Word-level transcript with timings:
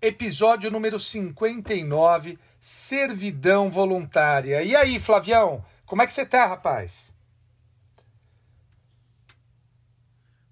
episódio 0.00 0.70
número 0.70 0.98
59, 0.98 2.38
Servidão 2.60 3.70
Voluntária. 3.70 4.62
E 4.62 4.74
aí, 4.74 5.00
Flavião, 5.00 5.64
como 5.84 6.02
é 6.02 6.06
que 6.06 6.12
você 6.12 6.26
tá, 6.26 6.46
rapaz? 6.46 7.14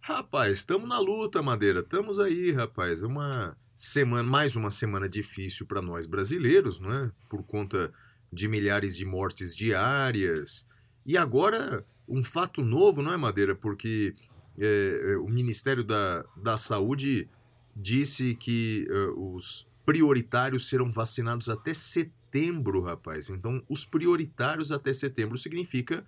Rapaz, 0.01 0.59
estamos 0.59 0.89
na 0.89 0.99
luta, 0.99 1.43
Madeira. 1.43 1.81
Estamos 1.81 2.19
aí, 2.19 2.53
rapaz. 2.53 3.03
Uma 3.03 3.57
semana, 3.75 4.23
mais 4.23 4.55
uma 4.55 4.71
semana 4.71 5.09
difícil 5.09 5.67
para 5.67 5.81
nós 5.81 6.07
brasileiros, 6.07 6.79
não 6.79 6.93
é? 6.93 7.11
Por 7.29 7.43
conta 7.43 7.93
de 8.33 8.47
milhares 8.47 8.97
de 8.97 9.05
mortes 9.05 9.55
diárias. 9.55 10.67
E 11.07 11.17
agora 11.17 11.87
um 12.07 12.23
fato 12.23 12.63
novo, 12.63 13.03
não 13.03 13.13
é, 13.13 13.17
Madeira? 13.17 13.55
Porque 13.55 14.15
é, 14.61 15.13
é, 15.13 15.17
o 15.17 15.29
Ministério 15.29 15.83
da, 15.83 16.25
da 16.37 16.57
Saúde 16.57 17.29
disse 17.77 18.35
que 18.35 18.87
é, 18.89 18.95
os 19.17 19.67
prioritários 19.85 20.69
serão 20.69 20.91
vacinados 20.91 21.49
até 21.49 21.75
setembro, 21.75 22.83
rapaz. 22.83 23.29
Então, 23.31 23.63
os 23.69 23.85
prioritários 23.85 24.73
até 24.73 24.93
setembro 24.93 25.37
significa 25.37 26.05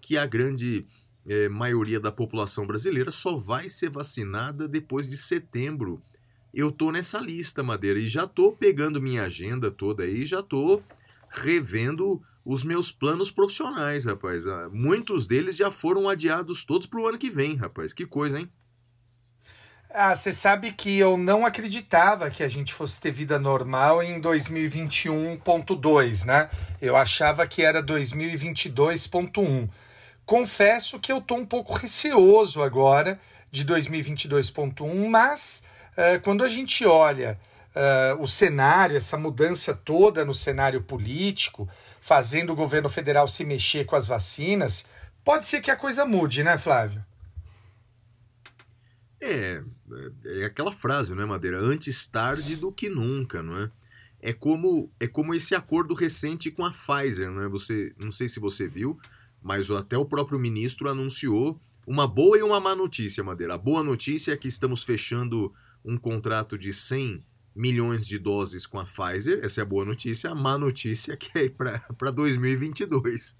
que 0.00 0.16
a 0.16 0.26
grande 0.26 0.86
é, 1.26 1.48
maioria 1.48 1.98
da 1.98 2.12
população 2.12 2.66
brasileira 2.66 3.10
só 3.10 3.36
vai 3.36 3.68
ser 3.68 3.90
vacinada 3.90 4.68
depois 4.68 5.08
de 5.08 5.16
setembro. 5.16 6.00
Eu 6.54 6.70
tô 6.70 6.90
nessa 6.90 7.18
lista, 7.18 7.62
Madeira, 7.62 7.98
e 7.98 8.08
já 8.08 8.26
tô 8.26 8.52
pegando 8.52 9.02
minha 9.02 9.24
agenda 9.24 9.70
toda 9.70 10.04
aí, 10.04 10.24
já 10.24 10.42
tô 10.42 10.82
revendo 11.28 12.22
os 12.44 12.62
meus 12.62 12.92
planos 12.92 13.30
profissionais, 13.30 14.04
rapaz. 14.04 14.46
Ah, 14.46 14.70
Muitos 14.72 15.26
deles 15.26 15.56
já 15.56 15.70
foram 15.70 16.08
adiados 16.08 16.64
todos 16.64 16.86
pro 16.86 17.06
ano 17.06 17.18
que 17.18 17.28
vem, 17.28 17.56
rapaz. 17.56 17.92
Que 17.92 18.06
coisa, 18.06 18.38
hein? 18.38 18.48
Ah, 19.98 20.14
você 20.14 20.30
sabe 20.30 20.72
que 20.72 20.98
eu 20.98 21.16
não 21.16 21.46
acreditava 21.46 22.28
que 22.28 22.42
a 22.42 22.48
gente 22.50 22.74
fosse 22.74 23.00
ter 23.00 23.10
vida 23.10 23.38
normal 23.38 24.02
em 24.02 24.20
2021.2, 24.20 26.26
né? 26.26 26.50
Eu 26.82 26.94
achava 26.94 27.46
que 27.46 27.62
era 27.62 27.82
2022.1. 27.82 29.70
Confesso 30.26 31.00
que 31.00 31.10
eu 31.10 31.22
tô 31.22 31.36
um 31.36 31.46
pouco 31.46 31.72
receoso 31.72 32.62
agora 32.62 33.18
de 33.50 33.64
2022.1, 33.64 35.08
mas 35.08 35.62
eh, 35.96 36.18
quando 36.18 36.44
a 36.44 36.48
gente 36.48 36.84
olha 36.84 37.38
eh, 37.74 38.14
o 38.18 38.26
cenário, 38.26 38.98
essa 38.98 39.16
mudança 39.16 39.72
toda 39.72 40.26
no 40.26 40.34
cenário 40.34 40.82
político, 40.82 41.66
fazendo 42.02 42.52
o 42.52 42.56
governo 42.56 42.90
federal 42.90 43.26
se 43.26 43.46
mexer 43.46 43.86
com 43.86 43.96
as 43.96 44.06
vacinas, 44.06 44.84
pode 45.24 45.48
ser 45.48 45.62
que 45.62 45.70
a 45.70 45.76
coisa 45.76 46.04
mude, 46.04 46.44
né, 46.44 46.58
Flávio? 46.58 47.02
É, 49.18 49.62
é 50.24 50.44
aquela 50.44 50.72
frase, 50.72 51.14
não 51.14 51.22
é, 51.22 51.26
Madeira? 51.26 51.60
Antes 51.60 52.06
tarde 52.06 52.56
do 52.56 52.72
que 52.72 52.88
nunca, 52.88 53.42
não 53.42 53.58
é? 53.58 53.70
É 54.20 54.32
como, 54.32 54.90
é 54.98 55.06
como 55.06 55.34
esse 55.34 55.54
acordo 55.54 55.94
recente 55.94 56.50
com 56.50 56.64
a 56.64 56.72
Pfizer, 56.72 57.30
não 57.30 57.42
é? 57.42 57.48
Você, 57.48 57.94
não 57.98 58.10
sei 58.10 58.28
se 58.28 58.40
você 58.40 58.66
viu, 58.66 58.98
mas 59.42 59.70
até 59.70 59.96
o 59.96 60.04
próprio 60.04 60.38
ministro 60.38 60.88
anunciou 60.88 61.60
uma 61.86 62.06
boa 62.06 62.36
e 62.36 62.42
uma 62.42 62.58
má 62.58 62.74
notícia, 62.74 63.22
Madeira. 63.22 63.54
A 63.54 63.58
boa 63.58 63.82
notícia 63.82 64.32
é 64.32 64.36
que 64.36 64.48
estamos 64.48 64.82
fechando 64.82 65.54
um 65.84 65.96
contrato 65.96 66.58
de 66.58 66.72
100 66.72 67.24
milhões 67.54 68.06
de 68.06 68.18
doses 68.18 68.66
com 68.66 68.78
a 68.78 68.84
Pfizer, 68.84 69.40
essa 69.42 69.60
é 69.60 69.62
a 69.62 69.66
boa 69.66 69.84
notícia. 69.84 70.30
A 70.30 70.34
má 70.34 70.58
notícia 70.58 71.12
é 71.12 71.16
que 71.16 71.38
é 71.38 71.48
para 71.48 72.10
2022. 72.10 73.36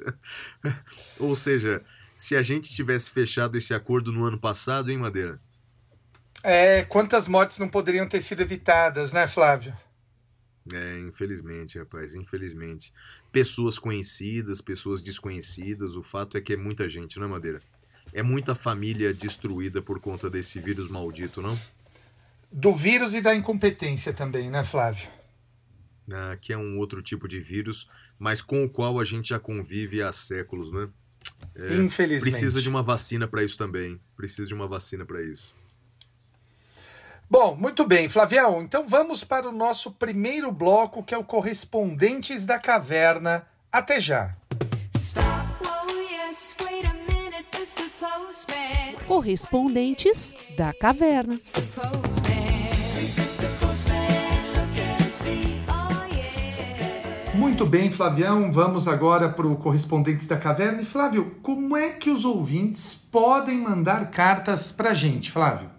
Ou 1.18 1.34
seja, 1.34 1.84
se 2.14 2.34
a 2.34 2.42
gente 2.42 2.72
tivesse 2.72 3.10
fechado 3.10 3.58
esse 3.58 3.74
acordo 3.74 4.10
no 4.10 4.24
ano 4.24 4.38
passado, 4.38 4.90
hein, 4.90 4.98
Madeira? 4.98 5.40
É, 6.48 6.84
quantas 6.84 7.26
mortes 7.26 7.58
não 7.58 7.68
poderiam 7.68 8.06
ter 8.06 8.20
sido 8.20 8.40
evitadas, 8.40 9.12
né, 9.12 9.26
Flávio? 9.26 9.76
É, 10.72 10.98
infelizmente, 11.00 11.76
rapaz, 11.76 12.14
infelizmente. 12.14 12.92
Pessoas 13.32 13.80
conhecidas, 13.80 14.60
pessoas 14.60 15.02
desconhecidas, 15.02 15.96
o 15.96 16.04
fato 16.04 16.38
é 16.38 16.40
que 16.40 16.52
é 16.52 16.56
muita 16.56 16.88
gente, 16.88 17.18
não 17.18 17.26
é, 17.26 17.30
Madeira? 17.30 17.60
É 18.12 18.22
muita 18.22 18.54
família 18.54 19.12
destruída 19.12 19.82
por 19.82 19.98
conta 19.98 20.30
desse 20.30 20.60
vírus 20.60 20.88
maldito, 20.88 21.42
não? 21.42 21.58
Do 22.52 22.72
vírus 22.72 23.12
e 23.12 23.20
da 23.20 23.34
incompetência 23.34 24.12
também, 24.12 24.48
né, 24.48 24.62
Flávio? 24.62 25.08
Ah, 26.12 26.38
que 26.40 26.52
é 26.52 26.56
um 26.56 26.78
outro 26.78 27.02
tipo 27.02 27.26
de 27.26 27.40
vírus, 27.40 27.90
mas 28.20 28.40
com 28.40 28.64
o 28.64 28.70
qual 28.70 29.00
a 29.00 29.04
gente 29.04 29.30
já 29.30 29.40
convive 29.40 30.00
há 30.00 30.12
séculos, 30.12 30.72
né? 30.72 30.88
É, 31.56 31.74
Infelizmente. 31.74 32.30
Precisa 32.30 32.62
de 32.62 32.68
uma 32.68 32.84
vacina 32.84 33.26
para 33.26 33.42
isso 33.42 33.58
também. 33.58 34.00
Precisa 34.16 34.46
de 34.46 34.54
uma 34.54 34.68
vacina 34.68 35.04
para 35.04 35.20
isso. 35.20 35.52
Bom, 37.28 37.56
muito 37.56 37.84
bem, 37.84 38.08
Flavião. 38.08 38.62
Então 38.62 38.84
vamos 38.86 39.24
para 39.24 39.48
o 39.48 39.52
nosso 39.52 39.90
primeiro 39.90 40.52
bloco, 40.52 41.02
que 41.02 41.12
é 41.12 41.18
o 41.18 41.24
Correspondentes 41.24 42.46
da 42.46 42.56
Caverna. 42.56 43.44
Até 43.70 43.98
já. 43.98 44.36
Stop, 44.94 45.26
oh 45.64 45.90
yes, 45.90 46.54
wait 46.62 46.86
a 46.86 46.92
minute, 46.92 47.44
Mr. 47.52 47.90
Postman. 47.98 48.94
Correspondentes 49.08 50.34
da 50.56 50.72
Caverna. 50.72 51.40
Muito 57.34 57.66
bem, 57.66 57.90
Flavião. 57.90 58.52
Vamos 58.52 58.86
agora 58.86 59.28
para 59.28 59.46
o 59.48 59.56
Correspondentes 59.56 60.28
da 60.28 60.36
Caverna. 60.36 60.80
E, 60.80 60.84
Flávio, 60.84 61.36
como 61.42 61.76
é 61.76 61.90
que 61.90 62.08
os 62.08 62.24
ouvintes 62.24 62.94
podem 62.94 63.58
mandar 63.58 64.12
cartas 64.12 64.70
para 64.70 64.90
a 64.90 64.94
gente, 64.94 65.32
Flávio? 65.32 65.75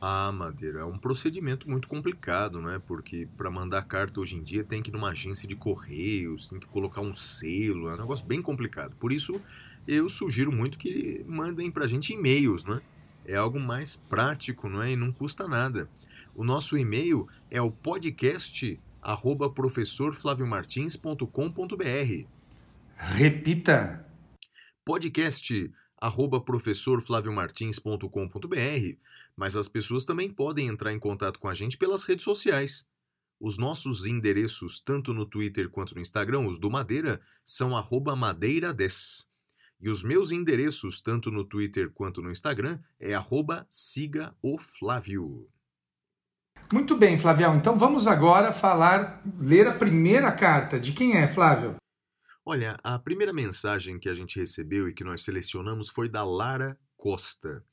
Ah, 0.00 0.32
Madeira, 0.32 0.80
é 0.80 0.84
um 0.84 0.96
procedimento 0.96 1.68
muito 1.68 1.86
complicado, 1.86 2.62
né? 2.62 2.80
Porque 2.86 3.28
para 3.36 3.50
mandar 3.50 3.82
carta 3.82 4.18
hoje 4.18 4.36
em 4.36 4.42
dia 4.42 4.64
tem 4.64 4.82
que 4.82 4.88
ir 4.90 4.94
numa 4.94 5.10
agência 5.10 5.46
de 5.46 5.54
correios, 5.54 6.48
tem 6.48 6.58
que 6.58 6.66
colocar 6.66 7.02
um 7.02 7.12
selo, 7.12 7.90
é 7.90 7.94
um 7.94 7.98
negócio 7.98 8.24
bem 8.24 8.40
complicado. 8.40 8.96
Por 8.96 9.12
isso, 9.12 9.38
eu 9.86 10.08
sugiro 10.08 10.50
muito 10.50 10.78
que 10.78 11.22
mandem 11.28 11.70
pra 11.70 11.86
gente 11.86 12.14
e-mails, 12.14 12.64
né? 12.64 12.80
É 13.26 13.36
algo 13.36 13.60
mais 13.60 13.96
prático, 13.96 14.70
não 14.70 14.82
é? 14.82 14.92
E 14.92 14.96
não 14.96 15.12
custa 15.12 15.46
nada. 15.46 15.86
O 16.34 16.44
nosso 16.44 16.78
e-mail 16.78 17.28
é 17.50 17.60
o 17.60 17.70
podcast 17.70 18.80
arroba 19.02 19.50
professorflaviomartins.com.br 19.50 22.26
Repita. 22.96 24.06
podcast 24.82 25.70
arroba 26.00 26.40
professorflaviomartins.com.br, 26.40 28.96
mas 29.36 29.54
as 29.54 29.68
pessoas 29.68 30.04
também 30.04 30.28
podem 30.30 30.66
entrar 30.68 30.92
em 30.92 30.98
contato 30.98 31.38
com 31.38 31.46
a 31.48 31.54
gente 31.54 31.76
pelas 31.76 32.02
redes 32.04 32.24
sociais. 32.24 32.88
Os 33.38 33.58
nossos 33.58 34.06
endereços, 34.06 34.80
tanto 34.80 35.14
no 35.14 35.26
Twitter 35.26 35.68
quanto 35.68 35.94
no 35.94 36.00
Instagram, 36.00 36.46
os 36.46 36.58
do 36.58 36.70
Madeira, 36.70 37.20
são 37.44 37.76
arroba 37.76 38.14
madeira10. 38.14 39.26
E 39.80 39.88
os 39.88 40.02
meus 40.02 40.30
endereços, 40.30 41.00
tanto 41.00 41.30
no 41.30 41.42
Twitter 41.42 41.90
quanto 41.90 42.20
no 42.20 42.30
Instagram, 42.30 42.78
é 42.98 43.14
arroba 43.14 43.66
siga 43.70 44.34
o 44.42 44.58
Flávio. 44.58 45.48
Muito 46.70 46.94
bem, 46.96 47.18
Flavião. 47.18 47.56
Então 47.56 47.78
vamos 47.78 48.06
agora 48.06 48.52
falar, 48.52 49.22
ler 49.38 49.66
a 49.66 49.72
primeira 49.72 50.30
carta. 50.30 50.78
De 50.78 50.92
quem 50.92 51.16
é, 51.16 51.26
Flávio? 51.26 51.76
Olha, 52.52 52.80
a 52.82 52.98
primeira 52.98 53.32
mensagem 53.32 53.96
que 53.96 54.08
a 54.08 54.14
gente 54.14 54.36
recebeu 54.36 54.88
e 54.88 54.92
que 54.92 55.04
nós 55.04 55.22
selecionamos 55.22 55.88
foi 55.88 56.08
da 56.08 56.24
Lara 56.24 56.76
Costa. 56.96 57.64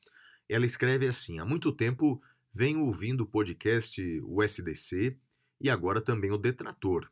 Ela 0.48 0.68
escreve 0.68 1.08
assim: 1.08 1.40
Há 1.40 1.46
muito 1.46 1.72
tempo 1.72 2.22
venho 2.54 2.82
ouvindo 2.82 3.22
o 3.22 3.26
podcast 3.26 4.00
USDC 4.24 5.18
e 5.60 5.68
agora 5.68 6.00
também 6.00 6.30
o 6.30 6.38
Detrator. 6.38 7.10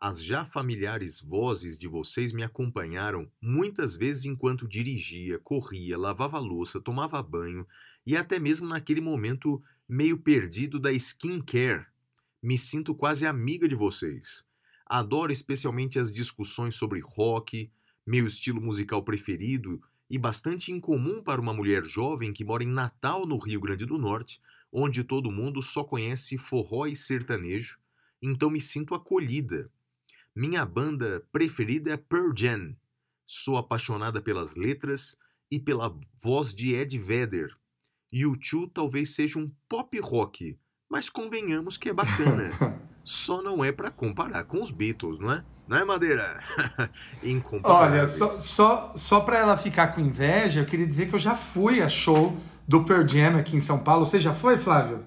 As 0.00 0.22
já 0.22 0.44
familiares 0.44 1.20
vozes 1.20 1.76
de 1.76 1.88
vocês 1.88 2.32
me 2.32 2.44
acompanharam 2.44 3.28
muitas 3.40 3.96
vezes 3.96 4.24
enquanto 4.24 4.68
dirigia, 4.68 5.40
corria, 5.40 5.98
lavava 5.98 6.38
louça, 6.38 6.80
tomava 6.80 7.20
banho 7.20 7.66
e 8.06 8.16
até 8.16 8.38
mesmo 8.38 8.68
naquele 8.68 9.00
momento 9.00 9.60
meio 9.88 10.18
perdido 10.18 10.78
da 10.78 10.92
skincare. 10.92 11.84
Me 12.40 12.56
sinto 12.56 12.94
quase 12.94 13.26
amiga 13.26 13.66
de 13.66 13.74
vocês. 13.74 14.44
Adoro 14.94 15.32
especialmente 15.32 15.98
as 15.98 16.12
discussões 16.12 16.76
sobre 16.76 17.00
rock, 17.00 17.72
meu 18.06 18.26
estilo 18.26 18.60
musical 18.60 19.02
preferido 19.02 19.80
e 20.10 20.18
bastante 20.18 20.70
incomum 20.70 21.22
para 21.22 21.40
uma 21.40 21.54
mulher 21.54 21.82
jovem 21.82 22.30
que 22.30 22.44
mora 22.44 22.62
em 22.62 22.66
Natal, 22.66 23.26
no 23.26 23.38
Rio 23.38 23.58
Grande 23.58 23.86
do 23.86 23.96
Norte, 23.96 24.38
onde 24.70 25.02
todo 25.02 25.32
mundo 25.32 25.62
só 25.62 25.82
conhece 25.82 26.36
forró 26.36 26.86
e 26.86 26.94
sertanejo, 26.94 27.78
então 28.20 28.50
me 28.50 28.60
sinto 28.60 28.94
acolhida. 28.94 29.70
Minha 30.36 30.66
banda 30.66 31.26
preferida 31.32 31.90
é 31.94 31.96
Pearl 31.96 32.34
Jam. 32.36 32.76
Sou 33.26 33.56
apaixonada 33.56 34.20
pelas 34.20 34.56
letras 34.56 35.16
e 35.50 35.58
pela 35.58 35.98
voz 36.20 36.52
de 36.52 36.74
Ed 36.74 36.98
Vedder. 36.98 37.56
U2 38.12 38.70
talvez 38.70 39.14
seja 39.14 39.38
um 39.38 39.50
pop 39.70 39.98
rock, 40.00 40.58
mas 40.86 41.08
convenhamos 41.08 41.78
que 41.78 41.88
é 41.88 41.94
bacana. 41.94 42.50
Só 43.04 43.42
não 43.42 43.64
é 43.64 43.72
pra 43.72 43.90
comparar 43.90 44.44
com 44.44 44.62
os 44.62 44.70
Beatles, 44.70 45.18
não 45.18 45.32
é? 45.32 45.42
Não 45.66 45.78
é, 45.78 45.84
Madeira? 45.84 46.40
Incomparáveis. 47.22 48.20
Olha, 48.20 48.36
só, 48.36 48.40
só, 48.40 48.92
só 48.94 49.20
para 49.20 49.38
ela 49.38 49.56
ficar 49.56 49.88
com 49.88 50.00
inveja, 50.00 50.60
eu 50.60 50.66
queria 50.66 50.86
dizer 50.86 51.08
que 51.08 51.14
eu 51.14 51.18
já 51.18 51.34
fui 51.34 51.80
a 51.80 51.88
show 51.88 52.36
do 52.66 52.84
Pearl 52.84 53.06
Jam 53.06 53.36
aqui 53.38 53.56
em 53.56 53.60
São 53.60 53.78
Paulo. 53.78 54.06
Você 54.06 54.20
já 54.20 54.34
foi, 54.34 54.56
Flávio? 54.56 55.04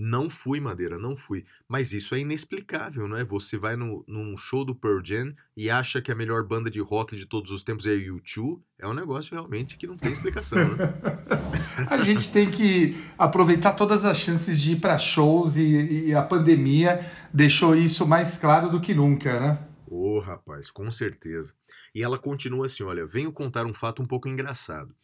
Não 0.00 0.30
fui, 0.30 0.60
Madeira, 0.60 0.96
não 0.96 1.16
fui. 1.16 1.44
Mas 1.66 1.92
isso 1.92 2.14
é 2.14 2.20
inexplicável, 2.20 3.08
não 3.08 3.16
é? 3.16 3.24
Você 3.24 3.58
vai 3.58 3.74
no, 3.74 4.04
num 4.06 4.36
show 4.36 4.64
do 4.64 4.72
Pearl 4.72 5.00
Jam 5.02 5.34
e 5.56 5.68
acha 5.68 6.00
que 6.00 6.12
a 6.12 6.14
melhor 6.14 6.44
banda 6.44 6.70
de 6.70 6.78
rock 6.78 7.16
de 7.16 7.26
todos 7.26 7.50
os 7.50 7.64
tempos 7.64 7.84
é 7.84 7.96
U2. 7.96 8.60
É 8.78 8.86
um 8.86 8.94
negócio 8.94 9.34
realmente 9.34 9.76
que 9.76 9.88
não 9.88 9.96
tem 9.96 10.12
explicação, 10.12 10.76
né? 10.76 10.94
A 11.90 11.98
gente 11.98 12.32
tem 12.32 12.48
que 12.48 12.96
aproveitar 13.18 13.72
todas 13.72 14.04
as 14.04 14.16
chances 14.18 14.60
de 14.60 14.74
ir 14.74 14.76
para 14.76 14.96
shows 14.98 15.56
e, 15.56 16.06
e 16.06 16.14
a 16.14 16.22
pandemia 16.22 17.04
deixou 17.34 17.74
isso 17.74 18.06
mais 18.06 18.38
claro 18.38 18.70
do 18.70 18.80
que 18.80 18.94
nunca, 18.94 19.40
né? 19.40 19.58
Ô, 19.84 20.20
rapaz, 20.20 20.70
com 20.70 20.88
certeza. 20.92 21.52
E 21.92 22.04
ela 22.04 22.18
continua 22.18 22.66
assim: 22.66 22.84
olha, 22.84 23.04
venho 23.04 23.32
contar 23.32 23.66
um 23.66 23.74
fato 23.74 24.00
um 24.00 24.06
pouco 24.06 24.28
engraçado. 24.28 24.94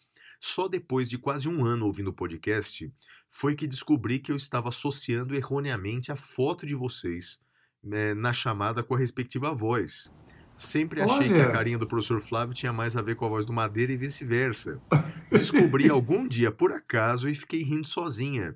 Só 0.40 0.68
depois 0.68 1.08
de 1.08 1.16
quase 1.16 1.48
um 1.48 1.64
ano 1.64 1.86
ouvindo 1.86 2.10
o 2.10 2.12
podcast 2.12 2.92
foi 3.36 3.56
que 3.56 3.66
descobri 3.66 4.20
que 4.20 4.30
eu 4.30 4.36
estava 4.36 4.68
associando 4.68 5.34
erroneamente 5.34 6.12
a 6.12 6.16
foto 6.16 6.64
de 6.64 6.74
vocês 6.74 7.40
né, 7.82 8.14
na 8.14 8.32
chamada 8.32 8.80
com 8.82 8.94
a 8.94 8.98
respectiva 8.98 9.52
voz. 9.52 10.08
Sempre 10.56 11.02
achei 11.02 11.26
que 11.26 11.34
Olha. 11.34 11.48
a 11.48 11.50
carinha 11.52 11.76
do 11.76 11.86
professor 11.86 12.20
Flávio 12.20 12.54
tinha 12.54 12.72
mais 12.72 12.96
a 12.96 13.02
ver 13.02 13.16
com 13.16 13.26
a 13.26 13.28
voz 13.28 13.44
do 13.44 13.52
Madeira 13.52 13.90
e 13.92 13.96
vice-versa. 13.96 14.80
Descobri 15.28 15.90
algum 15.90 16.28
dia 16.28 16.52
por 16.52 16.70
acaso 16.70 17.28
e 17.28 17.34
fiquei 17.34 17.62
rindo 17.64 17.88
sozinha. 17.88 18.54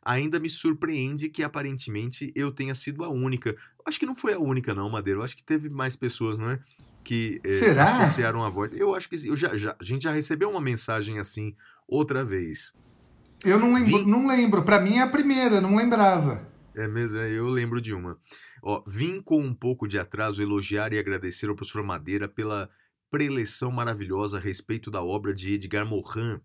Ainda 0.00 0.38
me 0.38 0.48
surpreende 0.48 1.28
que 1.28 1.42
aparentemente 1.42 2.32
eu 2.36 2.52
tenha 2.52 2.74
sido 2.74 3.02
a 3.04 3.08
única. 3.08 3.56
Acho 3.84 3.98
que 3.98 4.06
não 4.06 4.14
foi 4.14 4.32
a 4.32 4.38
única, 4.38 4.72
não, 4.72 4.88
Madeira. 4.88 5.18
Eu 5.18 5.24
acho 5.24 5.36
que 5.36 5.42
teve 5.42 5.68
mais 5.68 5.96
pessoas, 5.96 6.38
não 6.38 6.50
é? 6.50 6.60
Que 7.02 7.40
eh, 7.44 7.80
associaram 7.80 8.44
a 8.44 8.48
voz. 8.48 8.72
Eu 8.72 8.94
acho 8.94 9.08
que 9.08 9.16
eu 9.28 9.36
já, 9.36 9.56
já- 9.56 9.74
a 9.78 9.84
gente 9.84 10.04
já 10.04 10.12
recebeu 10.12 10.48
uma 10.50 10.60
mensagem 10.60 11.18
assim 11.18 11.56
outra 11.88 12.24
vez. 12.24 12.72
Eu 13.44 13.58
não 13.58 13.72
lembro, 13.72 14.06
não 14.06 14.26
lembro. 14.26 14.62
Para 14.62 14.80
mim 14.80 14.96
é 14.96 15.02
a 15.02 15.08
primeira, 15.08 15.60
não 15.60 15.76
lembrava. 15.76 16.46
É 16.74 16.86
mesmo, 16.86 17.18
é, 17.18 17.30
eu 17.30 17.48
lembro 17.48 17.80
de 17.80 17.92
uma. 17.92 18.18
Ó, 18.62 18.82
vim 18.86 19.20
com 19.20 19.42
um 19.42 19.54
pouco 19.54 19.88
de 19.88 19.98
atraso 19.98 20.42
elogiar 20.42 20.92
e 20.92 20.98
agradecer 20.98 21.48
ao 21.48 21.54
professor 21.54 21.82
Madeira 21.82 22.28
pela 22.28 22.70
preleção 23.10 23.72
maravilhosa 23.72 24.38
a 24.38 24.40
respeito 24.40 24.90
da 24.90 25.02
obra 25.02 25.34
de 25.34 25.54
Edgar 25.54 25.84
Morin. 25.86 26.40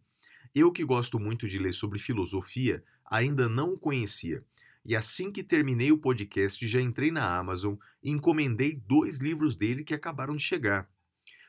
Eu 0.53 0.71
que 0.71 0.83
gosto 0.83 1.19
muito 1.19 1.47
de 1.47 1.59
ler 1.59 1.74
sobre 1.74 2.00
filosofia, 2.00 2.83
ainda 3.06 3.47
não 3.50 3.74
o 3.74 3.77
conhecia. 3.77 4.44
E 4.86 4.95
assim 4.95 5.31
que 5.31 5.44
terminei 5.44 5.92
o 5.92 5.97
podcast, 5.97 6.65
já 6.68 6.80
entrei 6.80 7.12
na 7.12 7.38
Amazon 7.38 7.75
e 8.01 8.09
encomendei 8.12 8.81
dois 8.88 9.18
livros 9.18 9.56
dele 9.56 9.83
que 9.83 9.94
acabaram 9.94 10.36
de 10.36 10.44
chegar. 10.44 10.89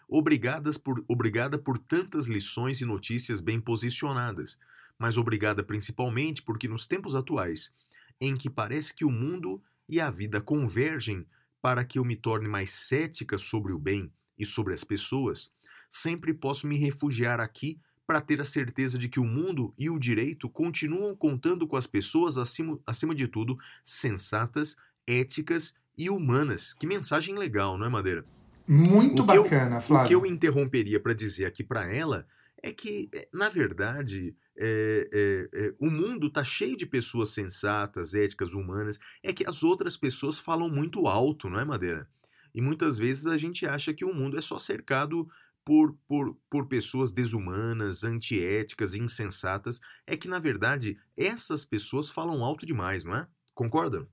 Obrigadas 0.09 0.79
por, 0.79 1.05
obrigada 1.07 1.59
por 1.59 1.79
tantas 1.79 2.27
lições 2.27 2.81
e 2.81 2.85
notícias 2.85 3.41
bem 3.41 3.61
posicionadas, 3.61 4.59
mas 4.99 5.19
obrigada 5.19 5.63
principalmente 5.63 6.43
porque 6.43 6.69
nos 6.69 6.87
tempos 6.87 7.15
atuais, 7.15 7.73
em 8.21 8.37
que 8.37 8.49
parece 8.51 8.95
que 8.95 9.05
o 9.05 9.11
mundo 9.11 9.63
e 9.89 10.01
a 10.01 10.11
vida 10.11 10.41
convergem 10.41 11.27
para 11.61 11.85
que 11.85 11.99
eu 11.99 12.05
me 12.05 12.17
torne 12.17 12.49
mais 12.49 12.71
cética 12.71 13.37
sobre 13.39 13.73
o 13.73 13.79
bem 13.79 14.11
e 14.39 14.47
sobre 14.47 14.73
as 14.75 14.85
pessoas, 14.85 15.51
sempre 15.91 16.33
posso 16.33 16.67
me 16.67 16.77
refugiar 16.79 17.41
aqui 17.41 17.79
para 18.07 18.21
ter 18.21 18.41
a 18.41 18.45
certeza 18.45 18.97
de 18.99 19.09
que 19.09 19.19
o 19.19 19.25
mundo 19.25 19.75
e 19.77 19.91
o 19.91 19.99
direito 19.99 20.49
continuam 20.49 21.15
contando 21.17 21.67
com 21.67 21.77
as 21.77 21.87
pessoas 21.87 22.39
acima, 22.39 22.79
acima 22.87 23.15
de 23.15 23.27
tudo 23.27 23.59
sensatas, 23.85 24.77
éticas 25.07 25.75
e 25.99 26.09
humanas. 26.09 26.73
Que 26.75 26.87
mensagem 26.87 27.37
legal, 27.37 27.77
não 27.77 27.87
é, 27.87 27.89
Madeira? 27.89 28.25
Muito 28.69 29.23
O 29.23 29.27
que 29.27 29.37
eu- 29.37 29.43
bacana, 29.45 29.77
O 29.77 29.81
que 29.81 29.87
Flávio. 29.87 30.13
eu 30.21 30.27
interromperia 30.27 31.01
para 31.01 31.15
dizer 31.15 31.47
aqui 31.47 31.65
para 31.65 31.91
ela 31.93 32.27
é 32.67 32.73
que, 32.73 33.09
eh, 33.13 33.29
na 33.33 33.49
verdade, 33.49 34.37
é, 34.59 35.09
é, 35.13 35.67
é, 35.67 35.75
o 35.79 35.89
mundo 35.89 36.29
tá 36.29 36.43
cheio 36.43 36.77
de 36.77 36.85
pessoas 36.85 37.29
sensatas, 37.29 38.13
éticas, 38.13 38.55
humanas. 38.55 38.99
É 39.23 39.33
que 39.33 39.49
as 39.49 39.63
outras 39.63 39.97
pessoas 39.97 40.41
falam 40.41 40.69
muito 40.69 41.07
alto, 41.07 41.49
não 41.49 41.61
é, 41.61 41.65
Madeira? 41.65 42.09
E 42.53 42.61
muitas 42.61 42.99
vezes 42.99 43.29
a 43.29 43.37
gente 43.37 43.67
acha 43.67 43.95
que 43.95 44.05
o 44.05 44.13
mundo 44.13 44.37
é 44.37 44.41
só 44.41 44.59
cercado 44.59 45.29
por, 45.65 45.97
por, 46.09 46.37
por 46.51 46.67
pessoas 46.67 47.13
desumanas, 47.13 48.03
antiéticas, 48.03 48.95
insensatas. 48.95 49.81
É 50.05 50.17
que, 50.17 50.27
na 50.27 50.41
verdade, 50.41 50.99
essas 51.17 51.65
pessoas 51.65 52.11
falam 52.11 52.45
alto 52.45 52.67
demais, 52.67 53.05
não 53.05 53.15
é? 53.15 53.29
Concorda? 53.55 54.09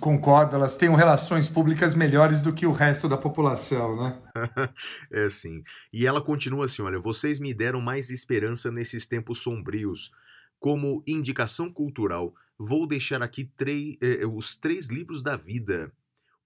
Concordo, 0.00 0.56
elas 0.56 0.76
têm 0.76 0.88
relações 0.96 1.46
públicas 1.46 1.94
melhores 1.94 2.40
do 2.40 2.54
que 2.54 2.66
o 2.66 2.72
resto 2.72 3.06
da 3.06 3.18
população, 3.18 3.96
né? 3.96 4.18
É 5.12 5.28
sim. 5.28 5.62
E 5.92 6.06
ela 6.06 6.22
continua 6.22 6.64
assim: 6.64 6.80
olha, 6.80 6.98
vocês 6.98 7.38
me 7.38 7.52
deram 7.52 7.80
mais 7.80 8.08
esperança 8.08 8.70
nesses 8.70 9.06
tempos 9.06 9.38
sombrios. 9.38 10.10
Como 10.58 11.02
indicação 11.06 11.70
cultural, 11.70 12.34
vou 12.58 12.86
deixar 12.86 13.22
aqui 13.22 13.44
três, 13.44 13.96
eh, 14.00 14.26
os 14.26 14.56
três 14.56 14.88
livros 14.88 15.22
da 15.22 15.36
vida: 15.36 15.92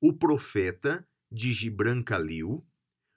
O 0.01 0.13
Profeta, 0.13 1.07
de 1.31 1.53
Gibran 1.53 2.03
Khalil, 2.03 2.65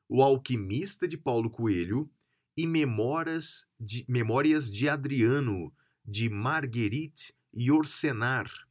O 0.08 0.22
Alquimista, 0.22 1.08
de 1.08 1.18
Paulo 1.18 1.50
Coelho, 1.50 2.10
e 2.56 2.68
Memórias 2.68 3.66
de, 3.80 4.06
Memórias 4.08 4.72
de 4.72 4.88
Adriano, 4.88 5.74
de 6.06 6.30
Marguerite 6.30 7.34
Yourcenar. 7.56 8.67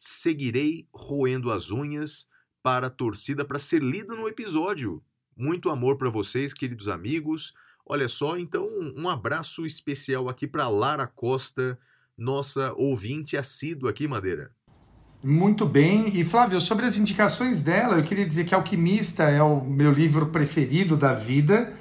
Seguirei 0.00 0.86
roendo 0.94 1.50
as 1.50 1.72
unhas 1.72 2.28
para 2.62 2.86
a 2.86 2.90
torcida 2.90 3.44
para 3.44 3.58
ser 3.58 3.82
lida 3.82 4.14
no 4.14 4.28
episódio. 4.28 5.02
Muito 5.36 5.70
amor 5.70 5.96
para 5.98 6.08
vocês, 6.08 6.54
queridos 6.54 6.86
amigos. 6.86 7.52
Olha 7.84 8.06
só, 8.06 8.38
então 8.38 8.68
um 8.96 9.08
abraço 9.08 9.66
especial 9.66 10.28
aqui 10.28 10.46
para 10.46 10.68
Lara 10.68 11.04
Costa, 11.04 11.76
nossa 12.16 12.72
ouvinte 12.74 13.36
assídua 13.36 13.90
aqui, 13.90 14.06
Madeira. 14.06 14.52
Muito 15.24 15.66
bem. 15.66 16.16
E 16.16 16.22
Flávio, 16.22 16.60
sobre 16.60 16.86
as 16.86 16.96
indicações 16.96 17.60
dela, 17.60 17.96
eu 17.96 18.04
queria 18.04 18.24
dizer 18.24 18.44
que 18.44 18.54
Alquimista 18.54 19.24
é 19.24 19.42
o 19.42 19.64
meu 19.64 19.90
livro 19.90 20.26
preferido 20.26 20.96
da 20.96 21.12
vida. 21.12 21.74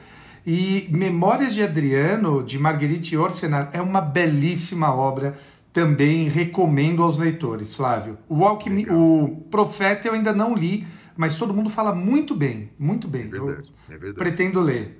E 0.43 0.87
Memórias 0.89 1.53
de 1.53 1.61
Adriano, 1.61 2.43
de 2.43 2.57
Marguerite 2.57 3.13
Yourcenar, 3.13 3.69
é 3.73 3.79
uma 3.79 4.01
belíssima 4.01 4.91
obra. 4.91 5.37
Também 5.77 6.27
recomendo 6.27 7.03
aos 7.03 7.19
leitores, 7.19 7.75
Flávio. 7.75 8.17
O, 8.27 8.43
Alquimi... 8.45 8.83
Legal. 8.83 8.97
o 8.97 9.41
Profeta 9.41 10.07
eu 10.07 10.13
ainda 10.15 10.33
não 10.33 10.55
li, 10.55 10.87
mas 11.15 11.37
todo 11.37 11.53
mundo 11.53 11.69
fala 11.69 11.93
muito 11.93 12.33
bem, 12.35 12.73
muito 12.79 13.07
bem. 13.07 13.25
É 13.25 13.29
verdade, 13.29 13.71
é 13.87 13.93
Eu 13.93 13.99
verdade. 13.99 14.17
pretendo 14.17 14.59
ler. 14.59 14.99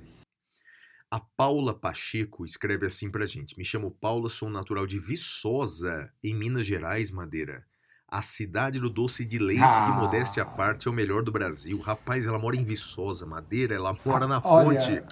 A 1.10 1.18
Paula 1.18 1.74
Pacheco 1.74 2.44
escreve 2.44 2.86
assim 2.86 3.10
pra 3.10 3.26
gente: 3.26 3.58
Me 3.58 3.64
chamo 3.64 3.90
Paula, 3.90 4.28
sou 4.28 4.48
natural 4.48 4.86
de 4.86 5.00
Viçosa, 5.00 6.12
em 6.22 6.32
Minas 6.32 6.64
Gerais, 6.64 7.10
Madeira. 7.10 7.64
A 8.10 8.22
cidade 8.22 8.80
do 8.80 8.88
doce 8.88 9.22
de 9.22 9.38
leite, 9.38 9.62
Ah. 9.62 9.92
que 9.92 10.00
modéstia 10.00 10.42
à 10.42 10.46
parte, 10.46 10.88
é 10.88 10.90
o 10.90 10.94
melhor 10.94 11.22
do 11.22 11.30
Brasil. 11.30 11.78
Rapaz, 11.78 12.26
ela 12.26 12.38
mora 12.38 12.56
em 12.56 12.64
Viçosa, 12.64 13.26
Madeira, 13.26 13.74
ela 13.74 13.94
mora 14.02 14.26
na 14.26 14.40
Olha, 14.42 14.80
fonte. 14.80 15.02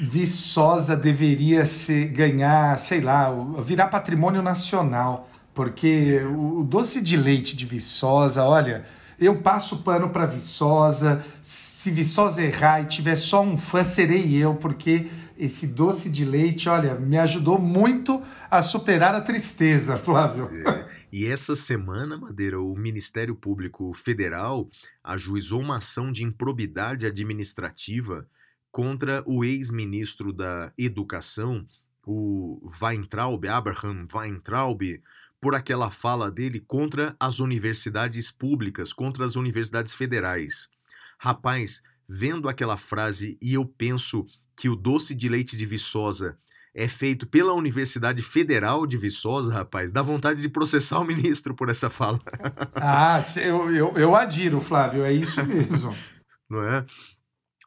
Viçosa 0.00 0.96
deveria 0.96 1.66
ser, 1.66 2.08
ganhar, 2.08 2.78
sei 2.78 3.02
lá, 3.02 3.28
virar 3.62 3.88
patrimônio 3.88 4.40
nacional, 4.40 5.28
porque 5.52 6.22
o, 6.24 6.64
doce 6.64 7.02
de 7.02 7.18
leite 7.18 7.54
de 7.54 7.66
Viçosa, 7.66 8.44
olha, 8.44 8.84
eu 9.18 9.36
passo 9.42 9.82
pano 9.82 10.08
para 10.08 10.24
Viçosa, 10.24 11.22
se 11.42 11.90
Viçosa 11.90 12.42
errar 12.42 12.80
e 12.80 12.86
tiver 12.86 13.16
só 13.16 13.42
um 13.42 13.58
fã, 13.58 13.84
serei 13.84 14.34
eu, 14.34 14.54
porque 14.54 15.10
esse 15.38 15.66
doce 15.66 16.08
de 16.08 16.24
leite, 16.24 16.66
olha, 16.68 16.94
me 16.94 17.18
ajudou 17.18 17.58
muito 17.58 18.22
a 18.50 18.62
superar 18.62 19.14
a 19.14 19.20
tristeza, 19.20 19.96
Flávio. 20.02 20.48
E 21.12 21.26
essa 21.26 21.54
semana, 21.54 22.16
Madeira, 22.16 22.58
o 22.58 22.74
Ministério 22.74 23.36
Público 23.36 23.92
Federal 23.92 24.70
ajuizou 25.04 25.60
uma 25.60 25.76
ação 25.76 26.10
de 26.10 26.24
improbidade 26.24 27.04
administrativa 27.04 28.26
contra 28.70 29.22
o 29.26 29.44
ex-ministro 29.44 30.32
da 30.32 30.72
Educação, 30.78 31.68
o 32.06 32.72
Weintraub, 32.80 33.46
Abraham 33.46 34.06
Weintraub, 34.10 35.02
por 35.38 35.54
aquela 35.54 35.90
fala 35.90 36.30
dele 36.30 36.60
contra 36.60 37.14
as 37.20 37.40
universidades 37.40 38.30
públicas, 38.30 38.90
contra 38.90 39.26
as 39.26 39.36
universidades 39.36 39.94
federais. 39.94 40.66
Rapaz, 41.18 41.82
vendo 42.08 42.48
aquela 42.48 42.78
frase 42.78 43.36
e 43.42 43.52
eu 43.52 43.66
penso 43.66 44.24
que 44.56 44.70
o 44.70 44.74
doce 44.74 45.14
de 45.14 45.28
leite 45.28 45.58
de 45.58 45.66
Viçosa 45.66 46.38
é 46.74 46.88
feito 46.88 47.26
pela 47.26 47.52
Universidade 47.52 48.22
Federal 48.22 48.86
de 48.86 48.96
Viçosa, 48.96 49.52
rapaz. 49.52 49.92
Dá 49.92 50.00
vontade 50.00 50.40
de 50.40 50.48
processar 50.48 50.98
o 50.98 51.04
ministro 51.04 51.54
por 51.54 51.68
essa 51.68 51.90
fala, 51.90 52.18
Ah, 52.74 53.20
eu, 53.36 53.70
eu, 53.74 53.92
eu 53.96 54.16
adiro, 54.16 54.60
Flávio, 54.60 55.04
é 55.04 55.12
isso 55.12 55.44
mesmo. 55.44 55.94
não 56.48 56.62
é? 56.62 56.84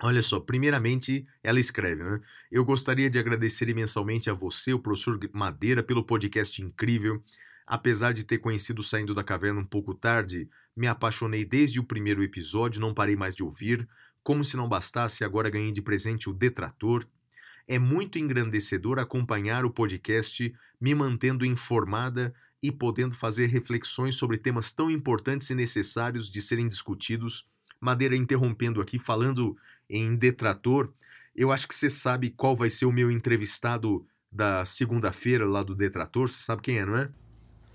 Olha 0.01 0.21
só, 0.21 0.39
primeiramente 0.39 1.25
ela 1.41 1.59
escreve, 1.59 2.03
né? 2.03 2.19
Eu 2.51 2.65
gostaria 2.65 3.09
de 3.09 3.17
agradecer 3.17 3.69
imensamente 3.69 4.29
a 4.29 4.33
você, 4.33 4.74
o 4.74 4.79
professor 4.79 5.17
Madeira, 5.33 5.81
pelo 5.81 6.03
podcast 6.03 6.62
incrível. 6.62 7.24
Apesar 7.65 8.13
de 8.13 8.24
ter 8.24 8.39
conhecido 8.39 8.83
Saindo 8.83 9.15
da 9.15 9.24
Caverna 9.24 9.62
um 9.62 9.65
pouco 9.65 9.93
tarde, 9.93 10.50
me 10.75 10.88
apaixonei 10.88 11.45
desde 11.45 11.79
o 11.79 11.83
primeiro 11.83 12.21
episódio, 12.21 12.81
não 12.81 12.93
parei 12.93 13.15
mais 13.15 13.33
de 13.33 13.43
ouvir. 13.43 13.88
Como 14.21 14.43
se 14.43 14.57
não 14.57 14.67
bastasse, 14.67 15.24
agora 15.24 15.50
ganhei 15.50 15.71
de 15.71 15.81
presente 15.81 16.29
o 16.29 16.33
Detrator. 16.33 17.07
É 17.67 17.79
muito 17.79 18.19
engrandecedor 18.19 19.00
acompanhar 19.00 19.65
o 19.65 19.72
podcast, 19.72 20.53
me 20.79 20.93
mantendo 20.93 21.45
informada 21.45 22.34
e 22.62 22.72
podendo 22.72 23.15
fazer 23.15 23.48
reflexões 23.48 24.15
sobre 24.15 24.38
temas 24.38 24.72
tão 24.72 24.89
importantes 24.89 25.50
e 25.50 25.55
necessários 25.55 26.29
de 26.29 26.41
serem 26.41 26.67
discutidos. 26.67 27.45
Madeira 27.79 28.15
interrompendo 28.15 28.81
aqui, 28.81 28.98
falando 28.98 29.57
em 29.89 30.15
detrator, 30.15 30.91
eu 31.36 31.51
acho 31.51 31.67
que 31.67 31.75
você 31.75 31.89
sabe 31.89 32.29
qual 32.29 32.55
vai 32.55 32.69
ser 32.69 32.86
o 32.86 32.91
meu 32.91 33.12
entrevistado 33.12 34.05
da 34.31 34.65
segunda-feira 34.65 35.45
lá 35.45 35.63
do 35.63 35.75
Detrator. 35.75 36.29
Você 36.29 36.43
sabe 36.43 36.62
quem 36.62 36.77
é, 36.79 36.86
não 36.86 36.98
é? 36.98 37.10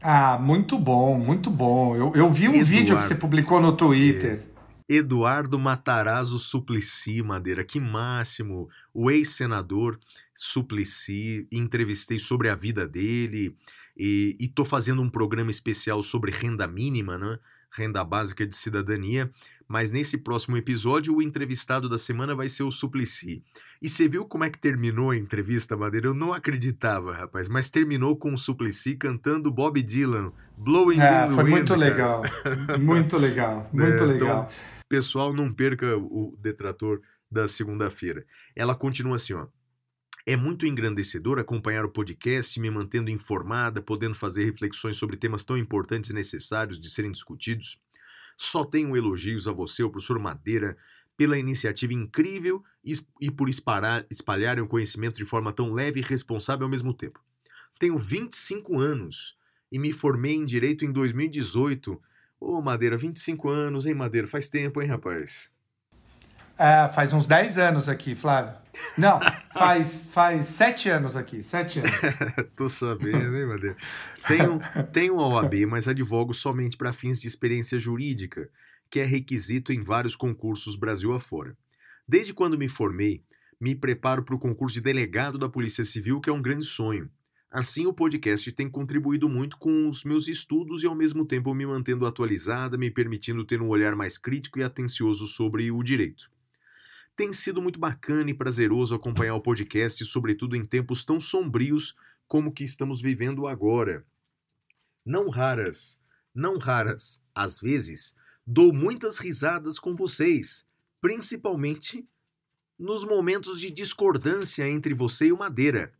Ah, 0.02 0.38
muito 0.38 0.78
bom, 0.78 1.18
muito 1.18 1.50
bom. 1.50 1.94
Eu, 1.94 2.12
eu 2.14 2.30
vi 2.32 2.48
um 2.48 2.52
Eduardo. 2.52 2.70
vídeo 2.70 2.98
que 2.98 3.04
você 3.04 3.14
publicou 3.14 3.60
no 3.60 3.72
Twitter. 3.72 4.42
Eduardo 4.92 5.56
Matarazzo 5.56 6.36
Suplicy, 6.36 7.22
Madeira, 7.22 7.62
que 7.62 7.78
máximo! 7.78 8.68
O 8.92 9.08
ex-senador 9.08 9.96
Suplicy, 10.34 11.46
entrevistei 11.52 12.18
sobre 12.18 12.48
a 12.48 12.56
vida 12.56 12.88
dele 12.88 13.56
e, 13.96 14.36
e 14.40 14.48
tô 14.48 14.64
fazendo 14.64 15.00
um 15.00 15.08
programa 15.08 15.48
especial 15.52 16.02
sobre 16.02 16.32
renda 16.32 16.66
mínima, 16.66 17.16
né? 17.16 17.38
Renda 17.70 18.02
básica 18.02 18.44
de 18.44 18.56
cidadania. 18.56 19.30
Mas 19.68 19.92
nesse 19.92 20.18
próximo 20.18 20.56
episódio, 20.56 21.14
o 21.14 21.22
entrevistado 21.22 21.88
da 21.88 21.96
semana 21.96 22.34
vai 22.34 22.48
ser 22.48 22.64
o 22.64 22.70
Suplicy. 22.72 23.44
E 23.80 23.88
você 23.88 24.08
viu 24.08 24.24
como 24.24 24.42
é 24.42 24.50
que 24.50 24.58
terminou 24.58 25.10
a 25.12 25.16
entrevista, 25.16 25.76
Madeira? 25.76 26.08
Eu 26.08 26.14
não 26.14 26.32
acreditava, 26.32 27.14
rapaz, 27.14 27.48
mas 27.48 27.70
terminou 27.70 28.16
com 28.16 28.34
o 28.34 28.36
Suplicy 28.36 28.96
cantando 28.96 29.52
Bob 29.52 29.80
Dylan, 29.80 30.32
Blowing 30.58 30.98
Ah, 30.98 31.26
in 31.26 31.28
the 31.28 31.34
foi 31.36 31.44
Wind, 31.44 31.52
muito 31.54 31.74
legal. 31.76 32.22
Muito 32.80 33.16
legal, 33.16 33.70
muito 33.72 34.02
É, 34.02 34.06
legal. 34.06 34.50
Pessoal, 34.90 35.32
não 35.32 35.52
perca 35.52 35.96
o 35.96 36.36
detrator 36.36 37.00
da 37.30 37.46
segunda-feira. 37.46 38.26
Ela 38.56 38.74
continua 38.74 39.14
assim, 39.14 39.32
ó. 39.34 39.46
É 40.26 40.34
muito 40.36 40.66
engrandecedor 40.66 41.38
acompanhar 41.38 41.84
o 41.84 41.90
podcast, 41.90 42.58
me 42.58 42.68
mantendo 42.72 43.08
informada, 43.08 43.80
podendo 43.80 44.16
fazer 44.16 44.44
reflexões 44.44 44.96
sobre 44.96 45.16
temas 45.16 45.44
tão 45.44 45.56
importantes 45.56 46.10
e 46.10 46.12
necessários 46.12 46.80
de 46.80 46.90
serem 46.90 47.12
discutidos. 47.12 47.78
Só 48.36 48.64
tenho 48.64 48.96
elogios 48.96 49.46
a 49.46 49.52
você, 49.52 49.84
o 49.84 49.90
professor 49.90 50.18
Madeira, 50.18 50.76
pela 51.16 51.38
iniciativa 51.38 51.92
incrível 51.92 52.60
e, 53.20 53.30
por 53.30 53.48
espalhar, 53.48 54.04
espalharem 54.10 54.64
o 54.64 54.66
conhecimento 54.66 55.18
de 55.18 55.24
forma 55.24 55.52
tão 55.52 55.72
leve 55.72 56.00
e 56.00 56.02
responsável 56.02 56.64
ao 56.64 56.70
mesmo 56.70 56.92
tempo. 56.92 57.20
Tenho 57.78 57.96
25 57.96 58.80
anos 58.80 59.36
e 59.70 59.78
me 59.78 59.92
formei 59.92 60.34
em 60.34 60.44
Direito 60.44 60.84
em 60.84 60.90
2018. 60.90 62.02
Ô, 62.40 62.62
Madeira, 62.62 62.96
25 62.96 63.50
anos, 63.50 63.84
hein, 63.84 63.94
Madeira? 63.94 64.26
Faz 64.26 64.48
tempo, 64.48 64.80
hein, 64.80 64.88
rapaz? 64.88 65.50
Ah, 66.58 66.88
faz 66.88 67.12
uns 67.12 67.26
10 67.26 67.58
anos 67.58 67.88
aqui, 67.88 68.14
Flávio. 68.14 68.54
Não, 68.96 69.20
faz, 69.52 70.06
faz 70.06 70.46
7 70.46 70.88
anos 70.88 71.16
aqui, 71.16 71.42
7 71.42 71.80
anos. 71.80 71.92
Tô 72.56 72.68
sabendo, 72.68 73.36
hein, 73.36 73.46
Madeira? 73.46 73.76
Tenho, 74.26 74.58
tenho 74.90 75.20
a 75.20 75.28
OAB, 75.28 75.66
mas 75.66 75.86
advogo 75.86 76.32
somente 76.32 76.76
para 76.76 76.92
fins 76.92 77.20
de 77.20 77.28
experiência 77.28 77.78
jurídica, 77.78 78.48
que 78.90 79.00
é 79.00 79.04
requisito 79.04 79.72
em 79.72 79.82
vários 79.82 80.16
concursos 80.16 80.76
Brasil 80.76 81.12
afora. 81.12 81.56
Desde 82.08 82.32
quando 82.32 82.58
me 82.58 82.68
formei, 82.68 83.22
me 83.60 83.74
preparo 83.74 84.24
para 84.24 84.34
o 84.34 84.38
concurso 84.38 84.74
de 84.74 84.80
delegado 84.80 85.38
da 85.38 85.48
Polícia 85.48 85.84
Civil, 85.84 86.20
que 86.20 86.30
é 86.30 86.32
um 86.32 86.42
grande 86.42 86.64
sonho. 86.64 87.10
Assim, 87.50 87.84
o 87.84 87.92
podcast 87.92 88.52
tem 88.52 88.70
contribuído 88.70 89.28
muito 89.28 89.58
com 89.58 89.88
os 89.88 90.04
meus 90.04 90.28
estudos 90.28 90.84
e, 90.84 90.86
ao 90.86 90.94
mesmo 90.94 91.24
tempo, 91.24 91.52
me 91.52 91.66
mantendo 91.66 92.06
atualizada, 92.06 92.78
me 92.78 92.92
permitindo 92.92 93.44
ter 93.44 93.60
um 93.60 93.66
olhar 93.66 93.96
mais 93.96 94.16
crítico 94.16 94.60
e 94.60 94.62
atencioso 94.62 95.26
sobre 95.26 95.68
o 95.68 95.82
direito. 95.82 96.30
Tem 97.16 97.32
sido 97.32 97.60
muito 97.60 97.80
bacana 97.80 98.30
e 98.30 98.34
prazeroso 98.34 98.94
acompanhar 98.94 99.34
o 99.34 99.40
podcast, 99.40 100.04
sobretudo 100.04 100.54
em 100.54 100.64
tempos 100.64 101.04
tão 101.04 101.18
sombrios 101.18 101.96
como 102.28 102.52
que 102.52 102.62
estamos 102.62 103.00
vivendo 103.00 103.48
agora. 103.48 104.06
Não 105.04 105.28
raras, 105.28 106.00
não 106.32 106.56
raras, 106.56 107.20
às 107.34 107.58
vezes, 107.60 108.14
dou 108.46 108.72
muitas 108.72 109.18
risadas 109.18 109.76
com 109.76 109.96
vocês, 109.96 110.64
principalmente 111.00 112.04
nos 112.78 113.04
momentos 113.04 113.60
de 113.60 113.72
discordância 113.72 114.68
entre 114.68 114.94
você 114.94 115.26
e 115.26 115.32
o 115.32 115.36
Madeira. 115.36 115.92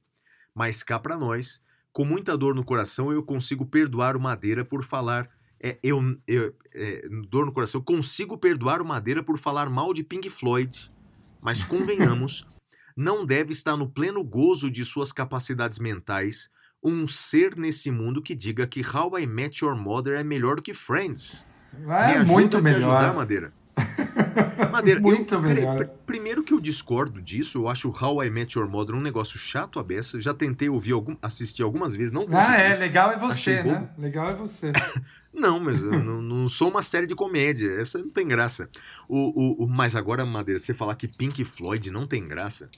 Mas 0.54 0.82
cá 0.82 0.98
pra 0.98 1.16
nós, 1.16 1.62
com 1.92 2.04
muita 2.04 2.36
dor 2.36 2.54
no 2.54 2.64
coração, 2.64 3.12
eu 3.12 3.22
consigo 3.22 3.64
perdoar 3.66 4.16
o 4.16 4.20
Madeira 4.20 4.64
por 4.64 4.84
falar. 4.84 5.28
É, 5.62 5.78
eu, 5.82 6.00
eu- 6.26 6.54
é, 6.74 7.06
dor 7.28 7.44
no 7.46 7.52
coração, 7.52 7.80
consigo 7.80 8.38
perdoar 8.38 8.80
o 8.80 8.84
Madeira 8.84 9.22
por 9.22 9.38
falar 9.38 9.68
mal 9.68 9.92
de 9.92 10.02
Pink 10.02 10.30
Floyd. 10.30 10.90
Mas 11.42 11.62
convenhamos, 11.64 12.46
não 12.96 13.24
deve 13.26 13.52
estar 13.52 13.76
no 13.76 13.88
pleno 13.88 14.22
gozo 14.24 14.70
de 14.70 14.84
suas 14.84 15.12
capacidades 15.12 15.78
mentais 15.78 16.50
um 16.82 17.06
ser 17.06 17.56
nesse 17.56 17.90
mundo 17.90 18.22
que 18.22 18.34
diga 18.34 18.66
que 18.66 18.80
How 18.80 19.18
I 19.18 19.26
Met 19.26 19.62
Your 19.62 19.76
Mother 19.76 20.14
é 20.18 20.24
melhor 20.24 20.56
do 20.56 20.62
que 20.62 20.72
Friends. 20.72 21.46
Me 21.74 21.90
É 21.92 21.94
ajuda 22.16 22.24
muito 22.32 22.56
a 22.56 22.62
te 22.62 22.68
ajudar, 22.68 23.00
melhor. 23.00 23.14
Madeira. 23.14 23.52
Madeira, 24.70 25.00
Muito 25.00 25.34
eu, 25.34 25.42
peraí, 25.42 25.88
primeiro 26.06 26.42
que 26.42 26.52
eu 26.52 26.60
discordo 26.60 27.20
disso, 27.20 27.58
eu 27.58 27.68
acho 27.68 27.88
How 27.90 28.24
I 28.24 28.30
Met 28.30 28.58
Your 28.58 28.68
Mother 28.68 28.94
um 28.94 29.00
negócio 29.00 29.38
chato 29.38 29.78
a 29.78 29.82
beça. 29.82 30.20
Já 30.20 30.32
tentei 30.34 30.68
ouvir 30.68 30.92
algum, 30.92 31.16
assistir 31.22 31.62
algumas 31.62 31.94
vezes, 31.94 32.12
não 32.12 32.22
consegui. 32.26 32.42
Ah, 32.44 32.56
é, 32.58 32.74
legal 32.76 33.10
é 33.10 33.18
você, 33.18 33.54
Achei 33.58 33.62
né? 33.72 33.88
Legal 33.98 34.28
é 34.30 34.34
você. 34.34 34.72
Não, 35.32 35.60
mas 35.60 35.80
eu 35.80 36.02
não, 36.02 36.20
não 36.20 36.48
sou 36.48 36.68
uma 36.68 36.82
série 36.82 37.06
de 37.06 37.14
comédia. 37.14 37.70
Essa 37.80 37.98
não 37.98 38.10
tem 38.10 38.26
graça. 38.26 38.68
O, 39.08 39.62
o, 39.62 39.64
o- 39.64 39.68
mas 39.68 39.94
agora, 39.94 40.26
Madeira, 40.26 40.58
você 40.58 40.74
falar 40.74 40.96
que 40.96 41.06
Pink 41.06 41.44
Floyd 41.44 41.88
não 41.88 42.04
tem 42.04 42.26
graça. 42.26 42.68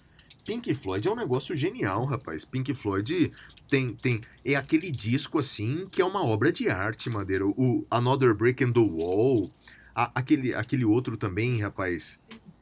Pink 0.45 0.75
Floyd 0.75 1.09
é 1.09 1.11
um 1.11 1.17
negócio 1.17 1.57
genial, 1.57 2.05
rapaz. 2.05 2.45
Pink 2.45 2.75
Floyd 2.75 3.31
tem, 3.67 3.95
tem 3.95 4.21
é 4.45 4.55
aquele 4.55 4.91
disco 4.91 5.39
assim 5.39 5.89
que 5.91 6.03
é 6.03 6.05
uma 6.05 6.23
obra 6.23 6.53
de 6.53 6.69
arte, 6.69 7.09
Madeira. 7.09 7.47
O 7.47 7.87
Another 7.91 8.35
Brick 8.35 8.63
in 8.63 8.71
the 8.71 8.81
Wall, 8.81 9.51
a- 9.95 10.11
aquele, 10.15 10.55
aquele 10.55 10.85
outro 10.85 11.17
também, 11.17 11.61
rapaz, 11.61 12.21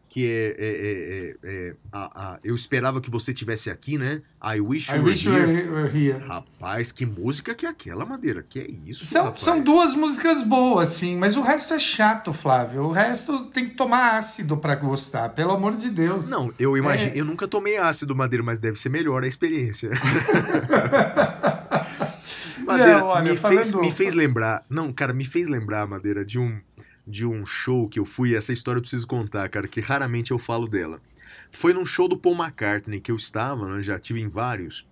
que 0.09 0.27
é, 0.27 0.57
é- 0.59 0.59
é- 0.59 1.37
é- 1.53 1.69
é- 1.69 1.75
a- 1.93 2.33
a- 2.33 2.39
eu 2.43 2.53
esperava 2.57 3.01
que 3.01 3.09
você 3.09 3.33
tivesse 3.33 3.71
aqui, 3.71 3.97
né? 3.97 4.23
I 4.43 4.61
Wish 4.61 4.91
I 4.91 4.97
You 4.97 5.05
wish 5.05 5.25
you 5.29 5.33
Were 5.33 5.53
Here. 5.53 5.69
were 5.71 5.89
here. 6.09 6.19
Rapaz, 6.27 6.91
que 6.91 7.07
música 7.07 7.55
que 7.55 7.65
é 7.65 7.69
aquela, 7.69 8.05
Madeira? 8.05 8.43
Que 8.43 8.59
é 8.59 8.69
isso, 8.69 9.07
São, 9.07 9.27
rapaz? 9.27 9.43
são 9.45 9.63
duas 9.63 9.95
músicas 9.95 10.43
boas, 10.43 10.89
sim, 10.89 11.17
mas 11.17 11.37
o 11.37 11.43
resto 11.43 11.75
é 11.75 11.79
chato, 11.79 12.33
Flávio. 12.33 12.83
O 12.83 12.91
resto 12.91 13.45
tem 13.51 13.69
que 13.69 13.77
tomar 13.77 14.17
ácido 14.19 14.57
pra 14.57 14.75
gostar, 14.75 15.29
pelo 15.29 15.53
amor 15.53 15.77
de 15.77 15.89
Deus. 15.91 16.29
Não, 16.29 16.53
eu 16.59 16.77
imagino. 16.77 17.13
É. 17.15 17.21
Eu 17.21 17.25
nunca 17.25 17.47
tomei 17.47 17.77
ácido 17.77 18.17
madeira, 18.17 18.43
mas 18.43 18.59
deve 18.59 18.81
ser 18.81 18.89
melhor 18.89 19.23
a 19.23 19.29
experiência. 19.29 19.91
madeira, 22.67 22.99
Não, 22.99 23.07
olha, 23.07 23.33
me, 23.33 23.37
fez, 23.39 23.75
me 23.75 23.93
fez 23.93 24.15
lembrar. 24.15 24.65
Não, 24.69 24.93
cara, 24.93 25.13
me 25.13 25.25
fez 25.25 25.49
lembrar, 25.49 25.87
Madeira, 25.87 26.25
de 26.25 26.39
um, 26.39 26.61
de 27.11 27.27
um 27.27 27.45
show 27.45 27.89
que 27.89 27.99
eu 27.99 28.05
fui. 28.05 28.35
Essa 28.35 28.53
história 28.53 28.79
eu 28.79 28.83
preciso 28.83 29.07
contar, 29.07 29.49
cara, 29.49 29.67
que 29.69 29.81
raramente 29.81 30.31
eu 30.31 30.39
falo 30.39 30.67
dela. 30.69 31.01
Foi 31.53 31.73
num 31.75 31.85
show 31.85 32.07
do 32.09 32.17
Paul 32.17 32.37
McCartney 32.37 33.01
que 33.01 33.11
eu 33.11 33.17
estava, 33.17 33.69
né, 33.69 33.83
já 33.83 33.99
tive 33.99 34.21
em 34.21 34.29
vários. 34.29 34.87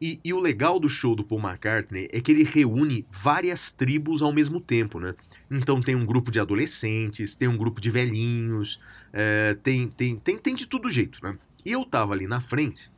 E, 0.00 0.18
e 0.24 0.32
o 0.32 0.40
legal 0.40 0.78
do 0.80 0.88
show 0.88 1.14
do 1.14 1.24
Paul 1.24 1.40
McCartney 1.40 2.08
é 2.12 2.20
que 2.20 2.32
ele 2.32 2.44
reúne 2.44 3.06
várias 3.10 3.70
tribos 3.72 4.22
ao 4.22 4.32
mesmo 4.32 4.60
tempo, 4.60 4.98
né? 4.98 5.14
Então 5.50 5.80
tem 5.80 5.94
um 5.94 6.04
grupo 6.04 6.30
de 6.30 6.40
adolescentes, 6.40 7.36
tem 7.36 7.46
um 7.48 7.56
grupo 7.56 7.80
de 7.80 7.90
velhinhos, 7.90 8.80
é, 9.12 9.54
tem, 9.62 9.86
tem, 9.88 10.16
tem, 10.16 10.36
tem 10.36 10.54
de 10.54 10.66
todo 10.66 10.90
jeito, 10.90 11.18
né? 11.22 11.38
E 11.64 11.70
eu 11.72 11.84
tava 11.84 12.12
ali 12.12 12.26
na 12.26 12.40
frente, 12.40 12.90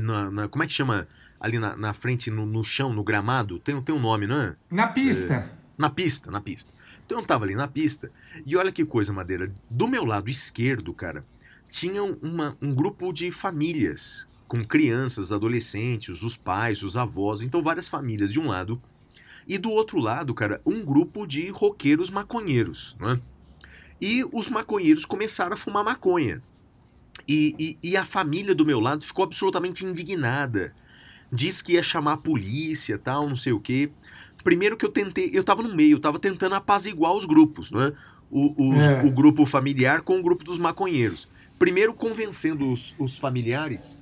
na, 0.00 0.30
na- 0.30 0.48
como 0.48 0.62
é 0.62 0.66
que 0.66 0.72
chama? 0.72 1.06
Ali 1.40 1.58
na, 1.58 1.76
na 1.76 1.92
frente, 1.92 2.30
no, 2.30 2.46
no 2.46 2.62
chão, 2.62 2.92
no 2.92 3.02
gramado, 3.02 3.58
tem, 3.58 3.80
tem 3.82 3.94
um 3.94 4.00
nome, 4.00 4.26
não 4.28 4.40
é? 4.40 4.56
Na 4.70 4.86
pista. 4.86 5.50
Na 5.76 5.90
pista, 5.90 6.30
na 6.30 6.40
pista. 6.40 6.72
Então 7.04 7.18
eu 7.18 7.26
tava 7.26 7.44
ali 7.44 7.54
na 7.54 7.68
pista, 7.68 8.10
e 8.46 8.56
olha 8.56 8.72
que 8.72 8.84
coisa, 8.84 9.12
Madeira. 9.12 9.52
Do 9.68 9.86
meu 9.86 10.04
lado 10.04 10.30
esquerdo, 10.30 10.94
cara, 10.94 11.24
tinha 11.68 12.02
uma, 12.02 12.56
um 12.60 12.74
grupo 12.74 13.12
de 13.12 13.30
famílias, 13.30 14.28
com 14.46 14.64
crianças, 14.64 15.32
adolescentes, 15.32 16.22
os 16.22 16.36
pais, 16.36 16.82
os 16.82 16.96
avós, 16.96 17.42
então 17.42 17.62
várias 17.62 17.88
famílias 17.88 18.30
de 18.30 18.38
um 18.38 18.48
lado. 18.48 18.80
E 19.46 19.58
do 19.58 19.70
outro 19.70 19.98
lado, 19.98 20.34
cara, 20.34 20.60
um 20.64 20.84
grupo 20.84 21.26
de 21.26 21.48
roqueiros 21.48 22.10
maconheiros, 22.10 22.96
não 23.00 23.10
é? 23.10 23.20
E 24.00 24.24
os 24.32 24.48
maconheiros 24.48 25.04
começaram 25.04 25.54
a 25.54 25.56
fumar 25.56 25.84
maconha. 25.84 26.42
E, 27.26 27.54
e, 27.58 27.90
e 27.90 27.96
a 27.96 28.04
família 28.04 28.54
do 28.54 28.66
meu 28.66 28.80
lado 28.80 29.04
ficou 29.04 29.24
absolutamente 29.24 29.86
indignada. 29.86 30.74
Diz 31.32 31.62
que 31.62 31.72
ia 31.72 31.82
chamar 31.82 32.14
a 32.14 32.16
polícia, 32.16 32.98
tal, 32.98 33.28
não 33.28 33.36
sei 33.36 33.52
o 33.52 33.60
quê. 33.60 33.90
Primeiro 34.44 34.76
que 34.76 34.84
eu 34.84 34.90
tentei, 34.90 35.30
eu 35.32 35.44
tava 35.44 35.62
no 35.62 35.74
meio, 35.74 35.92
eu 35.96 36.00
tava 36.00 36.18
tentando 36.18 36.54
apaziguar 36.54 37.12
os 37.12 37.24
grupos, 37.24 37.70
né? 37.70 37.92
O, 38.30 38.70
o, 38.70 38.74
É. 38.74 39.04
o 39.04 39.10
grupo 39.10 39.44
familiar 39.46 40.00
com 40.00 40.18
o 40.18 40.22
grupo 40.22 40.42
dos 40.44 40.58
maconheiros. 40.58 41.28
Primeiro 41.58 41.92
convencendo 41.94 42.70
os, 42.72 42.94
os 42.98 43.18
familiares. 43.18 43.98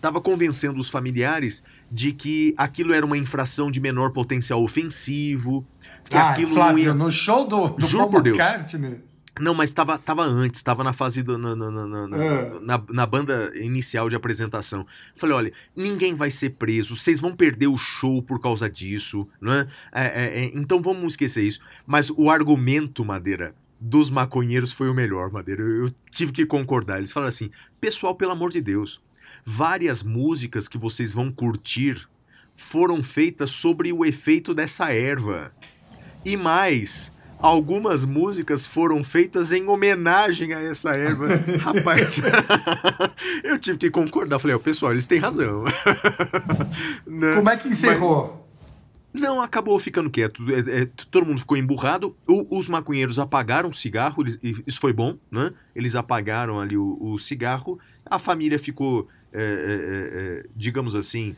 Tava 0.00 0.20
convencendo 0.20 0.80
os 0.80 0.88
familiares 0.88 1.62
de 1.90 2.12
que 2.12 2.54
aquilo 2.56 2.92
era 2.92 3.06
uma 3.06 3.16
infração 3.16 3.70
de 3.70 3.78
menor 3.80 4.10
potencial 4.10 4.62
ofensivo, 4.62 5.64
que 6.08 6.16
Ah, 6.16 6.30
aquilo 6.30 6.50
Flávio, 6.50 6.84
ia. 6.86 6.94
no 6.94 7.08
show 7.10 7.46
do, 7.46 7.68
do 7.68 7.86
Juro 7.86 8.04
Paul 8.04 8.10
por 8.14 8.22
Deus. 8.22 8.36
McCartney. 8.38 8.96
Não, 9.40 9.54
mas 9.54 9.72
tava, 9.72 9.98
tava 9.98 10.22
antes, 10.24 10.62
tava 10.62 10.84
na 10.84 10.92
fase 10.92 11.22
do, 11.22 11.38
na, 11.38 11.56
na, 11.56 11.70
na, 12.06 12.22
É. 12.22 12.60
na- 12.60 12.84
na 12.90 13.06
banda 13.06 13.50
inicial 13.56 14.08
de 14.10 14.14
apresentação. 14.14 14.86
Falei, 15.16 15.34
olha, 15.34 15.52
ninguém 15.74 16.14
vai 16.14 16.30
ser 16.30 16.50
preso, 16.50 16.94
vocês 16.94 17.18
vão 17.18 17.34
perder 17.34 17.66
o 17.68 17.76
show 17.78 18.22
por 18.22 18.38
causa 18.40 18.68
disso, 18.68 19.26
né? 19.40 19.66
É, 19.90 20.02
é, 20.04 20.44
é, 20.44 20.52
então 20.54 20.82
vamos 20.82 21.14
esquecer 21.14 21.42
isso. 21.44 21.60
Mas 21.86 22.10
o 22.10 22.28
argumento, 22.30 23.02
Madeira, 23.04 23.54
dos 23.80 24.10
maconheiros 24.10 24.70
foi 24.70 24.90
o 24.90 24.94
melhor, 24.94 25.30
Madeira. 25.32 25.62
Eu, 25.62 25.86
eu 25.86 25.94
tive 26.10 26.30
que 26.30 26.44
concordar. 26.44 26.98
Eles 26.98 27.10
falaram 27.10 27.28
assim, 27.30 27.50
pessoal, 27.80 28.14
pelo 28.14 28.32
amor 28.32 28.50
de 28.50 28.60
Deus, 28.60 29.00
várias 29.46 30.02
músicas 30.02 30.68
que 30.68 30.76
vocês 30.76 31.10
vão 31.10 31.32
curtir 31.32 32.06
foram 32.54 33.02
feitas 33.02 33.50
sobre 33.50 33.92
o 33.94 34.04
efeito 34.04 34.52
dessa 34.52 34.92
erva. 34.92 35.52
E 36.24 36.36
mais, 36.36 37.12
algumas 37.42 38.04
músicas 38.04 38.64
foram 38.64 39.02
feitas 39.02 39.50
em 39.52 39.66
homenagem 39.66 40.54
a 40.54 40.60
essa 40.60 40.90
erva. 40.92 41.26
Rapaz, 41.60 42.20
eu 43.42 43.58
tive 43.58 43.76
que 43.78 43.90
concordar. 43.90 44.38
Falei, 44.38 44.54
ó, 44.56 44.58
pessoal, 44.58 44.92
eles 44.92 45.06
têm 45.06 45.18
razão. 45.18 45.64
Né? 47.06 47.34
Como 47.34 47.50
é 47.50 47.56
que 47.56 47.68
encerrou? 47.68 48.48
Não, 49.12 49.42
acabou 49.42 49.78
ficando 49.78 50.08
quieto. 50.08 50.42
É, 50.50 50.82
é, 50.82 50.88
todo 51.10 51.26
mundo 51.26 51.40
ficou 51.40 51.56
emburrado. 51.56 52.16
O- 52.26 52.56
os 52.58 52.66
maconheiros 52.68 53.18
apagaram 53.18 53.68
o 53.68 53.72
cigarro, 53.72 54.22
eles- 54.22 54.38
isso 54.66 54.80
foi 54.80 54.92
bom, 54.92 55.18
né? 55.30 55.52
Eles 55.76 55.94
apagaram 55.94 56.58
ali 56.60 56.76
o, 56.78 56.96
o 57.00 57.18
cigarro. 57.18 57.78
A 58.06 58.18
família 58.18 58.58
ficou, 58.58 59.08
é, 59.32 59.42
é, 59.42 59.44
é, 59.44 60.38
é, 60.40 60.46
digamos 60.56 60.94
assim, 60.94 61.36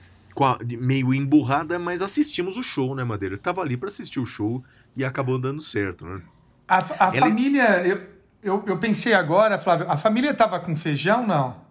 meio 0.79 1.13
emburrada, 1.13 1.79
mas 1.79 2.01
assistimos 2.03 2.57
o 2.57 2.63
show, 2.63 2.95
né, 2.95 3.03
Madeira? 3.03 3.37
Tava 3.37 3.61
ali 3.61 3.77
pra 3.77 3.89
assistir 3.89 4.21
o 4.21 4.27
show 4.27 4.63
e 4.97 5.05
acabou 5.05 5.39
dando 5.39 5.61
certo, 5.63 6.05
né? 6.07 6.23
A, 6.69 6.79
a 6.79 7.17
Ela- 7.17 7.27
família, 7.27 7.87
eu, 7.87 8.01
eu, 8.43 8.65
eu 8.67 8.79
pensei 8.79 9.13
agora, 9.15 9.59
Flávio, 9.59 9.91
a 9.91 9.97
família 9.97 10.33
tava 10.35 10.59
com 10.61 10.75
feijão, 10.77 11.27
não? 11.27 11.63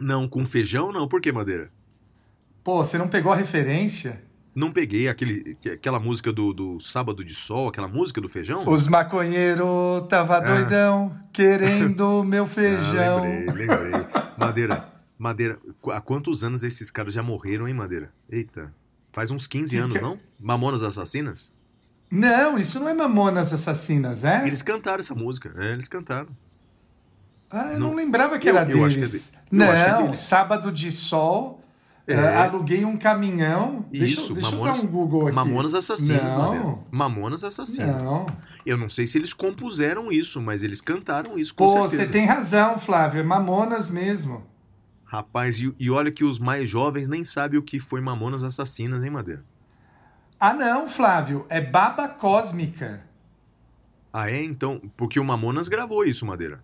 Não, 0.00 0.28
com 0.28 0.44
feijão 0.44 0.90
não. 0.92 1.06
Por 1.06 1.20
que, 1.20 1.30
Madeira? 1.30 1.70
Pô, 2.64 2.82
você 2.84 2.96
não 2.98 3.08
pegou 3.08 3.32
a 3.32 3.36
referência? 3.36 4.22
Não 4.54 4.70
peguei 4.72 5.08
aquele, 5.08 5.54
que- 5.60 5.70
aquela 5.70 5.98
música 5.98 6.32
do, 6.32 6.52
do 6.52 6.80
Sábado 6.80 7.24
de 7.24 7.34
Sol, 7.34 7.68
aquela 7.68 7.88
música 7.88 8.20
do 8.20 8.28
feijão? 8.28 8.64
Os 8.66 8.86
maconheiros 8.88 9.66
tava 10.08 10.40
doidão, 10.40 11.16
querendo 11.32 12.22
meu 12.24 12.46
feijão. 12.46 13.18
Ah, 13.18 13.22
lembrei, 13.22 13.66
lembrei. 13.66 14.06
Madeira, 14.36 14.88
Madeira, 15.18 15.58
há 15.92 16.00
quantos 16.00 16.42
anos 16.44 16.62
esses 16.64 16.90
caras 16.90 17.14
já 17.14 17.22
morreram, 17.22 17.66
hein, 17.66 17.74
Madeira? 17.74 18.12
Eita, 18.28 18.72
faz 19.12 19.30
uns 19.30 19.46
15 19.46 19.76
anos, 19.78 19.94
Fica- 19.94 20.06
não? 20.06 20.18
Mamonas 20.38 20.82
Assassinas? 20.82 21.50
Não, 22.14 22.58
isso 22.58 22.78
não 22.78 22.88
é 22.90 22.94
Mamonas 22.94 23.52
Assassinas, 23.54 24.22
é? 24.24 24.46
Eles 24.46 24.60
cantaram 24.60 25.00
essa 25.00 25.14
música, 25.14 25.50
é, 25.56 25.72
eles 25.72 25.88
cantaram. 25.88 26.28
Ah, 27.50 27.72
eu 27.72 27.80
não, 27.80 27.88
não- 27.88 27.94
lembrava 27.96 28.38
que 28.38 28.48
Eu- 28.50 28.56
era 28.56 28.70
eu 28.70 28.84
acho 28.84 28.94
que 28.94 29.00
é 29.00 29.06
deles. 29.06 29.32
de- 29.50 29.62
é 29.62 29.90
não, 29.90 30.02
deles. 30.04 30.20
sábado 30.20 30.70
de 30.70 30.90
sol, 30.92 31.62
É. 32.06 32.14
eh, 32.14 32.36
aluguei 32.36 32.84
um 32.84 32.96
caminhão. 32.98 33.86
deixa 33.90 34.20
eu- 34.20 34.24
Isso, 34.24 34.34
deixa 34.34 34.50
Mamonas- 34.52 34.76
eu 34.78 34.82
dar 34.82 34.88
um 34.88 34.92
Google 34.92 35.22
aqui. 35.26 35.34
Mamonas 35.36 35.74
Assassinas, 35.74 36.22
Não. 36.22 36.84
Mamonas 36.90 37.44
Assassinas. 37.44 38.02
Não. 38.02 38.26
Eu 38.66 38.76
não 38.76 38.90
sei 38.90 39.06
se 39.06 39.16
eles 39.18 39.32
compuseram 39.34 40.12
isso, 40.12 40.40
mas 40.40 40.62
eles 40.62 40.80
cantaram 40.80 41.38
isso, 41.38 41.54
com 41.54 41.66
Pô, 41.66 41.88
certeza. 41.88 42.06
você 42.06 42.12
tem 42.12 42.26
razão, 42.26 42.78
Flávio. 42.78 43.20
É 43.20 43.24
Mamonas 43.24 43.90
mesmo. 43.90 44.44
Rapaz, 45.04 45.58
e, 45.58 45.74
e 45.78 45.90
olha 45.90 46.10
que 46.10 46.24
os 46.24 46.38
mais 46.38 46.68
jovens 46.68 47.06
nem 47.08 47.22
sabem 47.24 47.58
o 47.58 47.62
que 47.62 47.78
foi 47.80 48.00
Mamonas 48.00 48.42
Assassinas, 48.44 49.02
hein, 49.04 49.10
Madeira? 49.10 49.44
Ah, 50.44 50.52
não, 50.52 50.88
Flávio. 50.88 51.46
É 51.48 51.60
Baba 51.60 52.08
Cósmica. 52.08 53.04
Ah, 54.12 54.28
é? 54.28 54.42
Então, 54.42 54.82
porque 54.96 55.20
o 55.20 55.24
Mamonas 55.24 55.68
gravou 55.68 56.04
isso, 56.04 56.26
Madeira. 56.26 56.58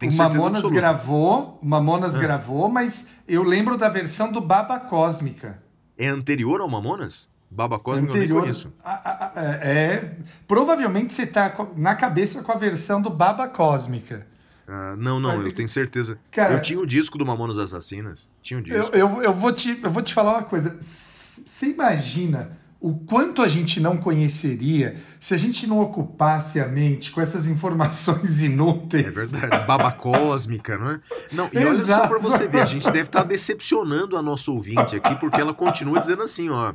Tenho 0.00 0.10
o 0.10 0.14
certeza 0.16 0.38
Mamonas 0.38 0.58
absoluta. 0.64 0.80
gravou, 0.80 1.58
o 1.62 1.64
Mamonas 1.66 2.16
É. 2.16 2.20
gravou, 2.20 2.68
mas 2.68 3.06
eu 3.28 3.44
lembro 3.44 3.78
da 3.78 3.88
versão 3.88 4.32
do 4.32 4.40
Baba 4.40 4.80
Cósmica. 4.80 5.62
É 5.96 6.08
anterior 6.08 6.60
ao 6.60 6.68
Mamonas? 6.68 7.28
Baba 7.48 7.78
Cósmica 7.78 8.10
eu 8.10 8.14
nem 8.14 8.22
Anterior. 8.24 8.40
conheço. 8.42 8.72
Ah, 8.84 9.00
ah, 9.04 9.32
ah, 9.36 9.40
é. 9.64 10.16
Provavelmente 10.48 11.14
você 11.14 11.24
tá 11.24 11.50
co- 11.50 11.72
na 11.76 11.94
cabeça 11.94 12.42
com 12.42 12.50
a 12.50 12.56
versão 12.56 13.00
do 13.00 13.10
Baba 13.10 13.46
Cósmica. 13.46 14.26
Ah, 14.66 14.96
não, 14.98 15.20
não, 15.20 15.36
Mas- 15.36 15.46
eu 15.46 15.54
tenho 15.54 15.68
certeza. 15.68 16.18
Cara- 16.32 16.54
eu 16.54 16.62
tinha 16.62 16.80
o 16.80 16.86
disco 16.86 17.16
do 17.16 17.24
Mamonas 17.24 17.58
Assassinas. 17.58 18.28
Tinha 18.42 18.58
o 18.58 18.62
disco. 18.62 18.76
Eu, 18.76 18.90
eu, 18.92 19.22
eu, 19.22 19.32
vou 19.32 19.52
te, 19.52 19.78
eu 19.82 19.90
vou 19.90 20.02
te 20.02 20.12
falar 20.12 20.32
uma 20.32 20.42
coisa. 20.42 20.76
Você 20.80 21.66
imagina 21.70 22.58
o 22.80 22.94
quanto 22.94 23.42
a 23.42 23.48
gente 23.48 23.78
não 23.78 23.96
conheceria 23.98 24.96
se 25.20 25.34
a 25.34 25.36
gente 25.36 25.66
não 25.66 25.80
ocupasse 25.80 26.58
a 26.58 26.66
mente 26.66 27.10
com 27.10 27.20
essas 27.20 27.46
informações 27.48 28.40
inúteis? 28.42 29.06
É 29.06 29.10
verdade. 29.10 29.66
Baba 29.66 29.92
Cósmica, 29.92 30.78
não 30.78 30.90
é? 30.92 31.00
Não, 31.30 31.50
e 31.52 31.58
olha 31.58 31.76
só 31.76 31.82
Exato. 31.82 32.08
pra 32.08 32.18
você 32.18 32.46
ver, 32.48 32.60
a 32.62 32.66
gente 32.66 32.84
deve 32.90 33.08
estar 33.08 33.22
decepcionando 33.24 34.16
a 34.16 34.22
nossa 34.22 34.50
ouvinte 34.50 34.96
aqui, 34.96 35.14
porque 35.16 35.40
ela 35.40 35.52
continua 35.52 36.00
dizendo 36.00 36.22
assim, 36.22 36.48
ó. 36.48 36.72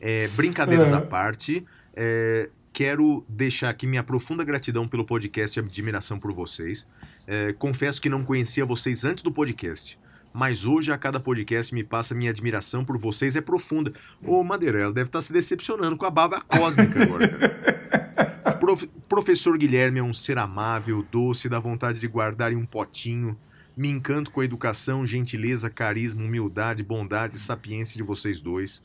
é, 0.00 0.28
brincadeiras 0.28 0.90
É. 0.90 0.94
à 0.94 1.00
parte, 1.00 1.64
é, 1.94 2.48
quero 2.72 3.22
deixar 3.28 3.68
aqui 3.68 3.86
minha 3.86 4.02
profunda 4.02 4.42
gratidão 4.42 4.88
pelo 4.88 5.04
podcast 5.04 5.58
e 5.58 5.62
admiração 5.62 6.18
por 6.18 6.32
vocês. 6.32 6.86
É, 7.26 7.52
confesso 7.52 8.00
que 8.00 8.08
não 8.08 8.24
conhecia 8.24 8.64
vocês 8.64 9.04
antes 9.04 9.22
do 9.22 9.30
podcast. 9.30 9.98
Mas 10.32 10.64
hoje, 10.64 10.90
a 10.90 10.96
cada 10.98 11.20
podcast, 11.20 11.74
me 11.74 11.84
passa 11.84 12.14
minha 12.14 12.30
admiração 12.30 12.84
por 12.84 12.96
vocês 12.96 13.36
é 13.36 13.40
profunda. 13.40 13.92
Ô, 14.24 14.42
Madeira, 14.42 14.80
ela 14.80 14.92
deve 14.92 15.08
estar 15.08 15.20
se 15.20 15.32
decepcionando 15.32 15.96
com 15.96 16.06
a 16.06 16.10
baba 16.10 16.40
cósmica 16.40 17.02
agora. 17.02 17.28
cara. 17.28 18.52
Prof- 18.58 18.88
professor 19.08 19.58
Guilherme 19.58 19.98
é 19.98 20.02
um 20.02 20.12
ser 20.12 20.38
amável, 20.38 21.04
doce, 21.10 21.48
dá 21.48 21.58
vontade 21.58 22.00
de 22.00 22.08
guardar 22.08 22.52
em 22.52 22.56
um 22.56 22.64
potinho. 22.64 23.36
Me 23.76 23.88
encanto 23.88 24.30
com 24.30 24.40
a 24.40 24.44
educação, 24.44 25.04
gentileza, 25.06 25.68
carisma, 25.68 26.22
humildade, 26.22 26.82
bondade 26.82 27.36
e 27.36 27.40
sapiência 27.40 27.96
de 27.96 28.02
vocês 28.02 28.40
dois. 28.40 28.82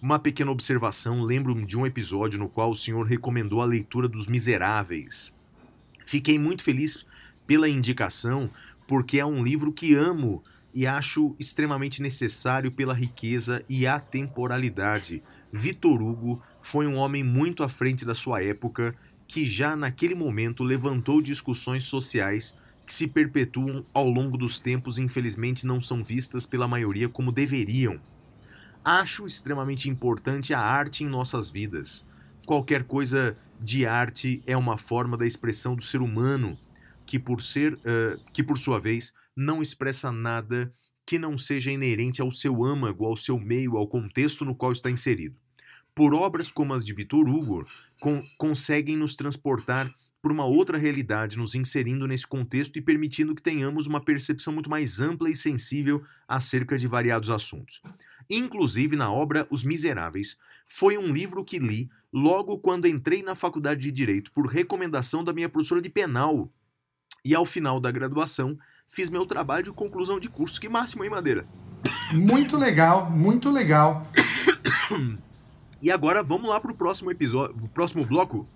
Uma 0.00 0.18
pequena 0.18 0.50
observação, 0.50 1.22
lembro-me 1.22 1.64
de 1.64 1.78
um 1.78 1.86
episódio 1.86 2.38
no 2.38 2.48
qual 2.48 2.70
o 2.70 2.76
senhor 2.76 3.06
recomendou 3.06 3.60
a 3.62 3.64
leitura 3.66 4.08
dos 4.08 4.26
Miseráveis. 4.26 5.32
Fiquei 6.04 6.38
muito 6.38 6.64
feliz 6.64 7.06
pela 7.46 7.68
indicação, 7.68 8.50
porque 8.88 9.20
é 9.20 9.24
um 9.26 9.44
livro 9.44 9.72
que 9.72 9.94
amo 9.94 10.42
e 10.74 10.86
acho 10.86 11.36
extremamente 11.38 12.00
necessário 12.00 12.72
pela 12.72 12.94
riqueza 12.94 13.64
e 13.68 13.86
atemporalidade. 13.86 15.22
Vitor 15.52 16.02
Hugo 16.02 16.42
foi 16.62 16.86
um 16.86 16.96
homem 16.96 17.22
muito 17.22 17.62
à 17.62 17.68
frente 17.68 18.04
da 18.04 18.14
sua 18.14 18.42
época, 18.42 18.94
que 19.26 19.44
já 19.44 19.76
naquele 19.76 20.14
momento 20.14 20.64
levantou 20.64 21.20
discussões 21.20 21.84
sociais 21.84 22.56
que 22.86 22.92
se 22.92 23.06
perpetuam 23.06 23.84
ao 23.92 24.08
longo 24.08 24.36
dos 24.36 24.60
tempos 24.60 24.98
e 24.98 25.02
infelizmente 25.02 25.66
não 25.66 25.80
são 25.80 26.02
vistas 26.02 26.46
pela 26.46 26.68
maioria 26.68 27.08
como 27.08 27.32
deveriam. 27.32 28.00
Acho 28.84 29.26
extremamente 29.26 29.88
importante 29.88 30.52
a 30.52 30.60
arte 30.60 31.04
em 31.04 31.06
nossas 31.06 31.48
vidas. 31.48 32.04
Qualquer 32.44 32.84
coisa 32.84 33.36
de 33.60 33.86
arte 33.86 34.42
é 34.44 34.56
uma 34.56 34.76
forma 34.76 35.16
da 35.16 35.24
expressão 35.24 35.76
do 35.76 35.82
ser 35.82 36.00
humano, 36.00 36.58
que 37.06 37.18
por 37.18 37.40
ser, 37.40 37.78
eh, 37.84 38.16
que 38.32 38.42
por 38.42 38.58
sua 38.58 38.80
vez 38.80 39.14
não 39.36 39.62
expressa 39.62 40.12
nada 40.12 40.72
que 41.04 41.18
não 41.18 41.36
seja 41.36 41.70
inerente 41.70 42.22
ao 42.22 42.30
seu 42.30 42.64
âmago, 42.64 43.04
ao 43.04 43.16
seu 43.16 43.38
meio, 43.38 43.76
ao 43.76 43.86
contexto 43.88 44.44
no 44.44 44.54
qual 44.54 44.72
está 44.72 44.90
inserido. 44.90 45.36
Por 45.94 46.14
obras 46.14 46.50
como 46.50 46.72
as 46.72 46.84
de 46.84 46.94
Vitor 46.94 47.28
Hugo, 47.28 47.66
con- 48.00 48.22
conseguem 48.38 48.96
nos 48.96 49.14
transportar 49.14 49.92
por 50.22 50.30
uma 50.30 50.44
outra 50.44 50.78
realidade, 50.78 51.36
nos 51.36 51.54
inserindo 51.56 52.06
nesse 52.06 52.26
contexto 52.26 52.78
e 52.78 52.80
permitindo 52.80 53.34
que 53.34 53.42
tenhamos 53.42 53.88
uma 53.88 54.00
percepção 54.00 54.52
muito 54.52 54.70
mais 54.70 55.00
ampla 55.00 55.28
e 55.28 55.34
sensível 55.34 56.02
acerca 56.28 56.78
de 56.78 56.86
variados 56.86 57.28
assuntos. 57.28 57.82
Inclusive 58.30 58.94
na 58.94 59.12
obra 59.12 59.46
Os 59.50 59.64
Miseráveis, 59.64 60.38
foi 60.66 60.96
um 60.96 61.12
livro 61.12 61.44
que 61.44 61.58
li 61.58 61.90
logo 62.12 62.58
quando 62.58 62.86
entrei 62.86 63.20
na 63.22 63.34
faculdade 63.34 63.80
de 63.80 63.90
Direito 63.90 64.30
por 64.30 64.46
recomendação 64.46 65.24
da 65.24 65.32
minha 65.32 65.48
professora 65.48 65.82
de 65.82 65.90
penal. 65.90 66.48
E 67.24 67.34
ao 67.34 67.44
final 67.44 67.80
da 67.80 67.90
graduação, 67.90 68.56
fiz 68.92 69.08
meu 69.08 69.24
trabalho 69.24 69.64
de 69.64 69.72
conclusão 69.72 70.20
de 70.20 70.28
curso. 70.28 70.60
Que 70.60 70.68
máximo, 70.68 71.02
hein, 71.02 71.10
Madeira? 71.10 71.46
Muito 72.12 72.56
legal, 72.56 73.10
muito 73.10 73.50
legal. 73.50 74.06
E 75.80 75.90
agora 75.90 76.22
vamos 76.22 76.48
lá 76.48 76.60
pro 76.60 76.74
próximo 76.74 77.10
episódio, 77.10 77.56
pro 77.56 77.68
próximo 77.68 78.04
bloco. 78.04 78.46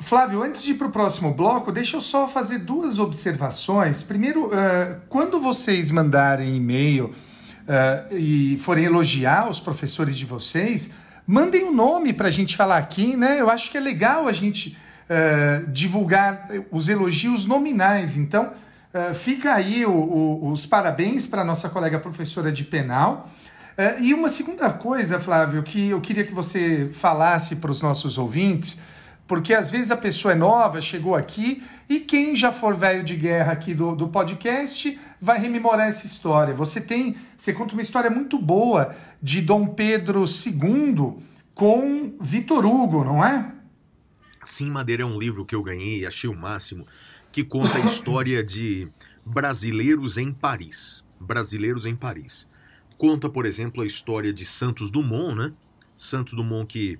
Flávio, 0.00 0.42
antes 0.42 0.62
de 0.62 0.70
ir 0.70 0.74
para 0.76 0.86
o 0.86 0.90
próximo 0.90 1.34
bloco, 1.34 1.70
deixa 1.72 1.96
eu 1.96 2.00
só 2.00 2.28
fazer 2.28 2.60
duas 2.60 2.98
observações. 2.98 4.02
Primeiro, 4.02 4.48
eh, 4.54 5.00
quando 5.08 5.40
vocês 5.40 5.90
mandarem 5.90 6.56
e-mail 6.56 7.12
eh, 7.66 8.08
e 8.12 8.58
forem 8.62 8.84
elogiar 8.84 9.46
os 9.48 9.58
professores 9.58 10.16
de 10.16 10.24
vocês, 10.24 10.92
mandem 11.26 11.64
o 11.64 11.72
nome 11.72 12.12
para 12.12 12.28
a 12.28 12.30
gente 12.30 12.56
falar 12.56 12.78
aqui, 12.78 13.16
né? 13.16 13.40
Eu 13.40 13.50
acho 13.50 13.70
que 13.70 13.76
é 13.76 13.80
legal 13.80 14.28
a 14.28 14.32
gente 14.32 14.78
eh, 15.08 15.64
divulgar 15.68 16.46
os 16.70 16.88
elogios 16.88 17.44
nominais. 17.44 18.16
Então, 18.16 18.52
eh, 18.92 19.12
fica 19.14 19.54
aí 19.54 19.84
o- 19.86 19.90
o- 19.92 20.50
os 20.50 20.66
parabéns 20.66 21.26
para 21.26 21.44
nossa 21.44 21.68
colega 21.68 21.98
professora 21.98 22.50
de 22.52 22.64
penal. 22.64 23.30
Eh, 23.76 23.96
e 24.02 24.14
uma 24.14 24.28
segunda 24.28 24.70
coisa, 24.70 25.20
Flávio, 25.20 25.62
que 25.62 25.90
eu 25.90 26.00
queria 26.00 26.24
que 26.24 26.34
você 26.34 26.88
falasse 26.92 27.56
para 27.56 27.70
os 27.70 27.80
nossos 27.80 28.18
ouvintes, 28.18 28.78
porque 29.26 29.52
às 29.54 29.70
vezes 29.70 29.90
a 29.90 29.96
pessoa 29.96 30.32
é 30.32 30.34
nova, 30.34 30.80
chegou 30.80 31.14
aqui, 31.14 31.62
e 31.88 32.00
quem 32.00 32.34
já 32.34 32.50
for 32.50 32.74
velho 32.74 33.04
de 33.04 33.14
guerra 33.14 33.52
aqui 33.52 33.74
do, 33.74 33.94
do 33.94 34.08
podcast 34.08 34.98
vai 35.20 35.38
rememorar 35.38 35.88
essa 35.88 36.06
história. 36.06 36.54
Você 36.54 36.80
tem, 36.80 37.14
você 37.36 37.52
conta 37.52 37.74
uma 37.74 37.82
história 37.82 38.08
muito 38.10 38.38
boa 38.38 38.94
de 39.22 39.42
Dom 39.42 39.66
Pedro 39.66 40.24
II 40.24 41.18
com 41.54 42.14
Vitor 42.20 42.64
Hugo, 42.64 43.04
não 43.04 43.22
é? 43.24 43.52
Sim, 44.44 44.70
Madeira 44.70 45.02
é 45.02 45.06
um 45.06 45.18
livro 45.18 45.44
que 45.44 45.54
eu 45.54 45.62
ganhei 45.62 46.00
e 46.00 46.06
achei 46.06 46.28
o 46.30 46.34
máximo, 46.36 46.86
que 47.38 47.44
conta 47.44 47.76
a 47.76 47.80
história 47.86 48.42
de 48.42 48.88
brasileiros 49.24 50.18
em 50.18 50.32
Paris. 50.32 51.04
Brasileiros 51.20 51.86
em 51.86 51.94
Paris. 51.94 52.48
Conta, 52.96 53.28
por 53.30 53.46
exemplo, 53.46 53.80
a 53.80 53.86
história 53.86 54.32
de 54.32 54.44
Santos 54.44 54.90
Dumont, 54.90 55.36
né? 55.36 55.52
Santos 55.96 56.34
Dumont 56.34 56.66
que, 56.66 56.98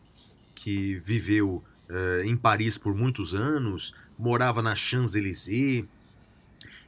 que 0.55 0.95
viveu 1.01 1.61
eh, 1.89 2.23
em 2.25 2.37
Paris 2.37 2.79
por 2.79 2.95
muitos 2.95 3.35
anos, 3.35 3.93
morava 4.17 4.63
na 4.63 4.77
Champs-Élysées. 4.77 5.85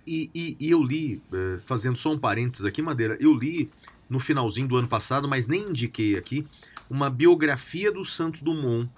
E, 0.06 0.30
e- 0.32 0.56
e 0.60 0.70
eu 0.70 0.80
li, 0.80 1.20
eh, 1.32 1.58
fazendo 1.66 1.96
só 1.98 2.12
um 2.12 2.18
parênteses 2.20 2.64
aqui, 2.64 2.80
Madeira, 2.80 3.16
eu 3.18 3.34
li 3.34 3.68
no 4.08 4.20
finalzinho 4.20 4.68
do 4.68 4.76
ano 4.76 4.86
passado, 4.86 5.26
mas 5.28 5.48
nem 5.48 5.70
indiquei 5.70 6.16
aqui, 6.16 6.46
uma 6.88 7.10
biografia 7.10 7.90
do 7.90 8.04
Santos 8.04 8.42
Dumont. 8.42 8.88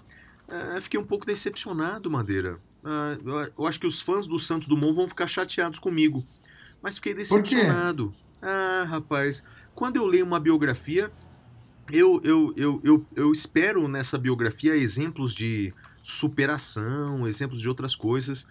Ah, 0.47 0.79
fiquei 0.79 0.99
um 0.99 1.05
pouco 1.05 1.25
decepcionado, 1.25 2.07
Madeira. 2.11 2.59
Ah, 2.83 3.17
eu- 3.57 3.65
acho 3.67 3.79
que 3.79 3.87
os 3.87 4.01
fãs 4.01 4.27
do 4.27 4.37
Santos 4.37 4.67
Dumont 4.67 4.93
vão 4.95 5.07
ficar 5.07 5.27
chateados 5.27 5.79
comigo. 5.79 6.25
Mas 6.81 6.95
fiquei 6.95 7.13
decepcionado. 7.13 8.13
Ah, 8.41 8.85
rapaz, 8.87 9.43
quando 9.73 9.95
eu 9.95 10.05
leio 10.05 10.25
uma 10.25 10.39
biografia, 10.39 11.11
eu, 11.91 12.19
eu, 12.23 12.53
eu, 12.57 12.81
eu, 12.83 13.05
eu 13.15 13.31
espero 13.31 13.87
nessa 13.87 14.17
biografia 14.17 14.75
exemplos 14.75 15.33
de 15.33 15.73
superação, 16.01 17.27
exemplos 17.27 17.61
de 17.61 17.69
outras 17.69 17.95
coisas. 17.95 18.45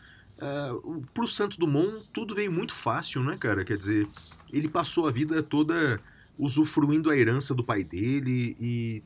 O- 0.83 1.03
pro 1.15 1.27
Santos 1.27 1.57
Dumont, 1.57 2.09
tudo 2.13 2.35
veio 2.35 2.51
muito 2.51 2.75
fácil, 2.75 3.23
né, 3.23 3.37
cara? 3.37 3.65
Quer 3.65 3.77
dizer, 3.79 4.09
ele 4.53 4.69
passou 4.69 5.07
a 5.07 5.11
vida 5.13 5.43
toda 5.43 6.01
usufruindo 6.39 7.11
a 7.11 7.17
herança 7.17 7.55
do 7.55 7.63
pai 7.63 7.85
dele 7.85 8.57
e, 8.59 9.03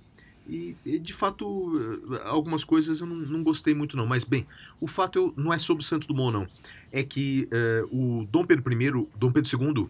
e, 0.49 0.77
e, 0.85 0.99
de 0.99 1.13
fato, 1.13 2.01
algumas 2.25 2.65
coisas 2.65 3.01
eu 3.01 3.07
não, 3.07 3.17
não 3.17 3.43
gostei 3.43 3.75
muito, 3.75 3.97
não. 3.97 4.07
Mas, 4.07 4.25
bem, 4.25 4.47
o 4.81 4.87
fato 4.87 5.19
eu- 5.19 5.35
não 5.37 5.53
é 5.53 5.59
sobre 5.59 5.83
o 5.83 5.87
Santos 5.87 6.07
Dumont, 6.07 6.33
não. 6.33 6.47
É 6.93 7.03
que 7.03 7.49
eh, 7.51 7.85
o 7.91 8.27
Dom 8.31 8.45
Pedro 8.45 8.73
I, 8.73 9.07
Dom 9.19 9.33
Pedro 9.33 9.51
II, 9.77 9.89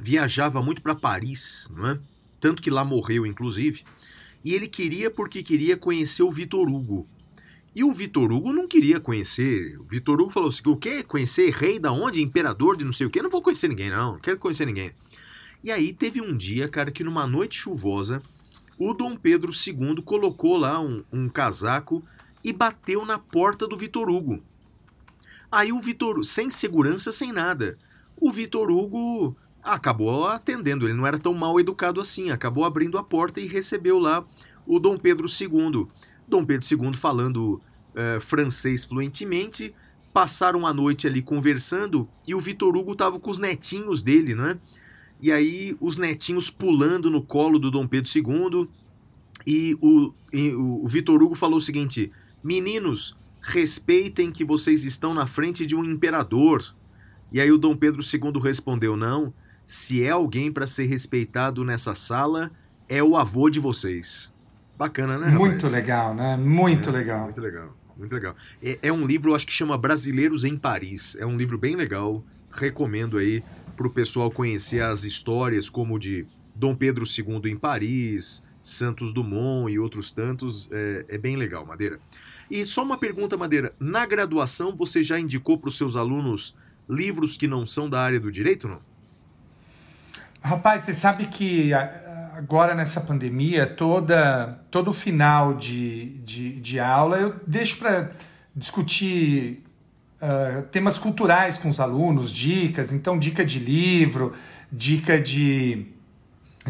viajava 0.00 0.62
muito 0.62 0.82
para 0.82 0.94
Paris, 0.94 1.70
não 1.74 1.88
é? 1.88 1.98
Tanto 2.40 2.62
que 2.62 2.70
lá 2.70 2.84
morreu, 2.84 3.26
inclusive. 3.26 3.82
E 4.44 4.54
ele 4.54 4.66
queria 4.68 5.10
porque 5.10 5.42
queria 5.42 5.76
conhecer 5.76 6.22
o 6.22 6.30
Vitor 6.30 6.68
Hugo. 6.68 7.06
E 7.74 7.82
o 7.82 7.92
Vitor 7.92 8.30
Hugo 8.32 8.52
não 8.52 8.68
queria 8.68 9.00
conhecer. 9.00 9.78
O 9.80 9.84
Vitor 9.84 10.20
Hugo 10.20 10.30
falou 10.30 10.48
assim: 10.48 10.62
o 10.66 10.76
quê? 10.76 11.02
Conhecer 11.02 11.50
rei 11.50 11.78
da 11.78 11.90
onde? 11.92 12.22
Imperador 12.22 12.76
de 12.76 12.84
não 12.84 12.92
sei 12.92 13.06
o 13.06 13.10
quê? 13.10 13.20
Não 13.22 13.30
vou 13.30 13.42
conhecer 13.42 13.68
ninguém, 13.68 13.90
não. 13.90 14.12
Não 14.14 14.20
quero 14.20 14.38
conhecer 14.38 14.66
ninguém. 14.66 14.92
E 15.62 15.70
aí 15.70 15.92
teve 15.92 16.20
um 16.20 16.36
dia, 16.36 16.68
cara, 16.68 16.90
que 16.90 17.02
numa 17.02 17.26
noite 17.26 17.56
chuvosa, 17.58 18.20
o 18.78 18.92
Dom 18.92 19.16
Pedro 19.16 19.52
II 19.52 20.02
colocou 20.02 20.56
lá 20.56 20.80
um, 20.80 21.04
um 21.12 21.28
casaco 21.28 22.02
e 22.42 22.52
bateu 22.52 23.04
na 23.04 23.18
porta 23.18 23.66
do 23.66 23.76
Vitor 23.76 24.08
Hugo. 24.10 24.42
Aí 25.50 25.72
o 25.72 25.80
Vitor, 25.80 26.24
sem 26.24 26.50
segurança, 26.50 27.12
sem 27.12 27.32
nada. 27.32 27.78
O 28.20 28.30
Vitor 28.30 28.70
Hugo 28.70 29.36
acabou 29.62 30.26
atendendo, 30.26 30.86
ele 30.86 30.94
não 30.94 31.06
era 31.06 31.18
tão 31.18 31.32
mal 31.32 31.58
educado 31.58 32.00
assim, 32.00 32.30
acabou 32.30 32.64
abrindo 32.64 32.98
a 32.98 33.02
porta 33.02 33.40
e 33.40 33.46
recebeu 33.46 33.98
lá 33.98 34.24
o 34.66 34.78
Dom 34.78 34.98
Pedro 34.98 35.26
II. 35.28 35.86
Dom 36.26 36.44
Pedro 36.44 36.66
II 36.70 36.94
falando 36.94 37.60
eh, 37.94 38.18
francês 38.20 38.84
fluentemente, 38.84 39.74
passaram 40.12 40.66
a 40.66 40.72
noite 40.72 41.06
ali 41.06 41.22
conversando 41.22 42.08
e 42.26 42.34
o 42.34 42.40
Vitor 42.40 42.76
Hugo 42.76 42.92
estava 42.92 43.18
com 43.18 43.30
os 43.30 43.38
netinhos 43.38 44.02
dele, 44.02 44.34
né? 44.34 44.58
E 45.24 45.32
aí 45.32 45.74
os 45.80 45.96
netinhos 45.96 46.50
pulando 46.50 47.08
no 47.08 47.22
colo 47.22 47.58
do 47.58 47.70
Dom 47.70 47.86
Pedro 47.86 48.10
II 48.14 48.68
e 49.46 49.74
o, 49.80 50.12
e 50.30 50.52
o, 50.52 50.86
Vitor 50.86 51.22
Hugo 51.22 51.34
falou 51.34 51.56
o 51.56 51.62
seguinte: 51.62 52.12
Meninos, 52.42 53.16
respeitem 53.40 54.30
que 54.30 54.44
vocês 54.44 54.84
estão 54.84 55.14
na 55.14 55.26
frente 55.26 55.64
de 55.64 55.74
um 55.74 55.82
imperador. 55.82 56.62
E 57.32 57.40
aí 57.40 57.50
o 57.50 57.56
Dom 57.56 57.74
Pedro 57.74 58.02
II 58.02 58.38
respondeu: 58.38 58.98
Não, 58.98 59.32
se 59.64 60.04
é 60.04 60.10
alguém 60.10 60.52
para 60.52 60.66
ser 60.66 60.84
respeitado 60.84 61.64
nessa 61.64 61.94
sala, 61.94 62.50
é 62.86 63.02
o 63.02 63.16
avô 63.16 63.48
de 63.48 63.58
vocês. 63.58 64.30
Bacana, 64.76 65.16
né? 65.16 65.28
rapaz? 65.28 65.40
Muito 65.40 65.68
legal, 65.68 66.14
né? 66.14 66.36
Muito 66.36 66.90
É, 66.90 66.92
legal. 66.92 67.24
Muito 67.24 67.40
legal, 67.40 67.76
muito 67.96 68.12
legal. 68.12 68.36
É, 68.62 68.78
é 68.82 68.92
um 68.92 69.06
livro, 69.06 69.34
acho 69.34 69.46
que 69.46 69.54
chama 69.54 69.78
Brasileiros 69.78 70.44
em 70.44 70.54
Paris. 70.54 71.16
É 71.18 71.24
um 71.24 71.38
livro 71.38 71.56
bem 71.56 71.76
legal. 71.76 72.22
Recomendo 72.50 73.16
aí 73.16 73.42
pro 73.76 73.90
pessoal 73.90 74.30
conhecer 74.30 74.82
as 74.82 75.04
histórias 75.04 75.68
como 75.68 75.98
de 75.98 76.26
Dom 76.54 76.74
Pedro 76.74 77.04
II 77.06 77.50
em 77.50 77.56
Paris, 77.56 78.42
Santos 78.62 79.12
Dumont 79.12 79.72
e 79.72 79.78
outros 79.78 80.12
tantos. 80.12 80.68
É, 80.72 81.06
é 81.08 81.18
bem 81.18 81.36
legal, 81.36 81.66
Madeira. 81.66 82.00
E 82.50 82.64
só 82.64 82.82
uma 82.82 82.98
pergunta, 82.98 83.36
Madeira. 83.36 83.74
Na 83.78 84.06
graduação, 84.06 84.74
você 84.76 85.02
já 85.02 85.18
indicou 85.18 85.58
para 85.58 85.68
os 85.68 85.76
seus 85.76 85.96
alunos 85.96 86.54
livros 86.88 87.36
que 87.36 87.46
não 87.46 87.64
são 87.64 87.88
da 87.88 88.00
área 88.00 88.20
do 88.20 88.30
direito, 88.30 88.68
não? 88.68 88.80
Rapaz, 90.42 90.82
você 90.82 90.92
sabe 90.92 91.26
que 91.26 91.72
agora 92.34 92.74
nessa 92.74 93.00
pandemia, 93.00 93.66
toda, 93.66 94.60
todo 94.70 94.92
final 94.92 95.54
de, 95.54 96.18
de, 96.18 96.60
de 96.60 96.78
aula, 96.78 97.18
eu 97.18 97.34
deixo 97.46 97.78
para 97.78 98.10
discutir 98.54 99.63
ah, 100.26 100.62
temas 100.70 100.98
culturais 100.98 101.58
com 101.58 101.68
os 101.68 101.78
alunos, 101.78 102.32
dicas, 102.32 102.90
então 102.90 103.18
dica 103.18 103.44
de 103.44 103.58
livro, 103.58 104.32
dica 104.72 105.20
de, 105.20 105.86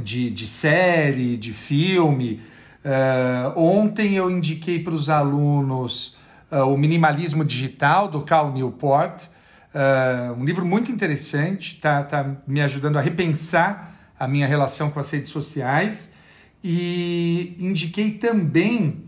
de, 0.03 0.29
de 0.29 0.47
série, 0.49 1.37
de 1.37 1.53
filme. 1.53 2.41
Ah, 2.85 3.53
ontem 3.55 4.17
eu 4.17 4.29
indiquei 4.29 4.83
para 4.83 4.93
os 4.93 5.09
alunos 5.09 6.17
ah, 6.51 6.65
o 6.65 6.77
Minimalismo 6.77 7.45
Digital, 7.45 8.09
do 8.09 8.23
Cal 8.23 8.53
Newport. 8.53 9.27
Um 10.37 10.45
livro 10.45 10.65
muito 10.65 10.91
interessante, 10.91 11.81
tá, 11.81 12.03
tá 12.03 12.37
me 12.49 12.61
ajudando 12.61 12.97
a 12.97 13.01
repensar 13.01 13.95
a 14.19 14.27
minha 14.27 14.49
relação 14.49 14.91
com 14.91 14.99
as 14.99 15.09
redes 15.13 15.31
sociais. 15.31 16.11
E 16.63 17.57
indiquei 17.61 18.13
também 18.13 19.05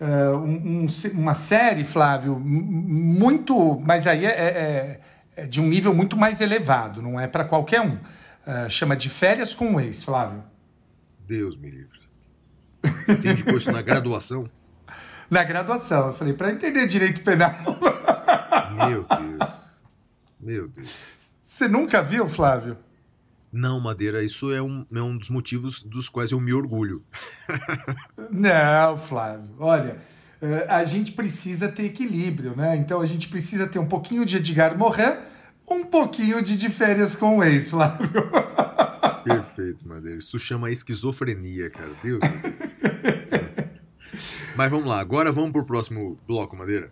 ah, 0.00 0.36
um- 0.36 0.84
um 0.84 0.86
uma 1.14 1.34
série, 1.34 1.84
Flávio, 1.84 2.38
muito. 2.38 3.80
Mas 3.80 4.06
aí 4.06 4.24
é, 4.26 4.30
é- 4.30 5.00
é 5.36 5.46
de 5.46 5.60
um 5.60 5.66
nível 5.66 5.92
muito 5.94 6.16
mais 6.16 6.40
elevado, 6.40 7.02
não 7.02 7.18
é 7.18 7.26
para 7.26 7.44
qualquer 7.44 7.80
um. 7.80 7.98
Ah, 8.46 8.68
chama 8.68 8.96
de 8.96 9.08
Férias 9.08 9.54
com 9.54 9.74
o 9.74 9.80
Ex, 9.80 10.04
Flávio. 10.04 10.42
Deus 11.26 11.56
me 11.56 11.70
livre. 11.70 11.98
Você 13.06 13.32
indicou 13.32 13.56
isso 13.56 13.72
na 13.72 13.80
graduação? 13.82 14.48
Na 15.30 15.42
graduação, 15.42 16.08
eu 16.08 16.12
falei, 16.12 16.34
para 16.34 16.50
entender 16.50 16.86
direito 16.86 17.22
penal. 17.22 17.54
Meu 18.86 19.04
Deus. 19.04 19.74
Meu 20.38 20.68
Deus. 20.68 20.94
Você 21.46 21.66
nunca 21.66 22.02
viu, 22.02 22.28
Flávio? 22.28 22.76
Não, 23.54 23.78
Madeira, 23.78 24.24
isso 24.24 24.52
é 24.52 24.60
um, 24.60 24.84
é 24.92 25.00
um 25.00 25.16
dos 25.16 25.30
motivos 25.30 25.80
dos 25.80 26.08
quais 26.08 26.32
eu 26.32 26.40
me 26.40 26.52
orgulho. 26.52 27.04
Não, 28.28 28.98
Flávio. 28.98 29.54
Olha, 29.60 29.96
eh, 30.42 30.66
a 30.68 30.84
gente 30.84 31.12
precisa 31.12 31.68
ter 31.68 31.84
equilíbrio, 31.84 32.56
né? 32.56 32.74
Então 32.74 33.00
a 33.00 33.06
gente 33.06 33.28
precisa 33.28 33.68
ter 33.68 33.78
um 33.78 33.86
pouquinho 33.86 34.26
de 34.26 34.38
Edgar 34.38 34.76
Morin, 34.76 35.18
um 35.70 35.84
pouquinho 35.84 36.42
de 36.42 36.56
de 36.56 36.68
férias 36.68 37.14
com 37.14 37.38
o 37.38 37.44
ex, 37.44 37.70
Flávio. 37.70 38.10
Perfeito, 39.22 39.86
Madeira. 39.86 40.18
Isso 40.18 40.36
chama 40.36 40.68
esquizofrenia, 40.72 41.70
cara. 41.70 41.92
Deus. 42.02 42.20
Mas 44.56 44.68
vamos 44.68 44.88
lá, 44.88 44.98
agora 44.98 45.30
vamos 45.30 45.52
pro 45.52 45.64
próximo 45.64 46.18
bloco, 46.26 46.56
Madeira. 46.56 46.90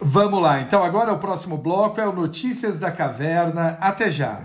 Vamos 0.00 0.42
lá, 0.42 0.60
então 0.60 0.82
agora 0.82 1.12
o 1.12 1.18
próximo 1.20 1.56
bloco 1.56 2.00
é 2.00 2.08
o 2.08 2.12
Notícias 2.12 2.80
da 2.80 2.90
Caverna. 2.90 3.78
Até 3.80 4.10
já. 4.10 4.42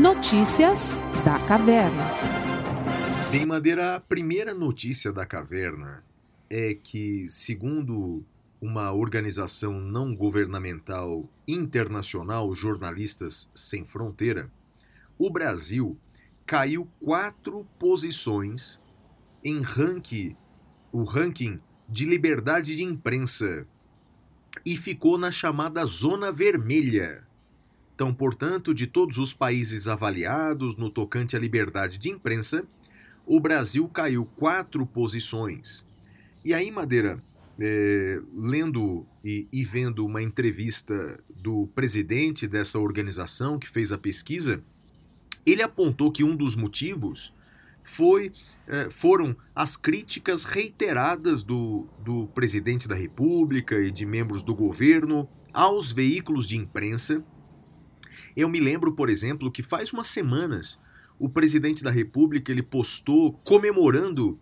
Notícias 0.00 1.02
da 1.26 1.38
Caverna. 1.46 2.06
Bem, 3.30 3.44
Madeira, 3.44 3.96
a 3.96 4.00
primeira 4.00 4.54
notícia 4.54 5.12
da 5.12 5.26
caverna 5.26 6.02
é 6.48 6.72
que, 6.72 7.28
segundo 7.28 8.24
uma 8.62 8.92
organização 8.92 9.78
não 9.78 10.16
governamental 10.16 11.28
internacional, 11.46 12.54
Jornalistas 12.54 13.50
Sem 13.54 13.84
Fronteira, 13.84 14.50
o 15.18 15.28
Brasil 15.28 15.98
caiu 16.46 16.88
quatro 16.98 17.66
posições 17.78 18.80
em 19.44 19.60
ranking, 19.60 20.34
o 20.90 21.04
ranking 21.04 21.60
de 21.86 22.06
liberdade 22.06 22.74
de 22.74 22.84
imprensa 22.84 23.66
e 24.64 24.78
ficou 24.78 25.18
na 25.18 25.30
chamada 25.30 25.84
zona 25.84 26.32
vermelha. 26.32 27.28
Então, 28.00 28.14
portanto, 28.14 28.72
de 28.72 28.86
todos 28.86 29.18
os 29.18 29.34
países 29.34 29.86
avaliados 29.86 30.74
no 30.74 30.88
tocante 30.88 31.36
à 31.36 31.38
liberdade 31.38 31.98
de 31.98 32.08
imprensa, 32.08 32.64
o 33.26 33.38
Brasil 33.38 33.86
caiu 33.88 34.24
quatro 34.24 34.86
posições. 34.86 35.84
E 36.42 36.54
aí, 36.54 36.70
Madeira, 36.70 37.22
é, 37.58 38.18
lendo 38.34 39.04
e, 39.22 39.46
e 39.52 39.62
vendo 39.64 40.06
uma 40.06 40.22
entrevista 40.22 41.22
do 41.28 41.66
presidente 41.74 42.48
dessa 42.48 42.78
organização 42.78 43.58
que 43.58 43.68
fez 43.68 43.92
a 43.92 43.98
pesquisa, 43.98 44.64
ele 45.44 45.62
apontou 45.62 46.10
que 46.10 46.24
um 46.24 46.34
dos 46.34 46.56
motivos 46.56 47.34
foi, 47.82 48.32
é, 48.66 48.88
foram 48.88 49.36
as 49.54 49.76
críticas 49.76 50.44
reiteradas 50.44 51.42
do, 51.42 51.86
do 52.02 52.28
presidente 52.28 52.88
da 52.88 52.94
República 52.94 53.78
e 53.78 53.90
de 53.90 54.06
membros 54.06 54.42
do 54.42 54.54
governo 54.54 55.28
aos 55.52 55.92
veículos 55.92 56.46
de 56.46 56.56
imprensa. 56.56 57.22
Eu 58.36 58.48
me 58.48 58.60
lembro, 58.60 58.92
por 58.92 59.08
exemplo, 59.10 59.50
que 59.50 59.62
faz 59.62 59.92
umas 59.92 60.06
semanas 60.06 60.78
o 61.18 61.28
presidente 61.28 61.82
da 61.84 61.90
República 61.90 62.50
ele 62.50 62.62
postou 62.62 63.32
comemorando 63.44 64.38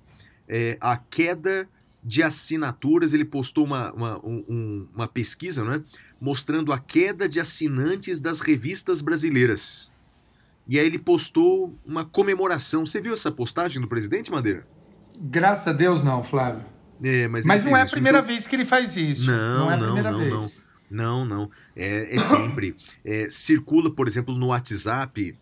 é, 0.48 0.78
a 0.80 0.96
queda 0.96 1.68
de 2.04 2.22
assinaturas, 2.22 3.12
ele 3.12 3.24
postou 3.24 3.64
uma, 3.64 3.92
uma, 3.92 4.18
um- 4.24 4.86
uma 4.94 5.08
pesquisa 5.08 5.64
né, 5.64 5.82
mostrando 6.20 6.72
a 6.72 6.78
queda 6.78 7.28
de 7.28 7.40
assinantes 7.40 8.20
das 8.20 8.38
revistas 8.40 9.00
brasileiras. 9.00 9.90
E 10.68 10.78
aí 10.78 10.86
ele 10.86 10.98
postou 10.98 11.76
uma 11.84 12.04
comemoração. 12.04 12.86
Você 12.86 13.00
viu 13.00 13.12
essa 13.12 13.30
postagem 13.32 13.82
do 13.82 13.88
presidente, 13.88 14.30
Madeira? 14.30 14.66
Graças 15.20 15.66
a 15.66 15.72
Deus 15.72 16.04
não, 16.04 16.22
Flávio. 16.22 16.64
É, 17.02 17.26
mas, 17.26 17.44
Mas 17.44 17.64
não 17.64 17.76
é 17.76 17.82
a 17.82 17.86
primeira 17.86 18.18
Então- 18.18 18.28
vez 18.28 18.46
que 18.46 18.54
ele 18.54 18.64
faz 18.64 18.96
isso. 18.96 19.26
Não, 19.30 19.70
é 19.70 19.74
a 19.74 19.76
não, 19.76 19.84
primeira 19.86 20.10
não, 20.12 20.18
vez. 20.18 20.32
Não, 20.32 20.67
não. 21.24 21.50
É, 21.76 22.14
é 22.14 22.18
sempre. 22.18 22.76
É, 23.04 23.28
circula, 23.30 23.90
por 23.90 24.06
exemplo, 24.06 24.34
no 24.34 24.46
WhatsApp 24.46 25.36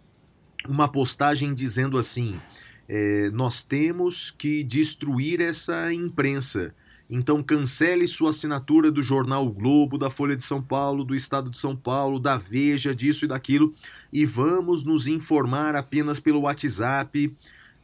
uma 0.69 0.89
postagem 0.89 1.55
dizendo 1.55 1.99
assim: 1.99 2.41
é, 2.89 3.31
nós 3.31 3.65
temos 3.65 4.35
que 4.37 4.63
destruir 4.63 5.41
essa 5.41 5.93
imprensa. 5.93 6.75
Então 7.09 7.41
cancele 7.41 8.05
sua 8.09 8.31
assinatura 8.31 8.91
do 8.91 9.01
jornal 9.01 9.47
O 9.47 9.53
Globo, 9.53 9.97
da 9.97 10.11
Folha 10.11 10.35
de 10.35 10.43
São 10.43 10.61
Paulo, 10.61 11.05
do 11.05 11.15
Estado 11.15 11.49
de 11.51 11.57
São 11.57 11.77
Paulo, 11.77 12.19
da 12.19 12.37
Veja, 12.37 12.93
disso 12.93 13.25
e 13.25 13.29
daquilo, 13.29 13.73
e 14.13 14.27
vamos 14.27 14.83
nos 14.83 15.07
informar 15.07 15.77
apenas 15.77 16.19
pelo 16.19 16.41
WhatsApp. 16.41 17.33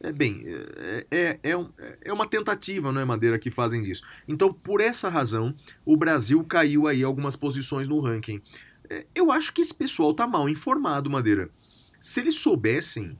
É 0.03 0.11
bem, 0.11 0.43
é, 0.45 1.07
é, 1.09 1.39
é, 1.41 1.97
é 2.01 2.11
uma 2.11 2.27
tentativa, 2.27 2.91
não 2.91 2.99
é, 2.99 3.05
Madeira, 3.05 3.39
que 3.39 3.49
fazem 3.49 3.81
disso. 3.81 4.03
Então, 4.27 4.53
por 4.53 4.81
essa 4.81 5.07
razão, 5.07 5.55
o 5.85 5.95
Brasil 5.95 6.43
caiu 6.43 6.87
aí 6.87 7.01
algumas 7.01 7.37
posições 7.37 7.87
no 7.87 8.01
ranking. 8.01 8.41
É, 8.89 9.05
Eu 9.15 9.31
acho 9.31 9.53
que 9.53 9.61
esse 9.61 9.73
pessoal 9.73 10.13
tá 10.13 10.27
mal 10.27 10.49
informado, 10.49 11.09
Madeira. 11.09 11.49
Se 12.01 12.19
eles 12.19 12.35
soubessem 12.35 13.17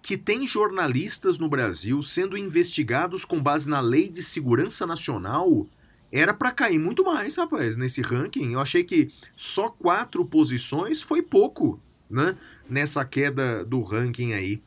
que 0.00 0.16
tem 0.16 0.46
jornalistas 0.46 1.36
no 1.36 1.48
Brasil 1.48 2.00
sendo 2.00 2.38
investigados 2.38 3.24
com 3.24 3.42
base 3.42 3.68
na 3.68 3.80
Lei 3.80 4.08
de 4.08 4.22
Segurança 4.22 4.86
Nacional, 4.86 5.66
era 6.12 6.32
pra 6.32 6.52
cair 6.52 6.78
muito 6.78 7.04
mais, 7.04 7.36
rapaz, 7.36 7.76
nesse 7.76 8.02
ranking. 8.02 8.52
Eu 8.52 8.60
achei 8.60 8.84
que 8.84 9.10
só 9.36 9.68
quatro 9.68 10.24
posições 10.24 11.02
foi 11.02 11.22
pouco, 11.22 11.80
né? 12.08 12.36
Nessa 12.68 13.04
queda 13.04 13.64
do 13.64 13.82
ranking 13.82 14.32
aí. 14.32 14.62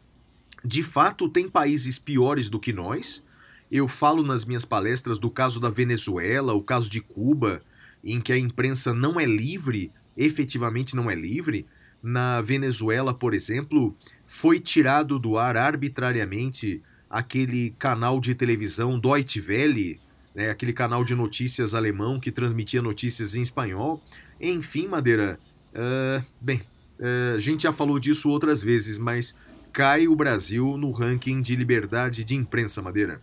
De 0.63 0.82
fato, 0.82 1.28
tem 1.28 1.49
países 1.49 1.99
piores 1.99 2.49
do 2.49 2.60
que 2.60 2.71
nós. 2.71 3.23
Eu 3.71 3.88
falo 3.88 4.23
nas 4.23 4.45
minhas 4.45 4.63
palestras 4.63 5.19
do 5.19 5.30
caso 5.30 5.60
da 5.60 5.69
Venezuela, 5.69 6.54
o 6.54 6.62
caso 6.62 6.89
de 6.89 7.02
Cuba, 7.02 7.62
em 8.04 8.21
que 8.21 8.32
a 8.32 8.38
imprensa 8.38 8.93
não 8.93 9.19
é 9.19 9.26
livre, 9.26 9.91
efetivamente 10.15 10.95
não 10.95 11.10
é 11.10 11.15
livre. 11.15 11.65
Na 12.02 12.39
Venezuela, 12.41 13.13
por 13.13 13.34
exemplo, 13.34 13.95
foi 14.26 14.60
tirado 14.60 15.17
do 15.17 15.38
ar 15.38 15.58
arbitrariamente 15.58 16.82
aquele 17.10 17.71
canal 17.78 18.19
de 18.19 18.34
televisão 18.34 18.99
Deutsche 18.99 19.41
Welle, 19.41 19.99
né, 20.34 20.49
aquele 20.49 20.73
canal 20.73 21.04
de 21.04 21.13
notícias 21.15 21.76
alemão 21.76 22.19
que 22.19 22.32
transmitia 22.32 22.82
notícias 22.82 23.36
em 23.36 23.41
espanhol. 23.41 24.04
Enfim, 24.41 24.88
Madeira, 24.88 25.39
ah, 25.76 26.23
bem, 26.41 26.62
ah, 26.99 27.36
a 27.36 27.39
gente 27.39 27.63
já 27.63 27.71
falou 27.71 27.99
disso 27.99 28.30
outras 28.30 28.62
vezes, 28.62 28.97
mas 28.97 29.36
cai 29.74 30.08
o 30.08 30.16
Brasil 30.16 30.78
no 30.78 30.92
ranking 30.92 31.42
de 31.42 31.56
liberdade 31.56 32.24
de 32.24 32.36
imprensa, 32.36 32.80
Madeira. 32.80 33.20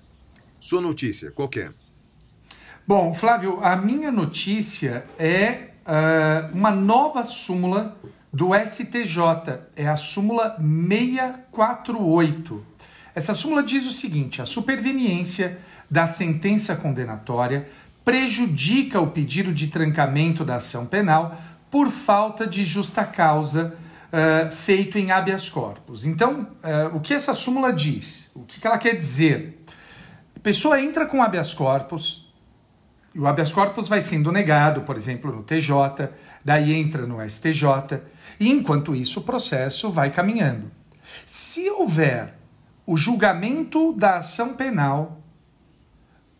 Sua 0.58 0.80
notícia, 0.80 1.30
qual 1.30 1.48
é? 1.56 1.70
Bom, 2.86 3.12
Flávio, 3.14 3.64
a 3.64 3.76
minha 3.76 4.10
notícia 4.10 5.06
é 5.16 5.68
ah, 5.86 6.50
uma 6.52 6.72
nova 6.72 7.22
súmula 7.24 7.96
do 8.32 8.48
STJ. 8.52 9.60
É 9.76 9.86
a 9.86 9.94
súmula 9.94 10.56
648. 10.58 12.66
Essa 13.14 13.32
súmula 13.32 13.62
diz 13.62 13.86
o 13.86 13.92
seguinte: 13.92 14.42
a 14.42 14.46
superveniência 14.46 15.60
da 15.88 16.08
sentença 16.08 16.74
condenatória 16.74 17.68
prejudica 18.04 19.00
o 19.00 19.12
pedido 19.12 19.54
de 19.54 19.68
trancamento 19.68 20.44
da 20.44 20.56
ação 20.56 20.84
penal 20.84 21.40
por 21.70 21.90
falta 21.90 22.44
de 22.44 22.64
justa 22.64 23.04
causa 23.04 23.78
ah, 24.12 24.50
feito 24.50 24.98
em 24.98 25.10
habeas 25.10 25.48
corpus. 25.48 26.06
Então, 26.06 26.48
ah, 26.62 26.90
o 26.92 27.00
que 27.00 27.14
essa 27.14 27.32
súmula 27.32 27.72
diz? 27.72 28.30
O 28.34 28.44
que 28.44 28.60
que 28.60 28.66
ela 28.66 28.78
quer 28.78 28.96
dizer? 28.96 29.62
A 30.36 30.40
pessoa 30.40 30.80
entra 30.80 31.06
com 31.06 31.22
habeas 31.22 31.54
corpus, 31.54 32.28
e 33.14 33.18
o 33.18 33.26
habeas 33.26 33.52
corpus 33.52 33.88
vai 33.88 34.00
sendo 34.00 34.32
negado, 34.32 34.82
por 34.82 34.96
exemplo, 34.96 35.32
no 35.32 35.42
TJ, 35.42 36.08
daí 36.44 36.72
entra 36.72 37.06
no 37.06 37.20
STJ, 37.28 38.00
e 38.38 38.48
enquanto 38.48 38.94
isso 38.94 39.20
o 39.20 39.22
processo 39.22 39.90
vai 39.90 40.10
caminhando. 40.10 40.70
Se 41.26 41.68
houver 41.70 42.34
o 42.86 42.96
julgamento 42.96 43.92
da 43.92 44.18
ação 44.18 44.54
penal 44.54 45.20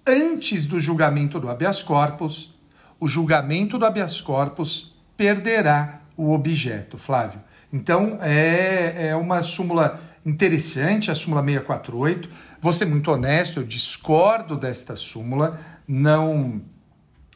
antes 0.06 0.64
do 0.64 0.80
julgamento 0.80 1.38
do 1.38 1.48
habeas 1.48 1.83
corpus, 1.83 2.54
o 2.98 3.06
julgamento 3.06 3.78
do 3.78 3.87
habeas 3.87 4.20
corpus 4.20 4.94
perderá 5.16 6.00
o 6.16 6.33
objeto, 6.33 6.98
Flávio. 6.98 7.40
Então 7.72 8.18
é, 8.20 9.09
é 9.09 9.16
uma 9.16 9.42
súmula 9.42 10.00
interessante, 10.24 11.11
a 11.11 11.14
súmula 11.14 11.42
648. 11.42 12.28
Vou 12.61 12.72
ser 12.72 12.87
muito 12.87 13.11
honesto, 13.11 13.61
eu 13.61 13.64
discordo 13.64 14.56
desta 14.56 14.96
súmula, 14.96 15.59
não 15.87 16.61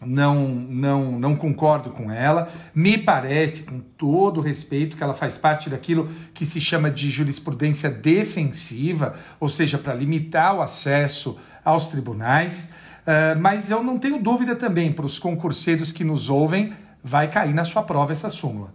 não, 0.04 0.48
não, 0.48 1.18
não 1.18 1.36
concordo 1.36 1.90
com 1.90 2.10
ela. 2.10 2.48
Me 2.74 2.98
parece, 2.98 3.62
com 3.62 3.80
todo 3.80 4.40
respeito, 4.40 4.96
que 4.96 5.02
ela 5.02 5.14
faz 5.14 5.38
parte 5.38 5.70
daquilo 5.70 6.10
que 6.34 6.44
se 6.44 6.60
chama 6.60 6.90
de 6.90 7.08
jurisprudência 7.08 7.90
defensiva, 7.90 9.14
ou 9.40 9.48
seja, 9.48 9.78
para 9.78 9.94
limitar 9.94 10.54
o 10.56 10.60
acesso 10.60 11.38
aos 11.64 11.88
tribunais. 11.88 12.74
Ah, 13.06 13.34
mas 13.38 13.70
eu 13.70 13.82
não 13.82 13.98
tenho 13.98 14.18
dúvida 14.22 14.56
também, 14.56 14.92
para 14.92 15.06
os 15.06 15.18
concurseiros 15.18 15.92
que 15.92 16.04
nos 16.04 16.28
ouvem, 16.28 16.72
vai 17.02 17.28
cair 17.28 17.54
na 17.54 17.64
sua 17.64 17.82
prova 17.82 18.12
essa 18.12 18.30
súmula. 18.30 18.74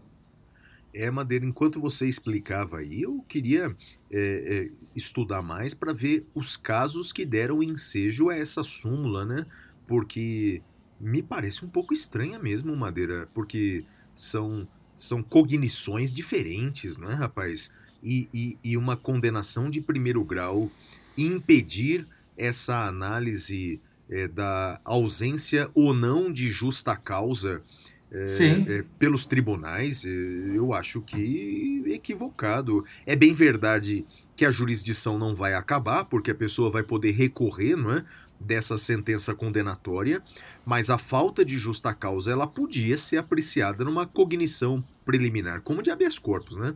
É, 0.99 1.09
Madeira, 1.09 1.45
enquanto 1.45 1.79
você 1.79 2.09
explicava 2.09 2.79
aí, 2.79 3.03
eu 3.03 3.23
queria 3.25 3.73
é, 4.11 4.19
é, 4.67 4.71
estudar 4.93 5.41
mais 5.41 5.73
para 5.73 5.93
ver 5.93 6.27
os 6.35 6.57
casos 6.57 7.13
que 7.13 7.25
deram 7.25 7.63
ensejo 7.63 8.29
a 8.29 8.35
essa 8.35 8.65
súmula, 8.65 9.25
né? 9.25 9.45
Porque 9.87 10.61
me 10.99 11.23
parece 11.23 11.63
um 11.63 11.69
pouco 11.69 11.93
estranha 11.93 12.37
mesmo, 12.37 12.75
Madeira, 12.75 13.29
porque 13.33 13.85
são, 14.13 14.67
são 14.97 15.23
cognições 15.23 16.13
diferentes, 16.13 16.97
não 16.97 17.09
é, 17.09 17.13
rapaz? 17.13 17.71
E, 18.03 18.27
e, 18.33 18.57
e 18.61 18.75
uma 18.75 18.97
condenação 18.97 19.69
de 19.69 19.79
primeiro 19.79 20.21
grau 20.25 20.69
impedir 21.17 22.05
essa 22.37 22.85
análise 22.85 23.79
é, 24.09 24.27
da 24.27 24.81
ausência 24.83 25.71
ou 25.73 25.93
não 25.93 26.29
de 26.29 26.49
justa 26.49 26.93
causa 26.97 27.63
é, 28.11 28.29
Sim. 28.29 28.65
é, 28.67 28.83
pelos 28.97 29.25
tribunais, 29.25 30.05
é, 30.05 30.09
eu 30.09 30.73
acho 30.73 31.01
que 31.01 31.83
equivocado. 31.87 32.85
É 33.05 33.15
bem 33.15 33.33
verdade 33.33 34.05
que 34.35 34.45
a 34.45 34.51
jurisdição 34.51 35.17
não 35.19 35.35
vai 35.35 35.53
acabar, 35.53 36.05
porque 36.05 36.31
a 36.31 36.35
pessoa 36.35 36.69
vai 36.69 36.83
poder 36.83 37.11
recorrer, 37.11 37.75
não 37.75 37.91
é? 37.93 38.05
Dessa 38.39 38.77
sentença 38.77 39.35
condenatória, 39.35 40.23
mas 40.65 40.89
a 40.89 40.97
falta 40.97 41.43
de 41.43 41.57
justa 41.57 41.93
causa 41.93 42.31
ela 42.31 42.47
podia 42.47 42.97
ser 42.97 43.17
apreciada 43.17 43.83
numa 43.83 44.07
cognição 44.07 44.81
preliminar, 45.05 45.61
como 45.61 45.81
de 45.81 45.91
habeas 45.91 46.17
corpus, 46.17 46.55
né? 46.55 46.73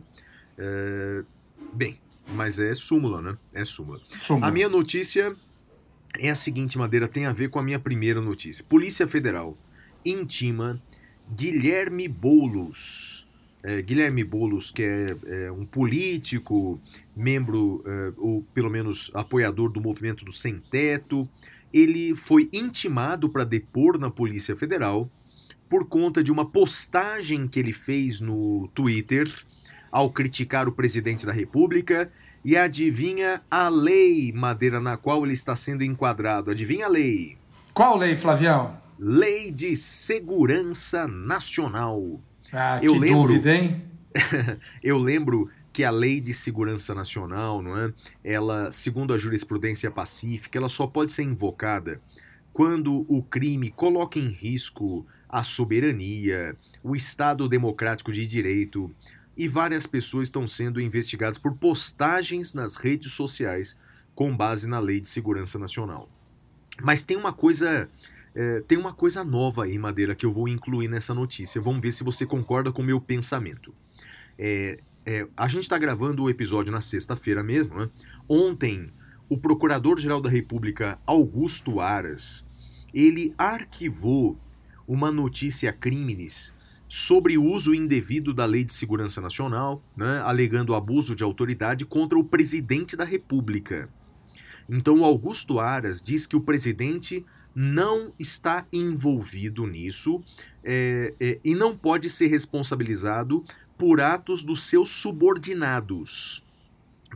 É, 0.58 1.24
Bem, 1.72 1.98
mas 2.34 2.58
é 2.58 2.74
súmula, 2.74 3.20
né? 3.20 3.36
É 3.52 3.64
súmula. 3.64 4.00
Súmula. 4.18 4.46
A 4.46 4.50
minha 4.50 4.68
notícia 4.68 5.34
é 6.18 6.30
a 6.30 6.34
seguinte, 6.34 6.78
Madeira, 6.78 7.08
tem 7.08 7.26
a 7.26 7.32
ver 7.32 7.48
com 7.48 7.58
a 7.58 7.62
minha 7.62 7.78
primeira 7.78 8.20
notícia. 8.20 8.64
Polícia 8.68 9.06
Federal 9.06 9.56
intima 10.04 10.80
Guilherme 11.32 12.08
Boulos. 12.08 13.26
É, 13.62 13.80
Guilherme 13.80 14.22
Boulos, 14.22 14.70
que 14.70 14.82
é, 14.82 15.46
é 15.46 15.52
um 15.52 15.64
político, 15.64 16.78
membro, 17.16 17.82
é, 17.86 18.12
ou 18.18 18.44
pelo 18.52 18.68
menos 18.68 19.10
apoiador 19.14 19.70
do 19.70 19.80
movimento 19.80 20.24
do 20.24 20.32
Sem 20.32 20.58
Teto, 20.58 21.28
ele 21.72 22.14
foi 22.14 22.48
intimado 22.52 23.28
para 23.28 23.42
depor 23.42 23.98
na 23.98 24.10
Polícia 24.10 24.54
Federal 24.54 25.10
por 25.68 25.86
conta 25.86 26.22
de 26.22 26.30
uma 26.30 26.44
postagem 26.44 27.48
que 27.48 27.58
ele 27.58 27.72
fez 27.72 28.20
no 28.20 28.68
Twitter 28.74 29.28
ao 29.90 30.10
criticar 30.10 30.68
o 30.68 30.72
presidente 30.72 31.24
da 31.24 31.32
República. 31.32 32.12
E 32.44 32.56
adivinha 32.56 33.40
a 33.50 33.70
lei, 33.70 34.30
Madeira, 34.30 34.78
na 34.78 34.98
qual 34.98 35.24
ele 35.24 35.32
está 35.32 35.56
sendo 35.56 35.82
enquadrado? 35.82 36.50
Adivinha 36.50 36.84
a 36.84 36.88
lei? 36.88 37.38
Qual 37.72 37.96
lei, 37.96 38.14
Flavião? 38.16 38.83
Lei 38.98 39.50
de 39.50 39.74
Segurança 39.76 41.06
Nacional. 41.08 42.20
Ah, 42.52 42.78
Eu 42.82 42.94
que 42.94 42.98
lembro- 43.00 43.22
dúvida, 43.28 43.54
hein? 43.54 43.82
Eu 44.82 44.98
lembro 44.98 45.50
que 45.72 45.82
a 45.82 45.90
Lei 45.90 46.20
de 46.20 46.32
Segurança 46.32 46.94
Nacional, 46.94 47.60
não 47.60 47.76
é? 47.76 47.92
Ela, 48.22 48.70
segundo 48.70 49.12
a 49.12 49.18
jurisprudência 49.18 49.90
pacífica, 49.90 50.56
ela 50.58 50.68
só 50.68 50.86
pode 50.86 51.12
ser 51.12 51.24
invocada 51.24 52.00
quando 52.52 53.04
o 53.08 53.20
crime 53.22 53.72
coloca 53.72 54.18
em 54.20 54.28
risco 54.28 55.04
a 55.28 55.42
soberania, 55.42 56.56
o 56.80 56.94
Estado 56.94 57.48
democrático 57.48 58.12
de 58.12 58.24
direito, 58.24 58.88
e 59.36 59.48
várias 59.48 59.84
pessoas 59.84 60.28
estão 60.28 60.46
sendo 60.46 60.80
investigadas 60.80 61.38
por 61.38 61.56
postagens 61.56 62.54
nas 62.54 62.76
redes 62.76 63.10
sociais 63.10 63.76
com 64.14 64.36
base 64.36 64.68
na 64.68 64.78
Lei 64.78 65.00
de 65.00 65.08
Segurança 65.08 65.58
Nacional. 65.58 66.08
Mas 66.80 67.02
tem 67.02 67.16
uma 67.16 67.32
coisa, 67.32 67.88
é, 68.34 68.60
tem 68.66 68.76
uma 68.76 68.92
coisa 68.92 69.22
nova 69.22 69.64
aí, 69.64 69.78
Madeira, 69.78 70.14
que 70.14 70.26
eu 70.26 70.32
vou 70.32 70.48
incluir 70.48 70.88
nessa 70.88 71.14
notícia. 71.14 71.60
Vamos 71.60 71.80
ver 71.80 71.92
se 71.92 72.02
você 72.02 72.26
concorda 72.26 72.72
com 72.72 72.82
o 72.82 72.84
meu 72.84 73.00
pensamento. 73.00 73.72
É, 74.38 74.80
é, 75.06 75.26
a 75.36 75.46
gente 75.46 75.62
está 75.62 75.78
gravando 75.78 76.22
o 76.22 76.30
episódio 76.30 76.72
na 76.72 76.80
sexta-feira 76.80 77.42
mesmo, 77.42 77.76
né? 77.76 77.90
Ontem, 78.28 78.90
o 79.28 79.38
Procurador-Geral 79.38 80.20
da 80.20 80.28
República, 80.28 80.98
Augusto 81.06 81.80
Aras, 81.80 82.44
ele 82.92 83.34
arquivou 83.38 84.38
uma 84.86 85.10
notícia 85.10 85.72
crimes 85.72 86.52
sobre 86.88 87.36
o 87.36 87.44
uso 87.44 87.74
indevido 87.74 88.32
da 88.32 88.44
Lei 88.44 88.64
de 88.64 88.72
Segurança 88.72 89.20
Nacional, 89.20 89.82
né, 89.96 90.20
alegando 90.24 90.74
abuso 90.74 91.16
de 91.16 91.24
autoridade 91.24 91.84
contra 91.84 92.18
o 92.18 92.24
presidente 92.24 92.96
da 92.96 93.04
República. 93.04 93.88
Então, 94.68 95.04
Augusto 95.04 95.58
Aras 95.58 96.00
diz 96.00 96.26
que 96.26 96.36
o 96.36 96.40
presidente 96.40 97.24
não 97.54 98.12
está 98.18 98.66
envolvido 98.72 99.66
nisso 99.66 100.22
é, 100.62 101.14
é, 101.20 101.38
e 101.44 101.54
não 101.54 101.76
pode 101.76 102.10
ser 102.10 102.26
responsabilizado 102.26 103.44
por 103.78 104.00
atos 104.00 104.42
dos 104.42 104.64
seus 104.64 104.88
subordinados. 104.88 106.42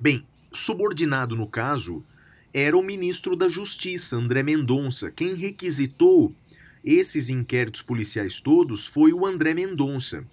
Bem, 0.00 0.24
subordinado 0.52 1.34
no 1.34 1.46
caso 1.46 2.04
era 2.52 2.76
o 2.76 2.82
ministro 2.82 3.36
da 3.36 3.48
Justiça, 3.48 4.16
André 4.16 4.42
Mendonça. 4.42 5.10
Quem 5.10 5.34
requisitou 5.34 6.34
esses 6.84 7.28
inquéritos 7.28 7.82
policiais 7.82 8.40
todos 8.40 8.86
foi 8.86 9.12
o 9.12 9.26
André 9.26 9.54
Mendonça. 9.54 10.24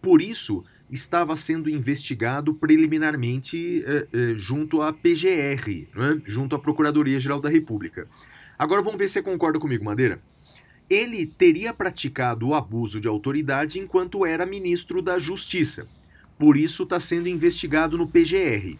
Por 0.00 0.20
isso, 0.20 0.64
estava 0.90 1.34
sendo 1.36 1.70
investigado 1.70 2.52
preliminarmente 2.52 3.82
eh, 3.86 4.06
eh, 4.12 4.34
junto 4.36 4.82
à 4.82 4.92
PGR, 4.92 5.88
né? 5.94 6.20
junto 6.24 6.54
à 6.54 6.58
Procuradoria-Geral 6.58 7.40
da 7.40 7.48
República. 7.48 8.06
Agora 8.58 8.82
vamos 8.82 8.98
ver 8.98 9.08
se 9.08 9.14
você 9.14 9.22
concorda 9.22 9.58
comigo, 9.58 9.84
Madeira. 9.84 10.22
Ele 10.88 11.26
teria 11.26 11.72
praticado 11.72 12.48
o 12.48 12.54
abuso 12.54 13.00
de 13.00 13.08
autoridade 13.08 13.78
enquanto 13.78 14.26
era 14.26 14.44
ministro 14.44 15.00
da 15.00 15.18
Justiça. 15.18 15.86
Por 16.38 16.56
isso 16.56 16.82
está 16.82 17.00
sendo 17.00 17.28
investigado 17.28 17.96
no 17.96 18.06
PGR. 18.06 18.78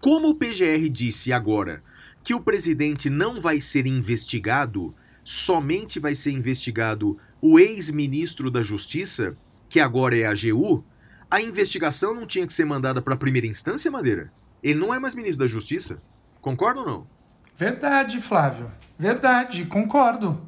Como 0.00 0.30
o 0.30 0.34
PGR 0.34 0.88
disse 0.88 1.32
agora 1.32 1.82
que 2.24 2.34
o 2.34 2.40
presidente 2.40 3.08
não 3.08 3.40
vai 3.40 3.60
ser 3.60 3.86
investigado, 3.86 4.94
somente 5.22 6.00
vai 6.00 6.14
ser 6.14 6.32
investigado 6.32 7.18
o 7.40 7.58
ex-ministro 7.58 8.50
da 8.50 8.62
Justiça, 8.62 9.36
que 9.68 9.78
agora 9.80 10.16
é 10.16 10.26
a 10.26 10.30
AGU, 10.30 10.84
a 11.30 11.40
investigação 11.40 12.14
não 12.14 12.26
tinha 12.26 12.46
que 12.46 12.52
ser 12.52 12.64
mandada 12.64 13.00
para 13.00 13.14
a 13.14 13.16
primeira 13.18 13.46
instância, 13.46 13.90
Madeira? 13.90 14.32
Ele 14.62 14.78
não 14.78 14.92
é 14.92 14.98
mais 14.98 15.14
ministro 15.14 15.44
da 15.44 15.46
Justiça. 15.46 16.02
Concorda 16.40 16.80
ou 16.80 16.86
não? 16.86 17.06
Verdade, 17.60 18.22
Flávio. 18.22 18.70
Verdade, 18.98 19.66
concordo. 19.66 20.40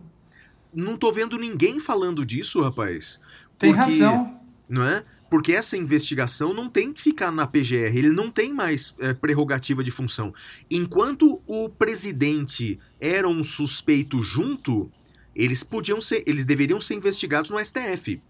Não 0.72 0.96
tô 0.96 1.12
vendo 1.12 1.37
ninguém 1.37 1.79
falando 1.79 2.25
disso, 2.25 2.62
rapaz. 2.62 3.20
Tem 3.59 3.75
Porque- 3.75 3.98
razão. 4.01 4.40
não 4.66 4.83
é? 4.83 5.05
Porque 5.29 5.53
essa 5.53 5.77
investigação 5.77 6.55
não 6.55 6.70
tem 6.70 6.90
que 6.90 7.03
ficar 7.03 7.31
na 7.31 7.46
PGR, 7.46 7.94
ele 7.98 8.09
não 8.09 8.31
tem 8.31 8.51
mais 8.51 8.94
é, 8.98 9.12
prerrogativa 9.12 9.85
de 9.85 9.90
função. 9.90 10.33
Enquanto 10.70 11.42
o 11.46 11.68
presidente 11.68 12.79
era 12.98 13.29
um 13.29 13.42
suspeito 13.42 14.22
junto, 14.22 14.90
eles 15.37 15.62
podiam 15.62 16.01
ser, 16.01 16.22
eles 16.27 16.46
deveriam 16.46 16.81
ser 16.81 16.94
investigados 16.94 17.51
no 17.51 17.59
STF. 17.62 18.22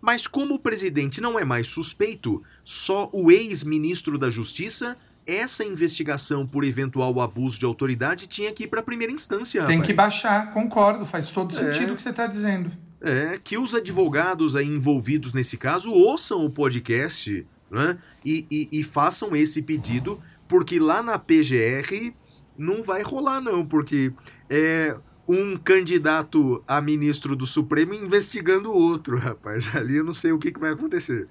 Mas 0.00 0.26
como 0.26 0.54
o 0.54 0.58
presidente 0.58 1.20
não 1.20 1.38
é 1.38 1.44
mais 1.44 1.66
suspeito, 1.66 2.42
só 2.64 3.10
o 3.12 3.30
ex-ministro 3.30 4.16
da 4.18 4.30
Justiça, 4.30 4.96
essa 5.34 5.64
investigação 5.64 6.46
por 6.46 6.64
eventual 6.64 7.20
abuso 7.20 7.58
de 7.58 7.64
autoridade 7.64 8.26
tinha 8.26 8.52
que 8.52 8.64
ir 8.64 8.66
para 8.68 8.80
a 8.80 8.82
primeira 8.82 9.12
instância. 9.12 9.62
Tem 9.64 9.76
rapaz. 9.76 9.86
que 9.86 9.92
baixar, 9.94 10.52
concordo. 10.52 11.04
Faz 11.06 11.30
todo 11.30 11.52
É. 11.52 11.56
sentido 11.56 11.92
o 11.92 11.96
que 11.96 12.02
você 12.02 12.10
está 12.10 12.26
dizendo. 12.26 12.70
É, 13.02 13.38
que 13.42 13.56
os 13.56 13.74
advogados 13.74 14.54
aí 14.56 14.66
envolvidos 14.68 15.32
nesse 15.32 15.56
caso 15.56 15.90
ouçam 15.90 16.44
o 16.44 16.50
podcast 16.50 17.46
né, 17.70 17.96
e, 18.24 18.44
e- 18.50 18.68
e 18.80 18.82
façam 18.84 19.34
esse 19.34 19.62
pedido, 19.62 20.20
porque 20.48 20.78
lá 20.78 21.02
na 21.02 21.18
PGR 21.18 22.12
não 22.58 22.82
vai 22.82 23.00
rolar, 23.02 23.40
não, 23.40 23.64
porque 23.64 24.12
é 24.50 24.94
um 25.26 25.56
candidato 25.56 26.62
a 26.66 26.80
ministro 26.80 27.34
do 27.36 27.46
Supremo 27.46 27.94
investigando 27.94 28.70
o 28.70 28.74
outro, 28.74 29.16
rapaz. 29.16 29.70
Ali 29.76 29.96
eu 29.96 30.04
não 30.04 30.12
sei 30.12 30.32
o 30.32 30.38
que, 30.38 30.50
que 30.52 30.60
vai 30.60 30.72
acontecer. 30.72 31.26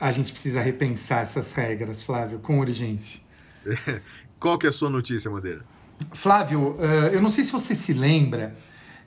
A 0.00 0.10
gente 0.10 0.30
precisa 0.30 0.60
repensar 0.60 1.22
essas 1.22 1.52
regras, 1.52 2.02
Flávio, 2.02 2.38
com 2.38 2.58
urgência. 2.60 3.20
Qual 4.38 4.56
que 4.56 4.66
é 4.66 4.68
a 4.68 4.72
sua 4.72 4.88
notícia, 4.88 5.30
Madeira? 5.30 5.64
Flávio, 6.12 6.76
eh, 6.78 7.16
eu 7.16 7.20
não 7.20 7.28
sei 7.28 7.42
se 7.42 7.50
você 7.50 7.74
se 7.74 7.92
lembra 7.92 8.54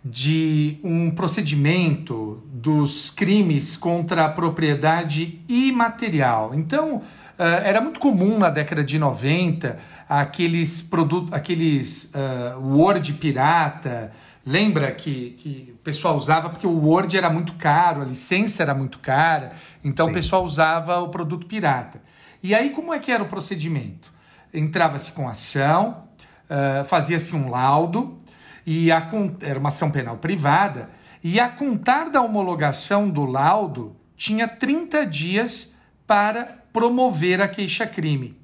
de 0.03 0.79
um 0.83 1.11
procedimento 1.11 2.43
dos 2.51 3.09
crimes 3.09 3.77
contra 3.77 4.25
a 4.25 4.29
propriedade 4.29 5.41
imaterial. 5.47 6.53
Então, 6.53 7.01
eh, 7.39 7.61
era 7.63 7.79
muito 7.79 7.99
comum 7.99 8.37
na 8.37 8.49
década 8.49 8.83
de 8.83 8.99
90 8.99 9.79
aqueles 10.09 10.81
produtos, 10.81 11.31
aqueles 11.33 12.11
eh, 12.13 12.55
Word 12.57 13.13
pirata. 13.13 14.11
Lembra 14.45 14.91
que, 14.91 15.31
que 15.37 15.73
o 15.73 15.77
pessoal 15.83 16.15
usava 16.15 16.49
porque 16.49 16.65
o 16.65 16.85
Word 16.85 17.15
era 17.15 17.29
muito 17.29 17.53
caro, 17.53 18.01
a 18.01 18.05
licença 18.05 18.63
era 18.63 18.73
muito 18.73 18.99
cara, 18.99 19.53
então 19.83 20.07
Sim. 20.07 20.11
o 20.11 20.13
pessoal 20.13 20.43
usava 20.43 20.99
o 20.99 21.09
produto 21.09 21.45
pirata. 21.45 22.01
E 22.41 22.55
aí, 22.55 22.71
como 22.71 22.91
é 22.93 22.97
que 22.97 23.11
era 23.11 23.21
o 23.21 23.27
procedimento? 23.27 24.11
Entrava-se 24.51 25.11
com 25.11 25.29
ação, 25.29 26.03
ah, 26.49 26.83
fazia-se 26.83 27.33
um 27.33 27.49
laudo, 27.49 28.19
e 28.65 28.91
a 28.91 29.09
era 29.41 29.57
uma 29.57 29.69
ação 29.69 29.89
penal 29.89 30.17
privada, 30.17 30.89
e 31.23 31.39
a 31.39 31.47
contar 31.47 32.09
da 32.09 32.21
homologação 32.21 33.09
do 33.09 33.25
laudo 33.25 33.95
tinha 34.17 34.47
30 34.47 35.05
dias 35.05 35.71
para 36.05 36.43
promover 36.73 37.41
a 37.41 37.47
queixa-crime. 37.47 38.37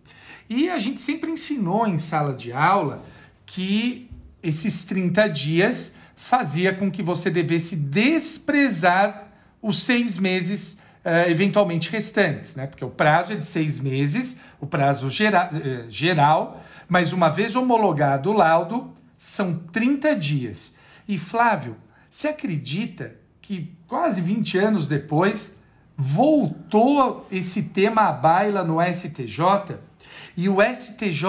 E 0.50 0.70
a 0.70 0.80
gente 0.80 1.02
sempre 1.02 1.30
ensinou 1.30 1.86
em 1.86 1.98
sala 1.98 2.34
de 2.34 2.54
aula 2.54 3.04
que 3.46 4.07
esses 4.44 4.84
30 4.84 5.28
dias 5.28 5.94
fazia 6.16 6.74
com 6.74 6.90
que 6.90 7.04
você 7.04 7.30
devesse 7.30 7.76
desprezar 7.76 9.32
os 9.62 9.84
seis 9.84 10.18
meses 10.18 10.78
eh, 11.04 11.30
eventualmente 11.32 11.90
restantes, 11.92 12.56
né? 12.56 12.68
Porque 12.68 12.84
o 12.84 12.90
prazo 12.90 13.34
é 13.34 13.36
de 13.36 13.46
seis 13.48 13.80
meses, 13.80 14.38
o 14.60 14.66
prazo 14.68 15.10
gera- 15.10 15.50
eh, 15.54 15.86
geral, 15.90 16.64
mas 16.88 17.14
uma 17.14 17.30
vez 17.30 17.56
homologado 17.56 18.30
o 18.32 18.34
laudo, 18.34 18.94
são 19.18 19.54
30 19.72 20.16
dias. 20.16 20.76
E 21.08 21.18
Flávio, 21.18 21.76
você 22.10 22.28
acredita 22.30 23.16
que 23.42 23.74
quase 23.88 24.22
20 24.22 24.58
anos 24.58 24.88
depois 24.88 25.54
voltou 25.96 27.26
esse 27.32 27.64
tema 27.64 28.02
à 28.04 28.12
baila 28.12 28.64
no 28.64 28.78
STJ? 28.82 29.78
E 30.36 30.48
o 30.50 30.58
STJ 30.62 31.26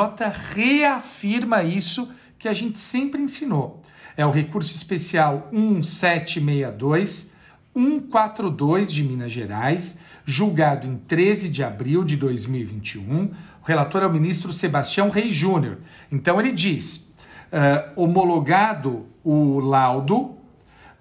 reafirma 0.55 1.63
isso 1.63 2.13
que 2.39 2.49
a 2.49 2.55
gente 2.55 2.79
sempre 2.79 3.21
ensinou. 3.21 3.83
É 4.17 4.25
o 4.25 4.31
recurso 4.31 4.75
especial 4.75 5.49
1762 5.53 7.33
142 7.75 8.93
de 8.93 9.05
Minas 9.05 9.31
Gerais, 9.31 9.99
julgado 10.25 10.87
em 10.87 10.97
13 10.97 11.49
de 11.49 11.63
abril 11.63 12.03
de 12.05 12.17
2021. 12.17 13.31
O 13.63 13.65
relator 13.65 14.03
é 14.03 14.07
o 14.07 14.13
ministro 14.13 14.53
Sebastião 14.53 15.11
Rei 15.11 15.31
Júnior. 15.31 15.79
Então 16.11 16.41
ele 16.41 16.51
diz: 16.51 17.09
ah, 17.53 17.93
homologado 17.95 19.07
o 19.23 19.61
laudo, 19.61 20.37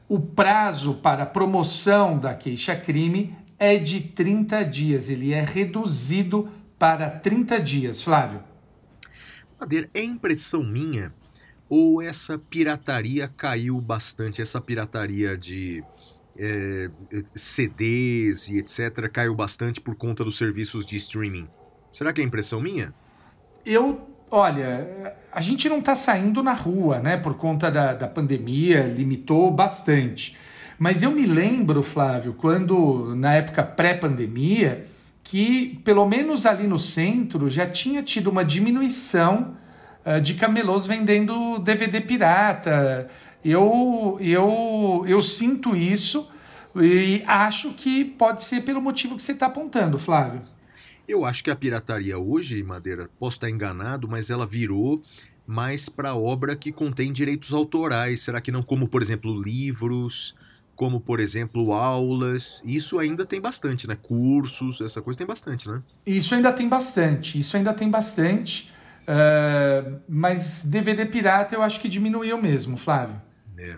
o 0.08 0.20
prazo 0.20 0.94
para 0.96 1.26
promoção 1.26 2.18
da 2.18 2.34
queixa-crime 2.34 3.36
é 3.58 3.78
de 3.78 4.02
30 4.02 4.64
dias. 4.64 5.10
Ele 5.10 5.34
é 5.34 5.42
reduzido 5.42 6.50
para 6.78 7.10
30 7.10 7.60
dias. 7.60 8.02
Flávio. 8.02 8.42
É 9.94 10.04
impressão 10.04 10.64
minha 10.64 11.12
ou 11.70 12.02
essa 12.02 12.38
pirataria 12.38 13.28
caiu 13.28 13.80
bastante? 13.82 14.42
Essa 14.42 14.62
pirataria 14.62 15.38
de 15.38 15.84
é, 16.38 16.90
CDs 17.36 18.48
e 18.48 18.58
etc. 18.58 19.10
caiu 19.12 19.34
bastante 19.36 19.82
por 19.82 19.96
conta 19.96 20.24
dos 20.24 20.38
serviços 20.38 20.86
de 20.86 20.96
streaming. 20.96 21.48
Será 21.92 22.14
que 22.14 22.22
é 22.22 22.24
impressão 22.24 22.62
minha? 22.62 22.94
Eu, 23.66 24.08
olha, 24.30 25.16
a 25.32 25.42
gente 25.42 25.68
não 25.68 25.80
está 25.80 25.96
saindo 25.96 26.44
na 26.44 26.54
rua, 26.54 27.00
né? 27.00 27.18
Por 27.18 27.34
conta 27.36 27.70
da, 27.72 27.94
da 27.94 28.08
pandemia, 28.08 28.84
limitou 28.84 29.52
bastante. 29.52 30.38
Mas 30.80 31.02
eu 31.02 31.12
me 31.12 31.26
lembro, 31.26 31.82
Flávio, 31.82 32.34
quando 32.34 33.16
na 33.16 33.34
época 33.34 33.64
pré-pandemia, 33.64 34.86
que 35.24 35.82
pelo 35.84 36.06
menos 36.06 36.46
ali 36.46 36.68
no 36.68 36.78
centro 36.78 37.50
já 37.50 37.68
tinha 37.68 38.04
tido 38.04 38.30
uma 38.30 38.46
diminuição 38.46 39.58
de 40.24 40.34
camelôs 40.36 40.88
vendendo 40.88 41.60
DVD 41.60 42.02
pirata. 42.02 43.10
Eu, 43.44 44.18
eu, 44.20 45.04
eu 45.08 45.22
sinto 45.22 45.76
isso 45.76 46.30
e 46.76 47.24
acho 47.26 47.74
que 47.74 48.06
pode 48.06 48.44
ser 48.44 48.62
pelo 48.62 48.82
motivo 48.82 49.16
que 49.16 49.24
você 49.24 49.32
está 49.32 49.48
apontando, 49.48 49.98
Flávio. 49.98 50.42
Eu 51.08 51.24
acho 51.24 51.44
que 51.44 51.50
a 51.50 51.56
pirataria 51.56 52.18
hoje, 52.18 52.62
Madeira, 52.62 53.10
posso 53.18 53.38
estar 53.38 53.50
enganado, 53.50 54.08
mas 54.08 54.30
ela 54.30 54.46
virou 54.46 55.02
mais 55.46 55.88
para 55.88 56.14
obra 56.14 56.56
que 56.56 56.72
contém 56.72 57.14
direitos 57.14 57.54
autorais. 57.54 58.20
Será 58.20 58.42
que 58.42 58.52
não 58.52 58.62
como, 58.62 58.90
por 58.90 59.02
exemplo, 59.02 59.42
livros, 59.42 60.36
como, 60.76 61.00
por 61.00 61.22
exemplo, 61.22 61.72
aulas? 61.72 62.62
Isso 62.66 63.00
ainda 63.00 63.26
tem 63.26 63.40
bastante, 63.40 63.88
né? 63.88 63.96
Cursos, 63.96 64.82
essa 64.82 65.02
coisa 65.02 65.18
tem 65.18 65.26
bastante, 65.26 65.70
né? 65.70 65.82
Isso 66.06 66.36
ainda 66.36 66.52
tem 66.52 66.68
bastante, 66.68 67.40
isso 67.40 67.56
ainda 67.56 67.74
tem 67.74 67.90
bastante. 67.90 68.74
Ah, 69.08 70.00
mas 70.08 70.64
DVD 70.66 71.06
pirata 71.06 71.56
eu 71.56 71.62
acho 71.62 71.80
que 71.80 71.88
diminuiu 71.90 72.38
mesmo, 72.42 72.76
Flávio. 72.78 73.20
É. 73.58 73.78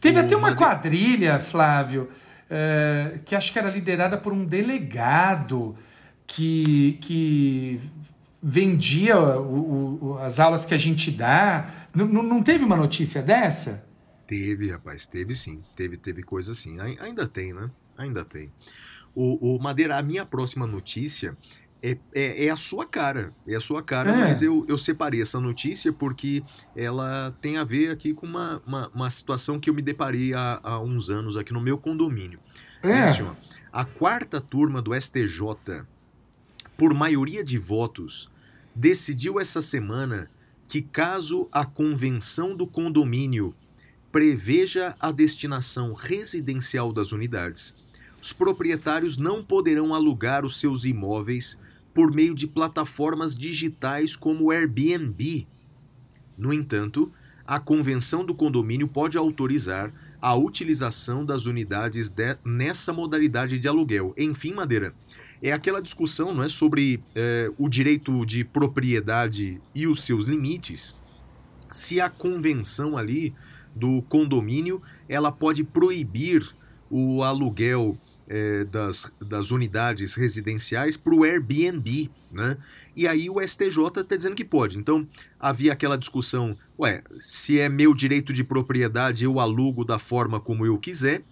Teve 0.00 0.18
O 0.20 0.24
até 0.24 0.36
uma 0.36 0.56
quadrilha, 0.56 1.38
Flávio, 1.38 2.08
eh, 2.50 3.20
que 3.24 3.36
acho 3.36 3.52
que 3.52 3.58
era 3.58 3.70
liderada 3.70 4.18
por 4.18 4.32
um 4.32 4.44
delegado 4.44 5.76
que, 6.26 6.98
que 7.00 7.80
vendia 8.42 9.16
o- 9.18 10.14
o- 10.14 10.18
as 10.18 10.40
aulas 10.40 10.64
que 10.64 10.74
a 10.74 10.78
gente 10.78 11.10
dá. 11.12 11.70
Não, 11.94 12.06
não- 12.06 12.42
teve 12.42 12.64
uma 12.64 12.76
notícia 12.76 13.22
dessa? 13.22 13.86
Teve, 14.26 14.70
rapaz, 14.72 15.06
teve 15.06 15.34
sim. 15.34 15.62
Teve, 15.76 15.96
teve 15.96 16.22
coisa 16.22 16.52
assim. 16.52 16.80
Ai- 16.80 16.96
Ainda 17.00 17.28
tem, 17.28 17.52
né? 17.52 17.70
Ainda 17.96 18.24
tem. 18.24 18.50
O, 19.14 19.54
o 19.56 19.62
Madeira, 19.62 19.96
a 19.98 20.02
minha 20.02 20.24
próxima 20.26 20.66
notícia 20.66 21.36
é, 21.82 21.98
é, 22.14 22.46
é 22.46 22.50
a 22.50 22.56
sua 22.56 22.86
cara. 22.86 23.34
É 23.46 23.56
a 23.56 23.60
sua 23.60 23.82
cara, 23.82 24.10
É. 24.10 24.16
mas 24.16 24.40
eu, 24.42 24.64
eu 24.68 24.78
separei 24.78 25.20
essa 25.20 25.40
notícia 25.40 25.92
porque 25.92 26.42
ela 26.76 27.34
tem 27.40 27.56
a 27.58 27.64
ver 27.64 27.90
aqui 27.90 28.14
com 28.14 28.26
uma, 28.26 28.62
uma, 28.66 28.88
uma 28.94 29.10
situação 29.10 29.58
que 29.58 29.68
eu 29.68 29.74
me 29.74 29.82
deparei 29.82 30.32
há, 30.32 30.60
há 30.62 30.80
uns 30.80 31.10
anos 31.10 31.36
aqui 31.36 31.52
no 31.52 31.60
meu 31.60 31.76
condomínio. 31.76 32.38
É 32.82 33.02
assim, 33.02 33.22
ó, 33.22 33.34
a 33.72 33.84
quarta 33.84 34.40
turma 34.40 34.80
do 34.80 34.94
STJ, 34.98 35.82
por 36.76 36.94
maioria 36.94 37.42
de 37.44 37.58
votos, 37.58 38.30
decidiu 38.74 39.38
essa 39.40 39.60
semana 39.60 40.30
que 40.68 40.80
caso 40.82 41.48
a 41.52 41.64
convenção 41.66 42.56
do 42.56 42.66
condomínio 42.66 43.54
preveja 44.10 44.94
a 45.00 45.10
destinação 45.10 45.92
residencial 45.94 46.92
das 46.92 47.12
unidades, 47.12 47.74
os 48.20 48.32
proprietários 48.32 49.16
não 49.16 49.42
poderão 49.44 49.94
alugar 49.94 50.44
os 50.44 50.60
seus 50.60 50.84
imóveis 50.84 51.58
por 51.94 52.12
meio 52.12 52.34
de 52.34 52.46
plataformas 52.46 53.34
digitais 53.34 54.16
como 54.16 54.44
o 54.44 54.50
Airbnb. 54.50 55.46
No 56.36 56.52
entanto, 56.52 57.12
a 57.46 57.60
convenção 57.60 58.24
do 58.24 58.34
condomínio 58.34 58.88
pode 58.88 59.18
autorizar 59.18 59.92
a 60.20 60.34
utilização 60.34 61.24
das 61.24 61.46
unidades 61.46 62.08
de- 62.08 62.38
nessa 62.44 62.92
modalidade 62.92 63.58
de 63.58 63.68
aluguel. 63.68 64.14
Enfim, 64.16 64.54
Madeira, 64.54 64.94
é 65.42 65.52
aquela 65.52 65.82
discussão 65.82 66.32
não 66.32 66.44
é, 66.44 66.48
sobre 66.48 67.02
eh, 67.14 67.50
o 67.58 67.68
direito 67.68 68.24
de 68.24 68.44
propriedade 68.44 69.60
e 69.74 69.86
os 69.86 70.04
seus 70.04 70.26
limites. 70.26 70.94
Se 71.68 72.00
a 72.00 72.08
convenção 72.08 72.96
ali 72.96 73.34
do 73.74 74.02
condomínio 74.02 74.80
ela 75.08 75.32
pode 75.32 75.64
proibir 75.64 76.54
o 76.88 77.22
aluguel 77.22 77.98
eh, 78.34 78.64
das, 78.64 79.12
das 79.20 79.50
unidades 79.50 80.14
residenciais 80.14 80.96
para 80.96 81.14
o 81.14 81.22
Airbnb, 81.22 82.10
né? 82.30 82.56
E 82.96 83.06
aí 83.06 83.28
o 83.28 83.46
STJ 83.46 84.00
está 84.00 84.16
dizendo 84.16 84.34
que 84.34 84.44
pode. 84.44 84.78
Então 84.78 85.06
havia 85.38 85.70
aquela 85.70 85.98
discussão, 85.98 86.56
ué, 86.78 87.02
se 87.20 87.58
é 87.58 87.68
meu 87.68 87.92
direito 87.92 88.32
de 88.32 88.42
propriedade 88.42 89.24
eu 89.24 89.38
alugo 89.38 89.84
da 89.84 89.98
forma 89.98 90.40
como 90.40 90.64
eu 90.64 90.78
quiser, 90.78 91.22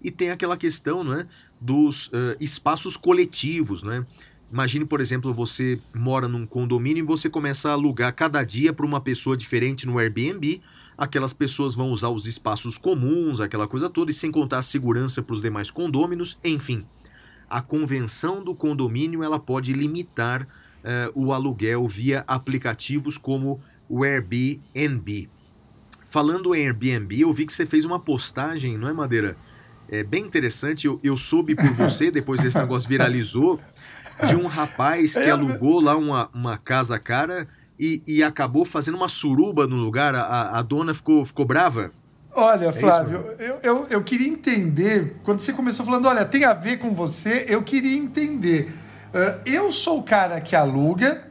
e 0.00 0.10
tem 0.10 0.30
aquela 0.30 0.56
questão, 0.56 1.04
né, 1.04 1.26
dos 1.60 2.10
eh, 2.14 2.36
espaços 2.40 2.96
coletivos, 2.96 3.82
né? 3.82 4.06
Imagine, 4.50 4.86
por 4.86 5.02
exemplo, 5.02 5.34
você 5.34 5.78
mora 5.94 6.26
num 6.26 6.46
condomínio 6.46 7.02
e 7.02 7.06
você 7.06 7.28
começa 7.28 7.68
a 7.68 7.72
alugar 7.72 8.14
cada 8.14 8.42
dia 8.42 8.72
para 8.72 8.86
uma 8.86 9.00
pessoa 9.00 9.36
diferente 9.36 9.86
no 9.86 9.98
Airbnb. 9.98 10.62
Aquelas 10.96 11.32
pessoas 11.32 11.74
vão 11.74 11.90
usar 11.90 12.08
os 12.08 12.26
espaços 12.26 12.78
comuns, 12.78 13.40
aquela 13.40 13.68
coisa 13.68 13.90
toda, 13.90 14.10
e 14.10 14.14
sem 14.14 14.30
contar 14.30 14.58
a 14.58 14.62
segurança 14.62 15.22
para 15.22 15.34
os 15.34 15.42
demais 15.42 15.70
condôminos, 15.70 16.38
enfim. 16.42 16.86
A 17.48 17.60
convenção 17.60 18.42
do 18.42 18.54
condomínio 18.54 19.22
ela 19.22 19.38
pode 19.38 19.72
limitar 19.72 20.48
eh, 20.82 21.10
o 21.14 21.32
aluguel 21.32 21.86
via 21.86 22.24
aplicativos 22.26 23.18
como 23.18 23.60
o 23.88 24.04
Airbnb. 24.04 25.28
Falando 26.04 26.54
em 26.54 26.66
Airbnb, 26.66 27.20
eu 27.20 27.32
vi 27.32 27.44
que 27.44 27.52
você 27.52 27.66
fez 27.66 27.84
uma 27.84 28.00
postagem, 28.00 28.78
não 28.78 28.88
é, 28.88 28.92
Madeira? 28.92 29.36
É 29.88 30.02
bem 30.02 30.24
interessante. 30.24 30.86
Eu, 30.86 30.98
eu 31.02 31.16
soube 31.16 31.54
por 31.54 31.70
você, 31.74 32.10
depois 32.10 32.42
esse 32.44 32.58
negócio 32.58 32.88
viralizou, 32.88 33.60
de 34.26 34.34
um 34.34 34.46
rapaz 34.46 35.12
que 35.12 35.28
alugou 35.30 35.80
lá 35.80 35.96
uma, 35.96 36.30
uma 36.32 36.56
casa 36.56 36.98
cara 36.98 37.46
e, 37.78 38.02
e 38.06 38.22
acabou 38.22 38.64
fazendo 38.64 38.96
uma 38.96 39.08
suruba 39.08 39.66
no 39.66 39.76
lugar. 39.76 40.14
A, 40.14 40.58
a 40.58 40.62
dona 40.62 40.94
ficou, 40.94 41.24
ficou 41.24 41.44
brava. 41.44 41.90
Olha, 42.34 42.68
isso, 42.68 42.80
Flávio, 42.80 43.24
eu, 43.38 43.58
eu, 43.62 43.86
eu 43.88 44.04
queria 44.04 44.28
entender. 44.28 45.16
Quando 45.24 45.40
você 45.40 45.52
começou 45.52 45.86
falando, 45.86 46.06
olha, 46.06 46.24
tem 46.24 46.44
a 46.44 46.52
ver 46.52 46.78
com 46.78 46.92
você, 46.92 47.46
eu 47.48 47.62
queria 47.62 47.96
entender. 47.96 48.72
Ah, 49.14 49.38
eu 49.46 49.72
sou 49.72 50.00
o 50.00 50.02
cara 50.02 50.40
que 50.40 50.54
aluga, 50.54 51.26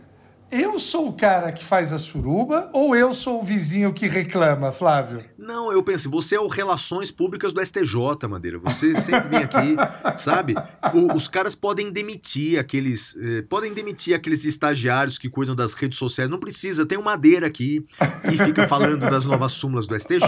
eu 0.51 0.79
sou 0.79 1.09
o 1.09 1.13
cara 1.13 1.51
que 1.51 1.63
faz 1.63 1.91
a 1.91 1.99
suruba, 1.99 2.69
ou 2.71 2.95
eu 2.95 3.13
sou 3.13 3.41
o 3.41 3.43
vizinho 3.43 3.91
que 3.91 4.07
reclama, 4.07 4.71
Flávio? 4.71 5.23
Não, 5.37 5.71
eu 5.71 5.83
pensei, 5.83 6.09
você 6.09 6.35
é 6.35 6.39
o 6.39 6.47
Relações 6.47 7.11
Públicas 7.11 7.51
do 7.51 7.63
STJ, 7.65 8.27
Madeira. 8.29 8.57
Você 8.59 8.95
sempre 8.95 9.29
vem 9.29 9.39
aqui, 9.43 9.75
sabe? 10.17 10.55
O- 10.93 11.13
os 11.15 11.27
caras 11.27 11.55
podem 11.55 11.91
demitir 11.91 12.57
aqueles. 12.59 13.15
eh, 13.19 13.43
podem 13.49 13.73
demitir 13.73 14.15
aqueles 14.15 14.45
estagiários 14.45 15.17
que 15.17 15.29
cuidam 15.29 15.55
das 15.55 15.73
redes 15.73 15.97
sociais. 15.97 16.29
Não 16.29 16.39
precisa, 16.39 16.85
tem 16.85 16.97
o 16.97 17.03
Madeira 17.03 17.47
aqui, 17.47 17.85
que 18.29 18.37
fica 18.43 18.67
falando 18.67 18.99
das 19.09 19.25
novas 19.25 19.51
súmulas 19.51 19.87
do 19.87 19.95
STJ, 19.99 20.27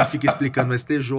e 0.00 0.04
fica 0.06 0.26
explicando 0.26 0.72
o 0.72 0.78
STJ. 0.78 1.12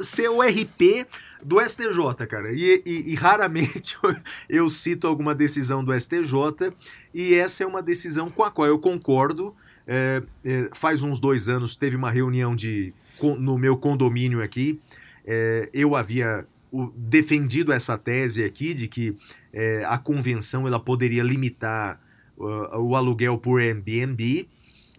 Ser 0.00 0.28
o 0.28 0.40
RP 0.42 1.06
do 1.44 1.60
STJ, 1.60 2.26
cara. 2.28 2.50
E, 2.52 2.82
e- 2.86 3.12
e 3.12 3.14
raramente 3.14 3.96
eu, 4.02 4.16
eu 4.48 4.70
cito 4.70 5.06
alguma 5.06 5.34
decisão 5.34 5.84
do 5.84 5.92
STJ, 5.98 6.72
e 7.14 7.34
essa 7.34 7.64
é 7.64 7.66
uma 7.66 7.82
decisão 7.82 8.28
com 8.30 8.42
a 8.42 8.50
qual 8.50 8.68
eu 8.68 8.78
concordo. 8.78 9.54
É, 9.86 10.22
é, 10.44 10.68
faz 10.74 11.02
uns 11.02 11.18
dois 11.18 11.48
anos 11.48 11.74
teve 11.74 11.96
uma 11.96 12.10
reunião 12.10 12.54
de, 12.54 12.92
con- 13.18 13.36
no 13.36 13.56
meu 13.56 13.76
condomínio 13.76 14.42
aqui. 14.42 14.78
É, 15.26 15.68
eu 15.72 15.96
havia 15.96 16.46
o- 16.70 16.92
defendido 16.94 17.72
essa 17.72 17.96
tese 17.96 18.44
aqui 18.44 18.74
de 18.74 18.86
que 18.88 19.16
é, 19.52 19.82
a 19.86 19.96
convenção 19.96 20.66
ela 20.66 20.78
poderia 20.78 21.22
limitar 21.22 21.98
uh, 22.36 22.78
o 22.78 22.94
aluguel 22.94 23.38
por 23.38 23.60
Airbnb, 23.60 24.46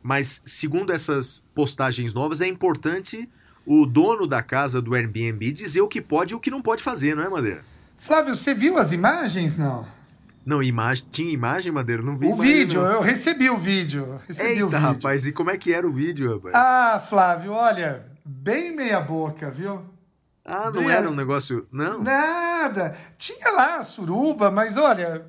mas 0.02 0.42
segundo 0.44 0.92
essas 0.92 1.46
postagens 1.54 2.14
novas 2.14 2.42
é 2.42 2.48
importante 2.48 3.30
o 3.66 3.86
dono 3.86 4.26
da 4.26 4.42
casa 4.42 4.82
do 4.82 4.96
Airbnb 4.96 5.52
dizer 5.52 5.82
o 5.82 5.88
que 5.88 6.02
pode 6.02 6.34
e 6.34 6.36
o 6.36 6.40
que 6.40 6.50
não 6.50 6.62
pode 6.64 6.82
fazer, 6.82 7.16
não 7.16 7.22
é, 7.24 7.30
Madeira? 7.30 7.64
Flávio, 8.00 8.36
você 8.36 8.56
viu 8.56 8.78
as 8.80 8.92
imagens? 8.92 9.56
Não. 9.58 9.86
Não, 10.50 10.64
imagem, 10.64 11.06
tinha 11.12 11.32
imagem, 11.32 11.72
Madeira? 11.72 12.02
Não 12.02 12.18
vi 12.18 12.26
O 12.26 12.34
imagem, 12.34 12.54
vídeo, 12.54 12.82
não. 12.82 12.92
eu 12.94 13.02
recebi 13.02 13.50
o 13.52 13.58
vídeo. 13.58 14.20
Recebi 14.28 14.50
Eita, 14.50 14.66
o 14.66 14.70
vídeo. 14.70 14.82
rapaz, 14.82 15.28
e 15.28 15.32
como 15.32 15.52
é 15.52 15.58
que 15.60 15.72
era 15.72 15.88
o 15.88 15.92
vídeo, 15.92 16.34
rapaz? 16.34 16.56
Ah, 16.56 17.00
Flávio, 17.00 17.52
olha, 17.52 18.06
bem 18.26 18.76
meia 18.76 19.00
boca, 19.00 19.52
viu? 19.52 19.82
Ah, 20.44 20.72
não 20.72 20.82
Bem, 20.82 20.90
era 20.92 21.08
um 21.08 21.14
negócio. 21.14 21.68
Não? 21.72 22.02
Nada. 22.02 22.98
Tinha 23.18 23.52
lá 23.52 23.76
a 23.76 23.84
suruba, 23.84 24.50
mas 24.50 24.76
olha. 24.78 25.24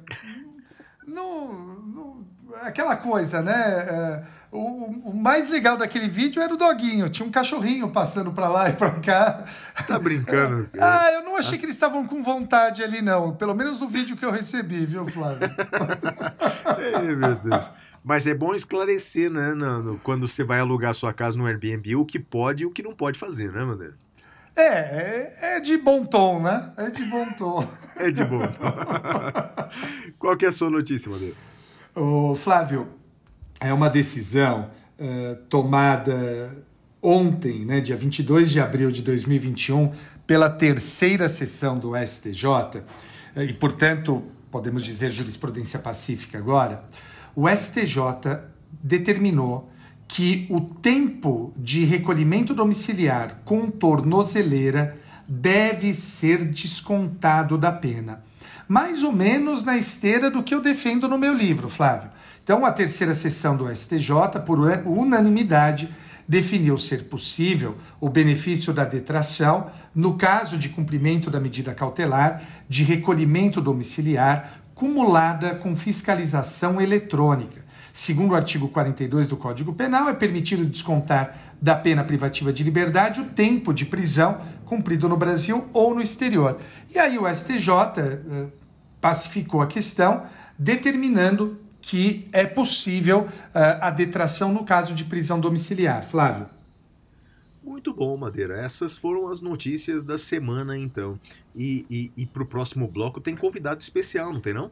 Não, 1.07 1.53
não- 1.53 2.25
aquela 2.63 2.97
coisa, 2.97 3.43
né? 3.43 3.53
É, 3.53 4.23
o, 4.53 5.11
o 5.11 5.15
mais 5.15 5.49
legal 5.49 5.77
daquele 5.77 6.09
vídeo 6.09 6.43
era 6.43 6.53
o 6.53 6.57
doguinho. 6.57 7.09
Tinha 7.09 7.27
um 7.27 7.31
cachorrinho 7.31 7.91
passando 7.91 8.33
pra 8.33 8.49
lá 8.49 8.69
e 8.69 8.73
pra 8.73 8.91
cá. 8.93 9.45
Tá 9.87 9.99
brincando? 9.99 10.69
Ah, 10.81 11.13
eu 11.13 11.23
não 11.23 11.37
achei 11.37 11.57
que 11.57 11.65
eles 11.65 11.77
estavam 11.77 12.07
com 12.07 12.23
vontade 12.23 12.83
ali, 12.83 13.01
não. 13.01 13.33
Pelo 13.35 13.55
menos 13.55 13.81
no 13.81 13.89
vídeo 13.89 14.17
que 14.17 14.25
eu 14.25 14.31
recebi, 14.31 14.85
viu, 14.87 15.07
Flávio? 15.07 15.49
Ai, 16.97 17.15
meu 17.15 17.35
Deus. 17.37 17.71
Mas 18.03 18.27
é 18.27 18.35
bom 18.35 18.55
esclarecer, 18.55 19.31
né, 19.31 19.55
Nando, 19.55 20.01
quando 20.03 20.27
você 20.27 20.43
vai 20.43 20.59
alugar 20.59 20.95
sua 20.95 21.13
casa 21.13 21.37
no 21.37 21.47
Airbnb, 21.47 21.97
o 21.97 22.05
que 22.05 22.19
pode 22.19 22.63
e 22.63 22.67
o 22.67 22.71
que 22.71 22.83
não 22.83 22.95
pode 22.95 23.19
fazer, 23.19 23.53
né, 23.53 23.63
Madeira? 23.63 23.95
É, 24.57 24.63
é, 24.63 25.57
é 25.57 25.61
de 25.61 25.77
bom 25.77 26.05
tom, 26.05 26.41
né? 26.41 26.73
É 26.77 26.91
de 26.91 27.05
bom 27.05 27.27
tom. 27.33 27.67
É 27.97 28.11
de 28.11 28.25
bom. 28.25 28.41
Qual 30.19 30.37
que 30.37 30.47
é 30.47 30.49
a 30.49 30.53
sua 30.53 30.71
notícia, 30.71 31.11
Madeira? 31.11 31.37
Ô, 31.95 32.35
Flávio, 32.35 32.89
é 33.61 33.73
uma 33.73 33.91
decisão 33.91 34.71
eh, 34.99 35.37
tomada 35.49 36.65
ontem, 37.03 37.65
né, 37.65 37.81
dia 37.81 37.97
22 37.97 38.51
de 38.51 38.61
abril 38.61 38.91
de 38.91 39.03
2021, 39.03 39.93
pela 40.27 40.49
terceira 40.49 41.29
sessão 41.29 41.79
do 41.79 41.93
STJ, 41.97 42.83
eh, 43.37 43.45
e, 43.45 43.53
portanto, 43.53 44.23
podemos 44.51 44.83
dizer 44.83 45.11
jurisprudência 45.11 45.79
pacífica 45.79 46.39
agora. 46.39 46.85
O 47.37 47.49
STJ 47.49 48.41
determinou 48.83 49.71
que 50.09 50.47
o 50.51 50.61
tempo 50.61 51.53
de 51.57 51.85
recolhimento 51.85 52.53
domiciliar 52.53 53.43
com 53.45 53.71
tornozeleira 53.71 54.99
deve 55.29 55.95
ser 55.95 56.45
descontado 56.45 57.57
da 57.57 57.71
pena. 57.71 58.25
Mais 58.69 59.03
ou 59.03 59.13
menos 59.13 59.65
na 59.65 59.77
esteira 59.77 60.31
do 60.31 60.43
que 60.43 60.55
eu 60.55 60.61
defendo 60.61 61.09
no 61.09 61.19
meu 61.19 61.35
livro, 61.35 61.69
Flávio. 61.69 62.11
Então, 62.43 62.65
a 62.65 62.73
terceira 62.73 63.15
sessão 63.15 63.57
do 63.57 63.75
STJ, 63.75 64.41
por 64.45 64.59
unanimidade, 64.59 65.89
definiu 66.27 66.79
ser 66.79 67.05
possível 67.05 67.77
o 68.01 68.09
benefício 68.09 68.73
da 68.73 68.85
detração 68.85 69.71
no 69.93 70.17
caso 70.17 70.57
de 70.57 70.69
cumprimento 70.69 71.29
da 71.29 71.41
medida 71.41 71.75
cautelar 71.75 72.43
de 72.69 72.85
recolhimento 72.85 73.61
domiciliar 73.61 74.61
cumulada 74.75 75.57
com 75.57 75.75
fiscalização 75.75 76.81
eletrônica. 76.81 77.65
Segundo 77.93 78.31
o 78.31 78.37
artigo 78.37 78.69
42 78.69 79.27
do 79.27 79.37
Código 79.37 79.73
Penal, 79.73 80.09
é 80.09 80.15
permitido 80.15 80.65
descontar 80.65 81.37
da 81.61 81.75
pena 81.75 82.05
privativa 82.05 82.53
de 82.53 82.63
liberdade 82.63 83.21
o 83.21 83.27
tempo 83.27 83.75
de 83.75 83.85
prisão 83.85 84.39
cumprido 84.71 85.09
no 85.09 85.17
Brasil 85.17 85.69
ou 85.73 85.93
no 85.93 86.01
exterior. 86.01 86.57
E 86.95 86.97
aí 86.97 87.19
o 87.19 87.29
STJ 87.29 87.73
eh, 87.99 88.47
pacificou 89.01 89.61
a 89.61 89.67
questão, 89.67 90.27
determinando 90.57 91.59
que 91.81 92.29
é 92.33 92.47
possível 92.47 93.29
eh, 93.53 93.79
a 93.81 93.91
detração 93.91 94.53
no 94.53 94.65
caso 94.65 94.95
de 94.95 95.03
prisão 95.05 95.41
domiciliar. 95.41 96.05
Flávio. 96.05 96.47
Muito 97.65 97.93
bom, 97.93 98.17
Madeira. 98.17 98.61
Essas 98.61 98.97
foram 98.97 99.27
as 99.27 99.41
notícias 99.41 100.05
da 100.05 100.17
semana, 100.17 100.79
então. 100.79 101.19
E, 101.53 101.85
e, 101.91 102.13
e 102.17 102.25
pro 102.25 102.47
próximo 102.47 102.87
bloco 102.87 103.21
tem 103.21 103.35
convidado 103.35 103.81
especial, 103.81 104.33
não 104.33 104.41
tem 104.41 104.55
não? 104.55 104.71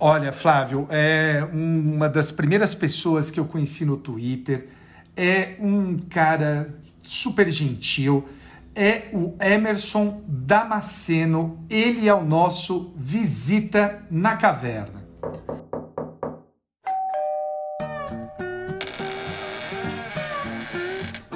Olha, 0.00 0.32
Flávio, 0.32 0.86
é 0.88 1.46
uma 1.52 2.08
das 2.08 2.32
primeiras 2.32 2.74
pessoas 2.74 3.30
que 3.30 3.38
eu 3.38 3.44
conheci 3.44 3.84
no 3.84 3.98
Twitter. 3.98 4.68
É 5.14 5.56
um 5.60 5.98
cara 5.98 6.74
super 7.02 7.50
gentil. 7.50 8.26
É 8.74 9.04
o 9.12 9.36
Emerson 9.40 10.22
Damasceno. 10.26 11.64
Ele 11.70 12.08
é 12.08 12.14
o 12.14 12.24
nosso 12.24 12.92
Visita 12.96 14.04
na 14.10 14.36
Caverna. 14.36 15.04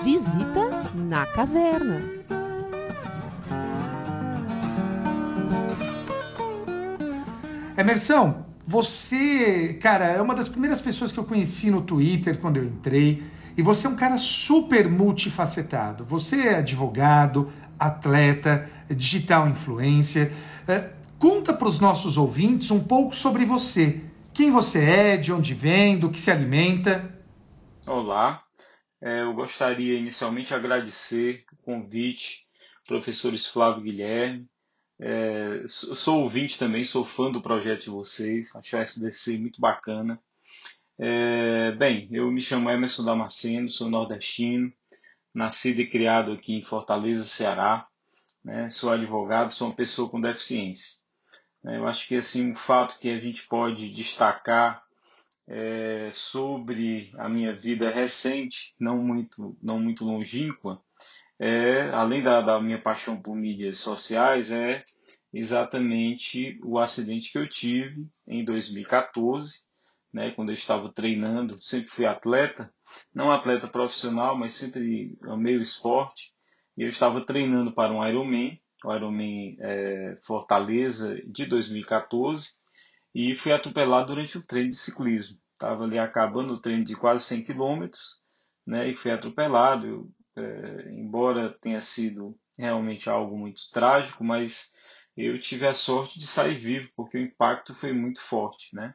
Visita 0.02 0.70
na 0.94 1.26
caverna. 1.26 2.00
Emerson, 7.76 8.44
você, 8.66 9.78
cara, 9.80 10.06
é 10.06 10.20
uma 10.20 10.34
das 10.34 10.48
primeiras 10.48 10.80
pessoas 10.80 11.12
que 11.12 11.18
eu 11.18 11.24
conheci 11.24 11.70
no 11.70 11.82
Twitter 11.82 12.38
quando 12.38 12.56
eu 12.56 12.64
entrei. 12.64 13.22
E 13.58 13.62
você 13.62 13.88
é 13.88 13.90
um 13.90 13.96
cara 13.96 14.16
super 14.18 14.88
multifacetado. 14.88 16.04
Você 16.04 16.46
é 16.46 16.54
advogado, 16.58 17.52
atleta, 17.76 18.70
digital 18.88 19.48
influencer. 19.48 20.32
É, 20.68 20.92
conta 21.18 21.52
para 21.52 21.66
os 21.66 21.80
nossos 21.80 22.16
ouvintes 22.16 22.70
um 22.70 22.78
pouco 22.78 23.16
sobre 23.16 23.44
você. 23.44 24.00
Quem 24.32 24.52
você 24.52 24.84
é, 24.84 25.16
de 25.16 25.32
onde 25.32 25.54
vem, 25.54 25.98
do 25.98 26.08
que 26.08 26.20
se 26.20 26.30
alimenta. 26.30 27.12
Olá, 27.84 28.44
É, 29.00 29.22
eu 29.22 29.34
gostaria 29.34 29.98
inicialmente 29.98 30.48
de 30.48 30.54
agradecer 30.54 31.44
o 31.52 31.56
convite, 31.56 32.46
professores 32.86 33.44
Flávio 33.44 33.82
Guilherme. 33.82 34.46
É, 35.00 35.64
sou 35.66 36.22
ouvinte 36.22 36.58
também, 36.60 36.84
sou 36.84 37.04
fã 37.04 37.28
do 37.28 37.40
projeto 37.40 37.82
de 37.82 37.90
vocês, 37.90 38.54
acho 38.54 38.76
o 38.76 38.80
SDC 38.80 39.38
muito 39.38 39.60
bacana. 39.60 40.20
É, 40.98 41.72
bem, 41.72 42.08
eu 42.10 42.30
me 42.30 42.40
chamo 42.40 42.68
Emerson 42.70 43.04
Damasceno, 43.04 43.68
sou 43.68 43.88
nordestino, 43.88 44.72
nascido 45.34 45.80
e 45.80 45.86
criado 45.88 46.32
aqui 46.32 46.54
em 46.54 46.62
Fortaleza, 46.62 47.24
Ceará. 47.24 47.86
né? 48.44 48.68
Sou 48.70 48.90
advogado, 48.92 49.52
sou 49.52 49.68
uma 49.68 49.76
pessoa 49.76 50.08
com 50.08 50.20
deficiência. 50.20 50.98
né? 51.62 51.78
Eu 51.78 51.86
acho 51.86 52.08
que 52.08 52.16
assim 52.16 52.50
um 52.50 52.54
fato 52.56 52.98
que 52.98 53.08
a 53.10 53.20
gente 53.20 53.46
pode 53.46 53.90
destacar 53.90 54.82
é, 55.46 56.10
sobre 56.12 57.12
a 57.16 57.28
minha 57.28 57.54
vida 57.54 57.90
recente, 57.90 58.74
não 58.78 58.98
muito, 58.98 59.56
não 59.62 59.78
muito 59.78 60.04
longínqua, 60.04 60.82
é, 61.38 61.82
além 61.90 62.22
da, 62.22 62.40
da 62.42 62.60
minha 62.60 62.80
paixão 62.82 63.20
por 63.20 63.36
mídias 63.36 63.78
sociais, 63.78 64.50
é 64.50 64.82
exatamente 65.32 66.58
o 66.64 66.78
acidente 66.78 67.30
que 67.30 67.38
eu 67.38 67.48
tive 67.48 68.08
em 68.26 68.44
2014, 68.44 69.67
né, 70.12 70.30
quando 70.30 70.50
eu 70.50 70.54
estava 70.54 70.90
treinando, 70.90 71.60
sempre 71.60 71.88
fui 71.88 72.06
atleta, 72.06 72.72
não 73.14 73.30
atleta 73.30 73.68
profissional, 73.68 74.36
mas 74.36 74.54
sempre 74.54 75.16
amei 75.24 75.56
o 75.56 75.62
esporte, 75.62 76.32
e 76.76 76.82
eu 76.82 76.88
estava 76.88 77.20
treinando 77.20 77.72
para 77.72 77.92
um 77.92 78.06
Ironman, 78.06 78.58
o 78.84 78.94
Ironman 78.94 79.56
é, 79.60 80.16
Fortaleza 80.24 81.20
de 81.26 81.46
2014, 81.46 82.54
e 83.14 83.34
fui 83.34 83.52
atropelado 83.52 84.08
durante 84.08 84.38
um 84.38 84.42
treino 84.42 84.70
de 84.70 84.76
ciclismo. 84.76 85.38
Estava 85.54 85.84
ali 85.84 85.98
acabando 85.98 86.52
o 86.52 86.60
treino 86.60 86.84
de 86.84 86.94
quase 86.94 87.24
100 87.24 87.44
quilômetros, 87.44 88.22
né, 88.66 88.88
e 88.88 88.94
fui 88.94 89.10
atropelado. 89.10 89.86
Eu, 89.86 90.10
é, 90.36 90.90
embora 90.92 91.56
tenha 91.60 91.80
sido 91.80 92.38
realmente 92.56 93.10
algo 93.10 93.36
muito 93.36 93.62
trágico, 93.72 94.22
mas 94.22 94.72
eu 95.16 95.38
tive 95.40 95.66
a 95.66 95.74
sorte 95.74 96.18
de 96.18 96.26
sair 96.26 96.54
vivo, 96.54 96.90
porque 96.94 97.18
o 97.18 97.20
impacto 97.20 97.74
foi 97.74 97.92
muito 97.92 98.20
forte, 98.20 98.74
né. 98.74 98.94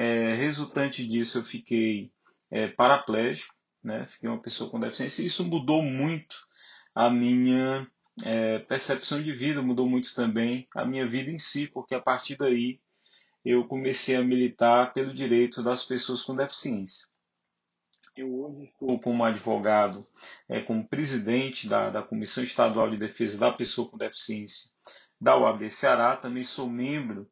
É, 0.00 0.32
resultante 0.36 1.04
disso, 1.04 1.38
eu 1.38 1.42
fiquei 1.42 2.12
é, 2.52 2.68
paraplégico, 2.68 3.52
né, 3.82 4.06
fiquei 4.06 4.28
uma 4.28 4.40
pessoa 4.40 4.70
com 4.70 4.78
deficiência, 4.78 5.22
e 5.22 5.26
isso 5.26 5.44
mudou 5.44 5.82
muito 5.82 6.36
a 6.94 7.10
minha 7.10 7.84
é, 8.24 8.60
percepção 8.60 9.20
de 9.20 9.32
vida, 9.32 9.60
mudou 9.60 9.88
muito 9.88 10.14
também 10.14 10.68
a 10.72 10.84
minha 10.84 11.04
vida 11.04 11.32
em 11.32 11.38
si, 11.38 11.66
porque 11.66 11.96
a 11.96 12.00
partir 12.00 12.36
daí 12.36 12.80
eu 13.44 13.66
comecei 13.66 14.14
a 14.14 14.22
militar 14.22 14.92
pelo 14.92 15.12
direito 15.12 15.64
das 15.64 15.82
pessoas 15.82 16.22
com 16.22 16.36
deficiência. 16.36 17.08
Eu 18.16 18.32
hoje 18.32 18.70
estou 18.70 19.00
como 19.00 19.24
advogado, 19.24 20.06
é, 20.48 20.60
como 20.60 20.88
presidente 20.88 21.68
da, 21.68 21.90
da 21.90 22.04
Comissão 22.04 22.44
Estadual 22.44 22.88
de 22.88 22.98
Defesa 22.98 23.36
da 23.36 23.50
Pessoa 23.50 23.90
com 23.90 23.98
Deficiência 23.98 24.70
da 25.20 25.36
UAB 25.36 25.68
Ceará, 25.68 26.16
também 26.16 26.44
sou 26.44 26.70
membro 26.70 27.28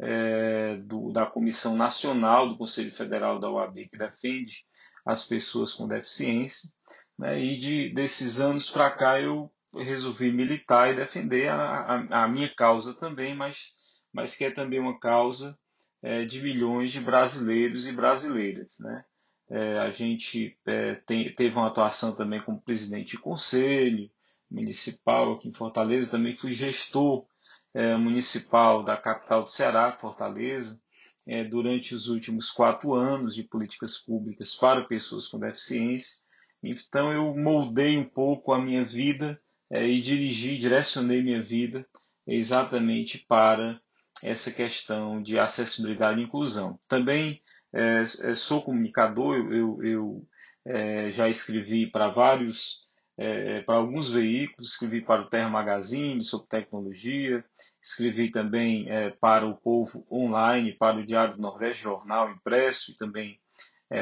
é, 0.00 0.76
do, 0.76 1.10
da 1.10 1.26
Comissão 1.26 1.76
Nacional 1.76 2.48
do 2.48 2.56
Conselho 2.56 2.92
Federal 2.92 3.38
da 3.38 3.50
UAB, 3.50 3.88
que 3.88 3.98
defende 3.98 4.64
as 5.04 5.26
pessoas 5.26 5.72
com 5.72 5.88
deficiência, 5.88 6.70
né, 7.18 7.40
e 7.42 7.58
de, 7.58 7.92
desses 7.94 8.40
anos 8.40 8.70
para 8.70 8.90
cá 8.90 9.20
eu 9.20 9.50
resolvi 9.74 10.30
militar 10.32 10.92
e 10.92 10.96
defender 10.96 11.48
a, 11.48 11.56
a, 11.56 12.24
a 12.24 12.28
minha 12.28 12.48
causa 12.54 12.94
também, 12.94 13.34
mas, 13.34 13.74
mas 14.12 14.36
que 14.36 14.44
é 14.44 14.50
também 14.50 14.78
uma 14.78 14.98
causa 14.98 15.58
é, 16.02 16.24
de 16.24 16.40
milhões 16.40 16.92
de 16.92 17.00
brasileiros 17.00 17.86
e 17.86 17.92
brasileiras. 17.92 18.76
Né? 18.80 19.04
É, 19.50 19.78
a 19.78 19.90
gente 19.90 20.56
é, 20.66 20.94
tem, 20.94 21.34
teve 21.34 21.56
uma 21.56 21.68
atuação 21.68 22.14
também 22.14 22.40
como 22.40 22.62
presidente 22.62 23.12
de 23.12 23.18
conselho 23.18 24.10
municipal 24.50 25.34
aqui 25.34 25.48
em 25.48 25.52
Fortaleza, 25.52 26.12
também 26.12 26.36
fui 26.36 26.52
gestor 26.52 27.26
é, 27.74 27.96
municipal 27.96 28.82
da 28.82 28.96
capital 28.96 29.42
do 29.42 29.50
Ceará, 29.50 29.96
Fortaleza, 29.98 30.80
é, 31.26 31.44
durante 31.44 31.94
os 31.94 32.08
últimos 32.08 32.50
quatro 32.50 32.94
anos 32.94 33.34
de 33.34 33.42
políticas 33.42 33.98
públicas 33.98 34.54
para 34.54 34.84
pessoas 34.84 35.26
com 35.26 35.38
deficiência. 35.38 36.16
Então 36.62 37.12
eu 37.12 37.36
moldei 37.36 37.98
um 37.98 38.08
pouco 38.08 38.52
a 38.52 38.60
minha 38.60 38.84
vida 38.84 39.40
é, 39.70 39.86
e 39.86 40.00
dirigi, 40.00 40.58
direcionei 40.58 41.22
minha 41.22 41.42
vida 41.42 41.86
exatamente 42.26 43.18
para 43.28 43.80
essa 44.22 44.50
questão 44.50 45.22
de 45.22 45.38
acessibilidade 45.38 46.20
e 46.20 46.24
inclusão. 46.24 46.78
Também 46.88 47.40
é, 47.72 48.02
é 48.02 48.34
sou 48.34 48.62
comunicador, 48.62 49.36
eu, 49.36 49.52
eu, 49.52 49.84
eu 49.84 50.28
é, 50.64 51.10
já 51.10 51.28
escrevi 51.28 51.86
para 51.86 52.08
vários, 52.08 52.87
é, 53.18 53.60
para 53.62 53.76
alguns 53.76 54.10
veículos, 54.10 54.70
escrevi 54.70 55.00
para 55.00 55.22
o 55.22 55.28
Terra 55.28 55.50
Magazine 55.50 56.22
sobre 56.22 56.48
tecnologia, 56.48 57.44
escrevi 57.82 58.30
também 58.30 58.88
é, 58.88 59.10
para 59.10 59.46
o 59.46 59.56
Povo 59.56 60.06
Online, 60.10 60.76
para 60.78 60.98
o 60.98 61.04
Diário 61.04 61.34
do 61.34 61.42
Nordeste 61.42 61.82
Jornal 61.82 62.30
impresso 62.30 62.92
e 62.92 62.96
também 62.96 63.40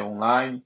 online 0.03 0.62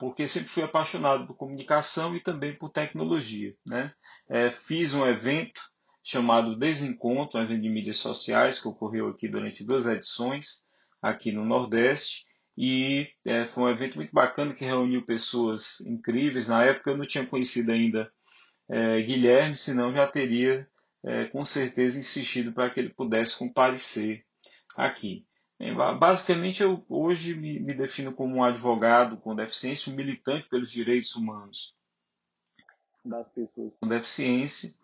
porque 0.00 0.26
sempre 0.26 0.48
fui 0.48 0.62
apaixonado 0.62 1.26
por 1.26 1.36
comunicação 1.36 2.16
e 2.16 2.20
também 2.20 2.56
por 2.56 2.70
tecnologia. 2.70 3.54
Né? 3.66 3.92
É, 4.30 4.50
fiz 4.50 4.94
um 4.94 5.06
evento 5.06 5.60
chamado 6.02 6.56
Desencontro, 6.56 7.38
um 7.38 7.44
evento 7.44 7.60
de 7.60 7.68
mídias 7.68 7.98
sociais 7.98 8.58
que 8.58 8.66
ocorreu 8.66 9.08
aqui 9.08 9.28
durante 9.28 9.62
duas 9.62 9.86
edições 9.86 10.62
aqui 11.02 11.30
no 11.30 11.44
Nordeste 11.44 12.24
e 12.56 13.08
é, 13.24 13.46
foi 13.46 13.64
um 13.64 13.68
evento 13.68 13.96
muito 13.96 14.12
bacana 14.12 14.54
que 14.54 14.64
reuniu 14.64 15.04
pessoas 15.04 15.80
incríveis. 15.82 16.48
Na 16.48 16.64
época 16.64 16.90
eu 16.90 16.96
não 16.96 17.06
tinha 17.06 17.26
conhecido 17.26 17.72
ainda 17.72 18.10
é, 18.68 19.00
Guilherme, 19.02 19.56
senão 19.56 19.92
já 19.92 20.06
teria 20.06 20.68
é, 21.02 21.24
com 21.26 21.44
certeza 21.44 21.98
insistido 21.98 22.52
para 22.52 22.70
que 22.70 22.80
ele 22.80 22.90
pudesse 22.90 23.38
comparecer 23.38 24.24
aqui. 24.76 25.26
Basicamente, 25.98 26.62
eu 26.62 26.82
hoje 26.88 27.34
me, 27.34 27.60
me 27.60 27.74
defino 27.74 28.14
como 28.14 28.36
um 28.36 28.42
advogado 28.42 29.18
com 29.18 29.36
deficiência, 29.36 29.92
um 29.92 29.96
militante 29.96 30.48
pelos 30.48 30.72
direitos 30.72 31.14
humanos 31.14 31.74
das 33.04 33.26
pessoas 33.28 33.72
com 33.78 33.86
deficiência 33.86 34.74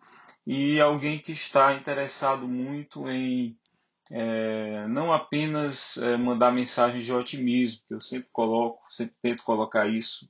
e 0.46 0.80
alguém 0.80 1.18
que 1.18 1.32
está 1.32 1.74
interessado 1.74 2.46
muito 2.46 3.08
em 3.08 3.58
é, 4.10 4.86
não 4.88 5.12
apenas 5.12 5.96
é, 5.98 6.16
mandar 6.16 6.52
mensagens 6.52 7.04
de 7.04 7.12
otimismo, 7.12 7.82
que 7.86 7.94
eu 7.94 8.00
sempre 8.00 8.28
coloco, 8.32 8.82
sempre 8.88 9.16
tento 9.20 9.44
colocar 9.44 9.86
isso 9.86 10.28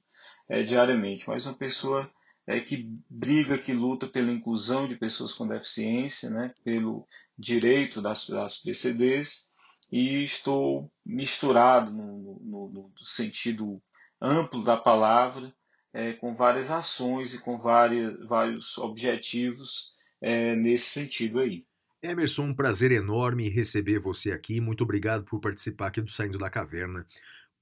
é, 0.49 0.63
diariamente, 0.63 1.29
mas 1.29 1.47
uma 1.47 1.55
pessoa 1.55 2.11
é, 2.47 2.61
que 2.61 2.89
briga, 3.11 3.59
que 3.59 3.73
luta 3.73 4.07
pela 4.07 4.33
inclusão 4.33 4.89
de 4.89 4.97
pessoas 4.97 5.33
com 5.33 5.47
deficiência, 5.47 6.31
né, 6.31 6.55
pelo 6.65 7.07
direito 7.39 8.01
das, 8.01 8.29
das 8.29 8.57
PCDs 8.57 9.49
e 9.91 10.23
estou 10.25 10.91
misturado 11.05 11.93
no, 11.93 12.41
no, 12.43 12.69
no 12.69 13.05
sentido 13.05 13.83
amplo 14.21 14.65
da 14.65 14.77
palavra, 14.77 15.53
é, 15.93 16.13
com 16.15 16.35
várias 16.35 16.71
ações 16.71 17.35
e 17.35 17.41
com 17.41 17.59
várias, 17.59 18.19
vários 18.27 18.79
objetivos 18.79 19.95
é, 20.21 20.55
nesse 20.57 20.87
sentido 20.87 21.41
aí. 21.41 21.66
Emerson, 22.03 22.45
um 22.45 22.55
prazer 22.55 22.93
enorme 22.93 23.49
receber 23.49 23.99
você 23.99 24.31
aqui. 24.31 24.61
Muito 24.61 24.85
obrigado 24.85 25.25
por 25.25 25.41
participar 25.41 25.87
aqui 25.87 26.01
do 26.01 26.11
Saindo 26.11 26.39
da 26.39 26.51
Caverna. 26.51 27.07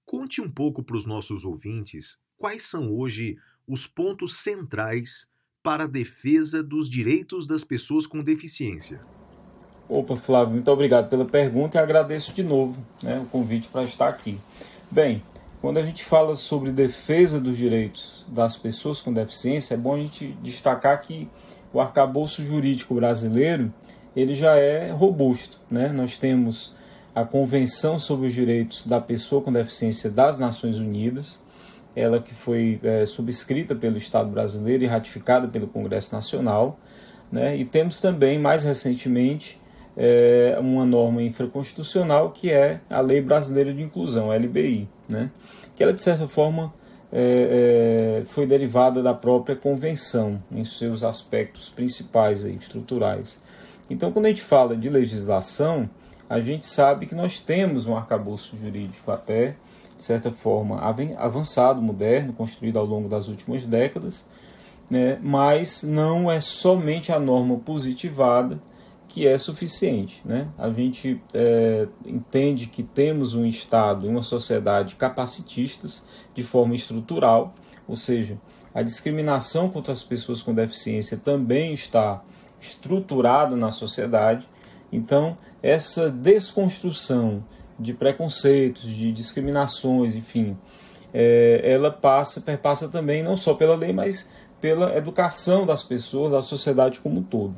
Conte 0.05 0.41
um 0.41 0.51
pouco 0.51 0.83
para 0.83 0.97
os 0.97 1.07
nossos 1.07 1.45
ouvintes 1.45 2.19
quais 2.37 2.65
são 2.65 2.93
hoje 2.93 3.39
os 3.67 3.87
pontos 3.87 4.37
centrais 4.37 5.29
para 5.63 5.85
a 5.85 5.87
defesa 5.87 6.63
dos 6.63 6.91
direitos 6.91 7.47
das 7.47 7.65
pessoas 7.65 8.07
com 8.07 8.23
deficiência. 8.23 9.01
Opa, 9.89 10.17
Flávio, 10.17 10.55
muito 10.55 10.71
obrigado 10.71 11.09
pela 11.09 11.25
pergunta 11.25 11.79
e 11.79 11.81
agradeço 11.81 12.35
de 12.35 12.43
novo 12.43 12.85
né, 13.03 13.21
o 13.21 13.27
convite 13.27 13.69
para 13.69 13.85
estar 13.85 14.09
aqui. 14.09 14.39
Bem, 14.91 15.23
quando 15.61 15.79
a 15.79 15.85
gente 15.85 16.05
fala 16.05 16.35
sobre 16.35 16.71
defesa 16.71 17.41
dos 17.41 17.57
direitos 17.57 18.27
das 18.29 18.57
pessoas 18.57 19.01
com 19.01 19.13
deficiência, 19.13 19.75
é 19.75 19.79
bom 19.79 19.95
a 19.95 19.99
gente 19.99 20.33
destacar 20.43 21.01
que 21.01 21.29
o 21.73 21.81
arcabouço 21.81 22.45
jurídico 22.45 22.95
brasileiro 22.95 23.73
ele 24.17 24.35
já 24.35 24.57
é 24.57 24.91
robusto. 24.91 25.61
Né? 25.71 25.89
Nós 25.89 26.17
temos 26.17 26.75
a 27.15 27.25
Convenção 27.25 27.99
sobre 27.99 28.27
os 28.27 28.35
Direitos 28.35 28.87
da 28.87 29.01
Pessoa 29.01 29.41
com 29.41 29.53
Deficiência 29.53 30.11
das 30.11 30.39
Nações 30.39 30.79
Unidas, 30.79 31.43
ela 31.95 32.21
que 32.21 32.35
foi 32.35 32.81
é, 32.83 33.07
subscrita 33.07 33.75
pelo 33.75 33.97
Estado 33.97 34.29
brasileiro 34.29 34.83
e 34.83 34.87
ratificada 34.87 35.47
pelo 35.47 35.69
Congresso 35.69 36.15
Nacional. 36.15 36.79
Né? 37.31 37.57
E 37.57 37.65
temos 37.65 38.01
também, 38.01 38.39
mais 38.39 38.65
recentemente, 38.65 39.61
é, 39.97 40.57
uma 40.59 40.85
norma 40.85 41.23
infraconstitucional 41.23 42.31
que 42.33 42.51
é 42.51 42.81
a 42.91 43.01
Lei 43.01 43.21
Brasileira 43.21 43.73
de 43.73 43.83
Inclusão, 43.83 44.33
LBI, 44.33 44.89
né? 45.09 45.31
que 45.77 45.83
ela, 45.83 45.93
de 45.93 46.03
certa 46.03 46.27
forma, 46.27 46.73
é, 47.13 48.23
é, 48.23 48.25
foi 48.27 48.45
derivada 48.45 49.01
da 49.01 49.15
própria 49.15 49.55
convenção, 49.55 50.43
em 50.51 50.65
seus 50.65 51.05
aspectos 51.05 51.69
principais, 51.69 52.45
aí, 52.45 52.57
estruturais. 52.57 53.41
Então, 53.91 54.11
quando 54.11 54.27
a 54.27 54.29
gente 54.29 54.43
fala 54.43 54.77
de 54.77 54.89
legislação, 54.89 55.89
a 56.29 56.41
gente 56.41 56.65
sabe 56.65 57.07
que 57.07 57.15
nós 57.15 57.39
temos 57.39 57.87
um 57.87 57.97
arcabouço 57.97 58.57
jurídico 58.57 59.11
até, 59.11 59.57
de 59.97 60.03
certa 60.03 60.33
forma, 60.33 60.81
avançado, 61.19 61.83
moderno, 61.83 62.33
construído 62.33 62.79
ao 62.79 62.87
longo 62.87 63.09
das 63.09 63.29
últimas 63.29 63.67
décadas, 63.67 64.25
né? 64.91 65.19
mas 65.23 65.83
não 65.83 66.31
é 66.31 66.41
somente 66.41 67.13
a 67.13 67.21
norma 67.21 67.59
positivada 67.59 68.61
que 69.07 69.27
é 69.27 69.37
suficiente. 69.39 70.21
Né? 70.25 70.47
A 70.59 70.71
gente 70.71 71.21
é, 71.33 71.87
entende 72.05 72.67
que 72.67 72.83
temos 72.83 73.35
um 73.35 73.45
Estado 73.45 74.07
e 74.07 74.09
uma 74.09 74.23
sociedade 74.23 74.97
capacitistas 74.97 76.05
de 76.35 76.43
forma 76.43 76.75
estrutural, 76.75 77.55
ou 77.87 77.97
seja, 77.97 78.39
a 78.75 78.83
discriminação 78.83 79.69
contra 79.69 79.93
as 79.93 80.03
pessoas 80.03 80.43
com 80.43 80.53
deficiência 80.53 81.17
também 81.17 81.75
está 81.75 82.25
estruturada 82.65 83.57
na 83.57 83.71
sociedade. 83.71 84.49
Então, 84.93 85.37
essa 85.63 86.11
desconstrução 86.11 87.45
de 87.79 87.93
preconceitos, 87.93 88.83
de 88.83 89.13
discriminações, 89.13 90.15
enfim, 90.15 90.57
é, 91.13 91.61
ela 91.65 91.91
passa, 91.91 92.41
perpassa 92.41 92.89
também 92.89 93.23
não 93.23 93.37
só 93.37 93.55
pela 93.55 93.75
lei, 93.75 93.93
mas 93.93 94.31
pela 94.61 94.97
educação 94.97 95.67
das 95.67 95.83
pessoas, 95.83 96.33
da 96.33 96.41
sociedade 96.41 97.01
como 97.01 97.21
um 97.21 97.23
todo 97.23 97.57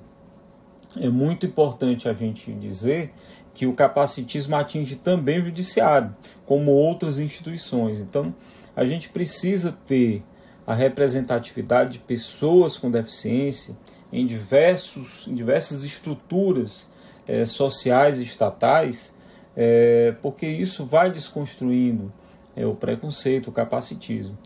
é 1.01 1.09
muito 1.09 1.47
importante 1.47 2.09
a 2.09 2.15
gente 2.15 2.53
dizer 2.53 3.13
que 3.55 3.67
o 3.67 3.75
capacitismo 3.75 4.57
atinge 4.57 4.97
também 4.97 5.41
o 5.41 5.45
judiciário, 5.45 6.15
como 6.45 6.73
outras 6.73 7.19
instituições. 7.19 8.01
Então, 8.01 8.35
a 8.75 8.85
gente 8.85 9.09
precisa 9.09 9.77
ter 9.87 10.23
a 10.67 10.75
representatividade 10.75 11.93
de 11.93 11.99
pessoas 12.01 12.77
com 12.77 12.91
deficiência 12.91 13.77
em, 14.13 14.27
diversos, 14.27 15.27
em 15.27 15.35
diversas 15.35 15.85
estruturas 15.85 16.91
é, 17.27 17.45
sociais 17.45 18.19
e 18.19 18.23
estatais, 18.23 19.13
é, 19.57 20.15
porque 20.23 20.47
isso 20.47 20.85
vai 20.85 21.11
desconstruindo 21.11 22.13
é, 22.55 22.67
o 22.67 22.75
preconceito, 22.75 23.49
o 23.49 23.53
capacitismo. 23.53 24.37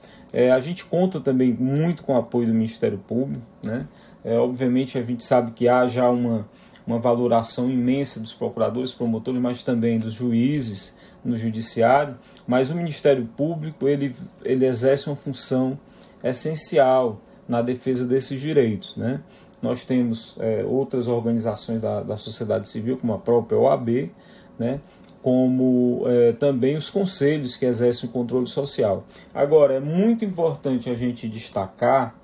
a 0.55 0.61
gente 0.61 0.85
conta 0.85 1.21
também 1.21 1.53
muito 1.53 2.03
com 2.05 2.15
o 2.15 2.17
apoio 2.17 2.47
do 2.47 2.55
Ministério 2.55 2.99
Público, 2.99 3.45
né? 3.63 3.87
Obviamente, 4.23 4.99
a 4.99 5.03
gente 5.03 5.25
sabe 5.25 5.53
que 5.53 5.67
há 5.67 5.87
já 5.87 6.11
uma, 6.11 6.47
uma 6.87 6.99
valoração 6.99 7.71
imensa 7.71 8.21
dos 8.21 8.35
procuradores, 8.35 8.93
promotores, 8.93 9.41
mas 9.41 9.63
também 9.63 9.99
dos 9.99 10.13
juízes 10.13 10.95
no 11.25 11.39
judiciário. 11.39 12.17
Mas 12.47 12.71
o 12.71 12.75
Ministério 12.75 13.27
Público 13.37 13.89
ele, 13.89 14.15
ele 14.45 14.67
exerce 14.67 15.09
uma 15.09 15.17
função 15.17 15.79
essencial 16.23 17.21
na 17.49 17.63
defesa 17.63 18.05
desses 18.05 18.41
direitos. 18.41 18.97
Né? 18.97 19.21
Nós 19.63 19.85
temos 19.85 20.35
é, 20.39 20.65
outras 20.65 21.07
organizações 21.07 21.81
da, 21.81 22.03
da 22.03 22.17
sociedade 22.17 22.69
civil, 22.69 22.97
como 22.97 23.13
a 23.13 23.19
própria 23.19 23.59
OAB, 23.59 24.11
né? 24.59 24.81
como 25.23 26.05
é, 26.07 26.33
também 26.33 26.77
os 26.77 26.89
conselhos 26.89 27.57
que 27.57 27.67
exercem 27.67 28.09
o 28.09 28.13
controle 28.13 28.47
social. 28.47 29.05
Agora, 29.35 29.75
é 29.75 29.81
muito 29.81 30.25
importante 30.25 30.89
a 30.89 30.95
gente 30.95 31.29
destacar 31.29 32.15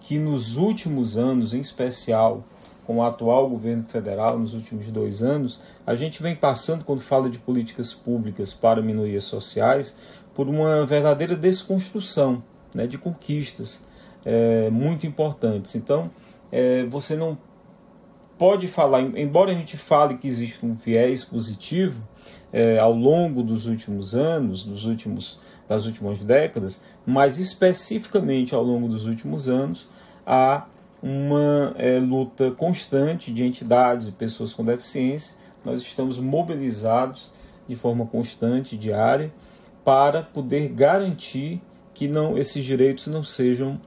que 0.00 0.18
nos 0.18 0.56
últimos 0.56 1.16
anos, 1.16 1.54
em 1.54 1.60
especial 1.60 2.44
com 2.84 2.96
o 2.96 3.02
atual 3.02 3.48
governo 3.48 3.84
federal, 3.84 4.38
nos 4.38 4.54
últimos 4.54 4.88
dois 4.88 5.22
anos, 5.22 5.60
a 5.86 5.94
gente 5.94 6.22
vem 6.22 6.34
passando, 6.34 6.84
quando 6.84 7.00
fala 7.00 7.30
de 7.30 7.38
políticas 7.38 7.94
públicas 7.94 8.52
para 8.52 8.82
minorias 8.82 9.24
sociais, 9.24 9.96
por 10.34 10.48
uma 10.48 10.84
verdadeira 10.84 11.36
desconstrução 11.36 12.42
né, 12.74 12.86
de 12.86 12.98
conquistas 12.98 13.84
é, 14.24 14.68
muito 14.70 15.06
importantes. 15.06 15.74
Então, 15.74 16.10
é, 16.52 16.84
você 16.84 17.16
não 17.16 17.36
pode 18.38 18.66
falar, 18.66 19.00
embora 19.00 19.50
a 19.50 19.54
gente 19.54 19.76
fale 19.76 20.18
que 20.18 20.28
existe 20.28 20.64
um 20.64 20.74
viés 20.74 21.24
positivo 21.24 22.06
é, 22.52 22.78
ao 22.78 22.92
longo 22.92 23.42
dos 23.42 23.66
últimos 23.66 24.14
anos, 24.14 24.62
dos 24.62 24.84
últimos, 24.84 25.40
das 25.66 25.86
últimas 25.86 26.22
décadas, 26.22 26.82
mas 27.06 27.38
especificamente 27.38 28.54
ao 28.54 28.62
longo 28.62 28.88
dos 28.88 29.06
últimos 29.06 29.48
anos, 29.48 29.88
há 30.26 30.66
uma 31.02 31.74
é, 31.78 31.98
luta 31.98 32.50
constante 32.50 33.32
de 33.32 33.44
entidades 33.44 34.06
e 34.06 34.12
pessoas 34.12 34.52
com 34.52 34.62
deficiência. 34.62 35.36
Nós 35.64 35.80
estamos 35.80 36.18
mobilizados 36.18 37.32
de 37.66 37.74
forma 37.74 38.06
constante, 38.06 38.76
diária, 38.76 39.32
para 39.84 40.22
poder 40.22 40.68
garantir 40.68 41.60
que 41.94 42.06
não 42.06 42.36
esses 42.36 42.64
direitos 42.64 43.06
não 43.06 43.24
sejam 43.24 43.80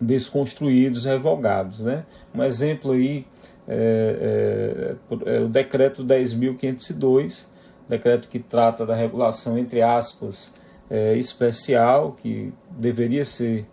desconstruídos, 0.00 1.04
revogados. 1.04 1.80
Né? 1.80 2.04
Um 2.34 2.42
exemplo 2.42 2.92
aí 2.92 3.26
é, 3.68 4.96
é, 5.26 5.36
é 5.36 5.40
o 5.40 5.48
decreto 5.48 6.04
10.502, 6.04 7.46
decreto 7.88 8.28
que 8.28 8.38
trata 8.38 8.86
da 8.86 8.94
regulação, 8.94 9.58
entre 9.58 9.82
aspas, 9.82 10.54
é, 10.88 11.14
especial, 11.14 12.12
que 12.20 12.52
deveria 12.70 13.24
ser 13.24 13.66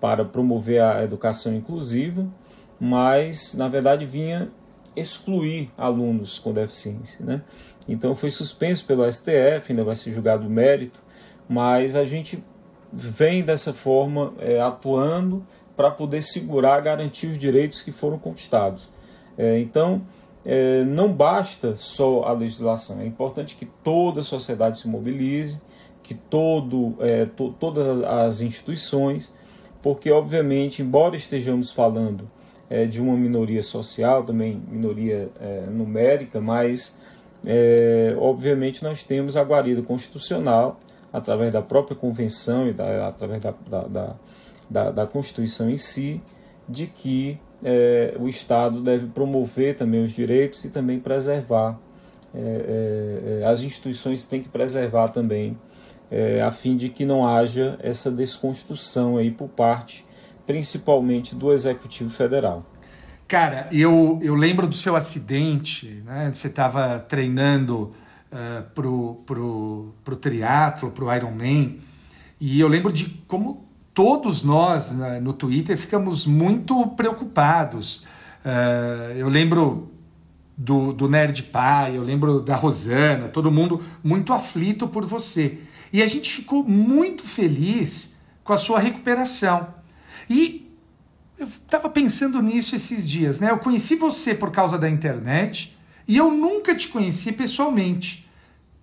para 0.00 0.24
promover 0.24 0.82
a 0.82 1.02
educação 1.02 1.54
inclusiva, 1.54 2.26
mas 2.78 3.54
na 3.54 3.68
verdade 3.68 4.04
vinha 4.04 4.50
excluir 4.94 5.70
alunos 5.76 6.38
com 6.38 6.52
deficiência. 6.52 7.24
Né? 7.24 7.40
Então 7.88 8.14
foi 8.14 8.30
suspenso 8.30 8.84
pelo 8.84 9.10
STF, 9.10 9.70
ainda 9.70 9.84
vai 9.84 9.96
ser 9.96 10.12
julgado 10.12 10.46
o 10.46 10.50
mérito, 10.50 11.00
mas 11.48 11.94
a 11.94 12.04
gente 12.04 12.42
vem 12.92 13.42
dessa 13.42 13.72
forma 13.72 14.32
é, 14.38 14.60
atuando 14.60 15.44
para 15.78 15.92
poder 15.92 16.22
segurar, 16.22 16.80
garantir 16.80 17.28
os 17.28 17.38
direitos 17.38 17.82
que 17.82 17.92
foram 17.92 18.18
conquistados. 18.18 18.90
É, 19.38 19.60
então, 19.60 20.02
é, 20.44 20.82
não 20.82 21.12
basta 21.12 21.76
só 21.76 22.24
a 22.24 22.32
legislação, 22.32 23.00
é 23.00 23.06
importante 23.06 23.54
que 23.54 23.64
toda 23.64 24.22
a 24.22 24.24
sociedade 24.24 24.80
se 24.80 24.88
mobilize, 24.88 25.62
que 26.02 26.14
todo, 26.14 26.96
é, 26.98 27.26
to, 27.26 27.54
todas 27.60 28.00
as 28.00 28.40
instituições, 28.40 29.32
porque, 29.80 30.10
obviamente, 30.10 30.82
embora 30.82 31.14
estejamos 31.14 31.70
falando 31.70 32.28
é, 32.68 32.84
de 32.84 33.00
uma 33.00 33.16
minoria 33.16 33.62
social, 33.62 34.24
também 34.24 34.60
minoria 34.68 35.30
é, 35.40 35.66
numérica, 35.70 36.40
mas, 36.40 36.98
é, 37.46 38.16
obviamente, 38.18 38.82
nós 38.82 39.04
temos 39.04 39.36
a 39.36 39.44
guarida 39.44 39.80
constitucional, 39.82 40.80
através 41.12 41.52
da 41.52 41.62
própria 41.62 41.96
convenção 41.96 42.68
e 42.68 42.72
da, 42.72 43.06
através 43.06 43.40
da, 43.40 43.54
da, 43.70 43.80
da, 43.82 44.16
da, 44.68 44.90
da 44.90 45.06
Constituição 45.06 45.68
em 45.70 45.76
si, 45.76 46.20
de 46.68 46.86
que 46.86 47.38
é, 47.62 48.14
o 48.18 48.28
Estado 48.28 48.80
deve 48.80 49.06
promover 49.06 49.76
também 49.76 50.02
os 50.02 50.12
direitos 50.12 50.64
e 50.64 50.70
também 50.70 50.98
preservar. 50.98 51.78
É, 52.34 53.40
é, 53.42 53.46
as 53.46 53.62
instituições 53.62 54.24
têm 54.24 54.42
que 54.42 54.48
preservar 54.48 55.08
também, 55.08 55.56
a 56.42 56.50
fim 56.50 56.74
de 56.74 56.88
que 56.88 57.04
não 57.04 57.28
haja 57.28 57.78
essa 57.82 58.10
desconstrução 58.10 59.18
aí 59.18 59.30
por 59.30 59.46
parte, 59.46 60.06
principalmente 60.46 61.34
do 61.34 61.52
Executivo 61.52 62.08
Federal. 62.08 62.64
Cara, 63.28 63.68
eu, 63.70 64.18
eu 64.22 64.34
lembro 64.34 64.66
do 64.66 64.74
seu 64.74 64.96
acidente, 64.96 66.02
né? 66.06 66.30
Você 66.32 66.48
estava 66.48 66.98
treinando 66.98 67.92
uh, 68.32 68.62
pro, 68.74 69.16
pro, 69.26 69.94
pro 70.02 70.16
triatlo, 70.16 70.90
pro 70.90 71.14
Ironman, 71.14 71.78
e 72.40 72.58
eu 72.58 72.66
lembro 72.66 72.90
de 72.90 73.04
como 73.28 73.67
todos 73.98 74.44
nós 74.44 74.92
né, 74.92 75.18
no 75.18 75.32
Twitter 75.32 75.76
ficamos 75.76 76.24
muito 76.24 76.86
preocupados. 76.90 78.04
Uh, 78.44 79.16
eu 79.16 79.28
lembro 79.28 79.90
do, 80.56 80.92
do 80.92 81.08
Nerd 81.08 81.42
Pai, 81.42 81.96
eu 81.96 82.04
lembro 82.04 82.40
da 82.40 82.54
Rosana, 82.54 83.26
todo 83.26 83.50
mundo 83.50 83.82
muito 84.04 84.32
aflito 84.32 84.86
por 84.86 85.04
você. 85.04 85.58
E 85.92 86.00
a 86.00 86.06
gente 86.06 86.32
ficou 86.32 86.62
muito 86.62 87.24
feliz 87.24 88.14
com 88.44 88.52
a 88.52 88.56
sua 88.56 88.78
recuperação. 88.78 89.74
E 90.30 90.72
eu 91.36 91.48
estava 91.48 91.90
pensando 91.90 92.40
nisso 92.40 92.76
esses 92.76 93.10
dias, 93.10 93.40
né? 93.40 93.50
Eu 93.50 93.58
conheci 93.58 93.96
você 93.96 94.32
por 94.32 94.52
causa 94.52 94.78
da 94.78 94.88
internet 94.88 95.76
e 96.06 96.16
eu 96.16 96.30
nunca 96.30 96.72
te 96.72 96.86
conheci 96.86 97.32
pessoalmente. 97.32 98.30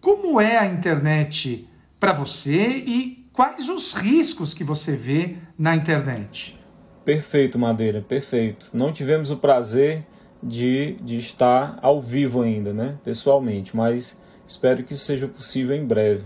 Como 0.02 0.42
é 0.42 0.58
a 0.58 0.68
internet 0.68 1.70
para 2.02 2.12
você 2.12 2.84
e 2.86 3.25
quais 3.36 3.70
os 3.70 3.94
riscos 3.94 4.54
que 4.54 4.64
você 4.64 4.96
vê 4.96 5.36
na 5.58 5.76
internet? 5.76 6.58
Perfeito, 7.04 7.60
Madeira, 7.60 8.02
perfeito. 8.02 8.70
Não 8.74 8.92
tivemos 8.92 9.30
o 9.30 9.38
prazer 9.38 10.06
de, 10.42 10.94
de 11.02 11.18
estar 11.18 11.78
ao 11.82 12.02
vivo 12.02 12.42
ainda, 12.42 12.74
né, 12.74 12.98
pessoalmente, 13.04 13.76
mas 13.76 14.20
espero 14.48 14.84
que 14.84 14.94
isso 14.94 15.06
seja 15.06 15.28
possível 15.28 15.76
em 15.76 15.86
breve. 15.86 16.26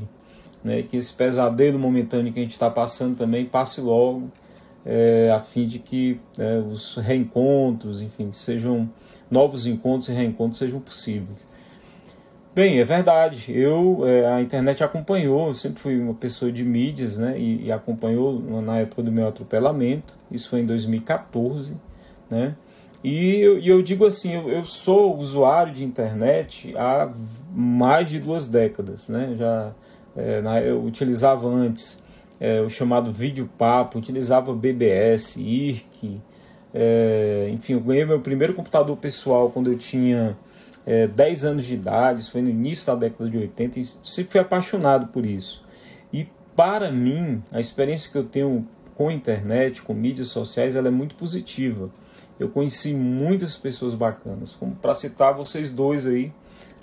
Né, 0.64 0.84
que 0.84 0.98
esse 0.98 1.14
pesadelo 1.14 1.80
momentâneo 1.80 2.34
que 2.34 2.40
a 2.40 2.42
gente 2.42 2.52
está 2.52 2.70
passando 2.70 3.18
também 3.18 3.46
passe 3.46 3.80
logo, 3.80 4.30
é, 4.86 5.32
a 5.34 5.40
fim 5.40 5.66
de 5.66 5.80
que 5.80 6.20
é, 6.38 6.58
os 6.58 6.96
reencontros, 6.96 8.02
enfim, 8.02 8.32
sejam 8.34 8.90
novos 9.32 9.66
encontros 9.66 10.10
e 10.10 10.14
reencontros 10.14 10.58
sejam 10.58 10.80
possíveis. 10.80 11.48
Bem, 12.54 12.80
é 12.80 12.84
verdade. 12.84 13.52
Eu 13.52 14.08
é, 14.08 14.26
a 14.28 14.42
internet 14.42 14.84
acompanhou. 14.84 15.48
Eu 15.48 15.54
sempre 15.54 15.80
fui 15.80 16.00
uma 16.00 16.14
pessoa 16.14 16.52
de 16.52 16.64
mídias, 16.64 17.18
né? 17.18 17.40
E, 17.40 17.66
e, 17.66 17.72
acompanhou 17.72 18.40
na 18.62 18.80
época 18.80 19.04
do 19.04 19.12
meu 19.12 19.28
atropelamento. 19.28 20.18
Isso 20.32 20.50
foi 20.50 20.62
em 20.62 20.66
2014, 20.66 21.76
né? 22.30 22.56
E 23.04 23.36
eu, 23.36 23.60
e 23.60 23.70
eu 23.70 23.82
digo 23.82 24.06
assim, 24.06 24.34
eu, 24.34 24.50
eu, 24.50 24.66
sou 24.66 25.18
usuário 25.18 25.74
de 25.74 25.86
internet 25.86 26.74
há 26.76 27.10
mais 27.54 28.10
de 28.10 28.20
duas 28.20 28.48
décadas, 28.48 29.08
né? 29.08 29.36
Já 29.38 29.72
é, 30.18 30.42
na, 30.42 30.60
eu 30.62 30.84
utilizava 30.84 31.48
antes 31.48 32.04
é, 32.40 32.60
o 32.62 32.70
chamado 32.70 33.12
vídeo 33.12 33.50
papo, 33.58 34.00
utilizava 34.00 34.54
BBS, 34.54 35.38
IRC, 35.38 36.20
é, 36.74 37.50
enfim, 37.52 37.74
eu 37.74 37.80
ganhei 37.80 38.06
meu 38.06 38.20
primeiro 38.20 38.54
computador 38.54 38.96
pessoal 38.98 39.50
quando 39.50 39.72
eu 39.72 39.78
tinha 39.78 40.38
é, 40.90 41.06
10 41.06 41.46
anos 41.46 41.66
de 41.66 41.76
idade, 41.76 42.22
isso 42.22 42.32
foi 42.32 42.42
no 42.42 42.50
início 42.50 42.88
da 42.88 42.96
década 42.96 43.30
de 43.30 43.38
80, 43.38 43.80
e 43.80 43.86
sempre 43.86 44.32
fui 44.32 44.40
apaixonado 44.40 45.06
por 45.10 45.24
isso. 45.24 45.64
E 46.12 46.28
para 46.56 46.92
mim, 46.92 47.44
a 47.52 47.60
experiência 47.60 48.12
que 48.12 48.18
eu 48.18 48.24
tenho 48.24 48.68
com 48.96 49.10
a 49.10 49.14
internet, 49.14 49.84
com 49.84 49.94
mídias 49.94 50.30
sociais, 50.30 50.74
ela 50.74 50.88
é 50.88 50.92
muito 50.92 51.14
positiva. 51.14 51.92
Eu 52.40 52.50
conheci 52.50 52.92
muitas 52.96 53.56
pessoas 53.56 53.94
bacanas, 53.94 54.56
como 54.56 54.76
para 54.78 54.96
citar 54.96 55.32
vocês 55.32 55.70
dois 55.70 56.08
aí, 56.08 56.34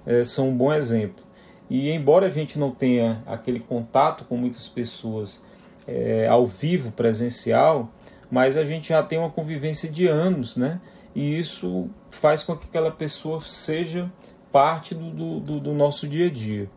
é, 0.06 0.22
são 0.22 0.50
um 0.50 0.56
bom 0.56 0.72
exemplo. 0.72 1.24
E 1.68 1.90
embora 1.90 2.28
a 2.28 2.30
gente 2.30 2.60
não 2.60 2.70
tenha 2.70 3.20
aquele 3.26 3.58
contato 3.58 4.24
com 4.26 4.36
muitas 4.36 4.68
pessoas 4.68 5.42
é, 5.84 6.28
ao 6.28 6.46
vivo, 6.46 6.92
presencial, 6.92 7.90
mas 8.30 8.56
a 8.56 8.64
gente 8.64 8.90
já 8.90 9.02
tem 9.02 9.18
uma 9.18 9.30
convivência 9.30 9.90
de 9.90 10.06
anos, 10.06 10.56
né? 10.56 10.80
e 11.16 11.38
isso 11.38 11.88
faz 12.16 12.42
com 12.42 12.56
que 12.56 12.66
aquela 12.66 12.90
pessoa 12.90 13.40
seja 13.40 14.10
parte 14.50 14.94
do, 14.94 15.40
do, 15.40 15.60
do 15.60 15.74
nosso 15.74 16.08
dia 16.08 16.26
a 16.26 16.30
dia. 16.30 16.68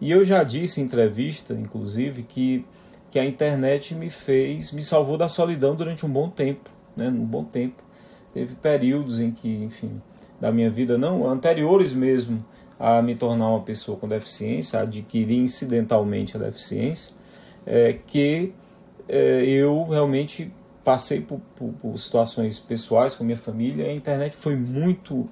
E 0.00 0.10
eu 0.10 0.24
já 0.24 0.42
disse 0.42 0.80
em 0.80 0.84
entrevista, 0.84 1.54
inclusive, 1.54 2.22
que, 2.22 2.64
que 3.10 3.18
a 3.18 3.24
internet 3.24 3.94
me 3.94 4.10
fez, 4.10 4.72
me 4.72 4.82
salvou 4.82 5.16
da 5.16 5.28
solidão 5.28 5.74
durante 5.74 6.04
um 6.04 6.08
bom 6.08 6.28
tempo, 6.28 6.70
né? 6.96 7.08
Um 7.08 7.24
bom 7.24 7.44
tempo. 7.44 7.82
Teve 8.34 8.54
períodos 8.56 9.20
em 9.20 9.30
que, 9.30 9.48
enfim, 9.48 10.00
da 10.40 10.52
minha 10.52 10.70
vida, 10.70 10.98
não 10.98 11.28
anteriores 11.28 11.92
mesmo 11.92 12.44
a 12.78 13.02
me 13.02 13.14
tornar 13.14 13.48
uma 13.48 13.62
pessoa 13.62 13.98
com 13.98 14.06
deficiência, 14.06 14.78
a 14.78 14.82
adquirir 14.82 15.38
incidentalmente 15.38 16.36
a 16.36 16.40
deficiência, 16.40 17.14
é, 17.66 17.92
que 18.06 18.52
é, 19.08 19.44
eu 19.44 19.84
realmente 19.84 20.52
passei 20.88 21.20
por, 21.20 21.38
por, 21.54 21.68
por, 21.74 21.98
situações 21.98 22.58
pessoais 22.58 23.14
com 23.14 23.22
minha 23.22 23.36
família 23.36 23.88
a 23.88 23.92
internet 23.92 24.34
foi 24.34 24.56
muito 24.56 25.28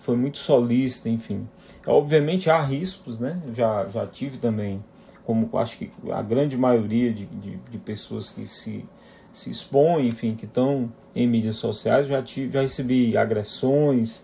foi 0.00 0.16
muito 0.16 0.38
solista, 0.38 1.10
enfim. 1.10 1.46
Obviamente 1.86 2.48
há 2.48 2.62
riscos, 2.62 3.20
né? 3.20 3.38
Já, 3.54 3.86
já 3.90 4.06
tive 4.06 4.38
também, 4.38 4.82
como 5.24 5.50
acho 5.58 5.76
que 5.76 5.90
a 6.10 6.22
grande 6.22 6.56
maioria 6.56 7.12
de, 7.12 7.26
de, 7.26 7.56
de 7.56 7.76
pessoas 7.76 8.30
que 8.30 8.46
se, 8.46 8.86
se 9.34 9.50
expõem, 9.50 10.06
enfim, 10.06 10.34
que 10.34 10.46
estão 10.46 10.90
em 11.14 11.26
mídias 11.26 11.56
sociais, 11.56 12.08
já, 12.08 12.22
tive, 12.22 12.52
já 12.52 12.62
recebi 12.62 13.14
agressões, 13.18 14.22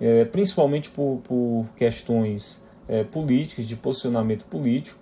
é, 0.00 0.24
principalmente 0.24 0.88
por, 0.88 1.20
por 1.22 1.66
questões 1.76 2.62
é, 2.88 3.04
políticas, 3.04 3.66
de 3.66 3.76
posicionamento 3.76 4.46
político, 4.46 4.98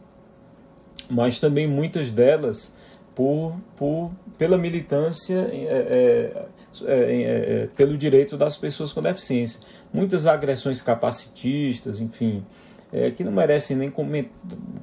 mas 1.08 1.38
também 1.38 1.68
muitas 1.68 2.10
delas 2.10 2.74
por, 3.16 3.54
por, 3.74 4.10
pela 4.36 4.58
militância, 4.58 5.48
é 5.50 5.56
é, 5.56 6.46
é, 6.84 6.92
é, 6.92 7.62
é, 7.62 7.68
pelo 7.74 7.96
direito 7.96 8.36
das 8.36 8.58
pessoas 8.58 8.92
com 8.92 9.00
deficiência. 9.00 9.58
Muitas 9.90 10.26
agressões 10.26 10.82
capacitistas, 10.82 11.98
enfim, 11.98 12.44
é, 12.92 13.10
que 13.10 13.24
não 13.24 13.32
merecem 13.32 13.74
nem 13.74 13.90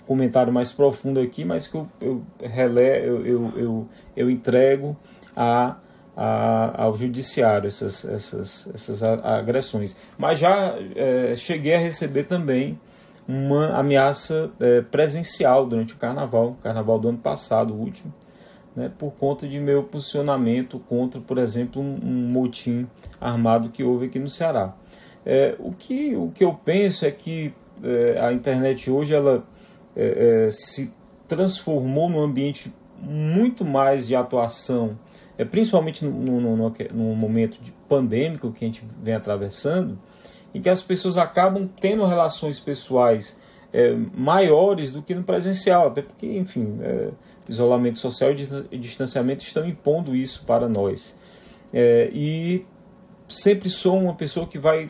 comentário 0.07 0.51
mais 0.51 0.71
profundo 0.71 1.19
aqui, 1.19 1.45
mas 1.45 1.67
que 1.67 1.75
eu, 1.75 1.88
eu, 2.01 2.23
relé, 2.41 3.07
eu, 3.07 3.23
eu, 3.23 3.53
eu, 3.55 3.89
eu 4.17 4.31
entrego 4.31 4.97
a, 5.36 5.77
a, 6.17 6.84
ao 6.86 6.97
judiciário 6.97 7.67
essas, 7.67 8.03
essas, 8.03 8.67
essas 8.73 9.03
agressões. 9.03 9.95
Mas 10.17 10.39
já 10.39 10.73
cheguei 11.38 11.75
a 11.75 11.79
receber 11.79 12.23
também 12.23 12.79
uma 13.27 13.77
ameaça 13.77 14.49
presencial 14.89 15.67
durante 15.67 15.93
o 15.93 15.97
carnaval, 15.97 16.57
carnaval 16.63 16.97
do 16.97 17.09
ano 17.09 17.19
passado, 17.19 17.75
o 17.75 17.77
último, 17.77 18.11
né, 18.76 18.91
por 18.97 19.11
conta 19.13 19.47
de 19.47 19.59
meu 19.59 19.84
posicionamento 19.84 20.80
contra, 20.80 21.21
por 21.21 21.38
exemplo, 21.38 21.82
um, 21.82 22.30
motim 22.32 22.88
armado 23.19 23.69
que 23.69 23.84
houve 23.84 24.07
aqui 24.07 24.19
no 24.19 24.30
Ceará. 24.30 24.76
É, 25.26 25.55
o, 25.59 25.71
que, 25.71 26.15
o 26.15 26.30
que 26.32 26.43
eu 26.43 26.53
penso 26.53 27.05
é 27.05 27.11
que 27.11 27.53
é, 27.84 28.19
a 28.19 28.34
internet 28.34 28.89
hoje 28.91 29.13
ela 29.13 29.43
é, 29.95 30.47
é 30.47 30.51
se 30.51 30.93
transformou 31.28 32.09
num 32.09 32.21
ambiente 32.21 32.74
muito 32.99 33.63
mais 33.63 34.07
de 34.07 34.15
atuação 34.15 34.97
é, 35.38 35.43
principalmente 35.43 36.05
no, 36.05 36.11
no, 36.11 36.55
no, 36.55 36.74
no 36.93 37.15
momento 37.15 37.57
de 37.61 37.71
pandêmico 37.88 38.51
que 38.51 38.63
a 38.63 38.67
gente 38.67 38.84
vem 39.01 39.13
atravessando, 39.13 39.97
em 40.53 40.61
que 40.61 40.69
as 40.69 40.82
pessoas 40.82 41.17
acabam 41.17 41.67
tendo 41.80 42.05
relações 42.05 42.59
pessoais 42.59 43.41
é, 43.71 43.95
maiores 44.15 44.91
do 44.91 45.01
que 45.01 45.15
no 45.15 45.24
presencial, 45.24 45.88
até 45.88 46.01
porque, 46.01 46.38
enfim, 46.38 46.78
é, 46.82 47.09
isolamento 47.47 47.97
social 47.99 48.31
e 48.71 48.77
distanciamento 48.77 49.43
estão 49.43 49.65
impondo 49.67 50.15
isso 50.15 50.43
para 50.45 50.67
nós. 50.67 51.15
É, 51.73 52.09
e 52.13 52.65
sempre 53.27 53.69
sou 53.69 53.97
uma 53.99 54.13
pessoa 54.13 54.45
que 54.45 54.57
vai 54.57 54.89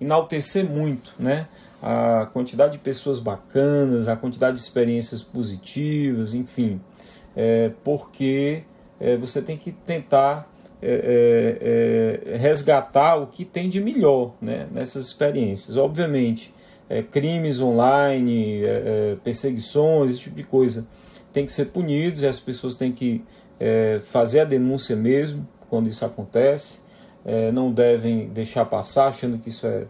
enaltecer 0.00 0.64
muito, 0.64 1.14
né? 1.18 1.48
A 1.82 2.28
quantidade 2.32 2.72
de 2.72 2.78
pessoas 2.78 3.18
bacanas, 3.18 4.06
a 4.06 4.14
quantidade 4.14 4.56
de 4.56 4.62
experiências 4.62 5.22
positivas, 5.22 6.34
enfim, 6.34 6.80
é, 7.34 7.70
porque 7.82 8.62
é, 9.00 9.16
você 9.16 9.40
tem 9.40 9.56
que 9.56 9.72
tentar 9.72 10.48
é, 10.82 12.20
é, 12.26 12.34
é 12.34 12.36
resgatar 12.36 13.16
o 13.16 13.26
que 13.26 13.44
tem 13.44 13.68
de 13.68 13.80
melhor 13.80 14.34
né, 14.40 14.66
nessas 14.70 15.06
experiências. 15.06 15.76
Obviamente, 15.76 16.54
crimes 17.12 17.60
online, 17.60 18.62
perseguições, 19.22 20.10
esse 20.10 20.20
tipo 20.20 20.34
de 20.34 20.42
coisa, 20.42 20.88
tem 21.32 21.44
que 21.44 21.52
ser 21.52 21.66
punidos 21.66 22.22
e 22.22 22.26
as 22.26 22.40
pessoas 22.40 22.76
têm 22.76 22.92
que 22.92 23.24
fazer 24.04 24.40
a 24.40 24.44
denúncia 24.44 24.96
mesmo 24.96 25.46
quando 25.68 25.86
isso 25.86 26.02
acontece 26.02 26.80
é, 27.24 27.52
não 27.52 27.72
devem 27.72 28.28
deixar 28.28 28.64
passar 28.64 29.08
achando 29.08 29.38
que 29.38 29.48
isso 29.48 29.66
é, 29.66 29.86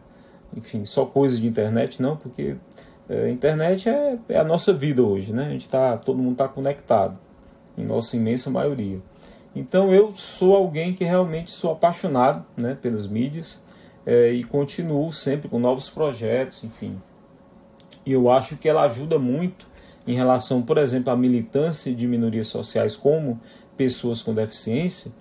enfim, 0.57 0.85
só 0.85 1.05
coisa 1.05 1.37
de 1.37 1.47
internet, 1.47 2.03
não, 2.03 2.17
porque 2.17 2.57
é, 3.09 3.25
a 3.25 3.31
internet 3.31 3.89
é, 3.89 4.19
é, 4.29 4.39
a 4.39 4.45
nossa 4.45 4.73
vida 4.73 5.03
hoje, 5.03 5.33
né? 5.33 5.47
A 5.47 5.51
gente 5.51 5.69
tá, 5.69 5.97
todo 5.97 6.19
mundo 6.19 6.33
está 6.33 6.49
conectado, 6.49 7.19
em 7.77 7.85
nossa 7.85 8.17
imensa 8.17 8.51
maioria. 8.51 9.01
Então 9.55 9.93
eu 9.93 10.15
sou 10.15 10.55
alguém 10.55 10.95
que 10.95 11.05
realmente 11.05 11.51
sou 11.51 11.73
apaixonado, 11.73 12.45
né, 12.57 12.77
pelas 12.81 13.07
mídias 13.09 13.63
é, 14.07 14.31
e 14.31 14.45
continuo 14.45 15.13
sempre 15.13 15.49
com 15.49 15.59
novos 15.59 15.91
projetos, 15.91 16.63
enfim. 16.63 17.01
E 18.07 18.13
eu 18.13 18.31
acho 18.31 18.57
que 18.57 18.69
ela 18.69 18.83
ajuda 18.83 19.19
muito 19.19 19.67
em 20.07 20.15
relação, 20.15 20.63
por 20.63 20.79
exemplo, 20.79 21.13
à 21.13 21.17
militância 21.17 21.95
de 21.95 22.07
minorias 22.07 22.47
sociais 22.47 22.97
como 22.97 23.41
pessoas 23.77 24.23
com 24.23 24.35
deficiência, 24.35 25.13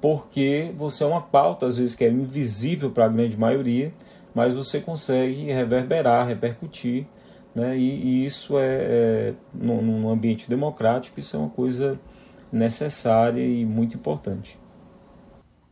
porque 0.00 0.72
você 0.76 1.04
é 1.04 1.06
uma 1.06 1.22
pauta, 1.22 1.66
às 1.66 1.78
vezes, 1.78 1.94
que 1.94 2.04
é 2.04 2.10
invisível 2.10 2.90
para 2.90 3.06
a 3.06 3.08
grande 3.08 3.36
maioria, 3.36 3.92
mas 4.34 4.54
você 4.54 4.80
consegue 4.80 5.44
reverberar, 5.44 6.26
repercutir, 6.26 7.06
né? 7.54 7.76
e, 7.76 8.02
e 8.04 8.26
isso 8.26 8.58
é, 8.58 8.64
é 8.64 9.34
num, 9.54 9.80
num 9.80 10.10
ambiente 10.10 10.48
democrático, 10.48 11.18
isso 11.18 11.36
é 11.36 11.38
uma 11.38 11.48
coisa 11.48 11.98
necessária 12.52 13.44
e 13.44 13.64
muito 13.64 13.96
importante. 13.96 14.58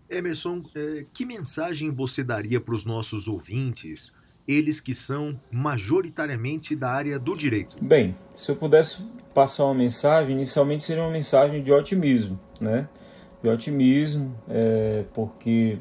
Emerson, 0.09 0.63
é, 0.75 1.05
que 1.13 1.25
mensagem 1.25 1.91
você 1.91 2.23
daria 2.23 2.61
para 2.61 2.75
os 2.75 2.85
nossos 2.85 3.29
ouvintes, 3.29 4.13
eles 4.47 4.81
que 4.81 4.95
são 4.95 5.39
majoritariamente 5.51 6.77
da 6.77 6.91
área 6.91 7.19
do 7.19 7.37
direito? 7.37 7.77
Bem, 7.83 8.15
se 8.35 8.51
eu 8.51 8.57
pudesse 8.57 9.03
passar 9.33 9.65
uma 9.65 9.75
mensagem, 9.75 10.33
inicialmente 10.33 10.83
seria 10.83 11.03
uma 11.03 11.11
mensagem 11.11 11.63
de 11.63 11.73
otimismo, 11.73 12.39
né? 12.61 12.89
de 13.43 13.49
otimismo, 13.51 14.35
é, 14.49 15.05
porque 15.13 15.79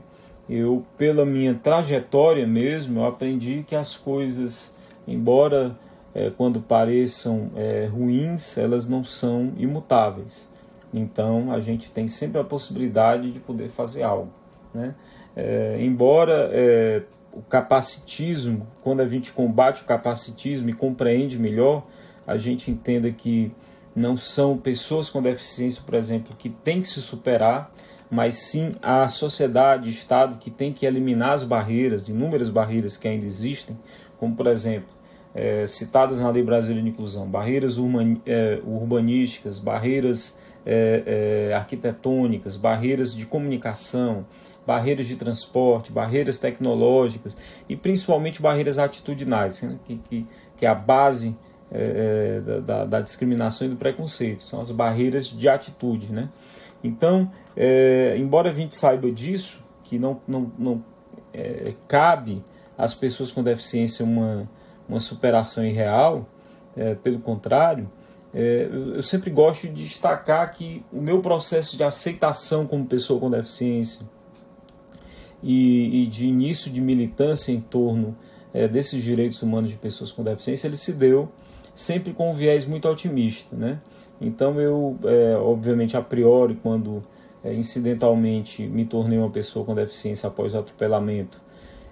eu, 0.50 0.86
pela 0.98 1.26
minha 1.26 1.54
trajetória 1.54 2.46
mesmo, 2.46 3.00
eu 3.00 3.06
aprendi 3.06 3.64
que 3.66 3.76
as 3.76 3.96
coisas, 3.96 4.76
embora 5.08 5.78
é, 6.14 6.30
quando 6.30 6.62
pareçam 6.62 7.52
é, 7.56 7.86
ruins, 7.86 8.58
elas 8.58 8.90
não 8.90 9.04
são 9.04 9.54
imutáveis. 9.58 10.48
Então 10.94 11.52
a 11.52 11.60
gente 11.60 11.90
tem 11.92 12.08
sempre 12.08 12.40
a 12.40 12.44
possibilidade 12.44 13.32
de 13.32 13.40
poder 13.40 13.70
fazer 13.70 14.04
algo. 14.04 14.32
Né? 14.74 14.94
É, 15.36 15.78
embora 15.80 16.50
é, 16.52 17.04
o 17.34 17.42
capacitismo, 17.42 18.68
quando 18.82 19.02
a 19.02 19.08
gente 19.08 19.32
combate 19.32 19.82
o 19.82 19.86
capacitismo 19.86 20.70
e 20.70 20.74
compreende 20.74 21.40
melhor, 21.40 21.86
a 22.26 22.38
gente 22.38 22.70
entenda 22.70 23.12
que 23.12 23.52
não 23.96 24.16
são 24.16 24.58
pessoas 24.58 25.10
com 25.10 25.22
deficiência, 25.22 25.82
por 25.86 25.96
exemplo, 25.96 26.36
que 26.38 26.50
têm 26.50 26.82
que 26.82 26.88
se 26.88 27.02
superar, 27.02 27.72
mas 28.10 28.36
sim 28.36 28.72
a 28.82 29.08
sociedade, 29.08 29.90
Estado 29.90 30.38
que 30.38 30.52
tem 30.52 30.72
que 30.72 30.86
eliminar 30.86 31.32
as 31.32 31.44
barreiras, 31.44 32.10
inúmeras 32.10 32.50
barreiras 32.50 32.96
que 32.96 33.08
ainda 33.08 33.26
existem, 33.26 33.78
como 34.20 34.36
por 34.36 34.48
exemplo, 34.48 34.94
é, 35.34 35.66
citadas 35.66 36.20
na 36.20 36.30
Lei 36.30 36.44
Brasileira 36.44 36.84
de 36.84 36.90
Inclusão, 36.90 37.28
barreiras 37.28 37.76
é, 38.26 38.60
urbanísticas, 38.66 39.58
barreiras 39.58 40.38
é, 40.66 41.52
arquitetônicas, 41.56 42.56
barreiras 42.56 43.16
de 43.16 43.26
comunicação, 43.26 44.26
barreiras 44.66 45.08
de 45.08 45.16
transporte, 45.16 45.92
barreiras 45.92 46.38
tecnológicas 46.38 47.36
e 47.68 47.76
principalmente 47.76 48.42
barreiras 48.42 48.78
atitudinais, 48.78 49.62
né, 49.62 49.78
que, 49.86 49.98
que, 49.98 50.28
que 50.58 50.66
é 50.66 50.70
a 50.70 50.76
base 50.76 51.36
é, 51.72 52.40
é, 52.46 52.62
da, 52.62 52.86
da, 52.86 53.02
discriminação 53.02 53.68
e 53.68 53.70
do 53.72 53.76
preconceito, 53.76 54.44
são 54.44 54.62
as 54.62 54.72
barreiras 54.72 55.26
de 55.26 55.50
atitude. 55.50 56.12
Né? 56.12 56.30
Então, 56.84 57.32
é, 57.58 58.16
embora 58.18 58.50
a 58.50 58.54
gente 58.54 58.76
saiba 58.76 59.12
disso, 59.12 59.60
que 59.84 59.98
não, 59.98 60.22
não, 60.28 60.52
não 60.58 60.86
é, 61.34 61.74
cabe 61.88 62.44
às 62.78 62.94
pessoas 62.94 63.32
com 63.32 63.42
deficiência 63.44 64.06
uma, 64.06 64.48
uma 64.88 65.00
superação 65.00 65.66
irreal, 65.66 66.28
é, 66.78 66.96
pelo 66.96 67.20
contrário, 67.20 67.90
é, 68.34 68.68
eu, 68.72 68.96
eu 68.96 69.04
sempre 69.04 69.30
gosto 69.30 69.68
de 69.68 69.84
destacar 69.84 70.52
que 70.52 70.84
o 70.92 71.02
meu 71.02 71.22
processo 71.22 71.76
de 71.76 71.84
aceitação 71.84 72.66
como 72.66 72.86
pessoa 72.86 73.20
com 73.20 73.30
deficiência 73.30 74.06
e, 75.44 76.04
e 76.04 76.06
de 76.08 76.26
início 76.26 76.72
de 76.72 76.82
militância 76.82 77.52
em 77.52 77.60
torno 77.60 78.16
desses 78.72 79.04
direitos 79.04 79.42
humanos 79.42 79.72
de 79.72 79.78
pessoas 79.78 80.12
com 80.12 80.24
deficiência, 80.24 80.68
ele 80.68 80.76
se 80.76 80.94
deu 80.94 81.28
sempre 81.76 82.14
com 82.14 82.32
um 82.32 82.34
viés 82.36 82.66
muito 82.66 82.88
otimista, 82.88 83.56
né? 83.56 83.80
Então 84.22 84.60
eu, 84.62 84.98
é, 85.04 85.36
obviamente, 85.38 85.98
a 85.98 86.02
priori, 86.02 86.56
quando 86.62 87.02
é, 87.44 87.54
incidentalmente 87.54 88.66
me 88.66 88.86
tornei 88.86 89.18
uma 89.18 89.30
pessoa 89.30 89.66
com 89.66 89.76
deficiência 89.76 90.28
após 90.28 90.54
o 90.54 90.60
atropelamento, 90.60 91.42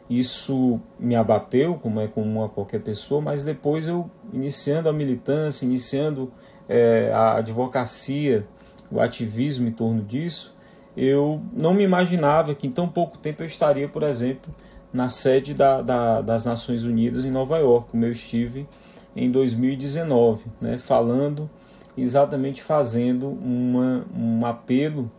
isso 0.09 0.79
me 0.99 1.15
abateu, 1.15 1.75
como 1.75 1.99
é 1.99 2.07
comum 2.07 2.43
a 2.43 2.49
qualquer 2.49 2.81
pessoa, 2.81 3.21
mas 3.21 3.43
depois 3.43 3.87
eu, 3.87 4.09
iniciando 4.33 4.89
a 4.89 4.93
militância, 4.93 5.65
iniciando 5.65 6.31
é, 6.67 7.11
a 7.13 7.37
advocacia, 7.37 8.45
o 8.91 8.99
ativismo 8.99 9.67
em 9.67 9.71
torno 9.71 10.03
disso, 10.03 10.55
eu 10.95 11.41
não 11.53 11.73
me 11.73 11.83
imaginava 11.83 12.53
que 12.53 12.67
em 12.67 12.71
tão 12.71 12.87
pouco 12.87 13.17
tempo 13.17 13.43
eu 13.43 13.47
estaria, 13.47 13.87
por 13.87 14.03
exemplo, 14.03 14.53
na 14.93 15.09
sede 15.09 15.53
da, 15.53 15.81
da, 15.81 16.21
das 16.21 16.45
Nações 16.45 16.83
Unidas 16.83 17.23
em 17.23 17.31
Nova 17.31 17.57
York, 17.57 17.91
como 17.91 18.05
eu 18.05 18.11
estive 18.11 18.67
em 19.15 19.31
2019, 19.31 20.45
né, 20.59 20.77
falando 20.77 21.49
exatamente 21.97 22.61
fazendo 22.61 23.27
uma, 23.27 24.05
um 24.15 24.45
apelo 24.45 25.11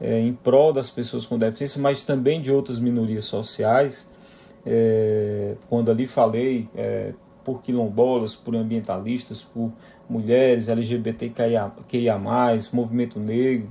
é, 0.00 0.18
em 0.20 0.32
prol 0.32 0.72
das 0.72 0.88
pessoas 0.88 1.26
com 1.26 1.38
deficiência, 1.38 1.80
mas 1.80 2.04
também 2.04 2.40
de 2.40 2.50
outras 2.50 2.78
minorias 2.78 3.24
sociais. 3.24 4.08
É, 4.64 5.54
quando 5.68 5.90
ali 5.90 6.06
falei 6.06 6.68
é, 6.76 7.12
por 7.44 7.62
quilombolas, 7.62 8.34
por 8.34 8.54
ambientalistas, 8.54 9.42
por 9.42 9.72
mulheres, 10.08 10.68
LGBTQIA, 10.68 11.72
movimento 12.72 13.18
negro, 13.18 13.70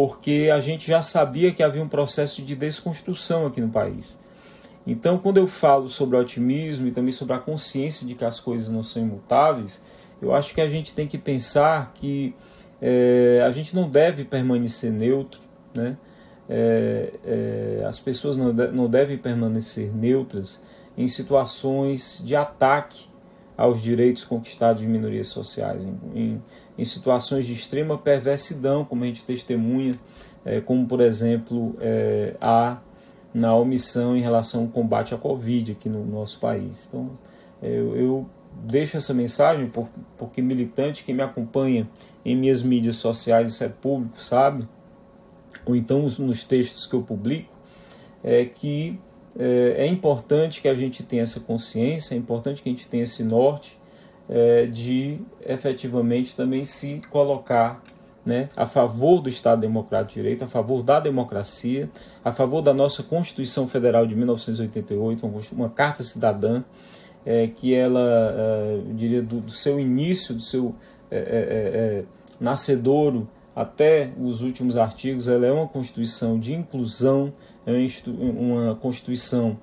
porque 0.00 0.48
a 0.54 0.60
gente 0.60 0.86
já 0.86 1.02
sabia 1.02 1.52
que 1.52 1.60
havia 1.60 1.82
um 1.82 1.88
processo 1.88 2.40
de 2.40 2.54
desconstrução 2.54 3.46
aqui 3.46 3.60
no 3.60 3.68
país. 3.68 4.16
Então, 4.86 5.18
quando 5.18 5.38
eu 5.38 5.48
falo 5.48 5.88
sobre 5.88 6.16
otimismo 6.16 6.86
e 6.86 6.92
também 6.92 7.10
sobre 7.10 7.34
a 7.34 7.38
consciência 7.38 8.06
de 8.06 8.14
que 8.14 8.24
as 8.24 8.38
coisas 8.38 8.68
não 8.68 8.84
são 8.84 9.02
imutáveis, 9.02 9.84
eu 10.22 10.32
acho 10.32 10.54
que 10.54 10.60
a 10.60 10.68
gente 10.68 10.94
tem 10.94 11.08
que 11.08 11.18
pensar 11.18 11.90
que 11.96 12.32
é, 12.80 13.42
a 13.44 13.50
gente 13.50 13.74
não 13.74 13.90
deve 13.90 14.24
permanecer 14.24 14.92
neutro, 14.92 15.40
né? 15.74 15.96
É, 16.48 17.12
é, 17.26 17.84
as 17.84 17.98
pessoas 17.98 18.36
não, 18.36 18.54
de, 18.54 18.68
não 18.68 18.88
devem 18.88 19.18
permanecer 19.18 19.92
neutras 19.92 20.62
em 20.96 21.08
situações 21.08 22.22
de 22.24 22.36
ataque 22.36 23.07
aos 23.58 23.82
direitos 23.82 24.22
conquistados 24.22 24.80
de 24.80 24.86
minorias 24.86 25.26
sociais, 25.26 25.84
em, 25.84 25.98
em, 26.14 26.42
em 26.78 26.84
situações 26.84 27.44
de 27.44 27.52
extrema 27.52 27.98
perversidão, 27.98 28.84
como 28.84 29.02
a 29.02 29.06
gente 29.08 29.24
testemunha, 29.24 29.98
é, 30.44 30.60
como 30.60 30.86
por 30.86 31.00
exemplo 31.00 31.74
é, 31.80 32.36
a 32.40 32.78
na 33.34 33.54
omissão 33.54 34.16
em 34.16 34.20
relação 34.20 34.62
ao 34.62 34.68
combate 34.68 35.12
à 35.14 35.18
Covid 35.18 35.72
aqui 35.72 35.88
no 35.88 36.04
nosso 36.06 36.38
país. 36.38 36.86
Então, 36.88 37.10
eu, 37.60 37.96
eu 37.96 38.30
deixo 38.64 38.96
essa 38.96 39.12
mensagem 39.12 39.70
porque 40.16 40.40
militante 40.40 41.04
que 41.04 41.12
me 41.12 41.22
acompanha 41.22 41.88
em 42.24 42.36
minhas 42.36 42.62
mídias 42.62 42.96
sociais, 42.96 43.52
isso 43.52 43.64
é 43.64 43.68
público, 43.68 44.22
sabe? 44.22 44.66
Ou 45.66 45.76
então 45.76 46.02
nos 46.02 46.44
textos 46.44 46.86
que 46.86 46.94
eu 46.94 47.02
publico, 47.02 47.52
é 48.22 48.44
que 48.44 48.98
é, 49.38 49.84
é 49.84 49.86
importante 49.86 50.60
que 50.60 50.68
a 50.68 50.74
gente 50.74 51.02
tenha 51.02 51.22
essa 51.22 51.38
consciência, 51.38 52.14
é 52.14 52.18
importante 52.18 52.60
que 52.60 52.68
a 52.68 52.72
gente 52.72 52.88
tenha 52.88 53.04
esse 53.04 53.22
norte 53.22 53.78
é, 54.28 54.66
de 54.66 55.20
efetivamente 55.46 56.34
também 56.34 56.64
se 56.64 57.00
colocar 57.08 57.80
né, 58.26 58.50
a 58.54 58.66
favor 58.66 59.22
do 59.22 59.28
Estado 59.28 59.60
Democrático 59.60 60.14
de 60.14 60.20
Direito, 60.20 60.44
a 60.44 60.48
favor 60.48 60.82
da 60.82 61.00
democracia, 61.00 61.88
a 62.22 62.30
favor 62.30 62.60
da 62.60 62.74
nossa 62.74 63.02
Constituição 63.02 63.66
Federal 63.66 64.06
de 64.06 64.14
1988, 64.14 65.26
uma, 65.52 65.70
carta 65.70 66.02
cidadã, 66.02 66.62
é, 67.24 67.46
que 67.46 67.74
ela, 67.74 68.00
é, 68.00 68.80
diria, 68.92 69.22
do, 69.22 69.40
do, 69.40 69.50
seu 69.50 69.80
início, 69.80 70.34
do 70.34 70.42
seu 70.42 70.74
é, 71.10 71.16
é, 71.16 71.20
é, 71.20 72.04
nascedouro 72.38 73.26
até 73.58 74.12
os 74.16 74.40
últimos 74.40 74.76
artigos, 74.76 75.26
ela 75.26 75.44
é 75.44 75.50
uma 75.50 75.66
Constituição 75.66 76.38
de 76.38 76.54
inclusão, 76.54 77.32
é 77.66 77.72
uma 78.16 78.76
Constituição 78.76 79.58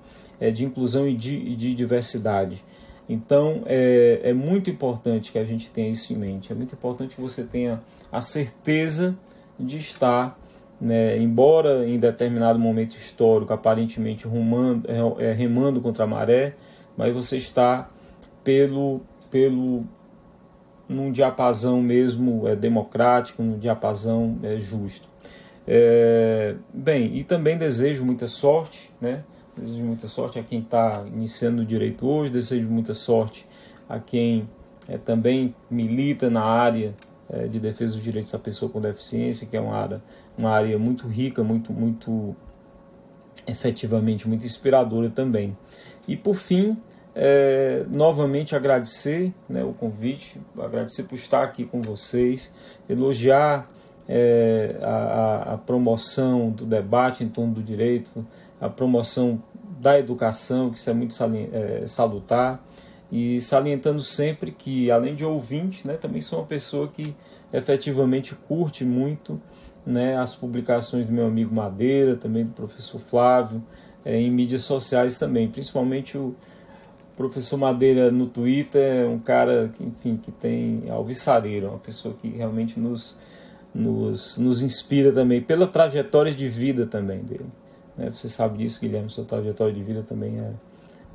de 0.53 0.65
inclusão 0.65 1.07
e 1.07 1.15
de, 1.15 1.55
de 1.55 1.73
diversidade. 1.73 2.61
Então 3.07 3.63
é, 3.65 4.19
é 4.21 4.33
muito 4.33 4.69
importante 4.69 5.31
que 5.31 5.39
a 5.39 5.45
gente 5.45 5.69
tenha 5.69 5.89
isso 5.89 6.11
em 6.11 6.17
mente. 6.17 6.51
É 6.51 6.55
muito 6.55 6.75
importante 6.75 7.15
que 7.15 7.21
você 7.21 7.43
tenha 7.45 7.81
a 8.11 8.19
certeza 8.19 9.15
de 9.57 9.77
estar, 9.77 10.37
né, 10.81 11.17
embora 11.17 11.87
em 11.87 11.97
determinado 11.97 12.59
momento 12.59 12.97
histórico 12.97 13.53
aparentemente 13.53 14.27
rumando, 14.27 14.89
é, 14.91 15.29
é, 15.29 15.31
remando 15.31 15.79
contra 15.79 16.03
a 16.03 16.07
maré, 16.07 16.55
mas 16.97 17.13
você 17.13 17.37
está 17.37 17.89
pelo 18.43 18.99
pelo 19.31 19.85
num 20.87 21.11
diapasão 21.11 21.81
mesmo 21.81 22.47
é, 22.47 22.55
democrático, 22.55 23.41
num 23.41 23.57
diapasão 23.57 24.37
é, 24.43 24.59
justo. 24.59 25.07
É, 25.67 26.55
bem, 26.73 27.17
e 27.17 27.23
também 27.23 27.57
desejo 27.57 28.05
muita 28.05 28.27
sorte, 28.27 28.91
né? 29.01 29.23
Desejo 29.57 29.83
muita 29.83 30.07
sorte 30.07 30.37
a 30.37 30.43
quem 30.43 30.59
está 30.59 31.03
iniciando 31.07 31.61
o 31.61 31.65
direito 31.65 32.07
hoje, 32.07 32.31
desejo 32.31 32.67
muita 32.67 32.93
sorte 32.93 33.47
a 33.87 33.99
quem 33.99 34.47
é, 34.87 34.97
também 34.97 35.55
milita 35.69 36.29
na 36.29 36.43
área 36.43 36.93
é, 37.29 37.47
de 37.47 37.59
defesa 37.59 37.95
dos 37.95 38.03
direitos 38.03 38.31
da 38.31 38.37
pessoa 38.37 38.69
com 38.69 38.79
deficiência, 38.79 39.47
que 39.47 39.57
é 39.57 39.61
uma 39.61 39.75
área, 39.75 40.03
uma 40.37 40.51
área 40.51 40.77
muito 40.77 41.07
rica, 41.07 41.43
muito, 41.43 41.73
muito 41.73 42.35
efetivamente 43.47 44.27
muito 44.27 44.45
inspiradora 44.45 45.09
também. 45.09 45.57
E 46.07 46.15
por 46.15 46.35
fim, 46.35 46.77
é, 47.15 47.85
novamente 47.89 48.55
agradecer 48.55 49.33
né, 49.47 49.63
o 49.63 49.71
convite, 49.71 50.39
agradecer 50.59 51.03
por 51.03 51.15
estar 51.15 51.43
aqui 51.43 51.63
com 51.63 51.81
vocês, 51.81 52.53
elogiar 52.89 53.69
é, 54.07 54.77
a, 54.83 55.53
a, 55.53 55.57
promoção 55.57 56.49
do 56.49 56.65
debate 56.65 57.23
em 57.23 57.29
torno 57.29 57.53
do 57.53 57.63
direito, 57.63 58.27
a 58.59 58.69
promoção 58.69 59.41
da 59.79 59.97
educação, 59.97 60.69
que 60.69 60.77
isso 60.77 60.89
é 60.89 60.93
muito 60.93 61.15
é, 61.53 61.87
salutar, 61.87 62.61
e 63.11 63.39
salientando 63.39 64.01
sempre 64.01 64.51
que, 64.51 64.91
além 64.91 65.15
de 65.15 65.23
ouvinte, 65.23 65.87
né, 65.87 65.93
também 65.93 66.21
sou 66.21 66.39
uma 66.39 66.45
pessoa 66.45 66.87
que 66.89 67.15
efetivamente 67.53 68.35
curte 68.47 68.83
muito 68.83 69.41
né, 69.85 70.17
as 70.17 70.35
publicações 70.35 71.05
do 71.05 71.13
meu 71.13 71.27
amigo 71.27 71.53
Madeira, 71.53 72.17
também 72.17 72.43
do 72.43 72.51
professor 72.51 72.99
Flávio, 72.99 73.63
é, 74.03 74.19
em 74.19 74.29
mídias 74.29 74.63
sociais 74.63 75.17
também, 75.17 75.47
principalmente 75.47 76.17
o 76.17 76.35
professor 77.15 77.57
Madeira 77.57 78.11
no 78.11 78.25
Twitter 78.25 78.81
é 78.81 79.07
um 79.07 79.19
cara 79.19 79.71
que, 79.75 79.83
enfim, 79.83 80.17
que 80.17 80.31
tem 80.31 80.83
alvissareiro, 80.89 81.69
uma 81.69 81.79
pessoa 81.79 82.15
que 82.21 82.27
realmente 82.29 82.79
nos, 82.79 83.17
nos, 83.73 84.37
nos 84.37 84.61
inspira 84.61 85.11
também, 85.11 85.41
pela 85.41 85.67
trajetória 85.67 86.33
de 86.33 86.47
vida 86.47 86.85
também 86.85 87.19
dele. 87.19 87.49
Né? 87.97 88.09
Você 88.13 88.27
sabe 88.27 88.57
disso, 88.57 88.79
Guilherme, 88.81 89.09
sua 89.09 89.23
trajetória 89.23 89.73
de 89.73 89.81
vida 89.81 90.03
também 90.07 90.39
é, 90.39 90.51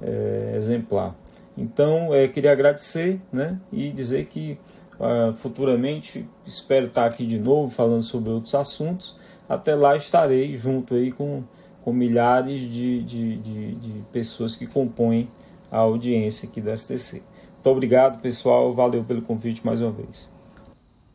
é 0.02 0.56
exemplar. 0.56 1.14
Então, 1.56 2.14
é, 2.14 2.26
queria 2.28 2.52
agradecer 2.52 3.20
né, 3.30 3.58
e 3.70 3.90
dizer 3.90 4.26
que 4.26 4.58
uh, 4.98 5.34
futuramente 5.34 6.26
espero 6.46 6.86
estar 6.86 7.06
aqui 7.06 7.26
de 7.26 7.38
novo 7.38 7.70
falando 7.70 8.02
sobre 8.02 8.30
outros 8.30 8.54
assuntos. 8.54 9.14
Até 9.48 9.74
lá 9.74 9.96
estarei 9.96 10.56
junto 10.56 10.94
aí 10.94 11.12
com, 11.12 11.42
com 11.82 11.92
milhares 11.92 12.62
de, 12.62 13.02
de, 13.02 13.36
de, 13.36 13.74
de 13.74 13.92
pessoas 14.12 14.54
que 14.54 14.66
compõem 14.66 15.28
a 15.70 15.78
audiência 15.78 16.48
aqui 16.48 16.60
do 16.60 16.76
STC. 16.76 17.22
Muito 17.54 17.70
obrigado, 17.70 18.20
pessoal. 18.20 18.74
Valeu 18.74 19.04
pelo 19.04 19.22
convite 19.22 19.64
mais 19.64 19.80
uma 19.80 19.92
vez. 19.92 20.30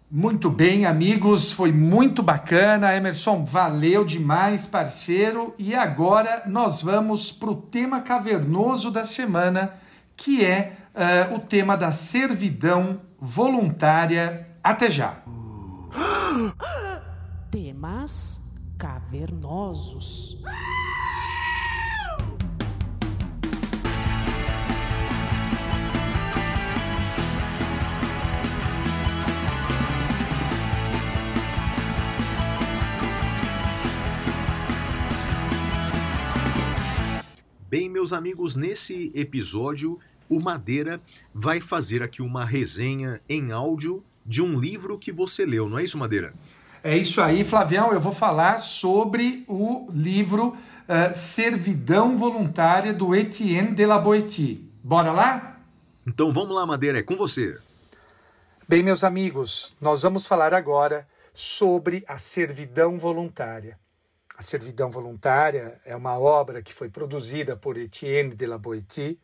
Muito 0.09 0.49
bem, 0.51 0.85
amigos, 0.85 1.51
foi 1.51 1.71
muito 1.71 2.21
bacana. 2.21 2.95
Emerson, 2.95 3.43
valeu 3.43 4.05
demais, 4.05 4.67
parceiro. 4.67 5.53
E 5.57 5.73
agora 5.73 6.43
nós 6.45 6.81
vamos 6.81 7.31
para 7.31 7.49
o 7.49 7.55
tema 7.55 8.01
cavernoso 8.01 8.91
da 8.91 9.03
semana, 9.03 9.73
que 10.15 10.45
é 10.45 10.77
uh, 10.93 11.35
o 11.35 11.39
tema 11.39 11.75
da 11.75 11.91
servidão 11.91 13.01
voluntária. 13.19 14.47
Até 14.63 14.91
já. 14.91 15.17
Temas 17.49 18.41
cavernosos. 18.77 20.43
Bem, 37.67 37.89
meus 37.89 38.13
amigos, 38.13 38.55
nesse 38.55 39.11
episódio, 39.15 39.99
o 40.29 40.39
Madeira 40.39 41.01
vai 41.33 41.59
fazer 41.59 42.03
aqui 42.03 42.21
uma 42.21 42.45
resenha 42.45 43.19
em 43.27 43.51
áudio 43.51 44.03
de 44.23 44.39
um 44.39 44.59
livro 44.59 44.99
que 44.99 45.11
você 45.11 45.43
leu, 45.47 45.67
não 45.67 45.79
é 45.79 45.83
isso, 45.83 45.97
Madeira? 45.97 46.35
É 46.83 46.95
isso 46.95 47.19
aí, 47.19 47.43
Flavião. 47.43 47.91
Eu 47.91 47.99
vou 47.99 48.11
falar 48.11 48.59
sobre 48.59 49.43
o 49.47 49.87
livro 49.91 50.49
uh, 50.49 51.15
Servidão 51.15 52.15
Voluntária 52.15 52.93
do 52.93 53.15
Etienne 53.15 53.73
de 53.73 53.83
la 53.83 53.97
Boétie. 53.97 54.69
Bora 54.83 55.11
lá? 55.11 55.59
Então 56.05 56.31
vamos 56.31 56.55
lá, 56.55 56.67
Madeira, 56.67 56.99
é 56.99 57.03
com 57.03 57.15
você. 57.15 57.57
Bem, 58.69 58.83
meus 58.83 59.03
amigos, 59.03 59.75
nós 59.81 60.03
vamos 60.03 60.27
falar 60.27 60.53
agora 60.53 61.07
sobre 61.33 62.03
a 62.07 62.19
servidão 62.19 62.99
voluntária. 62.99 63.79
A 64.37 64.41
Servidão 64.41 64.89
Voluntária 64.89 65.79
é 65.85 65.95
uma 65.95 66.19
obra 66.19 66.61
que 66.61 66.73
foi 66.73 66.89
produzida 66.89 67.55
por 67.55 67.77
Etienne 67.77 68.35
de 68.35 68.45
la 68.45 68.57
Boétie 68.57 69.17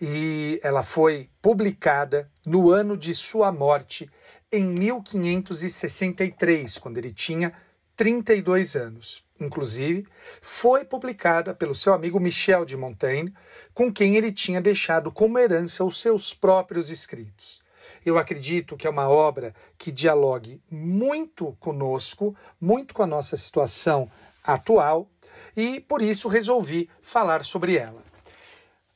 e 0.00 0.58
ela 0.62 0.82
foi 0.82 1.28
publicada 1.42 2.30
no 2.46 2.70
ano 2.70 2.96
de 2.96 3.14
sua 3.14 3.52
morte, 3.52 4.10
em 4.50 4.64
1563, 4.64 6.78
quando 6.78 6.96
ele 6.96 7.12
tinha 7.12 7.52
32 7.94 8.76
anos. 8.76 9.22
Inclusive, 9.38 10.06
foi 10.40 10.86
publicada 10.86 11.52
pelo 11.52 11.74
seu 11.74 11.92
amigo 11.92 12.18
Michel 12.18 12.64
de 12.64 12.78
Montaigne, 12.78 13.34
com 13.74 13.92
quem 13.92 14.16
ele 14.16 14.32
tinha 14.32 14.62
deixado 14.62 15.12
como 15.12 15.38
herança 15.38 15.84
os 15.84 16.00
seus 16.00 16.32
próprios 16.32 16.88
escritos. 16.88 17.60
Eu 18.04 18.18
acredito 18.18 18.76
que 18.76 18.86
é 18.86 18.90
uma 18.90 19.08
obra 19.08 19.54
que 19.76 19.92
dialogue 19.92 20.60
muito 20.70 21.56
conosco, 21.60 22.34
muito 22.58 22.94
com 22.94 23.02
a 23.02 23.06
nossa 23.06 23.36
situação 23.36 24.10
atual 24.46 25.10
e 25.56 25.80
por 25.80 26.00
isso 26.00 26.28
resolvi 26.28 26.88
falar 27.02 27.44
sobre 27.44 27.76
ela. 27.76 28.04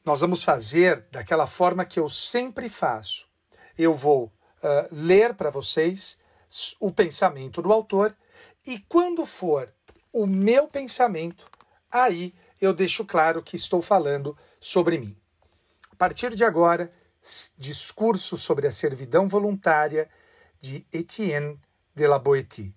Nós 0.05 0.21
vamos 0.21 0.43
fazer 0.43 1.07
daquela 1.11 1.47
forma 1.47 1.85
que 1.85 1.99
eu 1.99 2.09
sempre 2.09 2.69
faço. 2.69 3.27
Eu 3.77 3.93
vou 3.93 4.25
uh, 4.27 4.89
ler 4.91 5.35
para 5.35 5.51
vocês 5.51 6.19
o 6.79 6.91
pensamento 6.91 7.61
do 7.61 7.73
autor 7.73 8.17
e 8.67 8.79
quando 8.79 9.27
for 9.27 9.73
o 10.13 10.27
meu 10.27 10.67
pensamento, 10.69 11.47
aí 11.91 12.35
eu 12.61 12.73
deixo 12.73 13.05
claro 13.05 13.43
que 13.43 13.57
estou 13.57 13.81
falando 13.81 14.37
sobre 14.59 14.99
mim. 14.99 15.17
A 15.91 15.97
partir 15.97 16.35
de 16.35 16.45
agora, 16.45 16.93
discurso 17.57 18.37
sobre 18.37 18.67
a 18.67 18.71
servidão 18.71 19.29
voluntária 19.29 20.09
de 20.61 20.87
Etienne 20.93 21.59
de 21.95 22.07
la 22.07 22.19
Boétie. 22.19 22.75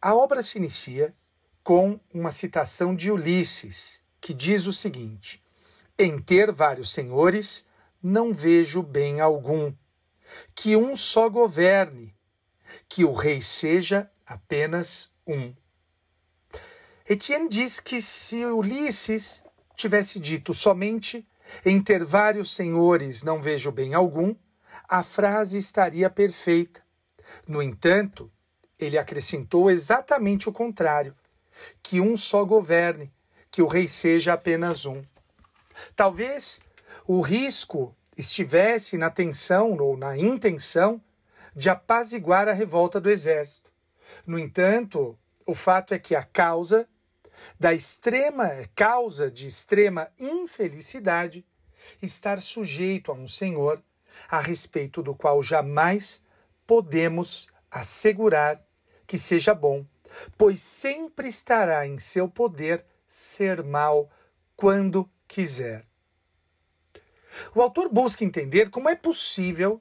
A 0.00 0.14
obra 0.14 0.42
se 0.42 0.58
inicia 0.58 1.14
com 1.62 2.00
uma 2.12 2.30
citação 2.30 2.94
de 2.94 3.10
Ulisses, 3.10 4.02
que 4.20 4.34
diz 4.34 4.66
o 4.66 4.72
seguinte: 4.72 5.42
Em 5.98 6.20
ter 6.20 6.50
vários 6.50 6.92
senhores, 6.92 7.66
não 8.02 8.32
vejo 8.32 8.82
bem 8.82 9.20
algum. 9.20 9.72
Que 10.54 10.76
um 10.76 10.96
só 10.96 11.28
governe, 11.28 12.14
que 12.88 13.04
o 13.04 13.12
rei 13.12 13.42
seja 13.42 14.10
apenas 14.26 15.12
um. 15.26 15.54
Etienne 17.08 17.48
diz 17.48 17.78
que 17.78 18.00
se 18.00 18.44
Ulisses 18.46 19.44
tivesse 19.76 20.18
dito 20.18 20.54
somente 20.54 21.26
em 21.64 21.82
ter 21.82 22.02
vários 22.04 22.54
senhores 22.54 23.22
não 23.22 23.42
vejo 23.42 23.70
bem 23.70 23.92
algum, 23.92 24.34
a 24.88 25.02
frase 25.02 25.58
estaria 25.58 26.08
perfeita. 26.08 26.82
No 27.46 27.62
entanto, 27.62 28.32
ele 28.78 28.96
acrescentou 28.96 29.70
exatamente 29.70 30.48
o 30.48 30.52
contrário 30.52 31.14
que 31.82 32.00
um 32.00 32.16
só 32.16 32.44
governe, 32.44 33.12
que 33.50 33.62
o 33.62 33.66
rei 33.66 33.86
seja 33.86 34.32
apenas 34.32 34.86
um. 34.86 35.02
Talvez 35.94 36.60
o 37.06 37.20
risco 37.20 37.94
estivesse 38.16 38.96
na 38.96 39.10
tensão 39.10 39.76
ou 39.78 39.96
na 39.96 40.16
intenção 40.16 41.00
de 41.54 41.68
apaziguar 41.68 42.48
a 42.48 42.52
revolta 42.52 43.00
do 43.00 43.10
exército. 43.10 43.70
No 44.26 44.38
entanto, 44.38 45.18
o 45.46 45.54
fato 45.54 45.92
é 45.94 45.98
que 45.98 46.14
a 46.14 46.22
causa 46.22 46.88
da 47.58 47.74
extrema 47.74 48.48
causa 48.74 49.30
de 49.30 49.46
extrema 49.46 50.08
infelicidade 50.18 51.44
estar 52.00 52.40
sujeito 52.40 53.10
a 53.10 53.14
um 53.14 53.26
senhor 53.26 53.82
a 54.28 54.40
respeito 54.40 55.02
do 55.02 55.14
qual 55.14 55.42
jamais 55.42 56.22
podemos 56.66 57.48
assegurar 57.70 58.62
que 59.06 59.18
seja 59.18 59.54
bom, 59.54 59.84
pois 60.36 60.60
sempre 60.60 61.28
estará 61.28 61.86
em 61.86 61.98
seu 61.98 62.28
poder 62.28 62.84
ser 63.06 63.62
mal 63.62 64.10
quando 64.56 65.08
quiser. 65.26 65.84
O 67.54 67.62
autor 67.62 67.88
busca 67.88 68.24
entender 68.24 68.70
como 68.70 68.88
é 68.88 68.94
possível 68.94 69.80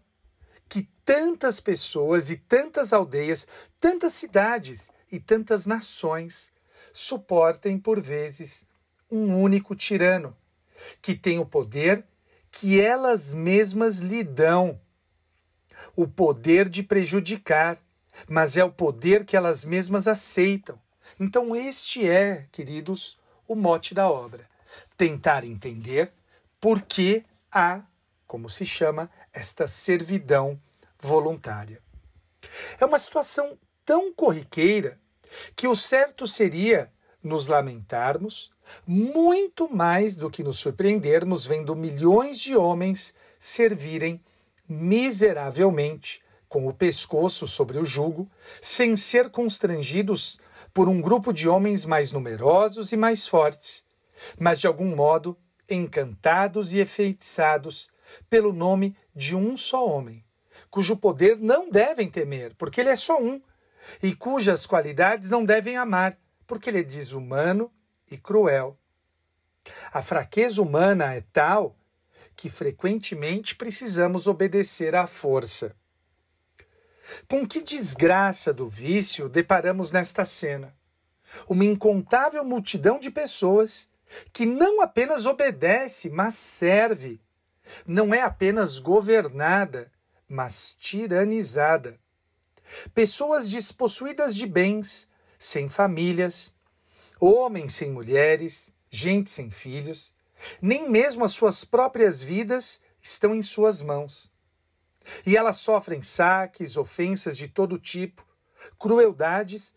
que 0.70 0.88
tantas 1.04 1.60
pessoas 1.60 2.30
e 2.30 2.38
tantas 2.38 2.94
aldeias, 2.94 3.48
tantas 3.80 4.14
cidades 4.14 4.90
e 5.12 5.20
tantas 5.20 5.66
nações 5.66 6.52
suportem 6.94 7.78
por 7.78 8.02
vezes 8.02 8.66
um 9.10 9.36
único 9.36 9.76
tirano 9.76 10.36
que 11.02 11.14
tem 11.14 11.40
o 11.40 11.46
poder 11.46 12.06
que 12.50 12.82
elas 12.82 13.34
mesmas 13.34 14.00
lhe 14.00 14.24
dão, 14.24 14.80
o 15.96 16.08
poder 16.08 16.68
de 16.68 16.84
prejudicar, 16.84 17.78
mas 18.28 18.58
é 18.58 18.64
o 18.64 18.72
poder 18.72 19.26
que 19.26 19.36
elas 19.36 19.66
mesmas 19.66 20.08
aceitam. 20.08 20.80
Então, 21.20 21.56
este 21.56 22.08
é, 22.08 22.48
queridos, 22.52 23.18
o 23.48 23.56
mote 23.56 23.94
da 23.94 24.10
obra: 24.10 24.48
tentar 24.98 25.44
entender 25.44 26.12
por 26.60 26.82
que 26.82 27.26
há, 27.52 27.82
como 28.28 28.50
se 28.50 28.66
chama, 28.66 29.10
esta 29.34 29.68
servidão 29.68 30.60
voluntária. 31.00 31.82
É 32.80 32.86
uma 32.86 33.00
situação 33.00 33.58
tão 33.86 34.14
corriqueira 34.14 35.00
que 35.56 35.68
o 35.68 35.76
certo 35.76 36.28
seria 36.28 36.92
nos 37.24 37.48
lamentarmos 37.48 38.52
muito 38.86 39.74
mais 39.74 40.16
do 40.16 40.30
que 40.30 40.44
nos 40.44 40.60
surpreendermos 40.60 41.46
vendo 41.46 41.76
milhões 41.76 42.40
de 42.40 42.56
homens 42.56 43.14
servirem 43.38 44.24
miseravelmente 44.68 46.22
com 46.52 46.68
o 46.68 46.74
pescoço 46.74 47.48
sobre 47.48 47.80
o 47.80 47.86
jugo, 47.86 48.30
sem 48.60 48.98
ser 48.98 49.30
constrangidos 49.30 50.38
por 50.74 50.90
um 50.90 51.00
grupo 51.00 51.32
de 51.32 51.48
homens 51.48 51.86
mais 51.86 52.12
numerosos 52.12 52.92
e 52.92 52.98
mais 52.98 53.26
fortes, 53.26 53.86
mas 54.38 54.60
de 54.60 54.68
algum 54.68 54.94
modo 54.94 55.38
encantados 55.70 56.74
e 56.74 56.82
enfeitiçados 56.82 57.90
pelo 58.30 58.52
nome 58.52 58.98
de 59.16 59.34
um 59.34 59.56
só 59.56 59.88
homem, 59.88 60.26
cujo 60.70 60.98
poder 60.98 61.38
não 61.38 61.72
devem 61.72 62.10
temer, 62.10 62.54
porque 62.56 62.82
ele 62.82 62.90
é 62.90 62.98
só 62.98 63.18
um, 63.18 63.42
e 64.04 64.14
cujas 64.14 64.66
qualidades 64.66 65.30
não 65.30 65.46
devem 65.46 65.78
amar, 65.78 66.18
porque 66.46 66.70
ele 66.70 66.80
é 66.80 66.84
desumano 66.84 67.72
e 68.12 68.18
cruel. 68.18 68.78
A 69.94 70.02
fraqueza 70.02 70.62
humana 70.62 71.14
é 71.14 71.24
tal 71.32 71.78
que 72.36 72.50
frequentemente 72.50 73.56
precisamos 73.56 74.28
obedecer 74.28 74.98
à 74.98 75.08
força. 75.08 75.74
Com 77.28 77.48
que 77.48 77.62
desgraça 77.62 78.54
do 78.54 78.68
vício 78.68 79.28
deparamos 79.28 79.92
nesta 79.92 80.26
cena? 80.26 80.76
Uma 81.48 81.66
incontável 81.66 82.44
multidão 82.44 83.00
de 83.00 83.10
pessoas 83.10 83.90
que 84.34 84.46
não 84.46 84.82
apenas 84.82 85.26
obedece, 85.26 86.10
mas 86.10 86.36
serve. 86.36 87.22
Não 87.86 88.14
é 88.14 88.22
apenas 88.22 88.80
governada, 88.80 89.92
mas 90.28 90.76
tiranizada. 90.78 92.00
Pessoas 92.94 93.50
despossuídas 93.50 94.36
de 94.36 94.46
bens, 94.46 95.08
sem 95.38 95.68
famílias, 95.70 96.54
homens 97.20 97.74
sem 97.74 97.92
mulheres, 97.92 98.72
gente 98.90 99.30
sem 99.30 99.50
filhos, 99.50 100.14
nem 100.62 100.90
mesmo 100.90 101.24
as 101.24 101.32
suas 101.32 101.64
próprias 101.64 102.22
vidas 102.22 102.80
estão 103.02 103.36
em 103.36 103.42
suas 103.42 103.82
mãos. 103.82 104.31
E 105.26 105.36
elas 105.36 105.58
sofrem 105.58 106.02
saques, 106.02 106.78
ofensas 106.78 107.38
de 107.38 107.48
todo 107.48 107.80
tipo, 107.80 108.26
crueldades, 108.80 109.74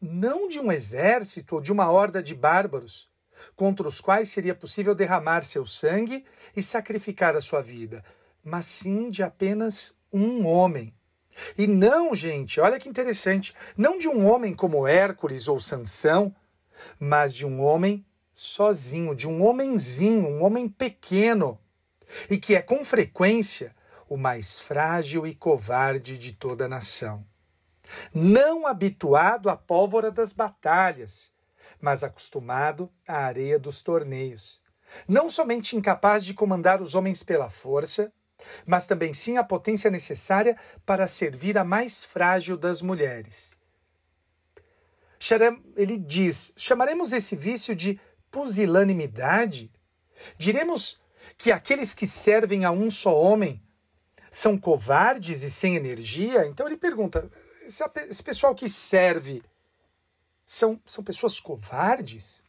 não 0.00 0.48
de 0.48 0.58
um 0.58 0.70
exército 0.70 1.56
ou 1.56 1.60
de 1.60 1.72
uma 1.72 1.90
horda 1.90 2.22
de 2.22 2.34
bárbaros, 2.34 3.10
contra 3.56 3.86
os 3.86 4.00
quais 4.00 4.28
seria 4.28 4.54
possível 4.54 4.94
derramar 4.94 5.42
seu 5.42 5.66
sangue 5.66 6.24
e 6.56 6.62
sacrificar 6.62 7.36
a 7.36 7.40
sua 7.40 7.60
vida, 7.60 8.04
mas 8.42 8.66
sim 8.66 9.10
de 9.10 9.22
apenas 9.22 9.96
um 10.12 10.46
homem. 10.46 10.94
E 11.56 11.66
não, 11.66 12.14
gente, 12.14 12.60
olha 12.60 12.78
que 12.78 12.88
interessante, 12.88 13.54
não 13.76 13.98
de 13.98 14.08
um 14.08 14.26
homem 14.26 14.54
como 14.54 14.86
Hércules 14.86 15.48
ou 15.48 15.58
Sansão, 15.58 16.34
mas 16.98 17.34
de 17.34 17.46
um 17.46 17.62
homem 17.62 18.04
sozinho, 18.32 19.14
de 19.14 19.28
um 19.28 19.44
homenzinho, 19.44 20.26
um 20.26 20.42
homem 20.42 20.68
pequeno, 20.68 21.58
e 22.28 22.38
que 22.38 22.54
é 22.54 22.60
com 22.60 22.84
frequência 22.84 23.74
o 24.12 24.16
mais 24.18 24.60
frágil 24.60 25.26
e 25.26 25.34
covarde 25.34 26.18
de 26.18 26.34
toda 26.34 26.66
a 26.66 26.68
nação. 26.68 27.26
Não 28.12 28.66
habituado 28.66 29.48
à 29.48 29.56
pólvora 29.56 30.10
das 30.10 30.34
batalhas, 30.34 31.32
mas 31.80 32.04
acostumado 32.04 32.92
à 33.08 33.24
areia 33.24 33.58
dos 33.58 33.80
torneios. 33.80 34.60
Não 35.08 35.30
somente 35.30 35.76
incapaz 35.76 36.26
de 36.26 36.34
comandar 36.34 36.82
os 36.82 36.94
homens 36.94 37.22
pela 37.22 37.48
força, 37.48 38.12
mas 38.66 38.84
também 38.84 39.14
sim 39.14 39.38
a 39.38 39.44
potência 39.44 39.90
necessária 39.90 40.58
para 40.84 41.06
servir 41.06 41.56
a 41.56 41.64
mais 41.64 42.04
frágil 42.04 42.58
das 42.58 42.82
mulheres. 42.82 43.56
Ele 45.74 45.96
diz: 45.96 46.52
chamaremos 46.54 47.14
esse 47.14 47.34
vício 47.34 47.74
de 47.74 47.98
pusilanimidade? 48.30 49.72
Diremos 50.36 51.00
que 51.38 51.50
aqueles 51.50 51.94
que 51.94 52.06
servem 52.06 52.66
a 52.66 52.70
um 52.70 52.90
só 52.90 53.18
homem 53.18 53.62
são 54.32 54.56
covardes 54.56 55.42
e 55.42 55.50
sem 55.50 55.76
energia? 55.76 56.46
Então 56.46 56.66
ele 56.66 56.78
pergunta: 56.78 57.30
esse 57.66 58.22
pessoal 58.22 58.54
que 58.54 58.66
serve 58.66 59.42
são, 60.46 60.80
são 60.86 61.04
pessoas 61.04 61.38
covardes? 61.38 62.42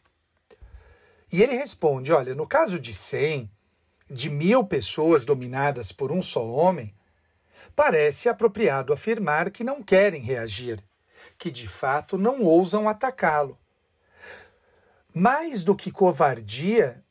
E 1.29 1.43
ele 1.43 1.55
responde: 1.55 2.13
olha, 2.13 2.33
no 2.33 2.47
caso 2.47 2.79
de 2.79 2.93
100, 2.93 3.51
de 4.09 4.29
mil 4.29 4.63
pessoas 4.63 5.25
dominadas 5.25 5.91
por 5.91 6.09
um 6.09 6.21
só 6.21 6.47
homem, 6.47 6.95
parece 7.75 8.29
apropriado 8.29 8.93
afirmar 8.93 9.51
que 9.51 9.63
não 9.63 9.83
querem 9.83 10.21
reagir, 10.21 10.81
que 11.37 11.51
de 11.51 11.67
fato 11.67 12.17
não 12.17 12.43
ousam 12.43 12.87
atacá-lo. 12.87 13.59
Mais 15.13 15.63
do 15.63 15.75
que 15.75 15.91
covardia, 15.91 17.03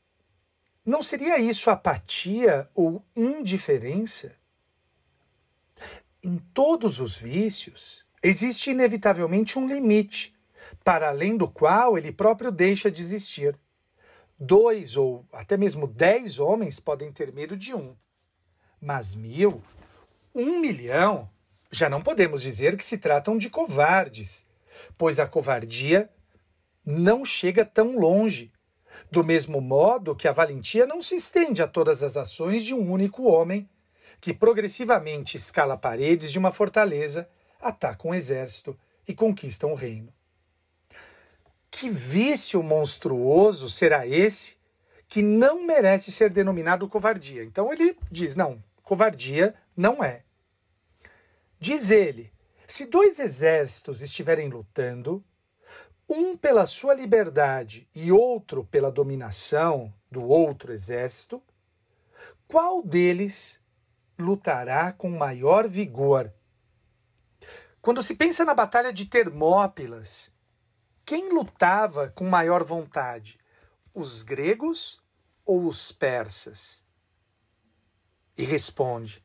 não 0.84 1.02
seria 1.02 1.38
isso 1.38 1.68
apatia 1.68 2.70
ou 2.74 3.05
indiferença? 3.14 4.40
Em 6.24 6.39
todos 6.39 7.01
os 7.01 7.16
vícios, 7.16 8.07
existe 8.23 8.70
inevitavelmente 8.70 9.59
um 9.59 9.66
limite, 9.66 10.32
para 10.85 11.09
além 11.09 11.36
do 11.36 11.49
qual 11.49 11.99
ele 11.99 12.12
próprio 12.12 12.53
deixa 12.53 12.89
de 12.93 13.03
existir. 13.03 13.59
Dois 14.39 14.97
ou 14.97 15.27
até 15.32 15.57
mesmo 15.57 15.85
dez 15.85 16.39
homens 16.39 16.78
podem 16.78 17.11
ter 17.11 17.32
medo 17.32 17.57
de 17.57 17.74
um, 17.74 17.97
mas 18.81 19.16
mil, 19.16 19.61
um 20.32 20.61
milhão, 20.61 21.28
já 21.73 21.89
não 21.89 22.01
podemos 22.01 22.40
dizer 22.40 22.77
que 22.77 22.85
se 22.85 22.99
tratam 22.99 23.36
de 23.36 23.51
covardes, 23.51 24.47
pois 24.97 25.19
a 25.19 25.27
covardia 25.27 26.09
não 26.86 27.24
chega 27.24 27.65
tão 27.65 27.99
longe. 27.99 28.53
Do 29.11 29.24
mesmo 29.24 29.61
modo 29.61 30.15
que 30.15 30.28
a 30.28 30.32
valentia 30.32 30.86
não 30.86 31.03
se 31.03 31.16
estende 31.16 31.62
a 31.62 31.66
todas 31.66 32.01
as 32.01 32.16
ações 32.16 32.62
de 32.62 32.74
um 32.74 32.93
único 32.93 33.24
homem 33.24 33.69
que 34.23 34.32
progressivamente 34.32 35.36
escala 35.36 35.77
paredes 35.77 36.31
de 36.31 36.39
uma 36.39 36.53
fortaleza, 36.53 37.28
ataca 37.61 38.07
um 38.07 38.15
exército 38.15 38.78
e 39.07 39.12
conquista 39.12 39.66
um 39.66 39.74
reino. 39.74 40.15
Que 41.69 41.90
vício 41.90 42.62
monstruoso 42.62 43.69
será 43.69 44.07
esse 44.07 44.57
que 45.09 45.23
não 45.23 45.66
merece 45.66 46.12
ser 46.12 46.31
denominado 46.31 46.89
covardia? 46.89 47.43
Então 47.43 47.73
ele 47.73 47.99
diz: 48.12 48.36
não, 48.36 48.62
covardia 48.85 49.57
não 49.77 50.05
é. 50.05 50.23
Diz 51.59 51.90
ele: 51.90 52.32
se 52.65 52.86
dois 52.86 53.19
exércitos 53.19 54.03
estiverem 54.03 54.49
lutando, 54.49 55.24
um 56.09 56.36
pela 56.36 56.65
sua 56.65 56.94
liberdade 56.94 57.89
e 57.93 58.12
outro 58.12 58.62
pela 58.70 58.93
dominação 58.93 59.93
do 60.09 60.23
outro 60.23 60.73
exército, 60.73 61.43
qual 62.47 62.85
deles 62.85 63.61
lutará 64.18 64.93
com 64.93 65.10
maior 65.10 65.68
vigor? 65.68 66.32
Quando 67.80 68.02
se 68.02 68.14
pensa 68.14 68.44
na 68.44 68.55
batalha 68.55 68.93
de 68.93 69.06
Termópilas, 69.06 70.32
quem 71.05 71.32
lutava 71.32 72.09
com 72.10 72.24
maior 72.24 72.62
vontade? 72.62 73.39
Os 73.93 74.22
gregos 74.22 75.02
ou 75.44 75.66
os 75.66 75.90
persas? 75.90 76.84
E 78.39 78.44
responde: 78.44 79.22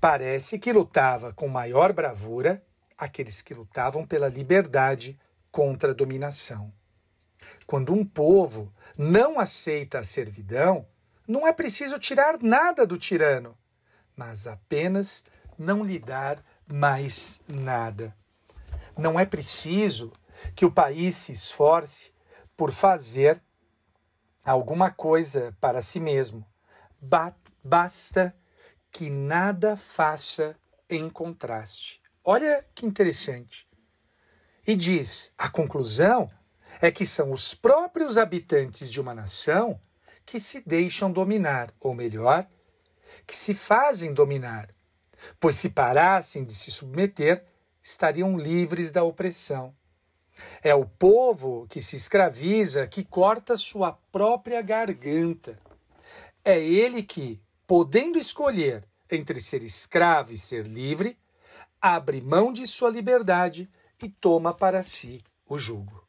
parece 0.00 0.58
que 0.58 0.72
lutava 0.72 1.32
com 1.32 1.46
maior 1.46 1.92
bravura 1.92 2.64
aqueles 2.96 3.42
que 3.42 3.52
lutavam 3.52 4.06
pela 4.06 4.28
liberdade 4.28 5.18
contra 5.52 5.90
a 5.90 5.94
dominação. 5.94 6.72
Quando 7.66 7.92
um 7.92 8.04
povo 8.04 8.72
não 8.96 9.38
aceita 9.38 9.98
a 9.98 10.04
servidão, 10.04 10.86
não 11.26 11.46
é 11.46 11.52
preciso 11.52 11.98
tirar 11.98 12.38
nada 12.42 12.86
do 12.86 12.98
tirano, 12.98 13.56
mas 14.16 14.46
apenas 14.46 15.24
não 15.58 15.84
lhe 15.84 15.98
dar 15.98 16.44
mais 16.66 17.40
nada. 17.48 18.16
Não 18.96 19.18
é 19.18 19.26
preciso 19.26 20.12
que 20.54 20.64
o 20.64 20.70
país 20.70 21.14
se 21.14 21.32
esforce 21.32 22.12
por 22.56 22.70
fazer 22.70 23.42
alguma 24.44 24.90
coisa 24.90 25.56
para 25.60 25.82
si 25.82 26.00
mesmo. 26.00 26.46
Ba- 27.00 27.34
Basta 27.66 28.36
que 28.90 29.08
nada 29.08 29.74
faça 29.74 30.54
em 30.88 31.08
contraste. 31.08 32.00
Olha 32.22 32.64
que 32.74 32.84
interessante. 32.84 33.66
E 34.66 34.76
diz: 34.76 35.32
a 35.38 35.48
conclusão 35.48 36.30
é 36.80 36.90
que 36.90 37.06
são 37.06 37.32
os 37.32 37.54
próprios 37.54 38.16
habitantes 38.18 38.90
de 38.90 39.00
uma 39.00 39.14
nação 39.14 39.80
que 40.26 40.38
se 40.38 40.60
deixam 40.66 41.10
dominar, 41.10 41.72
ou 41.80 41.94
melhor, 41.94 42.46
que 43.26 43.34
se 43.34 43.54
fazem 43.54 44.12
dominar, 44.12 44.68
pois 45.40 45.56
se 45.56 45.70
parassem 45.70 46.44
de 46.44 46.54
se 46.54 46.70
submeter, 46.70 47.44
estariam 47.82 48.36
livres 48.36 48.90
da 48.90 49.02
opressão. 49.02 49.74
É 50.62 50.74
o 50.74 50.84
povo 50.84 51.66
que 51.68 51.80
se 51.80 51.96
escraviza 51.96 52.86
que 52.86 53.04
corta 53.04 53.56
sua 53.56 53.92
própria 54.10 54.60
garganta. 54.62 55.58
É 56.44 56.58
ele 56.58 57.02
que, 57.02 57.40
podendo 57.66 58.18
escolher 58.18 58.84
entre 59.10 59.40
ser 59.40 59.62
escravo 59.62 60.32
e 60.32 60.38
ser 60.38 60.66
livre, 60.66 61.18
abre 61.80 62.20
mão 62.20 62.52
de 62.52 62.66
sua 62.66 62.90
liberdade 62.90 63.70
e 64.02 64.08
toma 64.08 64.52
para 64.52 64.82
si 64.82 65.22
o 65.46 65.56
jugo. 65.56 66.06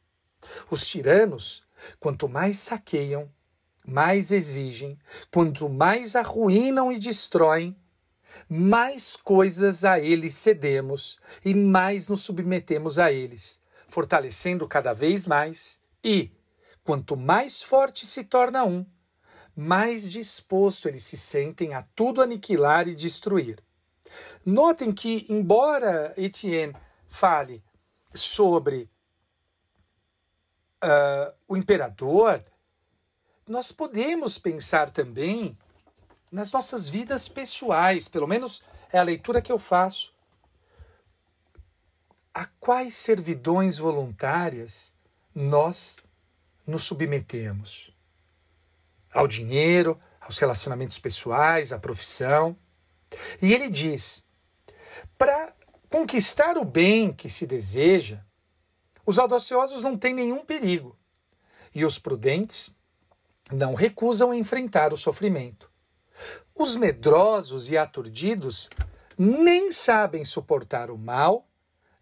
Os 0.70 0.88
tiranos, 0.88 1.64
quanto 2.00 2.28
mais 2.28 2.58
saqueiam, 2.58 3.30
mais 3.86 4.32
exigem, 4.32 4.98
quanto 5.30 5.68
mais 5.68 6.16
arruinam 6.16 6.90
e 6.90 6.98
destroem, 6.98 7.76
mais 8.48 9.16
coisas 9.16 9.84
a 9.84 10.00
eles 10.00 10.34
cedemos 10.34 11.18
e 11.44 11.54
mais 11.54 12.08
nos 12.08 12.22
submetemos 12.22 12.98
a 12.98 13.12
eles, 13.12 13.60
fortalecendo 13.88 14.66
cada 14.66 14.92
vez 14.92 15.26
mais 15.26 15.80
e, 16.04 16.30
quanto 16.84 17.16
mais 17.16 17.62
forte 17.62 18.04
se 18.04 18.24
torna 18.24 18.64
um, 18.64 18.84
mais 19.54 20.10
disposto 20.10 20.86
eles 20.86 21.04
se 21.04 21.16
sentem 21.16 21.72
a 21.74 21.82
tudo 21.94 22.20
aniquilar 22.20 22.86
e 22.88 22.94
destruir. 22.94 23.58
Notem 24.44 24.92
que, 24.92 25.26
embora 25.30 26.12
Etienne 26.16 26.74
fale 27.06 27.64
sobre 28.12 28.90
ah, 30.80 31.34
o 31.48 31.56
imperador, 31.56 32.44
nós 33.46 33.70
podemos 33.70 34.38
pensar 34.38 34.90
também 34.90 35.56
nas 36.30 36.50
nossas 36.50 36.88
vidas 36.88 37.28
pessoais, 37.28 38.08
pelo 38.08 38.26
menos 38.26 38.62
é 38.92 38.98
a 38.98 39.04
leitura 39.04 39.40
que 39.40 39.52
eu 39.52 39.58
faço. 39.58 40.12
A 42.34 42.44
quais 42.60 42.94
servidões 42.94 43.78
voluntárias 43.78 44.92
nós 45.34 45.96
nos 46.66 46.84
submetemos? 46.84 47.90
Ao 49.12 49.26
dinheiro, 49.26 49.98
aos 50.20 50.38
relacionamentos 50.38 50.98
pessoais, 50.98 51.72
à 51.72 51.78
profissão. 51.78 52.56
E 53.40 53.54
ele 53.54 53.70
diz: 53.70 54.26
para 55.16 55.54
conquistar 55.88 56.58
o 56.58 56.64
bem 56.64 57.12
que 57.12 57.30
se 57.30 57.46
deseja, 57.46 58.20
os 59.06 59.18
audaciosos 59.18 59.82
não 59.82 59.96
têm 59.96 60.12
nenhum 60.12 60.44
perigo, 60.44 60.98
e 61.74 61.84
os 61.84 61.98
prudentes 61.98 62.75
não 63.52 63.74
recusam 63.74 64.34
enfrentar 64.34 64.92
o 64.92 64.96
sofrimento. 64.96 65.70
Os 66.54 66.74
medrosos 66.74 67.70
e 67.70 67.76
aturdidos 67.76 68.70
nem 69.18 69.70
sabem 69.70 70.24
suportar 70.24 70.90
o 70.90 70.98
mal, 70.98 71.48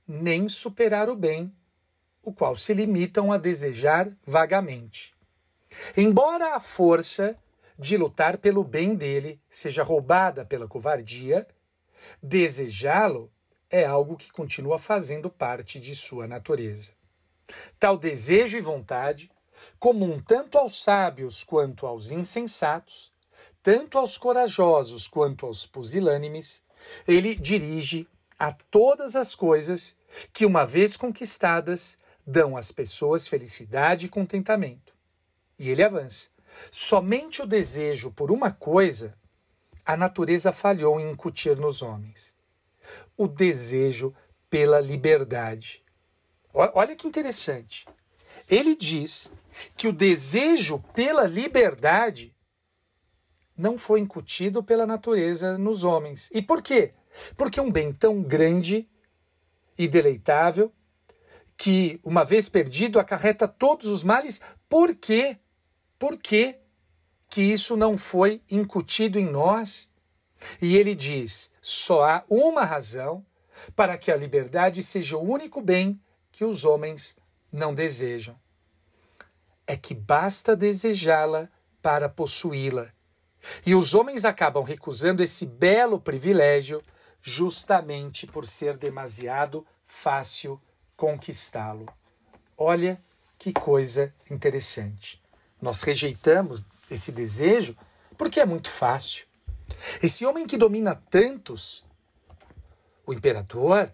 nem 0.07 0.49
superar 0.49 1.09
o 1.09 1.17
bem, 1.17 1.53
o 2.23 2.33
qual 2.33 2.57
se 2.57 2.73
limitam 2.73 3.33
a 3.33 3.37
desejar 3.37 4.11
vagamente. 4.27 5.15
Embora 5.97 6.55
a 6.55 6.61
força 6.61 7.37
de 7.79 7.97
lutar 7.97 8.39
pelo 8.39 8.63
bem 8.63 8.95
dele 8.95 9.41
seja 9.51 9.83
roubada 9.83 10.45
pela 10.45 10.69
covardia, 10.69 11.47
desejá-lo 12.23 13.31
é 13.69 13.85
algo 13.85 14.17
que 14.17 14.31
continua 14.31 14.79
fazendo 14.79 15.29
parte 15.29 15.81
de 15.81 15.95
sua 15.97 16.27
natureza. 16.27 16.93
Tal 17.79 17.99
desejo 17.99 18.57
e 18.57 18.61
vontade, 18.61 19.31
comum 19.79 20.21
tanto 20.21 20.59
aos 20.59 20.83
sábios 20.83 21.45
quanto 21.45 21.87
aos 21.87 22.11
insensatos, 22.11 23.13
tanto 23.63 23.99
aos 23.99 24.19
corajosos 24.19 25.09
quanto 25.09 25.47
aos 25.47 25.67
pusilânimes, 25.67 26.63
ele 27.07 27.35
dirige 27.35 28.07
a 28.39 28.53
todas 28.53 29.17
as 29.17 29.35
coisas 29.35 29.97
que, 30.33 30.45
uma 30.45 30.67
vez 30.67 30.97
conquistadas, 30.97 31.97
dão 32.27 32.57
às 32.57 32.71
pessoas 32.71 33.27
felicidade 33.27 34.07
e 34.07 34.09
contentamento. 34.09 34.95
E 35.59 35.71
ele 35.71 35.83
avança. 35.83 36.29
Somente 36.71 37.43
o 37.43 37.47
desejo 37.47 38.11
por 38.11 38.31
uma 38.31 38.51
coisa 38.51 39.15
a 39.85 39.97
natureza 39.97 40.51
falhou 40.51 40.99
em 40.99 41.11
incutir 41.11 41.57
nos 41.57 41.83
homens. 41.83 42.35
O 43.17 43.29
desejo 43.29 44.15
pela 44.49 44.81
liberdade. 44.81 45.85
Olha 46.53 46.97
que 46.97 47.07
interessante. 47.07 47.87
Ele 48.49 48.75
diz 48.75 49.31
que 49.77 49.89
o 49.89 49.93
desejo 49.93 50.79
pela 50.95 51.25
liberdade 51.25 52.35
não 53.57 53.79
foi 53.79 54.01
incutido 54.01 54.63
pela 54.63 54.87
natureza 54.87 55.57
nos 55.57 55.85
homens. 55.85 56.31
E 56.33 56.43
por 56.43 56.61
quê? 56.61 56.93
Porque 57.37 57.61
um 57.61 57.71
bem 57.71 57.93
tão 57.93 58.23
grande 58.23 58.89
e 59.79 59.87
deleitável, 59.87 60.73
que 61.57 62.01
uma 62.03 62.25
vez 62.25 62.49
perdido 62.49 62.99
acarreta 62.99 63.47
todos 63.47 63.87
os 63.87 64.03
males, 64.03 64.41
por 64.69 64.95
quê? 64.95 65.39
Por 65.99 66.19
quê 66.19 66.59
que 67.29 67.41
isso 67.41 67.77
não 67.77 67.97
foi 67.97 68.43
incutido 68.51 69.19
em 69.19 69.29
nós? 69.29 69.91
E 70.61 70.77
ele 70.77 70.95
diz: 70.95 71.53
só 71.63 72.05
há 72.05 72.25
uma 72.29 72.65
razão 72.65 73.25
para 73.77 73.97
que 73.97 74.11
a 74.11 74.17
liberdade 74.17 74.83
seja 74.83 75.17
o 75.17 75.23
único 75.23 75.61
bem 75.61 76.01
que 76.33 76.45
os 76.45 76.65
homens 76.65 77.17
não 77.53 77.73
desejam. 77.73 78.39
É 79.67 79.77
que 79.77 79.95
basta 79.95 80.55
desejá-la 80.55 81.49
para 81.81 82.09
possuí-la. 82.09 82.93
E 83.67 83.75
os 83.75 83.95
homens 83.95 84.25
acabam 84.25 84.63
recusando 84.63 85.23
esse 85.23 85.47
belo 85.47 86.01
privilégio 86.01 86.83
justamente 87.21 88.27
por 88.27 88.47
ser 88.47 88.77
demasiado 88.77 89.67
fácil 89.87 90.61
conquistá-lo. 90.97 91.87
Olha 92.57 93.03
que 93.39 93.53
coisa 93.53 94.15
interessante. 94.31 95.23
Nós 95.61 95.83
rejeitamos 95.83 96.65
esse 96.91 97.11
desejo 97.11 97.77
porque 98.17 98.41
é 98.41 98.47
muito 98.47 98.71
fácil. 98.71 99.27
Esse 100.03 100.25
homem 100.27 100.47
que 100.47 100.57
domina 100.57 100.95
tantos, 101.11 101.85
o 103.07 103.13
imperador, 103.13 103.93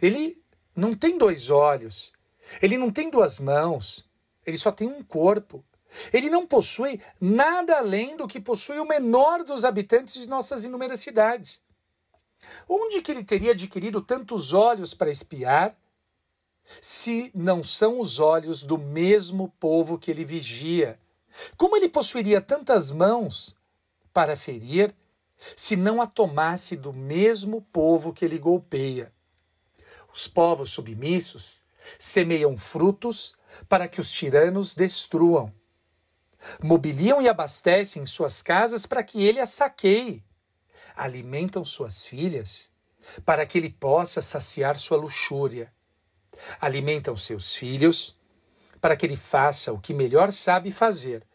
ele 0.00 0.42
não 0.74 0.94
tem 0.94 1.16
dois 1.16 1.50
olhos, 1.50 2.12
ele 2.60 2.76
não 2.76 2.90
tem 2.90 3.10
duas 3.10 3.38
mãos, 3.38 4.04
ele 4.46 4.58
só 4.58 4.70
tem 4.70 4.88
um 4.88 5.02
corpo. 5.02 5.64
Ele 6.12 6.28
não 6.28 6.46
possui 6.46 7.00
nada 7.20 7.78
além 7.78 8.16
do 8.16 8.26
que 8.26 8.40
possui 8.40 8.78
o 8.78 8.86
menor 8.86 9.44
dos 9.44 9.64
habitantes 9.64 10.14
de 10.14 10.28
nossas 10.28 10.64
inúmeras 10.64 11.00
cidades. 11.00 11.62
Onde 12.68 13.00
que 13.00 13.10
ele 13.10 13.24
teria 13.24 13.52
adquirido 13.52 14.00
tantos 14.00 14.52
olhos 14.52 14.92
para 14.92 15.10
espiar, 15.10 15.76
se 16.80 17.30
não 17.34 17.62
são 17.62 18.00
os 18.00 18.18
olhos 18.18 18.62
do 18.62 18.78
mesmo 18.78 19.52
povo 19.60 19.98
que 19.98 20.10
ele 20.10 20.24
vigia? 20.24 20.98
Como 21.56 21.76
ele 21.76 21.88
possuiria 21.88 22.40
tantas 22.40 22.90
mãos 22.90 23.56
para 24.12 24.36
ferir, 24.36 24.94
se 25.56 25.76
não 25.76 26.00
a 26.00 26.06
tomasse 26.06 26.76
do 26.76 26.92
mesmo 26.92 27.62
povo 27.72 28.12
que 28.12 28.24
ele 28.24 28.38
golpeia? 28.38 29.12
Os 30.12 30.28
povos 30.28 30.70
submissos 30.70 31.64
semeiam 31.98 32.56
frutos 32.56 33.34
para 33.68 33.88
que 33.88 34.00
os 34.00 34.10
tiranos 34.12 34.74
destruam. 34.74 35.52
Mobiliam 36.62 37.20
e 37.22 37.28
abastecem 37.28 38.04
suas 38.04 38.42
casas 38.42 38.86
para 38.86 39.02
que 39.02 39.24
ele 39.24 39.40
as 39.40 39.50
saqueie. 39.50 40.24
Alimentam 40.96 41.64
suas 41.64 42.06
filhas 42.06 42.70
para 43.24 43.44
que 43.46 43.58
ele 43.58 43.70
possa 43.70 44.22
saciar 44.22 44.78
sua 44.78 44.96
luxúria. 44.96 45.72
Alimentam 46.60 47.16
seus 47.16 47.54
filhos 47.54 48.18
para 48.80 48.96
que 48.96 49.06
ele 49.06 49.16
faça 49.16 49.72
o 49.72 49.80
que 49.80 49.94
melhor 49.94 50.32
sabe 50.32 50.70
fazer: 50.70 51.26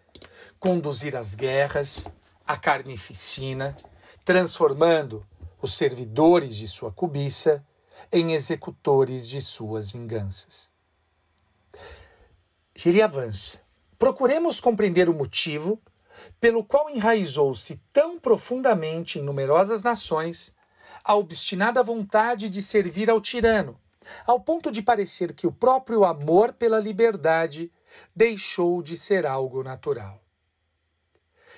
conduzir 0.60 1.16
as 1.16 1.36
guerras, 1.36 2.08
a 2.46 2.58
carnificina, 2.58 3.78
transformando 4.24 5.26
os 5.62 5.76
servidores 5.76 6.56
de 6.56 6.68
sua 6.68 6.92
cobiça 6.92 7.66
em 8.12 8.34
executores 8.34 9.28
de 9.28 9.42
suas 9.42 9.92
vinganças. 9.92 10.72
Ele 12.86 13.02
avança. 13.02 13.62
Procuremos 13.98 14.60
compreender 14.60 15.10
o 15.10 15.14
motivo 15.14 15.82
pelo 16.40 16.64
qual 16.64 16.90
enraizou-se 16.90 17.82
tão 17.92 18.20
profundamente 18.20 19.20
em 19.20 19.24
numerosas 19.24 19.84
nações 19.84 20.56
a 21.04 21.16
obstinada 21.16 21.84
vontade 21.84 22.50
de 22.50 22.62
servir 22.62 23.10
ao 23.10 23.22
tirano, 23.22 23.80
ao 24.26 24.40
ponto 24.40 24.72
de 24.72 24.82
parecer 24.82 25.34
que 25.34 25.48
o 25.48 25.52
próprio 25.52 26.04
amor 26.04 26.54
pela 26.54 26.80
liberdade 26.80 27.72
deixou 28.16 28.82
de 28.82 28.96
ser 28.98 29.26
algo 29.26 29.64
natural. 29.64 30.22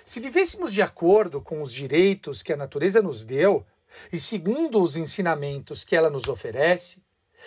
Se 0.04 0.20
vivêssemos 0.20 0.74
de 0.74 0.82
acordo 0.82 1.42
com 1.42 1.62
os 1.62 1.74
direitos 1.74 2.42
que 2.42 2.54
a 2.54 2.58
natureza 2.58 3.02
nos 3.02 3.24
deu 3.24 3.66
e 4.12 4.20
segundo 4.20 4.82
os 4.82 4.96
ensinamentos 4.96 5.84
que 5.84 5.96
ela 5.96 6.10
nos 6.10 6.28
oferece, 6.28 7.04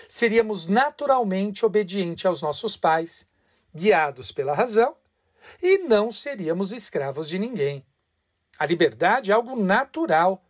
seríamos 0.08 0.66
naturalmente 0.66 1.64
obedientes 1.64 2.26
aos 2.26 2.42
nossos 2.42 2.76
pais, 2.76 3.26
guiados 3.74 4.30
pela 4.30 4.54
razão, 4.54 4.96
e 5.62 5.78
não 5.78 6.12
seríamos 6.12 6.72
escravos 6.72 7.28
de 7.28 7.38
ninguém. 7.38 7.84
A 8.58 8.66
liberdade 8.66 9.30
é 9.30 9.34
algo 9.34 9.56
natural. 9.56 10.44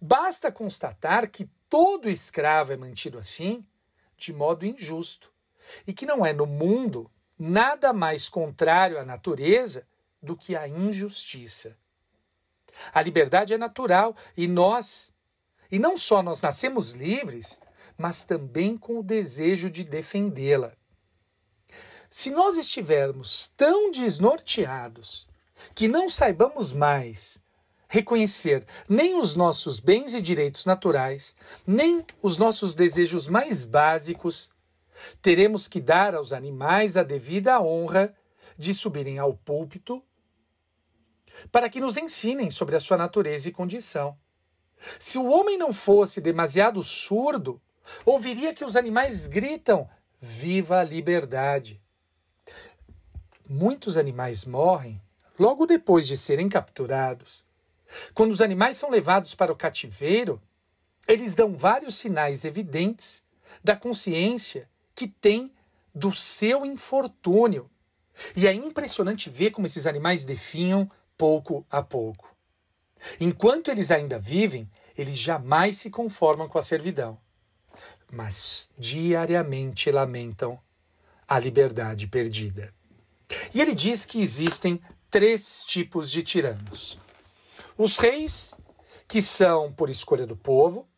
Basta 0.00 0.50
constatar 0.50 1.30
que 1.30 1.48
todo 1.68 2.08
escravo 2.08 2.72
é 2.72 2.76
mantido 2.76 3.18
assim, 3.18 3.64
de 4.16 4.32
modo 4.32 4.64
injusto, 4.64 5.32
e 5.86 5.92
que 5.92 6.06
não 6.06 6.24
é 6.24 6.32
no 6.32 6.46
mundo 6.46 7.10
nada 7.38 7.92
mais 7.92 8.28
contrário 8.28 8.98
à 8.98 9.04
natureza 9.04 9.86
do 10.22 10.36
que 10.36 10.54
a 10.56 10.68
injustiça. 10.68 11.76
A 12.92 13.02
liberdade 13.02 13.52
é 13.52 13.58
natural 13.58 14.16
e 14.36 14.46
nós, 14.46 15.12
e 15.70 15.78
não 15.78 15.96
só 15.96 16.22
nós 16.22 16.40
nascemos 16.40 16.92
livres, 16.92 17.60
mas 17.96 18.24
também 18.24 18.76
com 18.76 18.98
o 18.98 19.02
desejo 19.02 19.70
de 19.70 19.84
defendê-la. 19.84 20.72
Se 22.14 22.30
nós 22.30 22.58
estivermos 22.58 23.50
tão 23.56 23.90
desnorteados 23.90 25.26
que 25.74 25.88
não 25.88 26.10
saibamos 26.10 26.70
mais 26.70 27.40
reconhecer 27.88 28.66
nem 28.86 29.18
os 29.18 29.34
nossos 29.34 29.80
bens 29.80 30.12
e 30.12 30.20
direitos 30.20 30.66
naturais, 30.66 31.34
nem 31.66 32.04
os 32.20 32.36
nossos 32.36 32.74
desejos 32.74 33.28
mais 33.28 33.64
básicos, 33.64 34.50
teremos 35.22 35.66
que 35.66 35.80
dar 35.80 36.14
aos 36.14 36.34
animais 36.34 36.98
a 36.98 37.02
devida 37.02 37.58
honra 37.62 38.14
de 38.58 38.74
subirem 38.74 39.18
ao 39.18 39.32
púlpito 39.32 40.04
para 41.50 41.70
que 41.70 41.80
nos 41.80 41.96
ensinem 41.96 42.50
sobre 42.50 42.76
a 42.76 42.80
sua 42.80 42.98
natureza 42.98 43.48
e 43.48 43.52
condição. 43.52 44.18
Se 44.98 45.16
o 45.16 45.30
homem 45.30 45.56
não 45.56 45.72
fosse 45.72 46.20
demasiado 46.20 46.82
surdo, 46.82 47.58
ouviria 48.04 48.52
que 48.52 48.66
os 48.66 48.76
animais 48.76 49.26
gritam: 49.26 49.88
Viva 50.20 50.80
a 50.80 50.84
liberdade! 50.84 51.81
Muitos 53.54 53.98
animais 53.98 54.46
morrem 54.46 54.98
logo 55.38 55.66
depois 55.66 56.06
de 56.06 56.16
serem 56.16 56.48
capturados. 56.48 57.44
Quando 58.14 58.32
os 58.32 58.40
animais 58.40 58.78
são 58.78 58.88
levados 58.88 59.34
para 59.34 59.52
o 59.52 59.56
cativeiro, 59.56 60.40
eles 61.06 61.34
dão 61.34 61.54
vários 61.54 61.96
sinais 61.96 62.46
evidentes 62.46 63.22
da 63.62 63.76
consciência 63.76 64.70
que 64.94 65.06
têm 65.06 65.52
do 65.94 66.14
seu 66.14 66.64
infortúnio. 66.64 67.70
E 68.34 68.46
é 68.46 68.54
impressionante 68.54 69.28
ver 69.28 69.50
como 69.50 69.66
esses 69.66 69.86
animais 69.86 70.24
definham 70.24 70.90
pouco 71.18 71.66
a 71.70 71.82
pouco. 71.82 72.34
Enquanto 73.20 73.70
eles 73.70 73.90
ainda 73.90 74.18
vivem, 74.18 74.66
eles 74.96 75.18
jamais 75.18 75.76
se 75.76 75.90
conformam 75.90 76.48
com 76.48 76.56
a 76.56 76.62
servidão, 76.62 77.18
mas 78.10 78.70
diariamente 78.78 79.90
lamentam 79.90 80.58
a 81.28 81.38
liberdade 81.38 82.06
perdida. 82.06 82.72
E 83.54 83.60
ele 83.60 83.74
diz 83.74 84.04
que 84.04 84.20
existem 84.20 84.80
três 85.10 85.64
tipos 85.64 86.10
de 86.10 86.22
tiranos: 86.22 86.98
os 87.76 87.98
reis, 87.98 88.54
que 89.06 89.20
são 89.20 89.72
por 89.72 89.90
escolha 89.90 90.26
do 90.26 90.36
povo, 90.36 90.88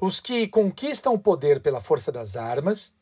os 0.00 0.20
que 0.20 0.46
conquistam 0.48 1.14
o 1.14 1.18
poder 1.18 1.60
pela 1.60 1.80
força 1.80 2.12
das 2.12 2.36
armas 2.36 2.92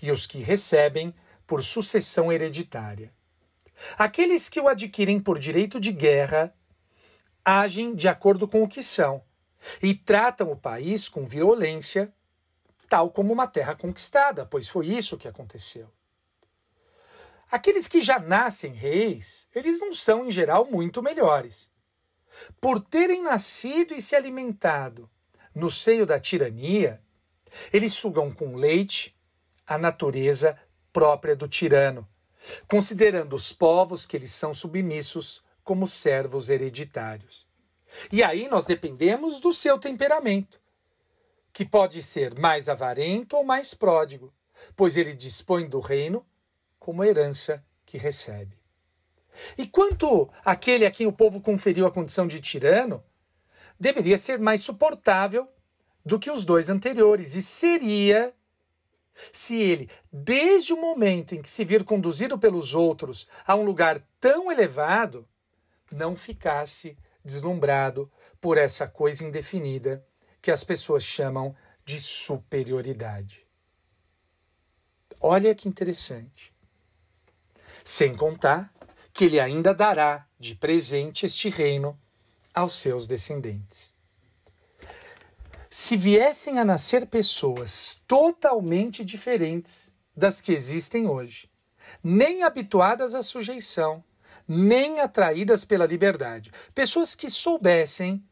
e 0.00 0.10
os 0.10 0.26
que 0.26 0.38
recebem 0.38 1.14
por 1.46 1.64
sucessão 1.64 2.32
hereditária. 2.32 3.12
Aqueles 3.98 4.48
que 4.48 4.60
o 4.60 4.68
adquirem 4.68 5.18
por 5.18 5.38
direito 5.38 5.80
de 5.80 5.90
guerra 5.90 6.54
agem 7.44 7.94
de 7.94 8.08
acordo 8.08 8.46
com 8.46 8.62
o 8.62 8.68
que 8.68 8.82
são 8.82 9.22
e 9.82 9.94
tratam 9.94 10.50
o 10.50 10.56
país 10.56 11.08
com 11.08 11.26
violência, 11.26 12.12
tal 12.88 13.10
como 13.10 13.32
uma 13.32 13.46
terra 13.46 13.74
conquistada, 13.74 14.44
pois 14.46 14.68
foi 14.68 14.86
isso 14.86 15.16
que 15.16 15.28
aconteceu. 15.28 15.90
Aqueles 17.50 17.88
que 17.88 18.00
já 18.00 18.18
nascem 18.18 18.72
reis, 18.72 19.48
eles 19.54 19.80
não 19.80 19.92
são, 19.92 20.26
em 20.26 20.30
geral, 20.30 20.66
muito 20.66 21.02
melhores. 21.02 21.70
Por 22.60 22.80
terem 22.80 23.22
nascido 23.22 23.92
e 23.92 24.00
se 24.00 24.14
alimentado 24.14 25.10
no 25.54 25.70
seio 25.70 26.06
da 26.06 26.20
tirania, 26.20 27.02
eles 27.72 27.92
sugam 27.92 28.30
com 28.30 28.54
leite 28.54 29.16
a 29.66 29.76
natureza 29.76 30.56
própria 30.92 31.34
do 31.34 31.48
tirano, 31.48 32.08
considerando 32.68 33.34
os 33.34 33.52
povos 33.52 34.06
que 34.06 34.16
eles 34.16 34.30
são 34.30 34.54
submissos 34.54 35.42
como 35.64 35.86
servos 35.86 36.50
hereditários. 36.50 37.48
E 38.12 38.22
aí 38.22 38.48
nós 38.48 38.64
dependemos 38.64 39.40
do 39.40 39.52
seu 39.52 39.76
temperamento, 39.76 40.60
que 41.52 41.64
pode 41.64 42.00
ser 42.00 42.38
mais 42.38 42.68
avarento 42.68 43.36
ou 43.36 43.44
mais 43.44 43.74
pródigo, 43.74 44.32
pois 44.76 44.96
ele 44.96 45.14
dispõe 45.14 45.68
do 45.68 45.80
reino 45.80 46.24
como 46.80 47.04
herança 47.04 47.64
que 47.86 47.96
recebe. 47.96 48.58
E 49.56 49.66
quanto 49.66 50.28
àquele 50.44 50.84
a 50.84 50.90
quem 50.90 51.06
o 51.06 51.12
povo 51.12 51.40
conferiu 51.40 51.86
a 51.86 51.90
condição 51.92 52.26
de 52.26 52.40
tirano, 52.40 53.04
deveria 53.78 54.18
ser 54.18 54.40
mais 54.40 54.62
suportável 54.62 55.46
do 56.04 56.18
que 56.18 56.30
os 56.30 56.44
dois 56.44 56.68
anteriores, 56.68 57.36
e 57.36 57.42
seria 57.42 58.34
se 59.32 59.60
ele, 59.60 59.90
desde 60.10 60.72
o 60.72 60.80
momento 60.80 61.34
em 61.34 61.42
que 61.42 61.50
se 61.50 61.64
vir 61.64 61.84
conduzido 61.84 62.38
pelos 62.38 62.74
outros 62.74 63.28
a 63.46 63.54
um 63.54 63.62
lugar 63.62 64.02
tão 64.18 64.50
elevado, 64.50 65.28
não 65.92 66.16
ficasse 66.16 66.96
deslumbrado 67.24 68.10
por 68.40 68.56
essa 68.56 68.86
coisa 68.86 69.24
indefinida 69.24 70.04
que 70.40 70.50
as 70.50 70.64
pessoas 70.64 71.02
chamam 71.02 71.54
de 71.84 72.00
superioridade. 72.00 73.46
Olha 75.20 75.54
que 75.54 75.68
interessante. 75.68 76.49
Sem 77.84 78.14
contar 78.14 78.72
que 79.12 79.24
ele 79.24 79.40
ainda 79.40 79.74
dará 79.74 80.26
de 80.38 80.54
presente 80.54 81.26
este 81.26 81.48
reino 81.48 81.98
aos 82.54 82.74
seus 82.78 83.06
descendentes. 83.06 83.94
Se 85.68 85.96
viessem 85.96 86.58
a 86.58 86.64
nascer 86.64 87.06
pessoas 87.06 87.96
totalmente 88.06 89.04
diferentes 89.04 89.92
das 90.16 90.40
que 90.40 90.52
existem 90.52 91.06
hoje, 91.06 91.50
nem 92.02 92.42
habituadas 92.42 93.14
à 93.14 93.22
sujeição, 93.22 94.02
nem 94.46 95.00
atraídas 95.00 95.64
pela 95.64 95.86
liberdade, 95.86 96.50
pessoas 96.74 97.14
que 97.14 97.30
soubessem, 97.30 98.24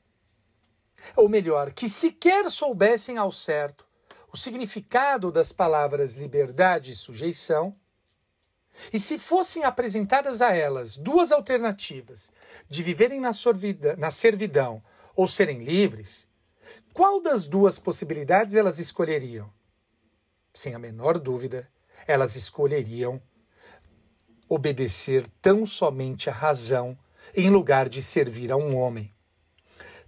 ou 1.15 1.29
melhor, 1.29 1.73
que 1.73 1.89
sequer 1.89 2.51
soubessem 2.51 3.19
ao 3.19 3.31
certo 3.31 3.87
o 4.33 4.37
significado 4.37 5.31
das 5.33 5.53
palavras 5.53 6.15
liberdade 6.15 6.93
e 6.93 6.97
sujeição, 6.97 7.75
e 8.93 8.99
se 8.99 9.19
fossem 9.19 9.65
apresentadas 9.65 10.41
a 10.41 10.55
elas 10.55 10.97
duas 10.97 11.33
alternativas 11.33 12.31
de 12.69 12.83
viverem 12.83 13.21
na, 13.21 13.33
sorvida, 13.33 13.97
na 13.97 14.11
servidão 14.11 14.83
ou 15.15 15.27
serem 15.27 15.63
livres, 15.63 16.29
qual 16.93 17.21
das 17.21 17.47
duas 17.47 17.79
possibilidades 17.79 18.55
elas 18.55 18.79
escolheriam? 18.79 19.53
Sem 20.53 20.75
a 20.75 20.79
menor 20.79 21.19
dúvida, 21.19 21.69
elas 22.07 22.37
escolheriam 22.37 23.21
obedecer 24.49 25.27
tão 25.43 25.67
somente 25.67 26.31
à 26.31 26.33
razão 26.33 26.99
em 27.37 27.51
lugar 27.51 27.89
de 27.89 28.03
servir 28.03 28.51
a 28.51 28.57
um 28.57 28.77
homem. 28.77 29.15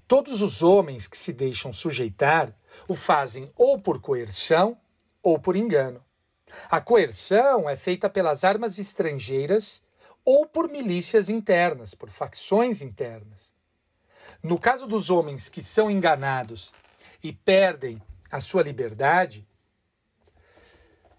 Todos 0.09 0.43
os 0.43 0.63
homens 0.63 1.07
que 1.07 1.17
se 1.17 1.33
deixam 1.33 1.73
sujeitar 1.73 2.53
o 2.89 2.95
fazem 2.95 3.53
ou 3.55 3.81
por 3.81 4.01
coerção 4.01 4.77
ou 5.23 5.39
por 5.39 5.55
engano. 5.55 6.05
A 6.71 6.81
coerção 6.81 7.69
é 7.69 7.77
feita 7.77 8.09
pelas 8.09 8.45
armas 8.45 8.79
estrangeiras 8.79 9.83
ou 10.25 10.47
por 10.47 10.69
milícias 10.69 11.29
internas, 11.29 11.95
por 11.95 12.11
facções 12.11 12.83
internas. 12.83 13.55
No 14.43 14.59
caso 14.59 14.87
dos 14.87 15.11
homens 15.11 15.49
que 15.49 15.63
são 15.63 15.91
enganados 15.91 16.73
e 17.23 17.33
perdem 17.33 18.01
a 18.31 18.41
sua 18.41 18.63
liberdade, 18.63 19.47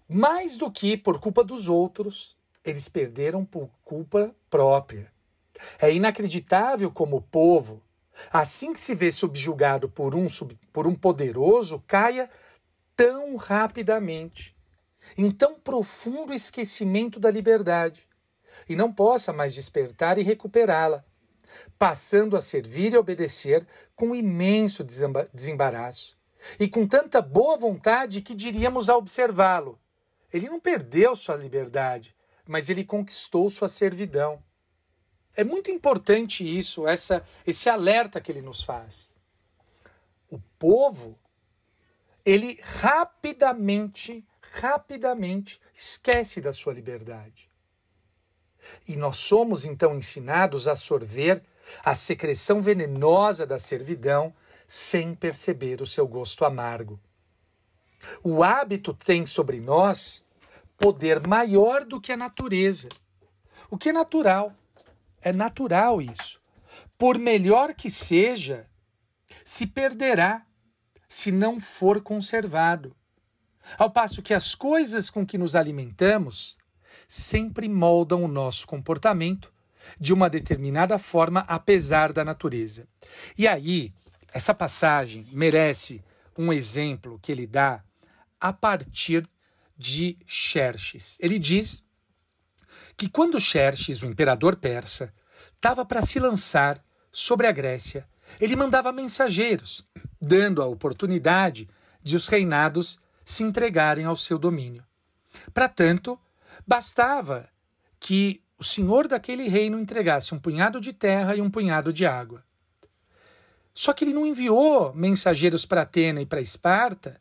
mais 0.08 0.56
do 0.56 0.70
que 0.70 0.96
por 0.96 1.20
culpa 1.20 1.44
dos 1.44 1.68
outros, 1.68 2.36
eles 2.64 2.88
perderam 2.88 3.44
por 3.44 3.70
culpa 3.84 4.34
própria. 4.50 5.10
É 5.78 5.92
inacreditável 5.92 6.90
como 6.90 7.16
o 7.16 7.22
povo, 7.22 7.82
assim 8.30 8.72
que 8.72 8.80
se 8.80 8.94
vê 8.94 9.10
subjugado 9.10 9.88
por 9.88 10.14
um, 10.14 10.26
por 10.72 10.86
um 10.86 10.94
poderoso, 10.94 11.82
caia 11.86 12.28
tão 12.96 13.36
rapidamente, 13.36 14.54
em 15.16 15.30
tão 15.30 15.58
profundo 15.58 16.32
esquecimento 16.32 17.18
da 17.18 17.30
liberdade, 17.30 18.06
e 18.68 18.76
não 18.76 18.92
possa 18.92 19.32
mais 19.32 19.54
despertar 19.54 20.18
e 20.18 20.22
recuperá-la, 20.22 21.04
passando 21.78 22.36
a 22.36 22.40
servir 22.40 22.92
e 22.92 22.96
obedecer 22.96 23.66
com 23.94 24.14
imenso 24.14 24.84
desembaraço, 25.32 26.16
e 26.58 26.68
com 26.68 26.86
tanta 26.86 27.20
boa 27.20 27.56
vontade 27.56 28.20
que 28.20 28.34
diríamos 28.34 28.88
a 28.88 28.96
observá-lo. 28.96 29.78
Ele 30.32 30.48
não 30.48 30.58
perdeu 30.58 31.14
sua 31.14 31.36
liberdade, 31.36 32.16
mas 32.46 32.68
ele 32.68 32.84
conquistou 32.84 33.48
sua 33.50 33.68
servidão. 33.68 34.42
É 35.34 35.44
muito 35.44 35.70
importante 35.70 36.42
isso, 36.44 36.86
essa, 36.86 37.24
esse 37.46 37.68
alerta 37.68 38.20
que 38.20 38.30
ele 38.30 38.42
nos 38.42 38.62
faz. 38.62 39.10
O 40.30 40.38
povo, 40.58 41.18
ele 42.24 42.58
rapidamente, 42.62 44.26
rapidamente 44.52 45.60
esquece 45.74 46.40
da 46.40 46.52
sua 46.52 46.74
liberdade. 46.74 47.50
E 48.86 48.96
nós 48.96 49.18
somos 49.18 49.64
então 49.64 49.96
ensinados 49.96 50.68
a 50.68 50.74
sorver 50.74 51.42
a 51.84 51.94
secreção 51.94 52.60
venenosa 52.60 53.46
da 53.46 53.58
servidão 53.58 54.34
sem 54.66 55.14
perceber 55.14 55.80
o 55.80 55.86
seu 55.86 56.06
gosto 56.06 56.44
amargo. 56.44 57.00
O 58.22 58.42
hábito 58.42 58.92
tem 58.92 59.24
sobre 59.24 59.60
nós 59.60 60.24
poder 60.76 61.26
maior 61.26 61.84
do 61.84 62.00
que 62.00 62.12
a 62.12 62.16
natureza. 62.16 62.88
O 63.70 63.78
que 63.78 63.88
é 63.88 63.92
natural? 63.92 64.54
É 65.20 65.32
natural 65.32 66.02
isso. 66.02 66.40
Por 66.98 67.18
melhor 67.18 67.74
que 67.74 67.88
seja, 67.88 68.68
se 69.44 69.66
perderá 69.66 70.44
se 71.08 71.30
não 71.30 71.60
for 71.60 72.02
conservado. 72.02 72.94
Ao 73.78 73.90
passo 73.90 74.22
que 74.22 74.34
as 74.34 74.54
coisas 74.54 75.10
com 75.10 75.24
que 75.26 75.38
nos 75.38 75.54
alimentamos 75.54 76.56
sempre 77.08 77.68
moldam 77.68 78.24
o 78.24 78.28
nosso 78.28 78.66
comportamento 78.66 79.52
de 79.98 80.12
uma 80.12 80.30
determinada 80.30 80.98
forma, 80.98 81.40
apesar 81.48 82.12
da 82.12 82.24
natureza. 82.24 82.86
E 83.36 83.46
aí, 83.46 83.92
essa 84.32 84.54
passagem 84.54 85.26
merece 85.32 86.02
um 86.38 86.52
exemplo 86.52 87.18
que 87.20 87.30
ele 87.30 87.46
dá 87.46 87.82
a 88.40 88.52
partir 88.52 89.28
de 89.76 90.16
Xerxes. 90.26 91.16
Ele 91.20 91.38
diz 91.38 91.84
que 92.96 93.08
quando 93.08 93.40
Xerxes, 93.40 94.02
o 94.02 94.06
imperador 94.06 94.56
persa, 94.56 95.12
estava 95.54 95.84
para 95.84 96.02
se 96.02 96.18
lançar 96.18 96.82
sobre 97.10 97.46
a 97.46 97.52
Grécia, 97.52 98.08
ele 98.40 98.56
mandava 98.56 98.92
mensageiros, 98.92 99.86
dando 100.20 100.62
a 100.62 100.66
oportunidade 100.66 101.68
de 102.02 102.16
os 102.16 102.28
reinados 102.28 102.98
se 103.24 103.42
entregarem 103.42 104.04
ao 104.04 104.16
seu 104.16 104.38
domínio. 104.38 104.84
Para 105.52 105.68
tanto, 105.68 106.18
bastava 106.66 107.48
que 107.98 108.42
o 108.58 108.64
senhor 108.64 109.08
daquele 109.08 109.48
reino 109.48 109.78
entregasse 109.78 110.34
um 110.34 110.38
punhado 110.38 110.80
de 110.80 110.92
terra 110.92 111.34
e 111.34 111.40
um 111.40 111.50
punhado 111.50 111.92
de 111.92 112.06
água. 112.06 112.44
Só 113.74 113.92
que 113.92 114.04
ele 114.04 114.12
não 114.12 114.26
enviou 114.26 114.92
mensageiros 114.94 115.64
para 115.64 115.82
Atena 115.82 116.20
e 116.20 116.26
para 116.26 116.40
Esparta, 116.40 117.20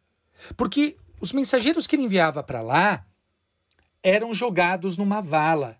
porque 0.58 0.98
os 1.20 1.32
mensageiros 1.32 1.88
que 1.88 1.96
ele 1.96 2.04
enviava 2.04 2.44
para 2.44 2.62
lá 2.62 3.06
eram 4.04 4.34
jogados 4.34 4.98
numa 4.98 5.22
vala 5.22 5.80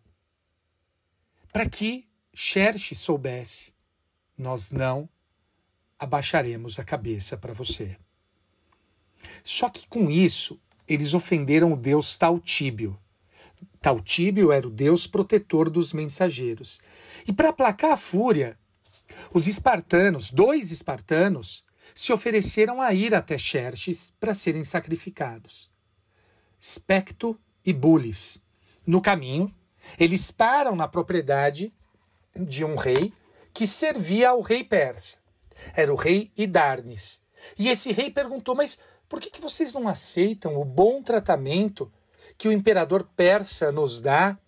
para 1.52 1.68
que 1.68 2.08
Xerxes 2.34 3.00
soubesse: 3.00 3.74
nós 4.38 4.72
não 4.72 5.10
abaixaremos 6.00 6.80
a 6.80 6.84
cabeça 6.84 7.38
para 7.38 7.54
você. 7.54 7.98
Só 9.44 9.70
que 9.70 9.88
com 9.88 10.10
isso, 10.10 10.60
eles 10.88 11.14
ofenderam 11.14 11.74
o 11.74 11.78
deus 11.78 12.18
Tautíbio. 12.18 13.00
Tautíbio 13.80 14.52
era 14.52 14.68
o 14.68 14.72
deus 14.72 15.08
protetor 15.08 15.70
dos 15.70 15.94
mensageiros. 15.94 16.80
E 17.28 17.34
para 17.34 17.50
aplacar 17.50 17.94
a 17.94 17.98
fúria, 17.98 18.58
os 19.34 19.48
espartanos, 19.48 20.30
dois 20.30 20.72
espartanos, 20.72 21.64
se 21.94 22.14
ofereceram 22.14 22.82
a 22.82 22.94
ir 22.94 23.14
até 23.14 23.38
Xerxes 23.38 24.14
para 24.20 24.34
serem 24.34 24.64
sacrificados. 24.64 25.70
Specto 26.62 27.40
e 27.66 27.74
Bulis. 27.74 28.42
No 28.86 29.02
caminho, 29.02 29.52
eles 30.00 30.32
param 30.32 30.76
na 30.76 30.88
propriedade 30.88 31.74
de 32.36 32.64
um 32.64 32.76
rei 32.76 33.14
que 33.54 33.68
servia 33.68 34.30
ao 34.30 34.42
rei 34.42 34.64
persa. 34.64 35.18
Era 35.74 35.92
o 35.92 35.98
rei 35.98 36.32
Idarnes. 36.38 37.22
E 37.58 37.70
esse 37.70 37.92
rei 37.92 38.10
perguntou: 38.10 38.56
Mas 38.56 38.80
por 39.12 39.20
que, 39.20 39.30
que 39.30 39.42
vocês 39.42 39.74
não 39.74 39.90
aceitam 39.90 40.56
o 40.56 40.64
bom 40.64 41.04
tratamento 41.04 41.92
que 42.38 42.48
o 42.48 42.52
imperador 42.52 43.04
persa 43.14 43.70
nos 43.70 44.00
dá? 44.00 44.40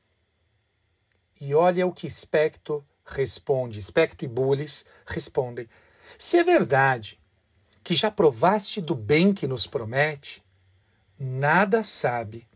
E 1.38 1.54
olha 1.54 1.86
o 1.86 1.92
que 1.92 2.10
Specto 2.10 2.82
responde. 3.06 3.82
Specto 3.82 4.24
e 4.24 4.28
Bulis 4.28 4.86
respondem: 5.06 5.68
Se 6.18 6.38
é 6.38 6.46
verdade 6.46 7.20
que 7.84 7.94
já 7.94 8.10
provaste 8.10 8.80
do 8.80 8.96
bem 8.96 9.34
que 9.34 9.46
nos 9.46 9.68
promete, 9.68 10.42
nada 11.20 11.84
sabe. 11.84 12.48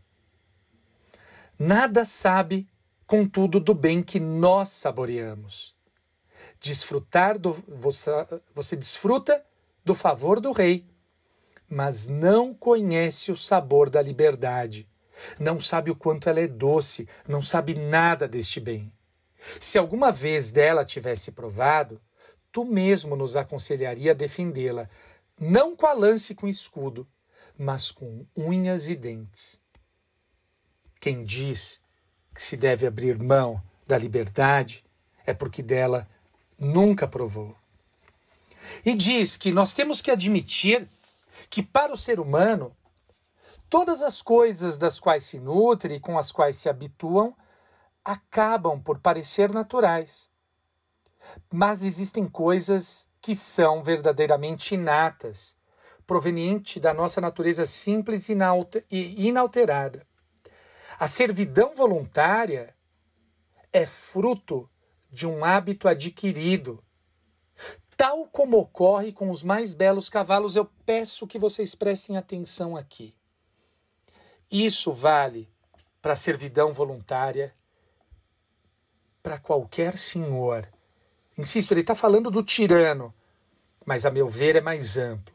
Nada 1.58 2.06
sabe, 2.06 2.66
contudo, 3.06 3.60
do 3.60 3.74
bem 3.74 4.02
que 4.02 4.18
nós 4.18 4.70
saboreamos. 4.70 5.76
Desfrutar 6.58 7.38
do 7.38 7.52
você, 7.68 8.10
você 8.54 8.76
desfruta 8.76 9.44
do 9.84 9.94
favor 9.94 10.40
do 10.40 10.52
rei, 10.52 10.87
mas 11.68 12.06
não 12.06 12.54
conhece 12.54 13.30
o 13.30 13.36
sabor 13.36 13.90
da 13.90 14.00
liberdade. 14.00 14.88
Não 15.38 15.58
sabe 15.58 15.90
o 15.90 15.96
quanto 15.96 16.28
ela 16.28 16.40
é 16.40 16.46
doce, 16.46 17.08
não 17.26 17.42
sabe 17.42 17.74
nada 17.74 18.28
deste 18.28 18.60
bem. 18.60 18.92
Se 19.60 19.78
alguma 19.78 20.10
vez 20.10 20.50
dela 20.50 20.84
tivesse 20.84 21.32
provado, 21.32 22.00
tu 22.52 22.64
mesmo 22.64 23.16
nos 23.16 23.36
aconselharia 23.36 24.12
a 24.12 24.14
defendê-la, 24.14 24.88
não 25.38 25.76
com 25.76 25.86
a 25.86 25.92
lance 25.92 26.32
e 26.32 26.36
com 26.36 26.48
escudo, 26.48 27.06
mas 27.56 27.90
com 27.90 28.24
unhas 28.36 28.88
e 28.88 28.94
dentes. 28.94 29.60
Quem 31.00 31.24
diz 31.24 31.80
que 32.34 32.42
se 32.42 32.56
deve 32.56 32.86
abrir 32.86 33.18
mão 33.18 33.62
da 33.86 33.98
liberdade 33.98 34.84
é 35.26 35.34
porque 35.34 35.62
dela 35.62 36.08
nunca 36.58 37.06
provou. 37.06 37.56
E 38.84 38.94
diz 38.94 39.36
que 39.36 39.52
nós 39.52 39.72
temos 39.72 40.02
que 40.02 40.10
admitir 40.10 40.88
que 41.50 41.62
para 41.62 41.92
o 41.92 41.96
ser 41.96 42.20
humano, 42.20 42.76
todas 43.68 44.02
as 44.02 44.22
coisas 44.22 44.78
das 44.78 44.98
quais 44.98 45.24
se 45.24 45.38
nutre 45.38 45.94
e 45.94 46.00
com 46.00 46.18
as 46.18 46.32
quais 46.32 46.56
se 46.56 46.68
habituam 46.68 47.36
acabam 48.04 48.80
por 48.80 48.98
parecer 48.98 49.52
naturais. 49.52 50.30
Mas 51.52 51.82
existem 51.82 52.26
coisas 52.26 53.08
que 53.20 53.34
são 53.34 53.82
verdadeiramente 53.82 54.74
inatas, 54.74 55.56
proveniente 56.06 56.80
da 56.80 56.94
nossa 56.94 57.20
natureza 57.20 57.66
simples 57.66 58.28
e 58.28 58.32
inalter- 58.32 58.86
inalterada. 58.90 60.06
A 60.98 61.06
servidão 61.06 61.74
voluntária 61.74 62.74
é 63.72 63.86
fruto 63.86 64.68
de 65.10 65.26
um 65.26 65.44
hábito 65.44 65.86
adquirido. 65.86 66.82
Tal 67.98 68.28
como 68.28 68.56
ocorre 68.58 69.12
com 69.12 69.28
os 69.28 69.42
mais 69.42 69.74
belos 69.74 70.08
cavalos, 70.08 70.54
eu 70.54 70.64
peço 70.86 71.26
que 71.26 71.36
vocês 71.36 71.74
prestem 71.74 72.16
atenção 72.16 72.76
aqui. 72.76 73.12
Isso 74.48 74.92
vale 74.92 75.50
para 76.00 76.12
a 76.12 76.16
servidão 76.16 76.72
voluntária, 76.72 77.50
para 79.20 79.36
qualquer 79.36 79.98
senhor. 79.98 80.68
Insisto, 81.36 81.72
ele 81.72 81.80
está 81.80 81.92
falando 81.92 82.30
do 82.30 82.40
tirano, 82.40 83.12
mas 83.84 84.06
a 84.06 84.12
meu 84.12 84.28
ver 84.28 84.54
é 84.54 84.60
mais 84.60 84.96
amplo. 84.96 85.34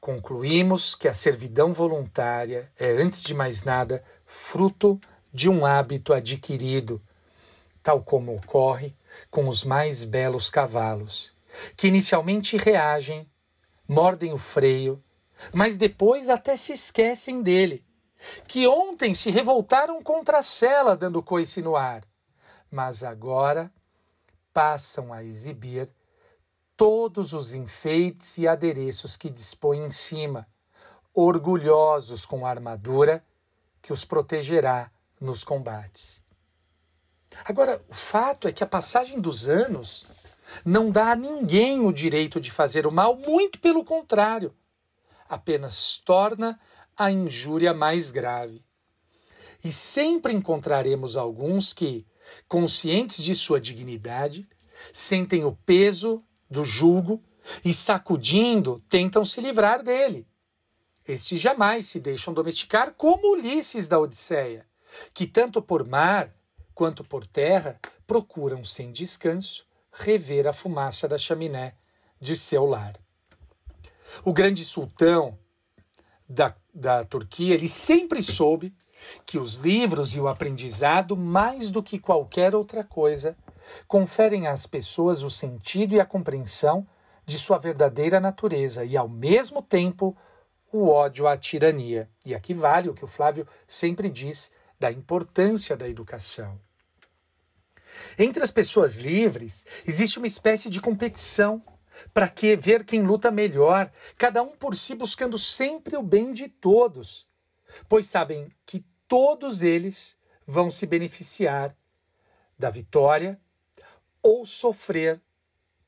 Concluímos 0.00 0.94
que 0.94 1.08
a 1.08 1.12
servidão 1.12 1.74
voluntária 1.74 2.72
é, 2.74 2.90
antes 2.92 3.22
de 3.22 3.34
mais 3.34 3.64
nada, 3.64 4.02
fruto 4.24 4.98
de 5.30 5.50
um 5.50 5.66
hábito 5.66 6.14
adquirido, 6.14 7.02
tal 7.82 8.02
como 8.02 8.34
ocorre 8.34 8.96
com 9.30 9.46
os 9.46 9.62
mais 9.62 10.04
belos 10.04 10.48
cavalos, 10.48 11.33
que 11.76 11.88
inicialmente 11.88 12.56
reagem, 12.56 13.30
mordem 13.88 14.32
o 14.32 14.38
freio, 14.38 15.02
mas 15.52 15.76
depois 15.76 16.30
até 16.30 16.56
se 16.56 16.72
esquecem 16.72 17.42
dele, 17.42 17.84
que 18.46 18.66
ontem 18.66 19.14
se 19.14 19.30
revoltaram 19.30 20.02
contra 20.02 20.38
a 20.38 20.42
sela 20.42 20.96
dando 20.96 21.22
coice 21.22 21.60
no 21.60 21.76
ar, 21.76 22.04
mas 22.70 23.02
agora 23.02 23.72
passam 24.52 25.12
a 25.12 25.22
exibir 25.22 25.92
todos 26.76 27.32
os 27.32 27.54
enfeites 27.54 28.38
e 28.38 28.48
adereços 28.48 29.16
que 29.16 29.30
dispõem 29.30 29.84
em 29.86 29.90
cima, 29.90 30.46
orgulhosos 31.12 32.26
com 32.26 32.44
a 32.44 32.50
armadura 32.50 33.24
que 33.80 33.92
os 33.92 34.04
protegerá 34.04 34.90
nos 35.20 35.44
combates. 35.44 36.22
Agora, 37.44 37.84
o 37.88 37.94
fato 37.94 38.46
é 38.48 38.52
que 38.52 38.62
a 38.62 38.66
passagem 38.66 39.20
dos 39.20 39.48
anos 39.48 40.06
não 40.64 40.90
dá 40.90 41.12
a 41.12 41.16
ninguém 41.16 41.80
o 41.80 41.92
direito 41.92 42.40
de 42.40 42.50
fazer 42.50 42.86
o 42.86 42.92
mal, 42.92 43.16
muito 43.16 43.58
pelo 43.58 43.84
contrário, 43.84 44.54
apenas 45.28 45.98
torna 46.04 46.58
a 46.96 47.10
injúria 47.10 47.74
mais 47.74 48.10
grave. 48.10 48.64
E 49.64 49.72
sempre 49.72 50.32
encontraremos 50.32 51.16
alguns 51.16 51.72
que, 51.72 52.06
conscientes 52.46 53.22
de 53.22 53.34
sua 53.34 53.60
dignidade, 53.60 54.46
sentem 54.92 55.44
o 55.44 55.56
peso 55.64 56.22
do 56.50 56.64
jugo 56.64 57.22
e, 57.64 57.72
sacudindo, 57.72 58.82
tentam 58.88 59.24
se 59.24 59.40
livrar 59.40 59.82
dele. 59.82 60.26
Estes 61.06 61.40
jamais 61.40 61.86
se 61.86 62.00
deixam 62.00 62.32
domesticar 62.32 62.92
como 62.94 63.32
Ulisses 63.32 63.88
da 63.88 63.98
Odisseia, 63.98 64.66
que 65.12 65.26
tanto 65.26 65.60
por 65.60 65.86
mar 65.86 66.34
quanto 66.74 67.04
por 67.04 67.26
terra 67.26 67.78
procuram 68.06 68.64
sem 68.64 68.92
descanso 68.92 69.66
rever 69.94 70.46
a 70.46 70.52
fumaça 70.52 71.08
da 71.08 71.16
chaminé 71.16 71.74
de 72.20 72.36
seu 72.36 72.64
lar. 72.64 72.98
O 74.24 74.32
grande 74.32 74.64
sultão 74.64 75.38
da, 76.28 76.54
da 76.72 77.04
Turquia, 77.04 77.54
ele 77.54 77.68
sempre 77.68 78.22
soube 78.22 78.74
que 79.26 79.38
os 79.38 79.54
livros 79.54 80.14
e 80.16 80.20
o 80.20 80.28
aprendizado, 80.28 81.16
mais 81.16 81.70
do 81.70 81.82
que 81.82 81.98
qualquer 81.98 82.54
outra 82.54 82.82
coisa, 82.82 83.36
conferem 83.86 84.46
às 84.46 84.66
pessoas 84.66 85.22
o 85.22 85.30
sentido 85.30 85.94
e 85.94 86.00
a 86.00 86.06
compreensão 86.06 86.86
de 87.26 87.38
sua 87.38 87.58
verdadeira 87.58 88.20
natureza 88.20 88.84
e, 88.84 88.96
ao 88.96 89.08
mesmo 89.08 89.62
tempo, 89.62 90.16
o 90.72 90.88
ódio 90.88 91.26
à 91.26 91.36
tirania. 91.36 92.08
E 92.24 92.34
aqui 92.34 92.52
vale 92.52 92.88
o 92.88 92.94
que 92.94 93.04
o 93.04 93.08
Flávio 93.08 93.46
sempre 93.66 94.10
diz 94.10 94.50
da 94.78 94.90
importância 94.90 95.76
da 95.76 95.88
educação. 95.88 96.58
Entre 98.18 98.42
as 98.42 98.50
pessoas 98.50 98.96
livres, 98.96 99.64
existe 99.86 100.18
uma 100.18 100.26
espécie 100.26 100.70
de 100.70 100.80
competição 100.80 101.62
para 102.12 102.28
que 102.28 102.56
ver 102.56 102.84
quem 102.84 103.02
luta 103.02 103.30
melhor, 103.30 103.90
cada 104.16 104.42
um 104.42 104.56
por 104.56 104.76
si 104.76 104.94
buscando 104.94 105.38
sempre 105.38 105.96
o 105.96 106.02
bem 106.02 106.32
de 106.32 106.48
todos, 106.48 107.28
pois 107.88 108.06
sabem 108.06 108.50
que 108.66 108.84
todos 109.06 109.62
eles 109.62 110.16
vão 110.46 110.70
se 110.70 110.86
beneficiar 110.86 111.76
da 112.58 112.70
vitória 112.70 113.40
ou 114.22 114.44
sofrer 114.44 115.20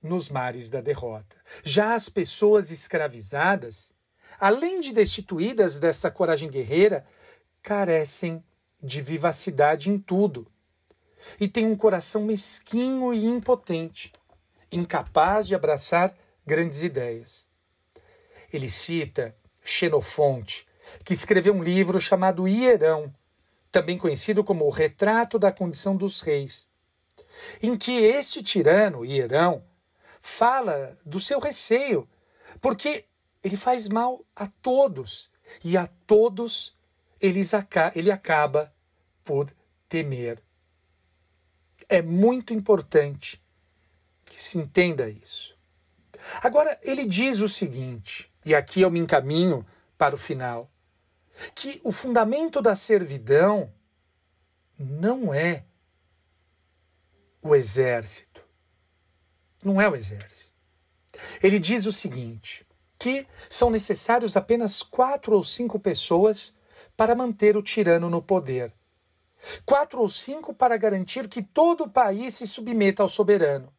nos 0.02 0.28
mares 0.28 0.70
da 0.70 0.80
derrota. 0.80 1.36
Já 1.64 1.94
as 1.94 2.08
pessoas 2.08 2.70
escravizadas, 2.70 3.92
além 4.38 4.80
de 4.80 4.92
destituídas 4.92 5.78
dessa 5.78 6.10
coragem 6.10 6.50
guerreira, 6.50 7.06
carecem 7.62 8.44
de 8.82 9.00
vivacidade 9.00 9.90
em 9.90 9.98
tudo 9.98 10.46
e 11.40 11.48
têm 11.48 11.66
um 11.66 11.76
coração 11.76 12.22
mesquinho 12.22 13.12
e 13.12 13.24
impotente, 13.24 14.12
incapaz 14.70 15.46
de 15.46 15.54
abraçar 15.54 16.14
grandes 16.46 16.82
ideias. 16.82 17.46
Ele 18.52 18.68
cita 18.68 19.36
Xenofonte, 19.64 20.66
que 21.04 21.12
escreveu 21.12 21.54
um 21.54 21.62
livro 21.62 22.00
chamado 22.00 22.46
Hierão, 22.46 23.12
também 23.70 23.98
conhecido 23.98 24.44
como 24.44 24.64
O 24.64 24.70
Retrato 24.70 25.38
da 25.38 25.52
Condição 25.52 25.96
dos 25.96 26.20
Reis, 26.20 26.68
em 27.62 27.76
que 27.76 27.92
este 27.92 28.42
tirano, 28.42 29.04
Hierão, 29.04 29.64
fala 30.20 30.96
do 31.04 31.20
seu 31.20 31.38
receio, 31.38 32.08
porque 32.60 33.04
ele 33.42 33.56
faz 33.56 33.88
mal 33.88 34.24
a 34.34 34.46
todos 34.46 35.30
e 35.62 35.76
a 35.76 35.86
todos 36.06 36.76
ele 37.20 38.10
acaba 38.10 38.72
por 39.24 39.52
temer. 39.88 40.45
É 41.88 42.02
muito 42.02 42.52
importante 42.52 43.42
que 44.24 44.40
se 44.42 44.58
entenda 44.58 45.08
isso. 45.08 45.56
Agora, 46.42 46.78
ele 46.82 47.06
diz 47.06 47.40
o 47.40 47.48
seguinte, 47.48 48.32
e 48.44 48.54
aqui 48.54 48.80
eu 48.80 48.90
me 48.90 48.98
encaminho 48.98 49.64
para 49.96 50.14
o 50.14 50.18
final, 50.18 50.70
que 51.54 51.80
o 51.84 51.92
fundamento 51.92 52.60
da 52.60 52.74
servidão 52.74 53.72
não 54.78 55.32
é 55.32 55.64
o 57.42 57.54
exército. 57.54 58.42
Não 59.62 59.80
é 59.80 59.88
o 59.88 59.96
exército. 59.96 60.52
Ele 61.42 61.58
diz 61.58 61.86
o 61.86 61.92
seguinte: 61.92 62.66
que 62.98 63.26
são 63.48 63.70
necessários 63.70 64.36
apenas 64.36 64.82
quatro 64.82 65.34
ou 65.34 65.44
cinco 65.44 65.78
pessoas 65.78 66.54
para 66.96 67.14
manter 67.14 67.56
o 67.56 67.62
tirano 67.62 68.10
no 68.10 68.22
poder. 68.22 68.72
Quatro 69.64 70.00
ou 70.00 70.08
cinco 70.08 70.54
para 70.54 70.76
garantir 70.76 71.28
que 71.28 71.42
todo 71.42 71.84
o 71.84 71.90
país 71.90 72.34
se 72.34 72.46
submeta 72.46 73.02
ao 73.02 73.08
soberano. 73.08 73.72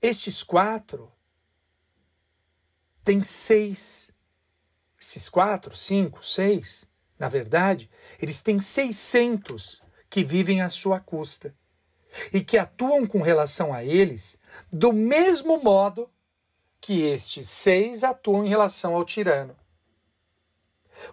Estes 0.00 0.42
quatro 0.42 1.10
têm 3.02 3.22
seis. 3.22 4.10
Esses 5.00 5.28
quatro, 5.28 5.76
cinco, 5.76 6.24
seis, 6.24 6.88
na 7.18 7.28
verdade, 7.28 7.90
eles 8.20 8.40
têm 8.40 8.58
600 8.58 9.82
que 10.08 10.24
vivem 10.24 10.62
à 10.62 10.68
sua 10.68 11.00
custa 11.00 11.54
e 12.32 12.42
que 12.42 12.56
atuam 12.56 13.06
com 13.06 13.20
relação 13.20 13.72
a 13.72 13.84
eles 13.84 14.38
do 14.72 14.92
mesmo 14.92 15.62
modo 15.62 16.10
que 16.80 17.02
estes 17.02 17.48
seis 17.48 18.04
atuam 18.04 18.44
em 18.44 18.48
relação 18.48 18.94
ao 18.94 19.04
tirano. 19.04 19.56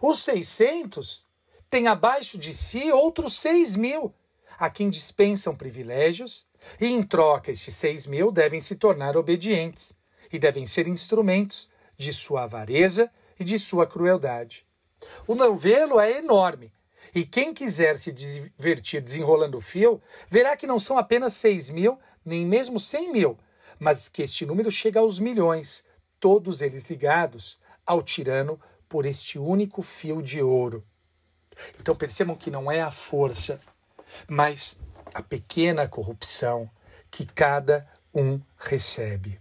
Os 0.01 0.19
600 0.19 1.27
têm 1.71 1.87
abaixo 1.87 2.37
de 2.37 2.53
si 2.53 2.91
outros 2.91 3.39
6 3.39 3.77
mil, 3.77 4.13
a 4.59 4.69
quem 4.69 4.89
dispensam 4.89 5.55
privilégios, 5.55 6.45
e 6.79 6.87
em 6.87 7.01
troca 7.01 7.49
estes 7.49 7.73
6 7.75 8.07
mil 8.07 8.29
devem 8.29 8.59
se 8.59 8.75
tornar 8.75 9.15
obedientes 9.15 9.93
e 10.31 10.37
devem 10.37 10.67
ser 10.67 10.85
instrumentos 10.85 11.69
de 11.97 12.11
sua 12.11 12.43
avareza 12.43 13.09
e 13.39 13.45
de 13.45 13.57
sua 13.57 13.87
crueldade. 13.87 14.67
O 15.25 15.33
novelo 15.33 15.97
é 15.97 16.17
enorme, 16.17 16.73
e 17.15 17.25
quem 17.25 17.53
quiser 17.53 17.97
se 17.97 18.11
divertir 18.11 19.01
desenrolando 19.01 19.57
o 19.57 19.61
fio, 19.61 20.01
verá 20.27 20.57
que 20.57 20.67
não 20.67 20.77
são 20.77 20.97
apenas 20.97 21.33
6 21.35 21.69
mil, 21.69 21.97
nem 22.23 22.45
mesmo 22.45 22.81
100 22.81 23.13
mil, 23.13 23.39
mas 23.79 24.09
que 24.09 24.21
este 24.21 24.45
número 24.45 24.69
chega 24.69 24.99
aos 24.99 25.19
milhões, 25.19 25.85
todos 26.19 26.61
eles 26.61 26.89
ligados 26.89 27.57
ao 27.85 28.01
tirano 28.01 28.59
por 28.89 29.05
este 29.05 29.39
único 29.39 29.81
fio 29.81 30.21
de 30.21 30.41
ouro. 30.41 30.85
Então 31.79 31.95
percebam 31.95 32.35
que 32.35 32.51
não 32.51 32.71
é 32.71 32.81
a 32.81 32.91
força, 32.91 33.59
mas 34.27 34.79
a 35.13 35.21
pequena 35.21 35.87
corrupção 35.87 36.69
que 37.09 37.25
cada 37.25 37.87
um 38.13 38.39
recebe. 38.57 39.39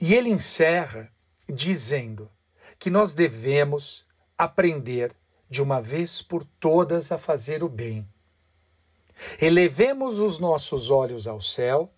E 0.00 0.14
ele 0.14 0.30
encerra 0.30 1.12
dizendo 1.48 2.30
que 2.78 2.90
nós 2.90 3.14
devemos 3.14 4.06
aprender 4.36 5.14
de 5.48 5.62
uma 5.62 5.80
vez 5.80 6.20
por 6.20 6.42
todas 6.42 7.12
a 7.12 7.18
fazer 7.18 7.62
o 7.62 7.68
bem. 7.68 8.08
Elevemos 9.40 10.18
os 10.18 10.38
nossos 10.38 10.90
olhos 10.90 11.28
ao 11.28 11.40
céu 11.40 11.92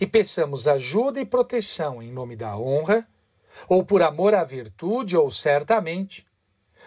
e 0.00 0.06
peçamos 0.06 0.66
ajuda 0.66 1.20
e 1.20 1.26
proteção 1.26 2.02
em 2.02 2.10
nome 2.10 2.34
da 2.34 2.56
honra, 2.58 3.06
ou 3.68 3.84
por 3.84 4.02
amor 4.02 4.34
à 4.34 4.44
virtude, 4.44 5.16
ou 5.16 5.30
certamente, 5.30 6.26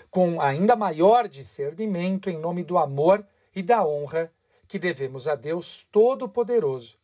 com 0.10 0.41
ainda 0.41 0.76
maior 0.76 1.27
discernimento 1.27 2.30
em 2.30 2.38
nome 2.38 2.64
do 2.64 2.77
amor 2.77 3.26
e 3.56 3.61
da 3.61 3.85
honra 3.85 4.31
que 4.68 4.77
devemos 4.77 5.27
a 5.27 5.35
Deus 5.35 5.85
Todo-Poderoso, 5.91 6.98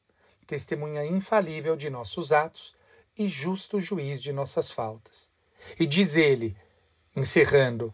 testemunha 0.45 1.05
infalível 1.05 1.75
de 1.75 1.89
nossos 1.89 2.31
atos 2.31 2.75
e 3.17 3.27
justo 3.27 3.79
juiz 3.79 4.21
de 4.21 4.33
nossas 4.33 4.69
faltas. 4.69 5.29
E 5.79 5.85
diz 5.85 6.15
ele, 6.15 6.55
encerrando, 7.15 7.93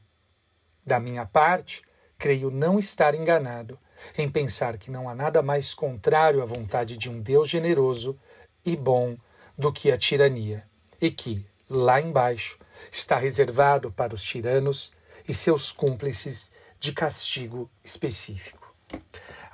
da 0.85 0.99
minha 0.99 1.25
parte, 1.25 1.83
creio 2.17 2.49
não 2.49 2.79
estar 2.79 3.13
enganado 3.13 3.79
em 4.17 4.29
pensar 4.29 4.77
que 4.77 4.89
não 4.89 5.09
há 5.09 5.15
nada 5.15 5.41
mais 5.41 5.73
contrário 5.73 6.41
à 6.41 6.45
vontade 6.45 6.97
de 6.97 7.09
um 7.09 7.21
Deus 7.21 7.49
generoso 7.49 8.19
e 8.65 8.75
bom 8.75 9.17
do 9.57 9.71
que 9.71 9.91
a 9.91 9.97
tirania, 9.97 10.67
e 11.01 11.11
que, 11.11 11.45
lá 11.69 12.01
embaixo, 12.01 12.57
está 12.91 13.17
reservado 13.17 13.91
para 13.91 14.15
os 14.15 14.23
tiranos 14.23 14.93
e 15.27 15.33
seus 15.33 15.71
cúmplices 15.71 16.51
de 16.79 16.91
castigo 16.93 17.69
específico. 17.83 18.73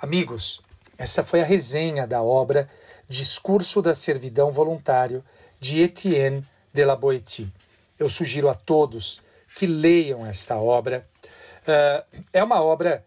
Amigos, 0.01 0.61
essa 0.97 1.23
foi 1.23 1.41
a 1.41 1.45
resenha 1.45 2.07
da 2.07 2.21
obra 2.21 2.69
Discurso 3.07 3.81
da 3.81 3.93
Servidão 3.93 4.51
Voluntário 4.51 5.23
de 5.59 5.81
Etienne 5.81 6.47
de 6.73 6.83
la 6.83 6.95
Boétie. 6.95 7.51
Eu 7.99 8.09
sugiro 8.09 8.49
a 8.49 8.53
todos 8.53 9.21
que 9.57 9.65
leiam 9.65 10.25
esta 10.25 10.57
obra. 10.57 11.07
Uh, 11.61 12.21
é 12.33 12.43
uma 12.43 12.61
obra 12.61 13.05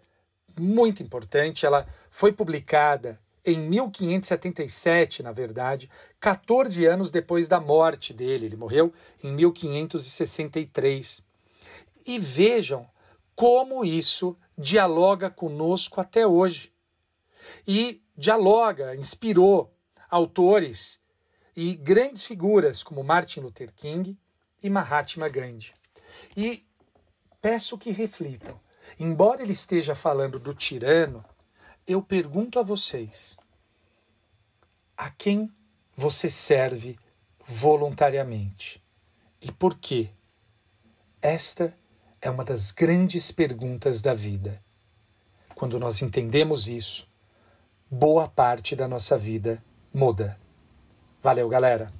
muito 0.59 1.03
importante, 1.03 1.67
ela 1.67 1.87
foi 2.11 2.33
publicada 2.33 3.19
em 3.51 3.59
1577, 3.59 5.23
na 5.23 5.33
verdade, 5.33 5.91
14 6.21 6.85
anos 6.85 7.11
depois 7.11 7.49
da 7.49 7.59
morte 7.61 8.13
dele. 8.13 8.47
Ele 8.47 8.57
morreu 8.57 8.93
em 9.23 9.33
1563. 9.33 11.23
E 12.07 12.19
vejam 12.19 12.87
como 13.35 13.85
isso 13.85 14.37
dialoga 14.57 15.31
conosco 15.31 16.01
até 16.01 16.27
hoje. 16.27 16.73
E 17.67 18.03
dialoga, 18.17 18.95
inspirou 18.97 19.73
autores 20.11 21.01
e 21.57 21.75
grandes 21.75 22.25
figuras 22.25 22.83
como 22.83 23.03
Martin 23.03 23.41
Luther 23.41 23.73
King 23.75 24.19
e 24.63 24.69
Mahatma 24.69 25.29
Gandhi. 25.29 25.73
E 26.37 26.67
peço 27.41 27.79
que 27.79 27.91
reflitam. 27.91 28.61
Embora 28.99 29.43
ele 29.43 29.53
esteja 29.53 29.95
falando 29.95 30.39
do 30.39 30.53
tirano, 30.53 31.25
eu 31.89 32.03
pergunto 32.03 32.59
a 32.59 32.63
vocês: 32.63 33.37
a 34.95 35.11
quem 35.11 35.51
você 35.97 36.29
serve 36.29 36.99
voluntariamente? 37.47 38.85
E 39.41 39.51
por 39.51 39.79
quê? 39.79 40.11
Esta 41.23 41.75
é 42.21 42.29
uma 42.29 42.45
das 42.45 42.71
grandes 42.71 43.33
perguntas 43.33 44.03
da 44.03 44.13
vida. 44.13 44.63
Quando 45.55 45.81
nós 45.81 46.03
entendemos 46.03 46.69
isso, 46.69 47.09
boa 47.91 48.29
parte 48.29 48.77
da 48.77 48.87
nossa 48.87 49.17
vida 49.17 49.65
muda. 49.93 50.39
Valeu, 51.23 51.49
galera! 51.49 51.98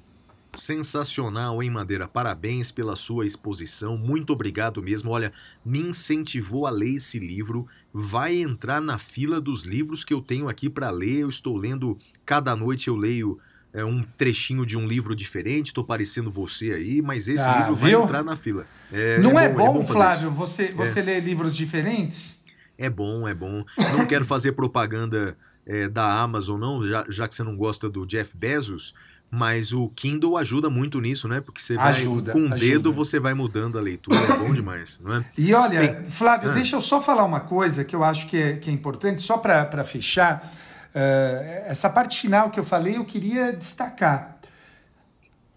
Sensacional, 0.53 1.61
hein, 1.61 1.69
Madeira? 1.69 2.07
Parabéns 2.07 2.71
pela 2.71 2.95
sua 2.95 3.25
exposição. 3.25 3.97
Muito 3.97 4.33
obrigado 4.33 4.81
mesmo. 4.81 5.11
Olha, 5.11 5.31
me 5.63 5.79
incentivou 5.79 6.65
a 6.65 6.69
ler 6.69 6.95
esse 6.95 7.19
livro. 7.19 7.67
Vai 7.93 8.35
entrar 8.35 8.81
na 8.81 8.97
fila 8.97 9.39
dos 9.39 9.63
livros 9.63 10.03
que 10.03 10.13
eu 10.13 10.21
tenho 10.21 10.49
aqui 10.49 10.69
para 10.69 10.89
ler. 10.89 11.19
Eu 11.19 11.29
estou 11.29 11.55
lendo, 11.57 11.97
cada 12.25 12.55
noite 12.55 12.87
eu 12.87 12.95
leio 12.95 13.39
é, 13.73 13.85
um 13.85 14.01
trechinho 14.17 14.65
de 14.65 14.77
um 14.77 14.87
livro 14.87 15.15
diferente. 15.15 15.67
Estou 15.67 15.83
parecendo 15.83 16.31
você 16.31 16.71
aí, 16.71 17.01
mas 17.01 17.27
esse 17.27 17.43
Ah, 17.43 17.59
livro 17.59 17.75
vai 17.75 17.91
viu? 17.91 18.03
entrar 18.03 18.23
na 18.23 18.35
fila. 18.35 18.65
É, 18.91 19.19
Não 19.19 19.39
é 19.39 19.47
bom, 19.47 19.81
fazer 19.83 19.93
Flávio, 19.93 20.27
isso. 20.29 20.35
você, 20.37 20.71
você 20.71 21.01
ler 21.01 21.19
livros 21.23 21.55
diferentes? 21.55 22.39
É 22.77 22.89
bom, 22.89 23.27
é 23.27 23.33
bom. 23.33 23.63
Não 23.97 24.05
quero 24.07 24.25
fazer 24.25 24.53
propaganda 24.53 25.37
é, 25.65 25.87
da 25.87 26.11
Amazon, 26.21 26.59
não, 26.59 26.87
já, 26.87 27.05
já 27.09 27.27
que 27.27 27.35
você 27.35 27.43
não 27.43 27.55
gosta 27.55 27.89
do 27.89 28.05
Jeff 28.05 28.35
Bezos, 28.35 28.95
mas 29.31 29.71
o 29.71 29.89
Kindle 29.89 30.37
ajuda 30.37 30.69
muito 30.69 30.99
nisso, 30.99 31.27
né? 31.27 31.39
Porque 31.39 31.61
você 31.61 31.75
vai, 31.75 31.89
Ajuda, 31.89 32.31
com 32.31 32.39
o 32.39 32.49
dedo 32.49 32.55
ajuda. 32.55 32.91
você 32.91 33.19
vai 33.19 33.33
mudando 33.33 33.77
a 33.77 33.81
leitura, 33.81 34.19
é 34.19 34.37
bom 34.37 34.53
demais, 34.53 34.99
não 35.03 35.17
é? 35.17 35.25
E 35.37 35.53
olha, 35.53 35.79
Bem, 35.79 36.03
Flávio, 36.05 36.49
ah. 36.49 36.53
deixa 36.53 36.75
eu 36.75 36.81
só 36.81 36.99
falar 36.99 37.25
uma 37.25 37.39
coisa 37.41 37.83
que 37.83 37.95
eu 37.95 38.03
acho 38.03 38.27
que 38.27 38.37
é, 38.37 38.55
que 38.57 38.69
é 38.69 38.73
importante, 38.73 39.21
só 39.21 39.37
para 39.37 39.83
fechar. 39.83 40.51
eh, 40.95 41.65
essa 41.67 41.89
parte 41.89 42.19
final 42.19 42.49
que 42.49 42.59
eu 42.59 42.63
falei, 42.63 42.97
eu 42.97 43.05
queria 43.05 43.53
destacar. 43.53 44.39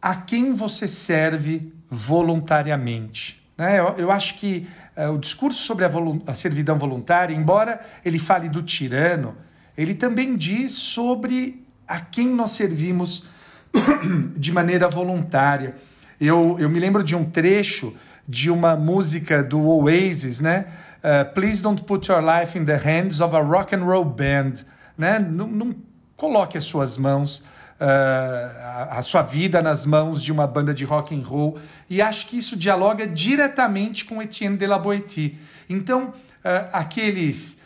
A 0.01 0.15
quem 0.17 0.53
você 0.53 0.87
serve 0.87 1.73
voluntariamente? 1.89 3.43
Né? 3.57 3.79
Eu, 3.79 3.95
eu 3.97 4.11
acho 4.11 4.35
que 4.35 4.67
eh, 4.95 5.09
o 5.09 5.17
discurso 5.17 5.63
sobre 5.65 5.85
a, 5.87 5.91
a 6.27 6.35
servidão 6.35 6.79
voluntária, 6.79 7.35
embora 7.35 7.81
ele 8.05 8.19
fale 8.19 8.49
do 8.49 8.63
tirano, 8.63 9.35
ele 9.77 9.95
também 9.95 10.37
diz 10.37 10.73
sobre 10.73 11.65
a 11.89 12.01
quem 12.01 12.29
nós 12.29 12.51
servimos 12.53 13.27
de 14.37 14.53
maneira 14.53 14.89
voluntária. 14.89 15.75
Eu, 16.21 16.57
eu 16.59 16.69
me 16.71 16.79
lembro 16.79 17.03
de 17.03 17.17
um 17.17 17.25
trecho 17.25 17.95
de 18.29 18.51
uma 18.51 18.77
música 18.77 19.43
do 19.43 19.61
Oasis, 19.67 20.41
né? 20.41 20.67
Uh, 21.03 21.33
Please 21.35 21.61
don't 21.61 21.83
put 21.85 22.09
your 22.09 22.23
life 22.23 22.57
in 22.57 22.65
the 22.65 22.77
hands 22.77 23.21
of 23.21 23.35
a 23.35 23.41
rock 23.41 23.75
and 23.75 23.85
roll 23.85 24.05
band, 24.05 24.65
né? 24.97 25.19
Não, 25.19 25.49
não 25.49 25.75
coloque 26.17 26.57
as 26.57 26.63
suas 26.63 26.97
mãos, 26.97 27.41
uh, 27.41 27.45
a, 27.81 28.99
a 28.99 29.03
sua 29.03 29.23
vida 29.23 29.61
nas 29.61 29.85
mãos 29.85 30.23
de 30.23 30.31
uma 30.31 30.47
banda 30.47 30.73
de 30.73 30.85
rock 30.85 31.13
and 31.15 31.27
roll. 31.27 31.59
E 31.91 32.01
acho 32.01 32.29
que 32.29 32.39
isso 32.39 32.57
dialoga 32.57 33.07
diretamente 33.07 34.05
com 34.05 34.23
Etienne 34.23 34.57
de 34.57 34.67
la 34.67 34.79
Boétie. 34.79 35.39
Então, 35.69 36.05
uh, 36.11 36.69
aqueles, 36.73 37.59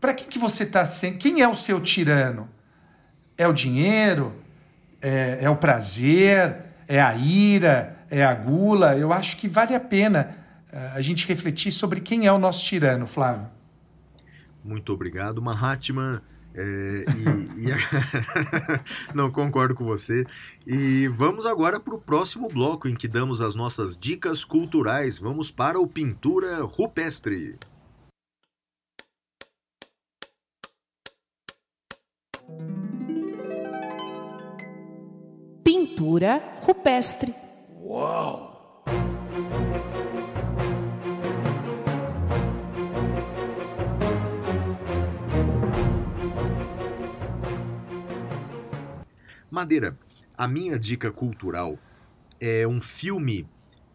para 0.00 0.12
quem 0.12 0.26
que 0.26 0.38
você 0.40 0.64
está 0.64 0.84
sendo? 0.84 1.18
Quem 1.18 1.40
é 1.40 1.48
o 1.48 1.54
seu 1.54 1.80
tirano? 1.80 2.48
É 3.38 3.46
o 3.46 3.52
dinheiro? 3.52 4.41
É, 5.02 5.38
é 5.42 5.50
o 5.50 5.56
prazer, 5.56 6.56
é 6.88 7.00
a 7.00 7.14
ira, 7.16 7.96
é 8.10 8.24
a 8.24 8.32
gula. 8.34 8.96
Eu 8.96 9.12
acho 9.12 9.36
que 9.36 9.48
vale 9.48 9.74
a 9.74 9.80
pena 9.80 10.36
eh, 10.72 10.92
a 10.94 11.00
gente 11.02 11.26
refletir 11.28 11.70
sobre 11.72 12.00
quem 12.00 12.26
é 12.26 12.32
o 12.32 12.38
nosso 12.38 12.64
tirano, 12.64 13.06
Flávio. 13.06 13.46
Muito 14.64 14.92
obrigado, 14.92 15.42
Mahatma. 15.42 16.22
É, 16.54 17.04
e- 17.16 17.64
e 17.66 17.72
a- 17.72 17.76
Não 19.14 19.30
concordo 19.30 19.74
com 19.74 19.84
você. 19.84 20.26
E 20.66 21.08
vamos 21.08 21.46
agora 21.46 21.80
para 21.80 21.94
o 21.94 21.98
próximo 21.98 22.46
bloco 22.48 22.86
em 22.86 22.94
que 22.94 23.08
damos 23.08 23.40
as 23.40 23.54
nossas 23.54 23.96
dicas 23.96 24.44
culturais. 24.44 25.18
Vamos 25.18 25.50
para 25.50 25.80
o 25.80 25.86
Pintura 25.86 26.62
Rupestre. 26.62 27.56
Pintura 36.02 36.42
rupestre. 36.62 37.32
Madeira, 49.48 49.96
a 50.36 50.48
minha 50.48 50.76
dica 50.76 51.12
cultural 51.12 51.78
é 52.40 52.66
um 52.66 52.80
filme 52.80 53.46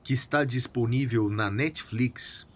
que 0.02 0.14
está 0.14 0.46
disponível 0.46 1.30
na 1.30 1.52
Netflix. 1.52 2.48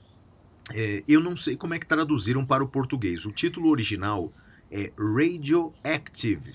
É, 0.73 1.03
eu 1.05 1.19
não 1.19 1.35
sei 1.35 1.57
como 1.57 1.73
é 1.73 1.79
que 1.79 1.85
traduziram 1.85 2.45
para 2.45 2.63
o 2.63 2.69
português. 2.69 3.25
O 3.25 3.33
título 3.33 3.69
original 3.69 4.31
é 4.71 4.93
Radioactive, 4.97 6.53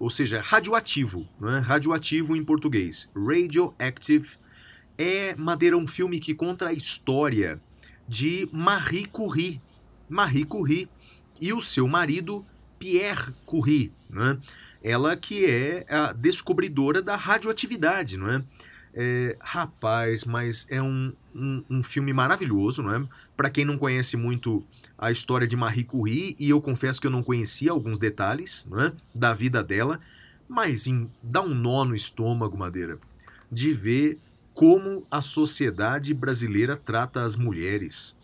ou 0.00 0.08
seja, 0.08 0.40
radioativo, 0.40 1.28
não 1.38 1.56
é? 1.56 1.58
Radioativo 1.60 2.34
em 2.34 2.42
português. 2.42 3.08
Radioactive 3.14 4.30
é 4.96 5.36
Madeira 5.36 5.76
um 5.76 5.86
filme 5.86 6.18
que 6.18 6.34
conta 6.34 6.68
a 6.68 6.72
história 6.72 7.60
de 8.08 8.48
Marie 8.50 9.04
Curie, 9.04 9.60
Marie 10.08 10.46
Curie 10.46 10.88
e 11.38 11.52
o 11.52 11.60
seu 11.60 11.86
marido 11.86 12.44
Pierre 12.78 13.34
Curie, 13.44 13.92
não 14.08 14.30
é? 14.30 14.38
ela 14.82 15.14
que 15.14 15.44
é 15.44 15.84
a 15.88 16.12
descobridora 16.12 17.02
da 17.02 17.14
radioatividade, 17.14 18.16
não 18.16 18.30
é? 18.30 18.42
É, 18.92 19.36
rapaz, 19.40 20.24
mas 20.24 20.66
é 20.68 20.82
um, 20.82 21.12
um, 21.34 21.64
um 21.70 21.82
filme 21.82 22.12
maravilhoso, 22.12 22.82
não 22.82 22.94
é? 22.94 23.08
Para 23.36 23.48
quem 23.48 23.64
não 23.64 23.78
conhece 23.78 24.16
muito 24.16 24.64
a 24.98 25.12
história 25.12 25.46
de 25.46 25.56
Marie 25.56 25.84
Curie, 25.84 26.34
e 26.38 26.50
eu 26.50 26.60
confesso 26.60 27.00
que 27.00 27.06
eu 27.06 27.10
não 27.10 27.22
conhecia 27.22 27.70
alguns 27.70 27.98
detalhes 27.98 28.66
não 28.68 28.80
é? 28.80 28.92
da 29.14 29.32
vida 29.32 29.62
dela, 29.62 30.00
mas 30.48 30.88
em, 30.88 31.08
dá 31.22 31.40
um 31.40 31.54
nó 31.54 31.84
no 31.84 31.94
estômago, 31.94 32.58
Madeira, 32.58 32.98
de 33.50 33.72
ver 33.72 34.18
como 34.52 35.06
a 35.10 35.20
sociedade 35.20 36.12
brasileira 36.12 36.76
trata 36.76 37.22
as 37.22 37.36
mulheres. 37.36 38.16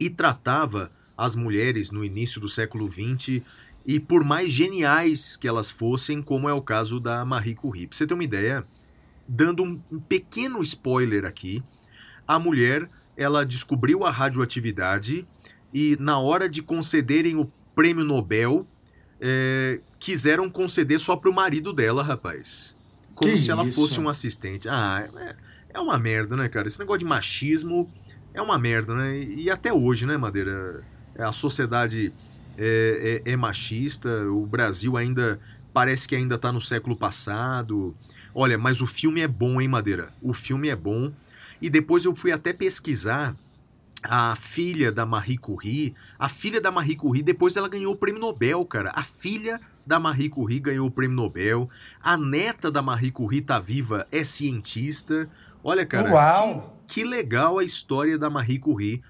E 0.00 0.10
tratava 0.10 0.90
as 1.16 1.36
mulheres 1.36 1.92
no 1.92 2.04
início 2.04 2.40
do 2.40 2.48
século 2.48 2.90
XX 2.90 3.42
e 3.86 4.00
por 4.00 4.24
mais 4.24 4.50
geniais 4.50 5.36
que 5.36 5.46
elas 5.46 5.70
fossem, 5.70 6.22
como 6.22 6.48
é 6.48 6.52
o 6.52 6.62
caso 6.62 7.00
da 7.00 7.24
Marie 7.24 7.54
Curie. 7.54 7.86
Pra 7.86 7.96
você 7.96 8.06
ter 8.06 8.14
uma 8.14 8.24
ideia, 8.24 8.66
dando 9.34 9.62
um, 9.64 9.80
um 9.90 9.98
pequeno 9.98 10.60
spoiler 10.60 11.24
aqui, 11.24 11.62
a 12.28 12.38
mulher 12.38 12.86
ela 13.16 13.46
descobriu 13.46 14.04
a 14.04 14.10
radioatividade 14.10 15.26
e 15.72 15.96
na 15.98 16.18
hora 16.18 16.48
de 16.50 16.62
concederem 16.62 17.36
o 17.36 17.50
prêmio 17.74 18.04
Nobel, 18.04 18.66
é, 19.18 19.80
quiseram 19.98 20.50
conceder 20.50 21.00
só 21.00 21.16
pro 21.16 21.32
marido 21.32 21.72
dela, 21.72 22.02
rapaz. 22.02 22.76
Como 23.14 23.30
Que 23.32 23.38
se 23.38 23.50
ela 23.50 23.64
isso? 23.64 23.80
fosse 23.80 23.98
um 23.98 24.08
assistente. 24.08 24.68
Ah, 24.68 25.08
é, 25.16 25.34
é 25.74 25.80
uma 25.80 25.98
merda, 25.98 26.36
né, 26.36 26.48
cara? 26.48 26.66
Esse 26.66 26.78
negócio 26.78 26.98
de 26.98 27.04
machismo 27.06 27.90
é 28.34 28.42
uma 28.42 28.58
merda, 28.58 28.94
né? 28.94 29.16
E, 29.18 29.44
e 29.44 29.50
até 29.50 29.72
hoje, 29.72 30.04
né, 30.06 30.18
Madeira? 30.18 30.84
A 31.18 31.32
sociedade 31.32 32.12
é, 32.58 33.22
é- 33.24 33.32
é 33.32 33.36
machista, 33.36 34.10
o 34.28 34.44
Brasil 34.46 34.96
ainda 34.96 35.40
parece 35.72 36.06
que 36.06 36.14
ainda 36.14 36.36
tá 36.36 36.52
no 36.52 36.60
século 36.60 36.94
passado. 36.96 37.94
Olha, 38.34 38.56
mas 38.56 38.80
o 38.80 38.86
filme 38.86 39.20
é 39.20 39.28
bom, 39.28 39.60
hein, 39.60 39.68
Madeira? 39.68 40.12
O 40.22 40.32
filme 40.32 40.68
é 40.68 40.76
bom. 40.76 41.12
E 41.60 41.68
depois 41.68 42.04
eu 42.04 42.14
fui 42.14 42.32
até 42.32 42.52
pesquisar 42.52 43.36
a 44.02 44.34
filha 44.34 44.90
da 44.90 45.06
Marie 45.06 45.38
Curie. 45.38 45.94
A 46.18 46.28
filha 46.28 46.60
da 46.60 46.70
Marie 46.70 46.96
Curie, 46.96 47.22
depois 47.22 47.56
ela 47.56 47.68
ganhou 47.68 47.92
o 47.92 47.96
prêmio 47.96 48.20
Nobel, 48.20 48.64
cara. 48.64 48.90
A 48.94 49.04
filha 49.04 49.60
da 49.86 49.98
Marie 50.00 50.28
Curie 50.28 50.58
ganhou 50.58 50.86
o 50.86 50.90
prêmio 50.90 51.16
Nobel. 51.16 51.68
A 52.02 52.16
neta 52.16 52.70
da 52.70 52.82
Marie 52.82 53.12
Curie 53.12 53.40
tá 53.40 53.60
viva, 53.60 54.06
é 54.10 54.24
cientista. 54.24 55.28
Olha, 55.62 55.86
cara, 55.86 56.10
Uau! 56.10 56.76
que, 56.86 57.02
que 57.02 57.08
legal 57.08 57.58
a 57.58 57.64
história 57.64 58.18
da 58.18 58.28
Marie 58.28 58.58
Curie. 58.58 59.02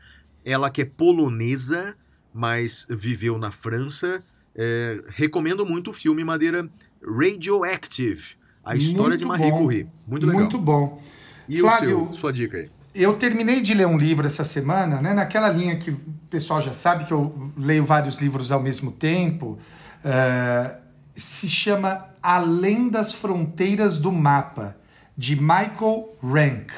Ela 0.44 0.70
que 0.70 0.82
é 0.82 0.84
polonesa, 0.84 1.94
mas 2.34 2.86
viveu 2.90 3.38
na 3.38 3.50
França. 3.50 4.22
É, 4.54 5.02
recomendo 5.08 5.64
muito 5.64 5.90
o 5.90 5.94
filme 5.94 6.22
Madeira 6.24 6.68
Radioactive. 7.02 8.36
A 8.64 8.76
história 8.76 9.08
Muito 9.10 9.18
de 9.18 9.24
Marie 9.24 9.50
bom. 9.50 9.58
Curie. 9.58 9.86
Muito 10.06 10.26
legal. 10.26 10.40
Muito 10.42 10.58
bom. 10.58 11.00
E 11.48 11.58
Flávio- 11.58 12.02
o 12.02 12.04
seu, 12.06 12.12
sua 12.14 12.32
dica 12.32 12.56
aí? 12.56 12.70
eu 12.94 13.14
terminei 13.14 13.60
de 13.60 13.74
ler 13.74 13.86
um 13.86 13.96
livro 13.98 14.26
essa 14.26 14.44
semana, 14.44 15.00
né? 15.00 15.12
Naquela 15.14 15.48
linha 15.48 15.76
que 15.76 15.90
o 15.90 16.00
pessoal 16.30 16.60
já 16.60 16.72
sabe 16.72 17.04
que 17.04 17.12
eu 17.12 17.50
leio 17.56 17.84
vários 17.84 18.18
livros 18.18 18.52
ao 18.52 18.60
mesmo 18.62 18.92
tempo. 18.92 19.58
eh, 20.04 20.76
se 21.14 21.48
chama 21.48 22.06
Além 22.22 22.88
das 22.88 23.12
Fronteiras 23.12 23.98
do 23.98 24.10
Mapa, 24.12 24.76
de 25.16 25.34
Michael 25.40 26.08
Rank. 26.22 26.70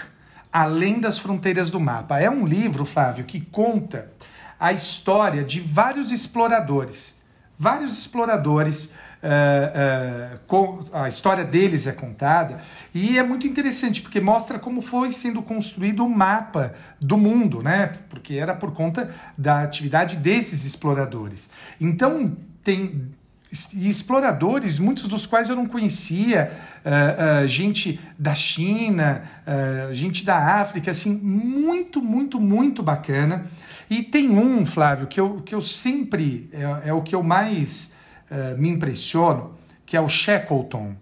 Além 0.53 1.01
das 1.01 1.19
Fronteiras 1.19 1.71
do 1.71 1.79
Mapa. 1.81 2.19
É 2.21 2.29
um 2.31 2.47
livro, 2.47 2.85
Flávio, 2.85 3.25
que 3.25 3.41
conta 3.41 4.11
a 4.59 4.73
história 4.73 5.43
de 5.45 5.61
vários 5.61 6.11
exploradores. 6.11 7.17
Vários 7.59 7.99
exploradores. 7.99 8.93
Eh, 9.27 9.73
eh, 9.75 10.39
com, 10.47 10.81
a 10.93 11.09
história 11.09 11.47
deles 11.47 11.87
é 11.87 11.93
contada 11.93 12.61
e 12.93 13.19
é 13.19 13.23
muito 13.23 13.47
interessante 13.47 14.03
porque 14.03 14.21
mostra 14.21 14.59
como 14.59 14.83
foi 14.83 15.13
sendo 15.13 15.41
construído 15.41 16.05
o 16.05 16.11
mapa 16.11 16.75
do 17.01 17.17
mundo, 17.17 17.63
né? 17.63 17.91
Porque 18.11 18.35
era 18.35 18.55
por 18.55 18.73
conta 18.73 19.09
da 19.39 19.63
atividade 19.63 20.17
desses 20.17 20.67
exploradores. 20.67 21.49
Então 21.81 22.37
tem 22.63 23.15
exploradores, 23.51 24.79
muitos 24.79 25.07
dos 25.07 25.25
quais 25.25 25.49
eu 25.49 25.57
não 25.57 25.65
conhecia, 25.65 26.53
ah, 26.85 27.41
ah, 27.41 27.47
gente 27.47 27.99
da 28.19 28.35
China, 28.35 29.23
ah, 29.47 29.89
gente 29.95 30.23
da 30.23 30.37
África, 30.61 30.91
assim, 30.91 31.15
muito, 31.15 32.03
muito, 32.03 32.39
muito 32.39 32.83
bacana. 32.83 33.47
E 33.89 34.03
tem 34.03 34.29
um, 34.31 34.67
Flávio, 34.67 35.07
que 35.07 35.19
eu, 35.19 35.41
que 35.41 35.55
eu 35.55 35.63
sempre, 35.63 36.51
é, 36.53 36.91
é 36.91 36.93
o 36.93 37.01
que 37.01 37.15
eu 37.15 37.23
mais 37.23 37.94
ah, 38.31 38.55
me 38.57 38.69
impressiono, 38.69 39.55
que 39.85 39.97
é 39.97 40.01
o 40.01 40.09
Shackleton. 40.09 40.95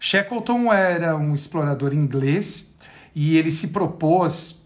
Shackleton 0.00 0.72
era 0.72 1.16
um 1.16 1.34
explorador 1.34 1.92
inglês 1.92 2.72
e 3.14 3.36
ele 3.36 3.50
se 3.50 3.68
propôs 3.68 4.62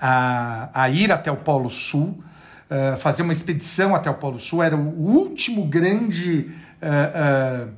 a, 0.00 0.70
a 0.72 0.88
ir 0.88 1.12
até 1.12 1.30
o 1.30 1.36
Polo 1.36 1.70
Sul, 1.70 2.22
uh, 2.70 2.96
fazer 2.96 3.22
uma 3.22 3.32
expedição 3.32 3.94
até 3.94 4.10
o 4.10 4.14
Polo 4.14 4.38
Sul. 4.38 4.62
Era 4.62 4.76
o 4.76 4.80
último 4.80 5.66
grande 5.66 6.50
uh, 6.82 7.66
uh, 7.66 7.70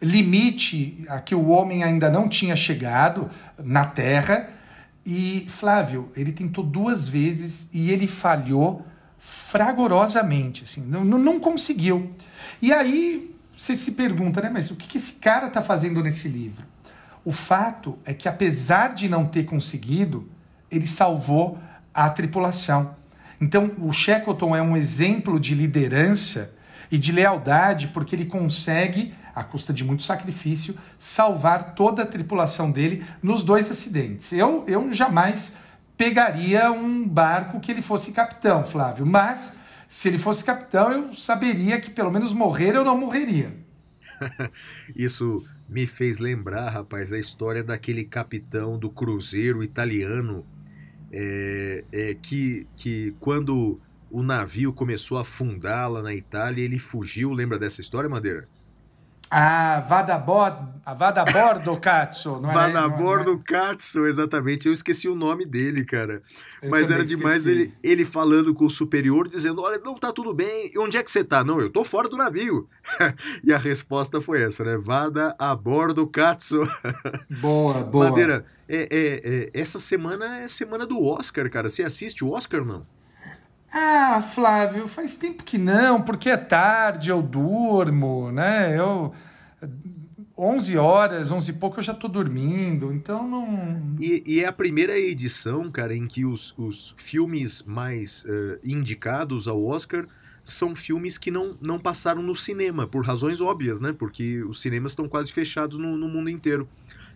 limite 0.00 1.04
a 1.08 1.20
que 1.20 1.34
o 1.34 1.48
homem 1.48 1.82
ainda 1.82 2.10
não 2.10 2.28
tinha 2.28 2.56
chegado 2.56 3.30
na 3.62 3.84
Terra. 3.84 4.48
E, 5.04 5.46
Flávio, 5.48 6.10
ele 6.16 6.32
tentou 6.32 6.62
duas 6.62 7.08
vezes 7.08 7.68
e 7.72 7.90
ele 7.90 8.06
falhou 8.06 8.86
fragorosamente, 9.18 10.64
assim, 10.64 10.82
não, 10.82 11.04
não 11.04 11.38
conseguiu. 11.38 12.12
E 12.62 12.72
aí 12.72 13.34
você 13.56 13.76
se 13.76 13.92
pergunta, 13.92 14.40
né, 14.40 14.48
mas 14.48 14.70
o 14.70 14.76
que, 14.76 14.96
esse 14.96 15.14
cara 15.14 15.48
está 15.48 15.60
fazendo 15.60 16.00
nesse 16.00 16.28
livro? 16.28 16.64
O 17.24 17.32
fato 17.32 17.98
é 18.04 18.14
que, 18.14 18.28
apesar 18.28 18.94
de 18.94 19.08
não 19.08 19.26
ter 19.26 19.44
conseguido, 19.44 20.30
ele 20.70 20.86
salvou 20.86 21.58
a 21.92 22.08
tripulação. 22.08 22.94
Então, 23.40 23.72
o 23.78 23.92
Shackleton 23.92 24.54
é 24.54 24.62
um 24.62 24.76
exemplo 24.76 25.40
de 25.40 25.56
liderança 25.56 26.54
e 26.88 26.98
de 26.98 27.10
lealdade, 27.10 27.88
porque 27.88 28.14
ele 28.14 28.26
consegue, 28.26 29.12
à 29.34 29.42
custa 29.42 29.72
de 29.72 29.84
muito 29.84 30.04
sacrifício, 30.04 30.78
salvar 30.96 31.74
toda 31.74 32.02
a 32.02 32.06
tripulação 32.06 32.70
dele 32.70 33.04
nos 33.20 33.42
dois 33.42 33.68
acidentes. 33.70 34.32
Eu, 34.32 34.64
eu 34.68 34.88
jamais 34.92 35.56
pegaria 35.96 36.70
um 36.70 37.06
barco 37.06 37.58
que 37.58 37.72
ele 37.72 37.82
fosse 37.82 38.12
capitão, 38.12 38.64
Flávio, 38.64 39.04
mas 39.04 39.54
se 39.92 40.08
ele 40.08 40.18
fosse 40.18 40.42
capitão, 40.42 40.90
eu 40.90 41.12
saberia 41.12 41.78
que 41.78 41.90
pelo 41.90 42.10
menos 42.10 42.32
morrer 42.32 42.74
eu 42.74 42.82
não 42.82 42.96
morreria. 42.96 43.54
Isso 44.96 45.44
me 45.68 45.86
fez 45.86 46.18
lembrar, 46.18 46.70
rapaz, 46.70 47.12
a 47.12 47.18
história 47.18 47.62
daquele 47.62 48.02
capitão 48.02 48.78
do 48.78 48.88
cruzeiro 48.88 49.62
italiano 49.62 50.46
é, 51.12 51.84
é, 51.92 52.14
que, 52.14 52.66
que 52.74 53.14
quando 53.20 53.78
o 54.10 54.22
navio 54.22 54.72
começou 54.72 55.18
a 55.18 55.20
afundar 55.20 55.90
lá 55.90 56.00
na 56.00 56.14
Itália, 56.14 56.64
ele 56.64 56.78
fugiu. 56.78 57.30
Lembra 57.30 57.58
dessa 57.58 57.82
história, 57.82 58.08
Madeira? 58.08 58.48
Ah, 59.34 59.80
vada, 59.88 60.14
a 60.84 60.92
vada 60.94 61.24
bordo, 61.24 61.74
Katsu. 61.80 62.38
Não 62.38 62.50
era- 62.50 62.68
na 62.68 62.86
não- 62.86 62.96
bordo 62.98 63.38
Katsu, 63.38 64.04
exatamente. 64.04 64.66
Eu 64.66 64.74
esqueci 64.74 65.08
o 65.08 65.14
nome 65.14 65.46
dele, 65.46 65.86
cara. 65.86 66.22
Eu 66.60 66.68
Mas 66.68 66.90
era 66.90 67.02
demais 67.02 67.46
ele, 67.46 67.72
ele 67.82 68.04
falando 68.04 68.52
com 68.52 68.66
o 68.66 68.70
superior, 68.70 69.26
dizendo: 69.26 69.62
Olha, 69.62 69.80
não 69.82 69.94
tá 69.94 70.12
tudo 70.12 70.34
bem. 70.34 70.70
E 70.74 70.78
onde 70.78 70.98
é 70.98 71.02
que 71.02 71.10
você 71.10 71.24
tá? 71.24 71.42
Não, 71.42 71.58
eu 71.60 71.70
tô 71.70 71.82
fora 71.82 72.10
do 72.10 72.16
navio. 72.18 72.68
e 73.42 73.54
a 73.54 73.58
resposta 73.58 74.20
foi 74.20 74.42
essa, 74.42 74.62
né? 74.64 74.76
Vada 74.76 75.34
a 75.38 75.56
bordo 75.56 76.06
Katsu. 76.06 76.60
Boa, 77.40 77.82
boa. 77.84 78.10
Madeira, 78.10 78.44
é, 78.68 78.82
é- 78.90 79.22
é- 79.24 79.50
essa 79.54 79.78
semana 79.78 80.40
é 80.40 80.48
semana 80.48 80.84
do 80.86 81.02
Oscar, 81.02 81.48
cara. 81.50 81.70
Você 81.70 81.82
assiste 81.82 82.22
o 82.22 82.30
Oscar 82.32 82.62
não? 82.64 82.86
Ah, 83.72 84.20
Flávio, 84.20 84.86
faz 84.86 85.16
tempo 85.16 85.42
que 85.42 85.56
não, 85.56 86.02
porque 86.02 86.28
é 86.28 86.36
tarde, 86.36 87.08
eu 87.08 87.22
durmo, 87.22 88.30
né? 88.30 88.78
Eu 88.78 89.14
11 90.36 90.76
horas, 90.76 91.30
11 91.30 91.50
e 91.50 91.54
pouco 91.54 91.78
eu 91.78 91.82
já 91.82 91.94
tô 91.94 92.08
dormindo, 92.08 92.92
então 92.92 93.26
não 93.28 93.96
E, 93.98 94.22
e 94.26 94.40
é 94.40 94.46
a 94.46 94.52
primeira 94.52 94.98
edição, 94.98 95.70
cara, 95.70 95.94
em 95.94 96.06
que 96.06 96.24
os, 96.24 96.54
os 96.58 96.94
filmes 96.96 97.62
mais 97.62 98.26
eh, 98.28 98.58
indicados 98.64 99.46
ao 99.46 99.64
Oscar 99.64 100.06
são 100.44 100.74
filmes 100.74 101.16
que 101.16 101.30
não, 101.30 101.56
não 101.60 101.78
passaram 101.78 102.22
no 102.22 102.34
cinema, 102.34 102.86
por 102.86 103.04
razões 103.04 103.40
óbvias, 103.40 103.80
né? 103.80 103.94
Porque 103.96 104.42
os 104.42 104.60
cinemas 104.60 104.92
estão 104.92 105.08
quase 105.08 105.32
fechados 105.32 105.78
no, 105.78 105.96
no 105.96 106.08
mundo 106.08 106.28
inteiro. 106.28 106.68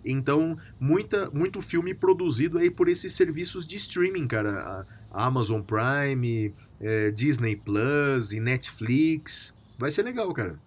Então, 0.05 0.57
muita, 0.79 1.29
muito 1.31 1.61
filme 1.61 1.93
produzido 1.93 2.59
aí 2.59 2.71
por 2.71 2.89
esses 2.89 3.13
serviços 3.13 3.67
de 3.67 3.77
streaming, 3.77 4.29
cara. 4.29 4.87
A 5.06 5.06
Amazon 5.17 5.61
Prime, 5.63 6.53
eh, 6.81 7.11
Disney 7.11 7.57
Plus 7.57 8.33
e 8.33 8.41
Netflix. 8.41 9.55
Vai 9.79 9.91
ser 9.91 10.03
legal, 10.03 10.33
cara. 10.33 10.59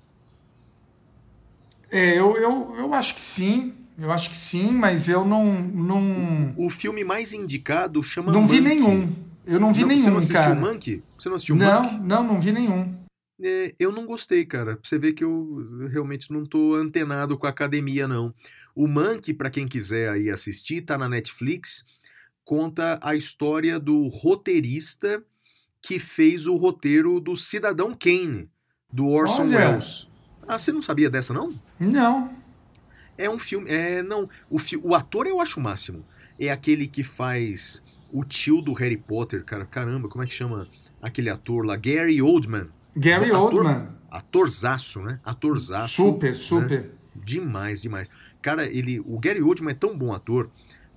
É, 1.91 2.17
eu, 2.19 2.35
eu, 2.35 2.75
eu 2.77 2.93
acho 2.93 3.15
que 3.15 3.21
sim, 3.21 3.73
eu 3.97 4.11
acho 4.11 4.29
que 4.29 4.37
sim, 4.37 4.71
mas 4.71 5.09
eu 5.09 5.25
não 5.25 5.53
não, 5.61 6.53
O 6.55 6.69
filme 6.69 7.03
mais 7.03 7.33
indicado 7.33 8.01
chama 8.03 8.31
não 8.31 8.47
vi 8.47 8.61
Monkey. 8.61 8.75
nenhum. 8.75 9.15
Eu 9.45 9.59
não 9.59 9.73
vi 9.73 9.81
Não, 9.81 9.87
nenhum, 9.87 10.03
Você 10.03 10.09
não 10.11 10.17
assistiu 10.19 10.41
cara. 10.41 10.55
Monkey? 10.55 11.03
Você 11.17 11.29
não 11.29 11.35
assistiu 11.35 11.55
Monkey? 11.55 11.97
Não, 11.97 12.03
não, 12.03 12.23
não 12.33 12.39
vi 12.41 12.51
nenhum. 12.51 12.93
É, 13.41 13.73
eu 13.79 13.91
não 13.91 14.05
gostei, 14.05 14.45
cara. 14.45 14.75
Pra 14.75 14.87
você 14.87 14.97
ver 14.99 15.13
que 15.13 15.23
eu 15.23 15.87
realmente 15.91 16.31
não 16.31 16.45
tô 16.45 16.75
antenado 16.75 17.35
com 17.37 17.47
a 17.47 17.49
academia, 17.49 18.07
não. 18.07 18.31
O 18.75 18.87
Monkey, 18.87 19.33
pra 19.33 19.49
quem 19.49 19.67
quiser 19.67 20.09
aí 20.09 20.29
assistir, 20.29 20.81
tá 20.81 20.97
na 20.97 21.09
Netflix. 21.09 21.83
Conta 22.53 22.97
a 23.03 23.15
história 23.15 23.79
do 23.79 24.07
roteirista 24.07 25.23
que 25.79 25.99
fez 25.99 26.47
o 26.47 26.55
roteiro 26.55 27.19
do 27.19 27.35
Cidadão 27.35 27.93
Kane, 27.93 28.49
do 28.91 29.07
Orson 29.07 29.43
Olha. 29.43 29.57
Welles. 29.69 30.07
Ah, 30.47 30.57
você 30.57 30.71
não 30.71 30.81
sabia 30.81 31.11
dessa, 31.11 31.31
não? 31.31 31.49
Não. 31.79 32.33
É 33.15 33.29
um 33.29 33.37
filme. 33.37 33.69
É, 33.69 34.01
não. 34.01 34.27
O, 34.49 34.57
fi- 34.57 34.77
o 34.81 34.95
ator 34.95 35.27
eu 35.27 35.39
acho 35.39 35.59
o 35.59 35.63
máximo. 35.63 36.03
É 36.39 36.49
aquele 36.49 36.87
que 36.87 37.03
faz 37.03 37.83
o 38.11 38.23
tio 38.25 38.63
do 38.63 38.73
Harry 38.73 38.97
Potter, 38.97 39.43
cara. 39.45 39.63
Caramba, 39.63 40.09
como 40.09 40.23
é 40.23 40.25
que 40.25 40.33
chama 40.33 40.67
aquele 40.99 41.29
ator 41.29 41.63
lá? 41.63 41.75
Gary 41.75 42.19
Oldman. 42.19 42.67
Gary 42.97 43.25
Ator- 43.29 43.53
Oldman. 43.53 43.89
Atorzaço, 44.09 45.01
né? 45.03 45.19
Atorzaço. 45.23 45.93
Super, 45.93 46.31
né? 46.31 46.33
super. 46.33 46.91
Demais, 47.15 47.79
demais. 47.79 48.09
Cara, 48.41 48.65
ele, 48.65 48.99
o 49.01 49.19
Gary 49.19 49.39
Oldman 49.39 49.69
é 49.73 49.75
tão 49.75 49.95
bom 49.95 50.11
ator 50.13 50.49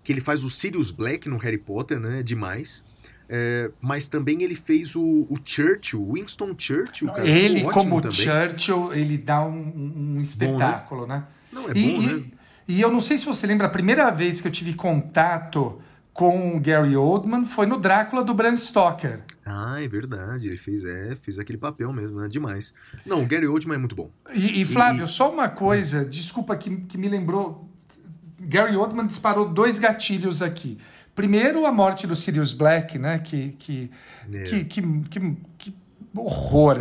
que 0.02 0.12
ele 0.12 0.20
faz 0.20 0.44
o 0.44 0.50
Sirius 0.50 0.90
Black 0.90 1.28
no 1.28 1.36
Harry 1.38 1.58
Potter, 1.58 1.98
né? 2.00 2.22
Demais. 2.22 2.84
É, 3.28 3.70
mas 3.80 4.08
também 4.08 4.42
ele 4.42 4.54
fez 4.54 4.94
o, 4.94 5.02
o 5.02 5.38
Churchill, 5.42 6.12
Winston 6.12 6.54
Churchill, 6.58 7.08
cara. 7.08 7.26
Ele, 7.26 7.62
como 7.62 8.00
também. 8.00 8.12
Churchill, 8.16 8.92
ele 8.92 9.16
dá 9.16 9.42
um, 9.42 10.16
um 10.16 10.20
espetáculo, 10.20 11.06
né? 11.06 11.24
Não, 11.50 11.68
é 11.68 11.72
e, 11.74 11.92
bom, 11.92 12.02
e- 12.02 12.06
né? 12.06 12.24
e 12.68 12.80
eu 12.80 12.90
não 12.90 13.00
sei 13.00 13.16
se 13.16 13.24
você 13.24 13.46
lembra, 13.46 13.66
a 13.66 13.70
primeira 13.70 14.10
vez 14.10 14.40
que 14.40 14.48
eu 14.48 14.52
tive 14.52 14.74
contato 14.74 15.80
com 16.12 16.56
o 16.56 16.60
Gary 16.60 16.94
Oldman 16.94 17.44
foi 17.44 17.64
no 17.64 17.78
Drácula 17.78 18.22
do 18.22 18.34
Bram 18.34 18.54
Stoker. 18.56 19.20
Ah, 19.46 19.82
é 19.82 19.88
verdade. 19.88 20.48
Ele 20.48 20.58
fez, 20.58 20.84
é, 20.84 21.16
fez 21.16 21.38
aquele 21.38 21.58
papel 21.58 21.92
mesmo, 21.92 22.20
né? 22.20 22.28
Demais. 22.28 22.74
Não, 23.06 23.22
o 23.22 23.26
Gary 23.26 23.46
Oldman 23.46 23.76
é 23.76 23.78
muito 23.78 23.96
bom. 23.96 24.10
E, 24.34 24.60
e, 24.60 24.64
Flávio, 24.64 25.06
só 25.08 25.32
uma 25.32 25.48
coisa, 25.48 26.04
desculpa 26.04 26.54
que, 26.54 26.76
que 26.82 26.98
me 26.98 27.08
lembrou. 27.08 27.71
Gary 28.42 28.76
Oldman 28.76 29.06
disparou 29.06 29.48
dois 29.48 29.78
gatilhos 29.78 30.42
aqui. 30.42 30.78
Primeiro, 31.14 31.66
a 31.66 31.72
morte 31.72 32.06
do 32.06 32.16
Sirius 32.16 32.52
Black, 32.52 32.98
né? 32.98 33.18
Que, 33.18 33.50
que, 33.58 33.90
que, 34.48 34.64
que, 34.64 34.82
que- 35.10 35.36
que 35.58 35.74
horror. 36.16 36.78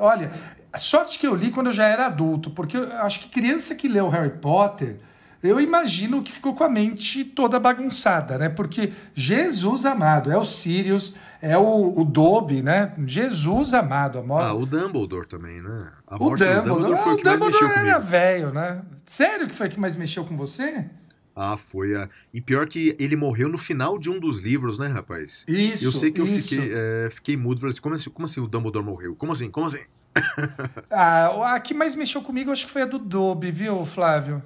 Olha, 0.00 0.30
a 0.72 0.78
sorte 0.78 1.18
que 1.18 1.26
eu 1.26 1.34
li 1.34 1.50
quando 1.50 1.66
eu 1.68 1.72
já 1.72 1.86
era 1.86 2.06
adulto, 2.06 2.50
porque 2.50 2.76
eu 2.76 2.92
acho 2.98 3.20
que 3.20 3.28
criança 3.28 3.74
que 3.74 3.88
leu 3.88 4.08
Harry 4.08 4.30
Potter, 4.38 4.98
eu 5.42 5.60
imagino 5.60 6.22
que 6.22 6.30
ficou 6.30 6.54
com 6.54 6.62
a 6.62 6.68
mente 6.68 7.24
toda 7.24 7.58
bagunçada, 7.58 8.38
né? 8.38 8.48
Porque 8.48 8.92
Jesus 9.14 9.84
amado, 9.84 10.30
é 10.30 10.36
o 10.38 10.44
Sirius, 10.44 11.16
é 11.40 11.58
o, 11.58 11.92
o 11.98 12.04
Dobby, 12.04 12.62
né? 12.62 12.92
Jesus 13.04 13.74
amado, 13.74 14.20
a 14.20 14.22
morte. 14.22 14.46
Ah, 14.48 14.54
o 14.54 14.64
Dumbledore 14.64 15.26
também, 15.26 15.60
né? 15.60 15.88
A 16.06 16.14
O 16.16 16.20
morte 16.20 16.44
do 16.44 16.48
Dumbledore, 16.54 16.82
Dumbledore 16.82 17.00
ah, 17.00 17.12
o 17.12 17.16
Dumbledore 17.38 17.72
era 17.88 17.98
velho, 17.98 18.52
né? 18.52 18.82
Sério 19.04 19.48
que 19.48 19.54
foi 19.56 19.68
que 19.68 19.80
mais 19.80 19.96
mexeu 19.96 20.24
com 20.24 20.36
você? 20.36 20.86
Ah, 21.34 21.56
foi 21.56 21.94
a. 21.96 22.08
E 22.32 22.40
pior 22.40 22.68
que 22.68 22.94
ele 22.98 23.16
morreu 23.16 23.48
no 23.48 23.56
final 23.56 23.98
de 23.98 24.10
um 24.10 24.20
dos 24.20 24.38
livros, 24.38 24.78
né, 24.78 24.88
rapaz? 24.88 25.44
Isso, 25.48 25.84
eu 25.86 25.92
sei 25.92 26.10
que 26.10 26.20
eu 26.20 26.26
isso. 26.26 26.50
fiquei, 26.50 26.72
é, 26.74 27.08
fiquei 27.10 27.36
mudo. 27.36 27.60
Falei 27.60 27.72
assim, 27.72 27.80
como 27.80 27.94
assim, 27.94 28.10
como 28.10 28.24
assim 28.26 28.40
o 28.40 28.46
Dumbledore 28.46 28.84
morreu? 28.84 29.14
Como 29.16 29.32
assim? 29.32 29.50
Como 29.50 29.66
assim? 29.66 29.80
Ah, 30.90 31.54
a 31.54 31.60
que 31.60 31.72
mais 31.72 31.94
mexeu 31.94 32.20
comigo 32.20 32.50
acho 32.50 32.66
que 32.66 32.72
foi 32.72 32.82
a 32.82 32.86
do 32.86 32.98
Dobby, 32.98 33.50
viu, 33.50 33.82
Flávio? 33.86 34.42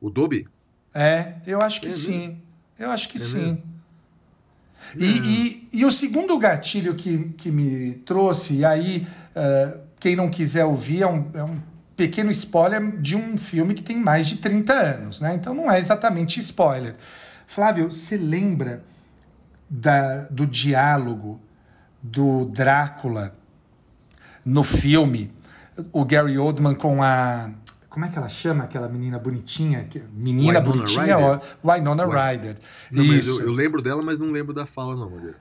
O 0.00 0.10
Dobby? 0.10 0.46
É, 0.92 1.36
eu 1.46 1.62
acho 1.62 1.80
que 1.80 1.86
É 1.86 1.90
sim. 1.90 2.38
Eu 2.78 2.90
acho 2.90 3.08
que 3.08 3.16
É 3.16 3.20
sim. 3.20 3.62
E, 4.98 5.04
e, 5.06 5.68
e 5.72 5.84
o 5.86 5.90
segundo 5.92 6.36
gatilho 6.38 6.94
que, 6.94 7.30
que 7.38 7.50
me 7.50 7.94
trouxe, 8.04 8.56
e 8.56 8.64
aí, 8.64 9.06
eh, 9.34 9.78
quem 9.98 10.14
não 10.14 10.28
quiser 10.28 10.64
ouvir, 10.66 11.02
é 11.02 11.06
um, 11.06 11.30
é 11.32 11.42
um 11.42 11.58
pequeno 11.96 12.30
spoiler 12.30 12.96
de 13.00 13.16
um 13.16 13.36
filme 13.36 13.74
que 13.74 13.82
tem 13.82 13.98
mais 13.98 14.26
de 14.26 14.36
30 14.38 14.72
anos, 14.72 15.20
né? 15.20 15.34
Então 15.34 15.54
não 15.54 15.70
é 15.70 15.78
exatamente 15.78 16.40
spoiler. 16.40 16.94
Flávio, 17.46 17.92
você 17.92 18.16
lembra 18.16 18.82
da, 19.68 20.24
do 20.24 20.46
diálogo 20.46 21.40
do 22.02 22.46
Drácula 22.46 23.34
no 24.44 24.62
filme? 24.62 25.32
O 25.92 26.04
Gary 26.04 26.38
Oldman 26.38 26.74
com 26.74 27.02
a. 27.02 27.50
Como 27.88 28.04
é 28.06 28.08
que 28.08 28.16
ela 28.16 28.28
chama 28.28 28.64
aquela 28.64 28.88
menina 28.88 29.18
bonitinha? 29.18 29.86
Menina 30.14 30.58
Winona 30.58 30.60
bonitinha, 30.60 31.16
Ryder? 31.16 31.40
ó, 31.64 31.72
Winona 31.74 32.06
Wi- 32.06 32.32
Ryder. 32.32 32.56
Não, 32.90 33.04
Isso 33.04 33.40
eu, 33.42 33.46
eu 33.48 33.52
lembro 33.52 33.82
dela, 33.82 34.00
mas 34.02 34.18
não 34.18 34.30
lembro 34.30 34.54
da 34.54 34.64
fala, 34.64 34.96
não, 34.96 35.10
Madeira. 35.10 35.36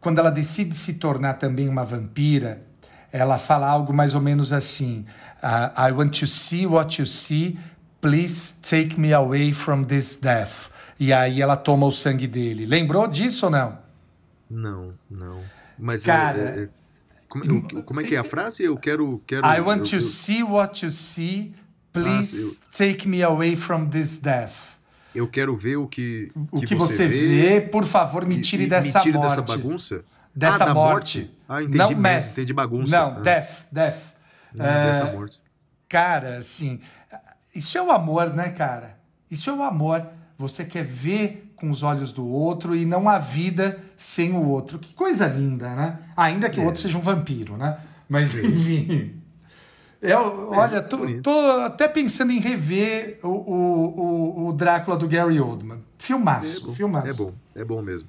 quando 0.00 0.18
ela 0.18 0.30
decide 0.30 0.74
se 0.74 0.94
tornar 0.94 1.34
também 1.34 1.68
uma 1.68 1.84
vampira, 1.84 2.66
ela 3.12 3.38
fala 3.38 3.66
algo 3.68 3.92
mais 3.92 4.14
ou 4.14 4.20
menos 4.20 4.52
assim: 4.52 5.04
ah, 5.42 5.88
I 5.88 5.92
want 5.92 6.18
to 6.20 6.26
see 6.26 6.66
what 6.66 7.00
you 7.00 7.06
see, 7.06 7.58
please 8.00 8.54
take 8.62 8.98
me 8.98 9.12
away 9.12 9.52
from 9.52 9.84
this 9.84 10.16
death. 10.16 10.70
E 11.00 11.12
aí 11.12 11.40
ela 11.40 11.56
toma 11.56 11.86
o 11.86 11.92
sangue 11.92 12.26
dele. 12.26 12.66
Lembrou 12.66 13.06
disso 13.06 13.46
ou 13.46 13.52
não? 13.52 13.78
Não, 14.50 14.94
não. 15.10 15.40
Mas 15.78 16.04
Cara, 16.04 16.38
é, 16.38 16.62
é, 16.64 16.68
como, 17.28 17.44
eu- 17.44 17.82
como 17.84 18.00
é 18.00 18.04
que 18.04 18.16
é 18.16 18.18
a 18.18 18.24
frase? 18.24 18.64
Eu 18.64 18.76
quero. 18.76 19.22
quero 19.26 19.46
I 19.46 19.60
want 19.60 19.78
eu- 19.80 19.84
to 19.90 19.96
eu- 19.96 20.00
see 20.00 20.42
what 20.42 20.84
you 20.84 20.90
see, 20.90 21.54
please 21.92 22.58
Ah, 22.60 22.66
take 22.76 23.06
me 23.08 23.22
away 23.22 23.54
from 23.54 23.86
this 23.86 24.16
death. 24.16 24.52
Eu 25.14 25.26
quero 25.28 25.56
ver 25.56 25.76
o 25.76 25.86
que, 25.86 26.30
O 26.50 26.60
que, 26.60 26.74
você 26.74 27.06
vê, 27.08 27.60
por 27.60 27.84
favor, 27.84 28.26
me 28.26 28.40
tire 28.40 28.64
e 28.64 28.66
dessa 28.66 28.98
me 28.98 29.04
tire 29.04 29.16
morte. 29.16 29.28
dessa 29.30 29.42
bagunça. 29.42 30.02
Dessa 30.38 30.64
ah, 30.64 30.66
da 30.68 30.74
morte. 30.74 31.30
Ah, 31.48 31.62
entendi 31.62 31.78
não 31.94 32.00
mess. 32.00 32.32
entendi 32.32 32.52
bagunça. 32.52 32.96
Não, 32.96 33.16
Ah, 33.16 33.20
death, 33.20 33.66
death. 33.72 33.96
não, 34.54 34.64
É, 34.64 34.86
Dessa 34.86 35.04
morte. 35.06 35.40
Cara, 35.88 36.38
assim, 36.38 36.80
isso 37.54 37.76
é 37.76 37.82
o 37.82 37.90
amor, 37.90 38.32
né, 38.34 38.50
cara? 38.50 38.96
Isso 39.30 39.50
é 39.50 39.52
o 39.52 39.62
amor. 39.62 40.06
Você 40.38 40.64
quer 40.64 40.84
ver 40.84 41.52
com 41.56 41.68
os 41.70 41.82
olhos 41.82 42.12
do 42.12 42.24
outro 42.26 42.76
e 42.76 42.86
não 42.86 43.08
a 43.08 43.18
vida 43.18 43.80
sem 43.96 44.32
o 44.32 44.46
outro. 44.46 44.78
Que 44.78 44.94
coisa 44.94 45.26
linda, 45.26 45.70
né? 45.74 45.98
Ainda 46.16 46.48
que 46.48 46.60
o 46.60 46.62
É. 46.62 46.66
outro 46.66 46.80
seja 46.80 46.96
um 46.96 47.00
vampiro, 47.00 47.56
né? 47.56 47.78
Mas, 48.08 48.32
enfim. 48.36 49.14
Eu, 50.00 50.50
olha, 50.52 50.80
tô, 50.80 50.98
tô 51.20 51.60
até 51.66 51.88
pensando 51.88 52.30
em 52.30 52.38
rever 52.38 53.18
o, 53.24 53.28
o, 53.28 54.00
o, 54.44 54.48
o 54.48 54.52
Drácula 54.52 54.96
do 54.96 55.08
Gary 55.08 55.40
Oldman. 55.40 55.80
Filmaço, 55.98 56.72
filmaço. 56.74 57.08
É 57.08 57.12
bom, 57.12 57.32
é 57.56 57.64
bom 57.64 57.82
mesmo. 57.82 58.08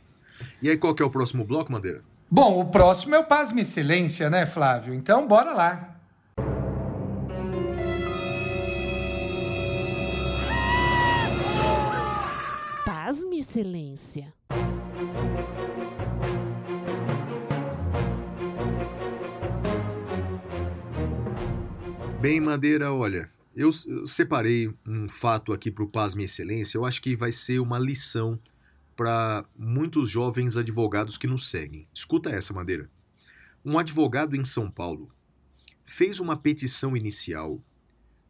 E 0.62 0.70
aí, 0.70 0.78
qual 0.78 0.94
que 0.94 1.02
é 1.02 1.06
o 1.06 1.10
próximo 1.10 1.44
bloco, 1.44 1.72
Madeira? 1.72 2.02
Bom, 2.32 2.60
o 2.60 2.66
próximo 2.66 3.16
é 3.16 3.20
o 3.20 3.24
Pasme 3.24 3.62
Excelência, 3.62 4.30
né, 4.30 4.46
Flávio? 4.46 4.94
Então, 4.94 5.28
bora 5.28 5.52
lá. 5.52 5.96
Pasme, 12.86 13.40
Excelência. 13.40 14.32
Bem, 22.22 22.40
Madeira, 22.40 22.94
olha, 22.94 23.28
eu, 23.56 23.72
eu 23.88 24.06
separei 24.06 24.72
um 24.86 25.10
fato 25.10 25.52
aqui 25.52 25.72
para 25.72 25.84
o 25.84 25.88
Pasme 25.88 26.26
Excelência. 26.26 26.78
Eu 26.78 26.86
acho 26.86 27.02
que 27.02 27.16
vai 27.16 27.32
ser 27.32 27.58
uma 27.58 27.80
lição 27.80 28.40
para 29.00 29.46
muitos 29.58 30.10
jovens 30.10 30.58
advogados 30.58 31.18
que 31.18 31.26
nos 31.26 31.50
seguem. 31.50 31.88
Escuta 31.94 32.32
essa, 32.32 32.54
Madeira. 32.54 32.90
Um 33.64 33.80
advogado 33.80 34.36
em 34.36 34.44
São 34.44 34.70
Paulo 34.70 35.10
fez 35.86 36.20
uma 36.20 36.36
petição 36.36 36.98
inicial 36.98 37.64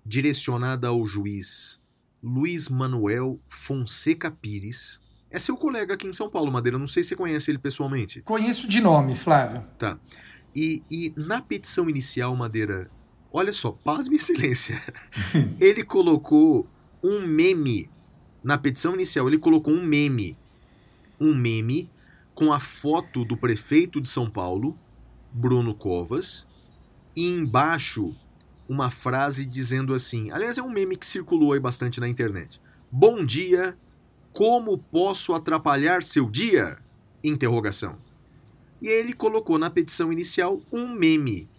direcionada 0.05 0.87
ao 0.87 1.03
juiz 1.07 1.81
Luiz 2.21 2.69
Manuel 2.69 3.39
Fonseca 3.47 4.29
Pires. 4.29 4.99
É 5.31 5.39
seu 5.39 5.57
colega 5.57 5.95
aqui 5.95 6.05
em 6.05 6.13
São 6.13 6.29
Paulo, 6.29 6.51
Madeira. 6.51 6.77
Não 6.77 6.85
sei 6.85 7.01
se 7.01 7.09
você 7.09 7.15
conhece 7.15 7.49
ele 7.49 7.57
pessoalmente. 7.57 8.21
Conheço 8.21 8.67
de 8.67 8.79
nome, 8.79 9.15
Flávio. 9.15 9.65
Tá. 9.75 9.97
E, 10.55 10.83
e 10.91 11.11
na 11.17 11.41
petição 11.41 11.89
inicial, 11.89 12.35
Madeira, 12.35 12.91
olha 13.33 13.53
só, 13.53 13.71
pasme 13.71 14.17
e 14.17 14.19
silência. 14.19 14.79
ele 15.59 15.83
colocou 15.83 16.69
um 17.03 17.25
meme. 17.25 17.89
Na 18.43 18.55
petição 18.55 18.93
inicial, 18.93 19.27
ele 19.27 19.39
colocou 19.39 19.73
um 19.73 19.83
meme. 19.83 20.37
Um 21.19 21.35
meme 21.35 21.89
com 22.33 22.53
a 22.53 22.59
foto 22.59 23.25
do 23.25 23.35
prefeito 23.35 23.99
de 23.99 24.07
São 24.07 24.29
Paulo, 24.29 24.77
Bruno 25.31 25.75
Covas, 25.75 26.47
e 27.15 27.27
embaixo 27.27 28.15
uma 28.67 28.89
frase 28.89 29.45
dizendo 29.45 29.93
assim. 29.93 30.31
Aliás, 30.31 30.57
é 30.57 30.63
um 30.63 30.69
meme 30.69 30.95
que 30.95 31.05
circulou 31.05 31.53
aí 31.53 31.59
bastante 31.59 31.99
na 31.99 32.07
internet. 32.07 32.61
Bom 32.91 33.25
dia, 33.25 33.77
como 34.31 34.77
posso 34.77 35.33
atrapalhar 35.33 36.03
seu 36.03 36.29
dia? 36.29 36.77
Interrogação. 37.23 37.97
E 38.81 38.87
ele 38.87 39.13
colocou 39.13 39.57
na 39.59 39.69
petição 39.69 40.13
inicial 40.13 40.61
um 40.71 40.87
meme. 40.87 41.49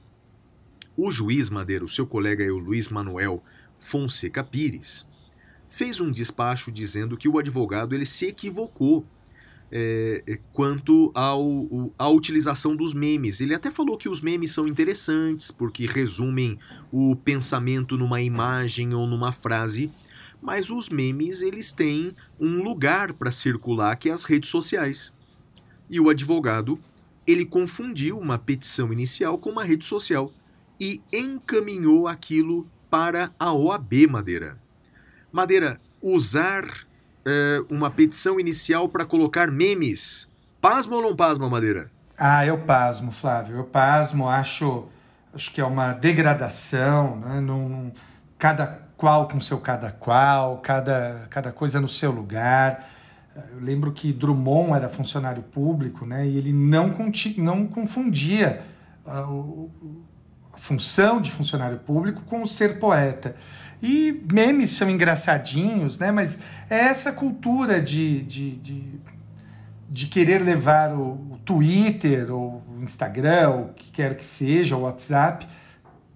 O 0.96 1.10
juiz 1.10 1.50
Madeira, 1.50 1.84
o 1.84 1.88
seu 1.88 2.06
colega 2.06 2.44
é 2.44 2.50
o 2.50 2.58
Luiz 2.58 2.88
Manuel 2.88 3.42
Fonseca 3.76 4.44
Pires, 4.44 5.06
fez 5.66 6.00
um 6.00 6.10
despacho 6.10 6.70
dizendo 6.70 7.16
que 7.16 7.28
o 7.28 7.38
advogado 7.38 7.94
ele 7.94 8.04
se 8.04 8.26
equivocou 8.26 9.04
é, 9.72 10.22
é, 10.26 10.38
quanto 10.52 11.12
ao, 11.14 11.92
à 11.98 12.08
utilização 12.08 12.74
dos 12.74 12.92
memes. 12.92 13.40
Ele 13.40 13.54
até 13.54 13.70
falou 13.70 13.96
que 13.96 14.08
os 14.08 14.20
memes 14.20 14.52
são 14.52 14.66
interessantes 14.66 15.50
porque 15.50 15.86
resumem 15.86 16.58
o 16.90 17.14
pensamento 17.14 17.96
numa 17.96 18.20
imagem 18.20 18.94
ou 18.94 19.06
numa 19.06 19.32
frase, 19.32 19.92
mas 20.42 20.70
os 20.70 20.88
memes 20.88 21.42
eles 21.42 21.72
têm 21.72 22.14
um 22.38 22.62
lugar 22.62 23.12
para 23.12 23.30
circular 23.30 23.96
que 23.96 24.08
é 24.08 24.12
as 24.12 24.24
redes 24.24 24.50
sociais. 24.50 25.12
E 25.88 26.00
o 26.00 26.08
advogado 26.08 26.78
ele 27.26 27.44
confundiu 27.44 28.18
uma 28.18 28.38
petição 28.38 28.92
inicial 28.92 29.38
com 29.38 29.50
uma 29.50 29.64
rede 29.64 29.84
social 29.84 30.32
e 30.80 31.00
encaminhou 31.12 32.08
aquilo 32.08 32.66
para 32.88 33.32
a 33.38 33.52
OAB 33.52 34.08
Madeira. 34.08 34.58
Madeira, 35.30 35.80
usar 36.02 36.64
é, 37.24 37.60
uma 37.70 37.90
petição 37.90 38.38
inicial 38.40 38.88
para 38.88 39.04
colocar 39.04 39.50
memes. 39.50 40.28
Pasma 40.60 40.96
ou 40.96 41.02
não 41.02 41.16
pasma, 41.16 41.48
Madeira? 41.48 41.90
Ah, 42.18 42.44
eu 42.44 42.58
pasmo, 42.58 43.10
Flávio. 43.10 43.56
Eu 43.56 43.64
pasmo, 43.64 44.28
acho, 44.28 44.86
acho 45.32 45.50
que 45.52 45.60
é 45.60 45.64
uma 45.64 45.92
degradação, 45.92 47.16
né? 47.16 47.40
Num, 47.40 47.90
cada 48.38 48.66
qual 48.96 49.26
com 49.28 49.40
seu 49.40 49.58
cada 49.58 49.90
qual, 49.90 50.58
cada, 50.58 51.26
cada 51.30 51.50
coisa 51.50 51.80
no 51.80 51.88
seu 51.88 52.10
lugar. 52.10 52.90
Eu 53.52 53.60
lembro 53.60 53.92
que 53.92 54.12
Drummond 54.12 54.72
era 54.74 54.88
funcionário 54.88 55.42
público, 55.42 56.04
né? 56.04 56.26
E 56.26 56.36
ele 56.36 56.52
não, 56.52 56.92
não 57.38 57.66
confundia 57.66 58.60
ah, 59.06 59.22
o- 59.22 59.70
função 60.60 61.20
de 61.20 61.30
funcionário 61.30 61.78
público 61.78 62.22
com 62.22 62.42
o 62.42 62.46
ser 62.46 62.78
poeta. 62.78 63.34
E 63.82 64.22
memes 64.30 64.70
são 64.70 64.88
engraçadinhos, 64.88 65.98
né? 65.98 66.12
Mas 66.12 66.38
é 66.68 66.78
essa 66.78 67.10
cultura 67.12 67.80
de, 67.80 68.22
de, 68.22 68.56
de 68.56 69.00
de 69.90 70.06
querer 70.06 70.40
levar 70.40 70.92
o, 70.92 71.32
o 71.32 71.38
Twitter 71.44 72.32
ou 72.32 72.62
o 72.78 72.82
Instagram, 72.82 73.50
ou 73.50 73.60
o 73.64 73.74
que 73.74 73.90
quer 73.90 74.16
que 74.16 74.24
seja, 74.24 74.76
o 74.76 74.82
WhatsApp, 74.82 75.48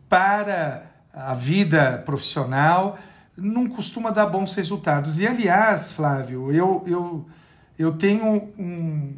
para 0.08 0.84
a 1.12 1.34
vida 1.34 2.00
profissional, 2.06 2.96
não 3.36 3.68
costuma 3.68 4.10
dar 4.10 4.26
bons 4.26 4.54
resultados. 4.54 5.18
E, 5.18 5.26
aliás, 5.26 5.90
Flávio, 5.90 6.52
eu, 6.52 6.84
eu, 6.86 7.26
eu 7.76 7.92
tenho 7.92 8.48
um. 8.56 9.16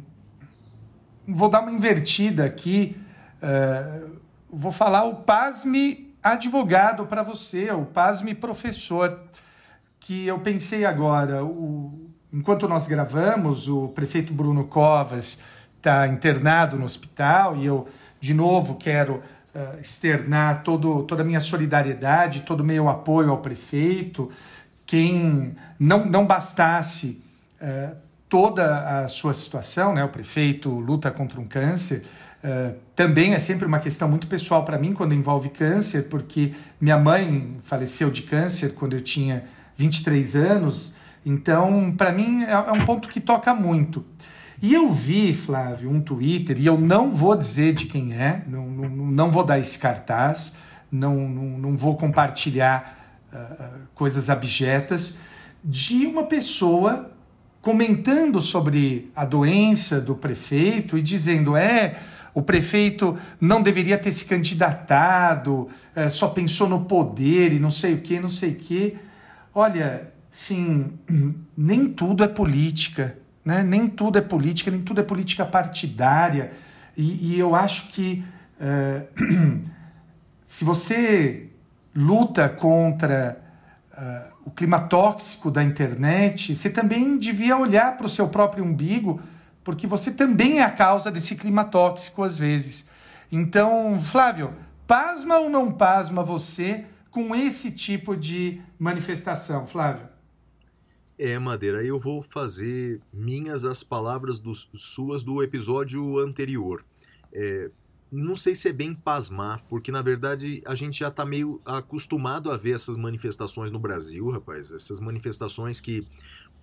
Vou 1.27 1.49
dar 1.49 1.61
uma 1.61 1.71
invertida 1.71 2.43
aqui. 2.45 2.97
eh, 3.39 4.01
vou 4.49 4.71
falar 4.71 5.03
o 5.05 5.15
pasme 5.15 6.13
advogado 6.23 7.05
para 7.05 7.23
você, 7.23 7.71
o 7.71 7.85
pasme 7.85 8.33
professor 8.33 9.19
que 9.99 10.25
eu 10.27 10.39
pensei 10.39 10.85
agora, 10.85 11.43
o- 11.43 12.09
enquanto 12.33 12.67
nós 12.67 12.87
gravamos, 12.87 13.67
o 13.67 13.89
prefeito 13.89 14.33
Bruno 14.33 14.65
Covas 14.65 15.41
está 15.77 16.07
internado 16.07 16.77
no 16.77 16.85
hospital 16.85 17.55
e 17.55 17.65
eu, 17.65 17.87
de 18.19 18.33
novo, 18.33 18.75
quero 18.75 19.21
eh, 19.53 19.77
externar 19.81 20.63
todo, 20.63 21.03
toda 21.03 21.23
a 21.23 21.25
minha 21.25 21.39
solidariedade, 21.39 22.41
todo 22.41 22.61
o 22.61 22.63
meu 22.63 22.89
apoio 22.89 23.31
ao 23.31 23.37
prefeito, 23.39 24.31
quem 24.85 25.55
não, 25.79 26.05
não 26.05 26.25
bastasse 26.25 27.21
eh, 27.59 27.91
toda 28.29 29.01
a 29.03 29.07
sua 29.07 29.33
situação, 29.33 29.93
né? 29.93 30.03
O 30.03 30.09
prefeito 30.09 30.69
luta 30.69 31.09
contra 31.11 31.39
um 31.39 31.47
câncer. 31.47 32.05
Eh, 32.43 32.75
também 32.95 33.33
é 33.33 33.39
sempre 33.39 33.65
uma 33.65 33.79
questão 33.79 34.07
muito 34.07 34.27
pessoal 34.27 34.63
para 34.63 34.77
mim 34.77 34.93
quando 34.93 35.13
envolve 35.13 35.49
câncer, 35.49 36.03
porque 36.03 36.53
minha 36.79 36.97
mãe 36.97 37.57
faleceu 37.63 38.09
de 38.09 38.23
câncer 38.23 38.73
quando 38.73 38.93
eu 38.93 39.01
tinha 39.01 39.45
23 39.75 40.35
anos. 40.35 40.95
Então, 41.25 41.93
para 41.97 42.11
mim, 42.11 42.43
é, 42.43 42.51
é 42.51 42.71
um 42.71 42.85
ponto 42.85 43.09
que 43.09 43.19
toca 43.19 43.53
muito. 43.53 44.05
E 44.61 44.73
eu 44.73 44.91
vi, 44.91 45.33
Flávio, 45.33 45.89
um 45.89 46.01
Twitter, 46.01 46.59
e 46.59 46.65
eu 46.65 46.77
não 46.77 47.11
vou 47.11 47.35
dizer 47.35 47.73
de 47.73 47.85
quem 47.85 48.13
é, 48.13 48.43
não, 48.47 48.65
não, 48.67 48.89
não 48.89 49.31
vou 49.31 49.43
dar 49.43 49.59
esse 49.59 49.77
cartaz, 49.77 50.55
não, 50.91 51.15
não, 51.29 51.59
não 51.59 51.77
vou 51.77 51.95
compartilhar 51.95 52.97
ah, 53.31 53.71
coisas 53.93 54.29
abjetas, 54.29 55.17
de 55.63 56.07
uma 56.07 56.23
pessoa 56.23 57.11
comentando 57.61 58.39
sobre 58.41 59.11
a 59.15 59.25
doença 59.25 59.99
do 59.99 60.15
prefeito 60.15 60.97
e 60.97 61.01
dizendo: 61.01 61.55
é, 61.55 61.99
o 62.37 62.41
prefeito 62.43 63.17
não 63.41 63.63
deveria 63.63 63.97
ter 63.97 64.11
se 64.11 64.23
candidatado, 64.23 65.69
eh, 65.95 66.07
só 66.07 66.27
pensou 66.27 66.69
no 66.69 66.85
poder 66.85 67.51
e 67.51 67.57
não 67.57 67.71
sei 67.71 67.95
o 67.95 68.01
que, 68.01 68.19
não 68.19 68.29
sei 68.29 68.51
o 68.51 68.55
que. 68.55 68.95
Olha, 69.55 70.13
sim, 70.31 70.93
nem 71.57 71.89
tudo 71.89 72.23
é 72.23 72.27
política, 72.27 73.17
né? 73.43 73.63
nem 73.63 73.89
tudo 73.89 74.19
é 74.19 74.21
política, 74.21 74.69
nem 74.69 74.83
tudo 74.83 75.01
é 75.01 75.03
política 75.03 75.47
partidária. 75.47 76.51
E, 76.95 77.33
e 77.33 77.39
eu 77.39 77.55
acho 77.55 77.87
que 77.87 78.23
eh, 78.61 79.07
se 80.47 80.63
você 80.63 81.49
luta 81.95 82.47
contra 82.47 83.41
ah, 83.91 84.27
o 84.45 84.51
clima 84.51 84.81
tóxico 84.81 85.49
da 85.49 85.63
internet, 85.63 86.53
você 86.53 86.69
também 86.69 87.17
devia 87.17 87.57
olhar 87.57 87.97
para 87.97 88.05
o 88.05 88.09
seu 88.09 88.27
próprio 88.27 88.63
umbigo, 88.63 89.19
porque 89.67 89.85
você 89.85 90.13
também 90.13 90.59
é 90.59 90.63
a 90.63 90.71
causa 90.71 91.11
desse 91.11 91.35
clima 91.35 91.65
tóxico 91.65 92.23
às 92.23 92.39
vezes. 92.39 92.87
Então, 93.29 93.99
Flávio, 93.99 94.53
pasma 94.87 95.39
ou 95.39 95.49
não 95.49 95.73
pasma 95.73 96.23
você 96.23 96.85
com 97.11 97.35
esse 97.35 97.69
tipo 97.73 98.15
de 98.15 98.61
manifestação, 98.79 99.67
Flávio? 99.67 100.07
É, 101.19 101.37
Madeira, 101.37 101.83
eu 101.83 101.99
vou 101.99 102.21
fazer 102.21 103.01
minhas 103.11 103.65
as 103.65 103.83
palavras 103.83 104.39
dos, 104.39 104.69
suas 104.73 105.21
do 105.21 105.43
episódio 105.43 106.17
anterior. 106.17 106.85
É, 107.33 107.69
não 108.09 108.37
sei 108.37 108.55
se 108.55 108.69
é 108.69 108.71
bem 108.71 108.93
pasmar, 108.93 109.65
porque 109.67 109.91
na 109.91 110.01
verdade 110.01 110.63
a 110.65 110.75
gente 110.75 110.99
já 110.99 111.11
tá 111.11 111.25
meio 111.25 111.61
acostumado 111.65 112.49
a 112.51 112.55
ver 112.55 112.75
essas 112.75 112.95
manifestações 112.95 113.69
no 113.69 113.79
Brasil, 113.79 114.29
rapaz. 114.29 114.71
Essas 114.71 115.01
manifestações 115.01 115.81
que, 115.81 116.07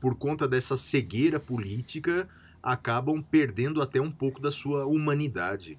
por 0.00 0.14
conta 0.14 0.48
dessa 0.48 0.74
cegueira 0.74 1.38
política, 1.38 2.26
acabam 2.64 3.22
perdendo 3.22 3.82
até 3.82 4.00
um 4.00 4.10
pouco 4.10 4.40
da 4.40 4.50
sua 4.50 4.86
humanidade. 4.86 5.76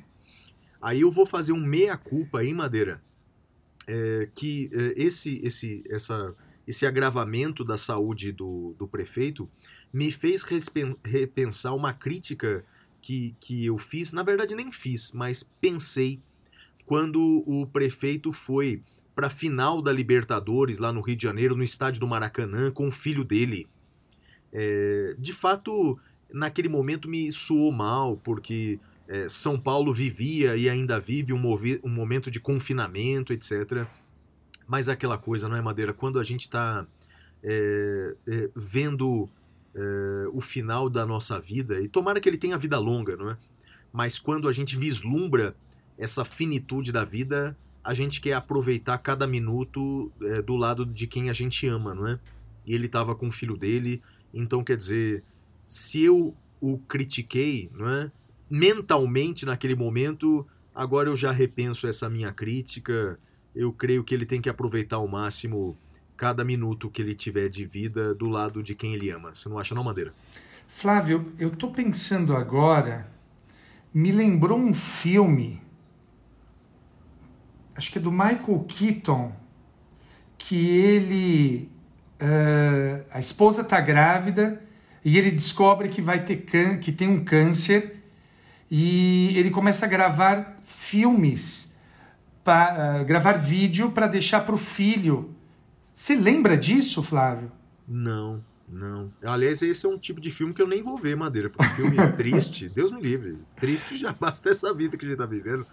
Aí 0.80 1.02
eu 1.02 1.12
vou 1.12 1.26
fazer 1.26 1.52
um 1.52 1.66
meia-culpa 1.66 2.40
aí, 2.40 2.54
Madeira, 2.54 3.02
é, 3.88 4.30
que 4.36 4.70
é, 4.72 4.94
esse, 4.96 5.42
esse, 5.44 5.84
essa, 5.90 6.36
esse 6.68 6.86
agravamento 6.86 7.66
da 7.66 7.76
saúde 7.76 8.32
do, 8.32 8.76
do 8.78 8.88
prefeito 8.88 9.50
me 9.92 10.12
fez 10.12 10.44
repensar 11.04 11.74
uma 11.74 11.92
crítica 11.92 12.64
que, 13.02 13.36
que 13.40 13.66
eu 13.66 13.80
fiz, 13.80 14.14
na 14.14 14.22
verdade 14.22 14.54
nem 14.54 14.72
fiz, 14.72 15.12
mas 15.12 15.42
pensei 15.60 16.22
quando 16.86 17.44
o 17.48 17.66
prefeito 17.66 18.32
foi 18.32 18.84
para 19.16 19.28
a 19.28 19.30
final 19.30 19.82
da 19.82 19.92
Libertadores 19.92 20.78
lá 20.78 20.94
no 20.94 21.02
Rio 21.02 21.16
de 21.16 21.24
Janeiro, 21.24 21.56
no 21.56 21.64
estádio 21.64 22.00
do 22.00 22.08
Maracanã, 22.08 22.70
com 22.70 22.88
o 22.88 22.92
filho 22.92 23.24
dele. 23.24 23.68
É, 24.52 25.16
de 25.18 25.34
fato, 25.34 26.00
naquele 26.36 26.70
momento 26.70 27.08
me 27.08 27.32
soou 27.32 27.72
mal, 27.72 28.18
porque 28.18 28.80
é, 29.08 29.30
São 29.30 29.60
Paulo 29.60 29.94
vivia 29.94 30.56
e 30.56 30.70
ainda 30.70 31.00
vive 31.00 31.34
um, 31.34 31.38
movi- 31.38 31.80
um 31.84 31.90
momento 31.90 32.30
de 32.30 32.40
confinamento, 32.40 33.32
etc. 33.34 33.88
Mas 34.68 34.90
aquela 34.90 35.18
coisa, 35.18 35.48
não 35.48 35.56
é, 35.56 35.62
Madeira? 35.62 35.94
Quando 35.94 36.20
a 36.20 36.24
gente 36.24 36.42
está 36.42 36.86
vendo 38.56 39.30
é, 39.76 40.28
o 40.34 40.42
final 40.42 40.90
da 40.90 41.06
nossa 41.06 41.40
vida, 41.40 41.80
e 41.80 41.88
tomara 41.88 42.20
que 42.20 42.28
ele 42.28 42.38
tenha 42.38 42.58
vida 42.58 42.80
longa, 42.80 43.16
não 43.16 43.30
é? 43.30 43.38
Mas 43.94 44.18
quando 44.18 44.50
a 44.50 44.52
gente 44.52 44.76
vislumbra 44.76 45.56
essa 45.98 46.26
finitude 46.26 46.92
da 46.92 47.06
vida, 47.06 47.56
a 47.84 47.94
gente 47.94 48.20
quer 48.20 48.34
aproveitar 48.34 48.98
cada 48.98 49.28
minuto 49.28 50.12
é, 50.22 50.42
do 50.42 50.56
lado 50.56 50.86
de 50.86 51.06
quem 51.06 51.30
a 51.30 51.34
gente 51.34 51.68
ama, 51.68 51.94
não 51.94 52.08
é? 52.08 52.20
E 52.66 52.74
ele 52.74 52.88
estava 52.88 53.14
com 53.14 53.28
o 53.28 53.32
filho 53.32 53.56
dele, 53.56 54.02
então 54.34 54.64
quer 54.64 54.76
dizer, 54.76 55.24
se 55.68 56.04
eu 56.04 56.36
o 56.62 56.78
critiquei, 56.78 57.70
não 57.74 57.90
é? 57.90 58.12
Mentalmente 58.50 59.46
naquele 59.46 59.76
momento, 59.76 60.48
agora 60.74 61.10
eu 61.10 61.16
já 61.16 61.32
repenso 61.32 61.88
essa 61.88 62.10
minha 62.10 62.32
crítica. 62.32 63.20
Eu 63.56 63.72
creio 63.72 64.04
que 64.04 64.14
ele 64.14 64.26
tem 64.26 64.42
que 64.42 64.50
aproveitar 64.50 64.98
ao 64.98 65.08
máximo 65.08 65.78
cada 66.16 66.44
minuto 66.44 66.90
que 66.90 67.02
ele 67.02 67.16
tiver 67.16 67.50
de 67.50 67.66
vida 67.66 68.14
do 68.14 68.30
lado 68.30 68.64
de 68.64 68.76
quem 68.76 68.94
ele 68.94 69.10
ama. 69.10 69.34
Você 69.34 69.50
não 69.50 69.60
acha 69.60 69.76
não, 69.76 69.84
Madeira? 69.84 70.14
Flávio, 70.68 71.32
eu 71.40 71.52
tô 71.52 71.70
pensando 71.70 72.36
agora, 72.36 73.08
me 73.94 74.12
lembrou 74.12 74.58
um 74.58 74.74
filme, 74.74 75.62
acho 77.76 77.92
que 77.92 77.98
é 77.98 78.02
do 78.02 78.12
Michael 78.12 78.66
Keaton, 78.68 79.32
que 80.38 80.56
ele, 80.56 81.70
eh, 82.20 83.06
a 83.12 83.20
esposa 83.20 83.64
tá 83.64 83.80
grávida 83.80 84.62
e 85.06 85.20
ele 85.20 85.30
descobre 85.30 85.88
que 85.88 86.02
vai 86.02 86.26
ter 86.26 86.38
can 86.38 86.80
que 86.80 86.92
tem 86.92 87.08
um 87.08 87.24
câncer 87.24 88.02
e 88.70 89.38
ele 89.38 89.52
começa 89.52 89.86
a 89.86 89.88
gravar 89.88 90.58
filmes, 90.66 91.72
pra, 92.44 92.98
eh, 93.00 93.04
gravar 93.04 93.34
vídeo 93.34 93.92
para 93.92 94.08
deixar 94.08 94.42
para 94.42 94.56
o 94.56 94.58
filho. 94.58 95.36
Você 95.94 96.16
lembra 96.16 96.58
disso, 96.58 97.04
Flávio? 97.04 97.52
Não, 97.88 98.44
não. 98.68 99.14
Aliás, 99.24 99.62
esse 99.62 99.86
é 99.86 99.90
um 99.90 99.98
tipo 99.98 100.20
de 100.20 100.32
filme 100.32 100.54
que 100.54 100.62
eu 100.62 100.68
nem 100.68 100.82
vou 100.82 100.98
ver, 100.98 101.16
Madeira, 101.16 101.52
porque 101.52 101.70
filme 101.76 101.96
triste, 102.18 102.68
Deus 102.68 102.92
me 102.92 103.00
livre. 103.00 103.38
Triste 103.56 103.96
já 103.96 104.12
basta 104.20 104.50
essa 104.50 104.74
vida 104.74 104.98
que 104.98 105.06
a 105.06 105.10
gente 105.10 105.18
tá 105.20 105.28
vivendo. 105.28 105.68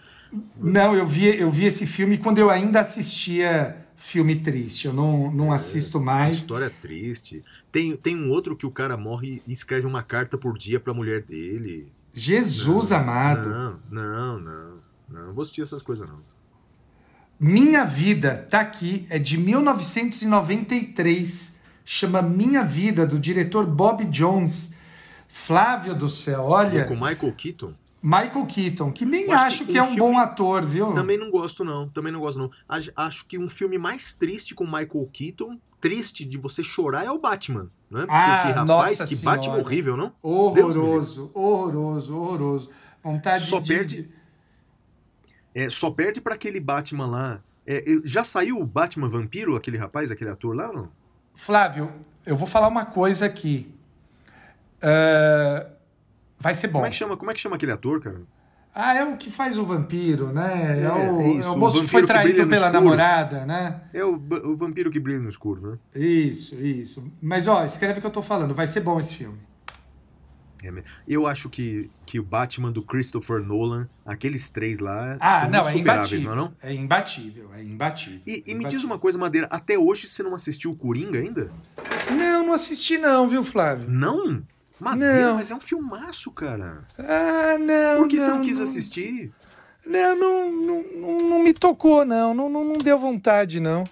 Não, 0.58 0.94
eu 0.94 1.06
vi, 1.06 1.38
eu 1.38 1.50
vi 1.50 1.64
esse 1.64 1.86
filme 1.86 2.18
quando 2.18 2.36
eu 2.36 2.50
ainda 2.50 2.80
assistia 2.80 3.81
filme 3.96 4.36
triste. 4.36 4.86
Eu 4.86 4.92
não, 4.92 5.30
não 5.30 5.52
assisto 5.52 5.98
Uma 5.98 6.12
mais. 6.12 6.36
história 6.36 6.70
triste. 6.70 7.42
Tem, 7.70 7.96
tem 7.96 8.16
um 8.16 8.30
outro 8.30 8.56
que 8.56 8.66
o 8.66 8.70
cara 8.70 8.96
morre 8.96 9.42
e 9.46 9.52
escreve 9.52 9.86
uma 9.86 10.02
carta 10.02 10.36
por 10.36 10.58
dia 10.58 10.80
pra 10.80 10.92
mulher 10.94 11.22
dele. 11.22 11.92
Jesus 12.12 12.92
amado. 12.92 13.48
Não, 13.48 13.78
não, 13.90 14.40
não. 14.40 14.82
Não, 15.08 15.26
não 15.26 15.34
vou 15.34 15.42
assistir 15.42 15.62
essas 15.62 15.82
coisas, 15.82 16.08
não. 16.08 16.20
Minha 17.38 17.84
Vida, 17.84 18.46
tá 18.48 18.60
aqui, 18.60 19.06
é 19.10 19.18
de 19.18 19.36
1993. 19.36 21.60
Chama 21.84 22.22
Minha 22.22 22.62
Vida, 22.62 23.06
do 23.06 23.18
diretor 23.18 23.66
Bob 23.66 24.04
Jones. 24.06 24.74
Flávio 25.26 25.94
do 25.94 26.08
céu, 26.08 26.40
E 26.40 26.52
olha, 26.52 26.84
com 26.84 26.94
Michael 26.94 27.32
Keaton? 27.32 27.74
Michael 28.02 28.46
Keaton, 28.46 28.90
que 28.90 29.04
nem 29.04 29.30
acho 29.32 29.44
acho 29.46 29.64
que 29.66 29.72
que, 29.72 29.78
é 29.78 29.82
um 29.82 29.86
filme 29.94 30.00
bom 30.00 30.18
ator, 30.18 30.64
viu? 30.64 30.92
Também 30.92 31.16
não 31.16 31.30
gosto, 31.30 31.64
não. 31.64 31.88
Também 31.88 32.12
não 32.12 32.18
gosto, 32.20 32.38
não. 32.38 32.50
Acho- 32.68 33.24
que 33.28 33.38
um 33.38 33.48
filme 33.48 33.78
mais 33.78 34.14
triste 34.16 34.54
com 34.54 34.64
Michael 34.64 35.08
Keaton, 35.12 35.56
triste 35.80 36.24
de 36.24 36.36
você 36.36 36.62
chorar, 36.64 37.04
é 37.04 37.10
o 37.10 37.18
Batman. 37.18 37.70
Não 37.88 38.00
é? 38.00 38.06
Ah, 38.08 38.36
Porque, 38.42 38.48
rapaz, 38.58 38.66
nossa 38.66 39.06
que 39.06 39.14
senhora. 39.14 39.36
Batman 39.38 39.56
horrível, 39.58 39.96
não? 39.96 40.12
Horroroso, 40.22 41.30
horroroso, 41.32 42.16
horroroso. 42.16 42.70
Vontade 43.04 43.44
Só 43.46 43.60
de, 43.60 43.68
perde- 43.74 44.02
de- 44.02 44.08
É, 45.54 45.68
só 45.70 45.90
perde 45.90 46.20
pra 46.20 46.34
aquele 46.34 46.58
Batman 46.58 47.06
lá. 47.06 47.40
É, 47.66 47.84
já 48.04 48.24
saiu 48.24 48.58
o 48.58 48.66
Batman 48.66 49.08
Vampiro, 49.08 49.54
aquele 49.54 49.76
rapaz, 49.76 50.10
aquele 50.10 50.30
ator 50.30 50.56
lá, 50.56 50.68
ou 50.68 50.74
não? 50.74 50.88
Flávio, 51.34 51.92
eu 52.26 52.34
vou 52.34 52.46
falar 52.48 52.66
uma 52.68 52.84
coisa 52.84 53.26
aqui. 53.26 53.72
Ah, 54.82 55.66
vai 56.42 56.54
ser 56.54 56.66
bom. 56.68 56.74
Como 56.80 56.86
é 56.86 56.90
que 56.90 56.96
chama, 56.96 57.16
como 57.16 57.30
é 57.30 57.34
que 57.34 57.40
chama 57.40 57.56
aquele 57.56 57.72
ator, 57.72 58.00
cara? 58.00 58.20
Ah, 58.74 58.96
é 58.96 59.04
o 59.04 59.16
que 59.18 59.30
faz 59.30 59.58
o 59.58 59.64
vampiro, 59.66 60.32
né? 60.32 60.78
É, 60.80 60.84
É, 60.84 60.90
o, 61.10 61.38
isso, 61.38 61.46
é 61.48 61.50
o 61.50 61.54
o 61.54 61.58
moço 61.58 61.74
que 61.76 61.80
vampiro 61.82 61.88
foi 61.90 62.00
que 62.02 62.06
traído 62.06 62.42
no 62.42 62.48
pela 62.48 62.66
escuro. 62.68 62.84
namorada, 62.84 63.44
né? 63.44 63.82
É 63.92 64.02
o, 64.04 64.14
o 64.14 64.56
vampiro 64.56 64.90
que 64.90 64.98
brilha 64.98 65.18
no 65.20 65.28
escuro, 65.28 65.72
né? 65.72 65.78
Isso, 65.94 66.54
isso. 66.56 67.12
Mas, 67.20 67.46
ó, 67.46 67.64
escreve 67.64 67.98
o 67.98 68.00
que 68.00 68.06
eu 68.06 68.10
tô 68.10 68.22
falando. 68.22 68.54
Vai 68.54 68.66
ser 68.66 68.80
bom 68.80 68.98
esse 68.98 69.14
filme. 69.14 69.38
É, 70.64 70.70
eu 71.08 71.26
acho 71.26 71.50
que, 71.50 71.90
que 72.06 72.20
o 72.20 72.22
Batman 72.22 72.70
do 72.70 72.82
Christopher 72.82 73.42
Nolan, 73.42 73.88
aqueles 74.06 74.48
três 74.48 74.78
lá, 74.78 75.16
Ah, 75.20 75.40
são 75.42 75.50
não, 75.50 75.64
muito 75.64 75.76
é 75.76 75.80
imbatível. 75.80 76.24
não 76.24 76.32
é 76.32 76.36
não? 76.36 76.54
É 76.62 76.72
imbatível, 76.74 77.50
é 77.54 77.62
imbatível. 77.62 78.20
E, 78.24 78.30
e 78.30 78.34
me 78.36 78.60
Imbatível. 78.60 78.68
diz 78.70 78.84
uma 78.84 78.96
coisa, 78.98 79.18
Madeira, 79.18 79.48
até 79.50 79.76
hoje 79.76 80.06
você 80.06 80.22
não 80.22 80.34
assistiu 80.34 80.70
o 80.70 80.76
Coringa 80.76 81.18
ainda? 81.18 81.50
Não, 82.16 82.46
não 82.46 82.52
assisti 82.54 82.96
não, 82.96 83.28
viu, 83.28 83.42
Flávio? 83.42 83.86
Não? 83.90 84.42
Madeira, 84.82 85.26
Não. 85.28 85.34
mas 85.36 85.48
é 85.50 85.54
um 85.54 85.60
filmaço, 85.60 86.30
cara. 86.32 86.82
Ah, 86.98 87.56
não, 87.56 88.00
Por 88.00 88.08
que 88.08 88.16
não, 88.16 88.24
você 88.24 88.30
não 88.32 88.40
quis 88.42 88.56
não. 88.56 88.64
assistir? 88.64 89.32
Não, 89.86 90.16
não, 90.18 90.52
não, 90.52 91.28
não, 91.30 91.38
me 91.42 91.52
tocou, 91.52 92.04
não. 92.04 92.34
Não, 92.34 92.48
não, 92.48 92.64
não 92.64 92.78
deu 92.78 92.98
vontade, 92.98 93.60
não. 93.60 93.84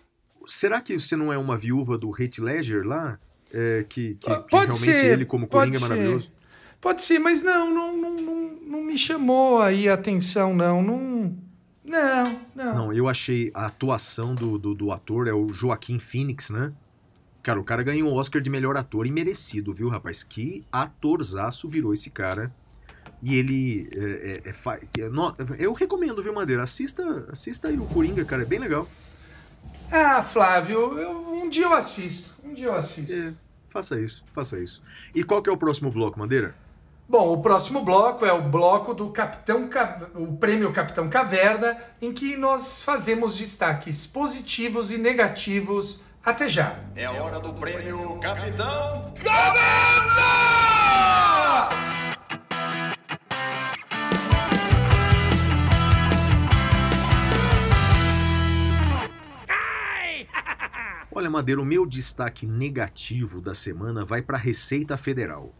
será 0.46 0.80
que 0.80 0.98
você 0.98 1.14
não 1.14 1.32
é 1.32 1.38
uma 1.38 1.56
viúva 1.56 1.96
do 1.96 2.10
Heath 2.20 2.38
Ledger 2.38 2.84
lá? 2.84 3.20
É, 3.52 3.84
que, 3.88 4.14
que, 4.14 4.28
que 4.30 4.56
realmente 4.56 4.78
ser, 4.78 5.04
ele 5.06 5.24
como 5.24 5.46
pode 5.46 5.70
Coringa 5.70 5.76
é 5.76 5.80
ser. 5.80 5.88
maravilhoso? 5.88 6.32
Pode 6.80 7.02
ser, 7.02 7.18
mas 7.20 7.42
não, 7.42 7.72
não, 7.72 7.96
não, 7.96 8.14
não, 8.20 8.50
não 8.66 8.82
me 8.82 8.98
chamou 8.98 9.60
aí 9.62 9.88
a 9.88 9.94
atenção, 9.94 10.54
não. 10.54 10.82
Não, 10.82 11.36
não, 11.84 12.40
não. 12.54 12.74
Não, 12.74 12.92
eu 12.92 13.08
achei 13.08 13.50
a 13.54 13.66
atuação 13.66 14.34
do, 14.34 14.58
do, 14.58 14.74
do 14.74 14.90
ator, 14.90 15.28
é 15.28 15.32
o 15.32 15.52
Joaquim 15.52 15.98
Phoenix, 15.98 16.50
né? 16.50 16.72
Cara, 17.42 17.58
o 17.60 17.64
cara 17.64 17.82
ganhou 17.82 18.10
o 18.12 18.14
Oscar 18.16 18.40
de 18.40 18.50
melhor 18.50 18.76
ator 18.76 19.06
e 19.06 19.10
merecido, 19.10 19.72
viu, 19.72 19.88
rapaz? 19.88 20.22
Que 20.22 20.64
atorzaço 20.70 21.68
virou 21.68 21.92
esse 21.92 22.10
cara. 22.10 22.52
E 23.22 23.34
ele. 23.36 23.88
É, 23.96 24.50
é, 24.50 25.00
é 25.02 25.08
no- 25.08 25.34
eu 25.58 25.72
recomendo, 25.72 26.22
viu, 26.22 26.32
Madeira? 26.34 26.62
Assista, 26.62 27.26
assista 27.30 27.68
aí 27.68 27.78
o 27.78 27.84
Coringa, 27.86 28.24
cara, 28.24 28.42
é 28.42 28.46
bem 28.46 28.58
legal. 28.58 28.86
Ah, 29.90 30.22
Flávio, 30.22 30.98
eu- 30.98 31.32
um 31.34 31.48
dia 31.48 31.64
eu 31.64 31.72
assisto. 31.72 32.30
Um 32.44 32.54
dia 32.54 32.66
eu 32.66 32.74
assisto. 32.74 33.12
É, 33.12 33.32
faça 33.68 33.98
isso, 34.00 34.22
faça 34.32 34.58
isso. 34.58 34.82
E 35.14 35.22
qual 35.24 35.42
que 35.42 35.50
é 35.50 35.52
o 35.52 35.56
próximo 35.56 35.90
bloco, 35.90 36.18
Madeira? 36.18 36.54
Bom, 37.08 37.32
o 37.32 37.42
próximo 37.42 37.82
bloco 37.84 38.24
é 38.24 38.32
o 38.32 38.40
bloco 38.48 38.94
do 38.94 39.10
Capitão 39.10 39.68
Ca- 39.68 40.08
o 40.14 40.36
prêmio 40.36 40.72
Capitão 40.72 41.10
Caverna, 41.10 41.76
em 42.00 42.12
que 42.12 42.36
nós 42.36 42.84
fazemos 42.84 43.36
destaques 43.36 44.06
positivos 44.06 44.92
e 44.92 44.98
negativos. 44.98 46.02
Até 46.24 46.48
já. 46.48 46.78
É 46.94 47.06
a 47.06 47.12
hora 47.12 47.40
do 47.40 47.54
prêmio 47.54 48.18
Capitão 48.20 49.12
Olha, 61.12 61.28
Madeira, 61.28 61.60
o 61.60 61.64
meu 61.64 61.84
destaque 61.84 62.46
negativo 62.46 63.40
da 63.40 63.54
semana 63.54 64.04
vai 64.04 64.22
para 64.22 64.36
a 64.36 64.40
Receita 64.40 64.96
Federal. 64.96 65.52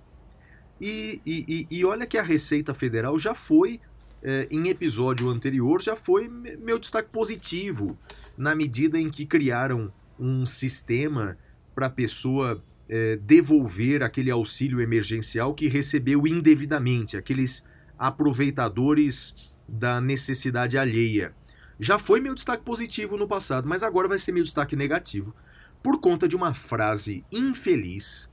E, 0.81 1.21
e, 1.27 1.67
e- 1.71 1.79
e 1.79 1.85
olha 1.85 2.07
que 2.07 2.17
a 2.17 2.23
Receita 2.23 2.73
Federal 2.73 3.19
já 3.19 3.35
foi, 3.35 3.81
é, 4.23 4.47
em 4.51 4.69
episódio 4.69 5.29
anterior, 5.29 5.83
já 5.83 5.97
foi 5.97 6.29
me- 6.29 6.57
meu 6.57 6.79
destaque 6.79 7.09
positivo, 7.11 7.99
na 8.39 8.55
medida 8.55 8.99
em 8.99 9.11
que 9.11 9.27
criaram 9.27 9.93
um 10.21 10.45
sistema 10.45 11.37
para 11.75 11.87
a 11.87 11.91
pessoa 11.91 12.63
é, 12.89 13.17
devolver 13.17 14.03
aquele 14.03 14.31
auxílio 14.31 14.81
emergencial 14.81 15.55
que 15.55 15.69
recebeu 15.69 16.27
indevidamente, 16.27 17.17
aqueles 17.17 17.65
aproveitadores 17.99 19.35
da 19.69 20.01
necessidade 20.01 20.77
alheia. 20.77 21.35
Já 21.79 21.99
foi 21.99 22.21
meu 22.21 22.35
destaque 22.35 22.65
positivo 22.65 23.17
no 23.17 23.27
passado, 23.27 23.69
mas 23.69 23.83
agora 23.83 24.09
vai 24.09 24.19
ser 24.19 24.33
meu 24.33 24.43
destaque 24.43 24.77
negativo, 24.77 25.35
por 25.83 25.99
conta 26.01 26.29
de 26.29 26.37
uma 26.37 26.53
frase 26.53 27.25
infeliz 27.33 28.29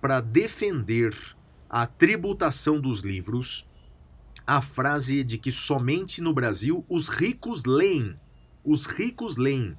para 0.00 0.20
defender 0.20 1.14
a 1.68 1.86
tributação 1.86 2.80
dos 2.80 3.00
livros, 3.00 3.66
a 4.46 4.62
frase 4.62 5.24
de 5.24 5.38
que 5.38 5.50
somente 5.50 6.20
no 6.20 6.32
Brasil 6.32 6.84
os 6.88 7.08
ricos 7.08 7.64
leem. 7.64 8.18
Os 8.64 8.86
ricos 8.86 9.36
leem. 9.36 9.76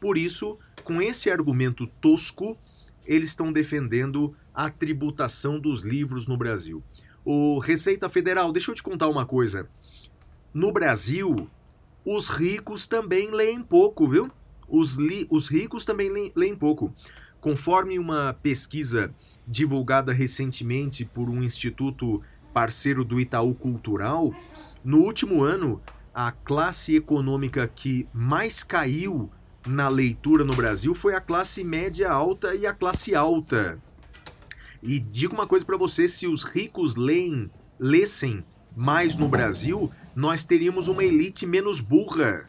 Por 0.00 0.16
isso, 0.16 0.58
com 0.82 1.00
esse 1.02 1.30
argumento 1.30 1.86
tosco, 2.00 2.56
eles 3.04 3.28
estão 3.28 3.52
defendendo 3.52 4.34
a 4.54 4.70
tributação 4.70 5.60
dos 5.60 5.82
livros 5.82 6.26
no 6.26 6.36
Brasil. 6.36 6.82
O 7.24 7.58
Receita 7.58 8.08
Federal, 8.08 8.50
deixa 8.50 8.70
eu 8.70 8.74
te 8.74 8.82
contar 8.82 9.08
uma 9.08 9.26
coisa. 9.26 9.68
No 10.54 10.72
Brasil, 10.72 11.48
os 12.04 12.28
ricos 12.28 12.88
também 12.88 13.30
leem 13.30 13.62
pouco, 13.62 14.08
viu? 14.08 14.30
Os, 14.66 14.96
li- 14.96 15.26
os 15.30 15.48
ricos 15.48 15.84
também 15.84 16.08
leem, 16.10 16.32
leem 16.34 16.56
pouco. 16.56 16.94
Conforme 17.40 17.98
uma 17.98 18.36
pesquisa 18.42 19.14
divulgada 19.46 20.12
recentemente 20.12 21.04
por 21.04 21.28
um 21.28 21.42
instituto 21.42 22.22
parceiro 22.52 23.04
do 23.04 23.20
Itaú 23.20 23.54
Cultural, 23.54 24.34
no 24.82 24.98
último 24.98 25.42
ano, 25.42 25.80
a 26.12 26.32
classe 26.32 26.96
econômica 26.96 27.68
que 27.68 28.08
mais 28.12 28.62
caiu 28.62 29.30
na 29.66 29.88
leitura 29.88 30.44
no 30.44 30.54
Brasil 30.54 30.94
foi 30.94 31.14
a 31.14 31.20
classe 31.20 31.62
média 31.62 32.10
alta 32.10 32.54
e 32.54 32.66
a 32.66 32.72
classe 32.72 33.14
alta. 33.14 33.80
E 34.82 34.98
digo 34.98 35.34
uma 35.34 35.46
coisa 35.46 35.64
para 35.64 35.76
você, 35.76 36.08
se 36.08 36.26
os 36.26 36.42
ricos 36.42 36.96
leem, 36.96 37.50
lessem 37.78 38.42
mais 38.74 39.16
no 39.16 39.28
Brasil, 39.28 39.90
nós 40.14 40.44
teríamos 40.44 40.88
uma 40.88 41.04
elite 41.04 41.46
menos 41.46 41.80
burra. 41.80 42.48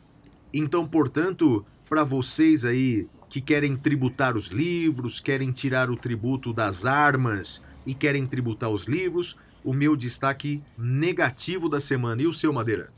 Então, 0.53 0.88
portanto, 0.88 1.65
para 1.89 2.03
vocês 2.03 2.63
aí 2.63 3.07
que 3.29 3.41
querem 3.41 3.75
tributar 3.75 4.35
os 4.35 4.47
livros, 4.47 5.19
querem 5.19 5.51
tirar 5.51 5.89
o 5.89 5.97
tributo 5.97 6.53
das 6.53 6.85
armas 6.85 7.61
e 7.85 7.93
querem 7.93 8.25
tributar 8.27 8.69
os 8.69 8.83
livros, 8.83 9.38
o 9.63 9.73
meu 9.73 9.95
destaque 9.95 10.61
negativo 10.77 11.69
da 11.69 11.79
semana. 11.79 12.21
E 12.21 12.27
o 12.27 12.33
seu, 12.33 12.51
Madeira? 12.51 12.91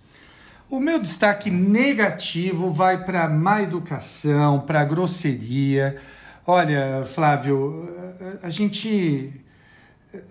O 0.74 0.80
meu 0.80 1.00
destaque 1.00 1.52
negativo 1.52 2.72
vai 2.72 3.06
para 3.06 3.30
má 3.30 3.62
educação, 3.62 4.62
para 4.62 4.84
grosseria. 4.84 5.98
Olha, 6.48 7.06
Flávio, 7.06 7.88
a 8.42 8.50
gente 8.50 9.32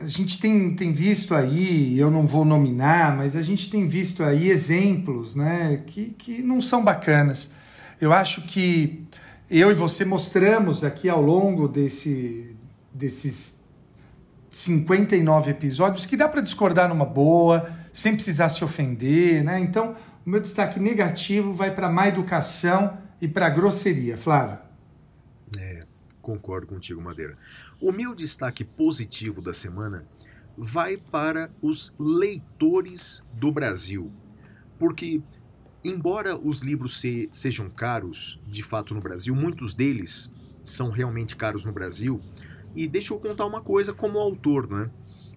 a 0.01 0.07
gente 0.09 0.41
tem, 0.41 0.75
tem 0.75 0.91
visto 0.91 1.33
aí, 1.33 1.97
eu 1.97 2.11
não 2.11 2.27
vou 2.27 2.45
nominar, 2.45 3.17
mas 3.17 3.37
a 3.37 3.41
gente 3.41 3.71
tem 3.71 3.87
visto 3.87 4.25
aí 4.25 4.51
exemplos 4.51 5.37
né, 5.37 5.81
que, 5.87 6.07
que 6.19 6.43
não 6.43 6.61
são 6.61 6.83
bacanas. 6.83 7.49
Eu 8.01 8.13
acho 8.13 8.43
que 8.43 9.07
eu 9.49 9.71
e 9.71 9.75
você 9.75 10.05
mostramos 10.05 10.83
aqui 10.83 11.09
ao 11.09 11.23
longo 11.23 11.69
desse, 11.69 12.57
desses 12.93 13.61
59 14.51 15.53
episódios 15.53 16.05
que 16.05 16.17
dá 16.17 16.29
para 16.29 16.41
discordar 16.41 16.89
numa 16.89 17.07
boa, 17.07 17.71
sem 17.93 18.17
precisar 18.17 18.49
se 18.49 18.65
ofender, 18.65 19.45
né? 19.45 19.61
Então, 19.61 19.95
o 20.25 20.31
meu 20.31 20.41
destaque 20.41 20.79
negativo 20.79 21.53
vai 21.53 21.75
para 21.75 21.89
má 21.89 22.09
educação 22.09 22.99
e 23.21 23.29
para 23.29 23.49
grosseria, 23.51 24.17
Flávio. 24.17 24.59
É, 25.59 25.85
concordo 26.21 26.67
contigo, 26.67 27.01
Madeira. 27.01 27.37
O 27.81 27.93
meu 27.93 28.15
destaque 28.15 28.65
positivo 28.65 29.41
da 29.41 29.53
semana 29.53 30.07
vai 30.57 30.97
para 30.97 31.51
os 31.61 31.93
leitores 31.99 33.23
do 33.35 33.51
Brasil. 33.51 34.13
Porque, 34.79 35.21
embora 35.85 36.37
os 36.37 36.63
livros 36.63 37.01
se- 37.01 37.29
sejam 37.33 37.69
caros, 37.71 38.41
de 38.47 38.63
fato, 38.63 38.95
no 38.95 39.01
Brasil, 39.01 39.35
muitos 39.35 39.75
deles 39.75 40.31
são 40.63 40.91
realmente 40.91 41.37
caros 41.37 41.65
no 41.65 41.73
Brasil. 41.73 42.21
E 42.75 42.87
deixa 42.87 43.13
eu 43.13 43.19
contar 43.19 43.47
uma 43.47 43.61
coisa 43.61 43.93
como 43.93 44.19
autor, 44.19 44.69
né? 44.71 44.91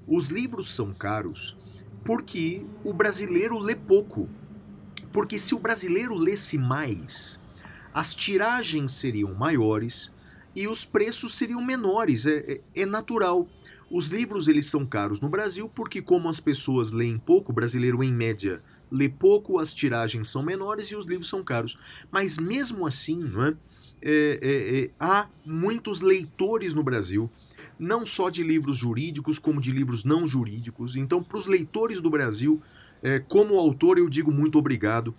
Os 0.07 0.30
livros 0.30 0.74
são 0.74 0.94
caros 0.94 1.57
porque 2.03 2.64
o 2.84 2.94
brasileiro 2.94 3.57
lê 3.57 3.76
pouco. 3.76 4.30
Porque 5.15 5.39
se 5.39 5.55
o 5.55 5.59
brasileiro 5.59 6.13
lesse 6.13 6.57
mais, 6.57 7.39
as 7.93 8.13
tiragens 8.13 8.91
seriam 8.91 9.33
maiores 9.33 10.11
e 10.53 10.67
os 10.67 10.83
preços 10.83 11.37
seriam 11.37 11.63
menores. 11.63 12.25
É, 12.25 12.59
é- 12.75 12.81
é 12.81 12.85
natural. 12.85 13.47
Os 13.89 14.09
livros 14.09 14.49
eles 14.49 14.65
são 14.65 14.85
caros 14.85 15.21
no 15.21 15.29
Brasil 15.29 15.71
porque 15.73 16.01
como 16.01 16.27
as 16.27 16.41
pessoas 16.41 16.91
leem 16.91 17.17
pouco, 17.17 17.53
o 17.53 17.55
brasileiro 17.55 18.03
em 18.03 18.11
média 18.11 18.61
lê 18.91 19.07
pouco, 19.07 19.57
as 19.57 19.73
tiragens 19.73 20.27
são 20.27 20.43
menores 20.43 20.87
e 20.87 20.97
os 20.97 21.05
livros 21.05 21.29
são 21.29 21.41
caros. 21.41 21.79
Mas 22.11 22.37
mesmo 22.37 22.85
assim, 22.85 23.17
não 23.17 23.45
é? 23.45 23.55
É, 24.01 24.39
é, 24.41 24.79
é, 24.81 24.89
há 24.99 25.29
muitos 25.45 26.01
leitores 26.01 26.73
no 26.73 26.83
Brasil, 26.83 27.31
não 27.79 28.05
só 28.05 28.29
de 28.29 28.43
livros 28.43 28.75
jurídicos, 28.75 29.39
como 29.39 29.61
de 29.61 29.71
livros 29.71 30.03
não 30.03 30.27
jurídicos. 30.27 30.97
Então, 30.97 31.23
para 31.23 31.37
os 31.37 31.45
leitores 31.45 32.01
do 32.01 32.09
Brasil, 32.09 32.61
é, 33.06 33.19
como 33.19 33.60
autor, 33.60 33.99
eu 33.99 34.10
digo 34.10 34.32
muito 34.32 34.57
obrigado. 34.57 35.14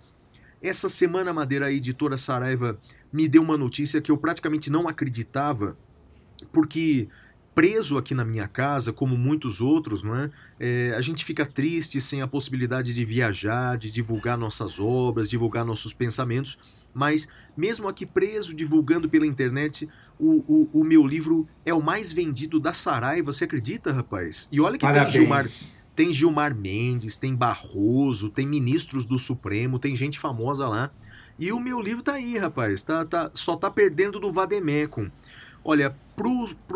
Essa 0.61 0.89
semana, 0.89 1.31
Madeira, 1.31 1.67
a 1.67 1.71
editora 1.71 2.17
Saraiva 2.17 2.77
me 3.13 3.29
deu 3.29 3.41
uma 3.41 3.57
notícia 3.57 4.01
que 4.01 4.11
eu 4.11 4.17
praticamente 4.17 4.69
não 4.69 4.89
acreditava, 4.89 5.77
porque 6.51 7.07
preso 7.55 7.97
aqui 7.97 8.13
na 8.13 8.25
minha 8.25 8.45
casa, 8.45 8.91
como 8.91 9.17
muitos 9.17 9.61
outros, 9.61 10.03
não 10.03 10.17
é? 10.17 10.29
É, 10.59 10.93
a 10.97 11.01
gente 11.01 11.23
fica 11.23 11.45
triste 11.45 12.01
sem 12.01 12.21
a 12.21 12.27
possibilidade 12.27 12.93
de 12.93 13.05
viajar, 13.05 13.77
de 13.77 13.89
divulgar 13.89 14.37
nossas 14.37 14.81
obras, 14.81 15.29
divulgar 15.29 15.63
nossos 15.63 15.93
pensamentos, 15.93 16.59
mas 16.93 17.25
mesmo 17.55 17.87
aqui 17.87 18.05
preso, 18.05 18.53
divulgando 18.53 19.07
pela 19.07 19.25
internet, 19.25 19.87
o, 20.19 20.43
o, 20.45 20.81
o 20.81 20.83
meu 20.83 21.07
livro 21.07 21.47
é 21.65 21.73
o 21.73 21.81
mais 21.81 22.11
vendido 22.11 22.59
da 22.59 22.73
Saraiva, 22.73 23.31
você 23.31 23.45
acredita, 23.45 23.93
rapaz? 23.93 24.49
E 24.51 24.59
olha 24.59 24.77
que 24.77 24.85
tem 24.85 25.09
Gilmar, 25.09 25.43
Parabéns. 25.43 25.76
Tem 25.97 26.13
Gilmar 26.13 26.53
Mendes, 26.53 27.17
tem 27.17 27.35
Barroso, 27.35 28.29
tem 28.29 28.45
ministros 28.45 29.03
do 29.03 29.17
Supremo, 29.17 29.79
tem 29.79 29.95
gente 29.95 30.19
famosa 30.19 30.67
lá. 30.67 30.91
E 31.39 31.51
o 31.51 31.59
meu 31.59 31.81
livro 31.81 32.03
tá 32.03 32.13
aí, 32.13 32.37
rapaz. 32.37 32.83
Tá, 32.83 33.03
tá, 33.03 33.31
só 33.33 33.55
tá 33.55 33.71
perdendo 33.71 34.19
do 34.19 34.31
Vademecum. 34.31 35.09
Olha, 35.65 35.95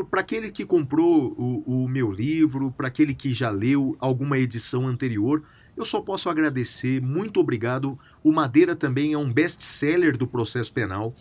para 0.10 0.22
aquele 0.22 0.50
que 0.50 0.66
comprou 0.66 1.36
o, 1.38 1.84
o 1.84 1.88
meu 1.88 2.12
livro, 2.12 2.74
para 2.76 2.88
aquele 2.88 3.14
que 3.14 3.32
já 3.32 3.52
leu 3.52 3.96
alguma 4.00 4.40
edição 4.40 4.88
anterior, 4.88 5.44
eu 5.78 5.86
só 5.86 6.02
posso 6.02 6.28
agradecer. 6.28 7.00
Muito 7.00 7.40
obrigado. 7.40 8.00
O 8.24 8.32
Madeira 8.32 8.76
também 8.76 9.14
é 9.14 9.18
um 9.20 9.32
best-seller 9.32 10.18
do 10.18 10.26
processo 10.26 10.74
penal. 10.74 11.14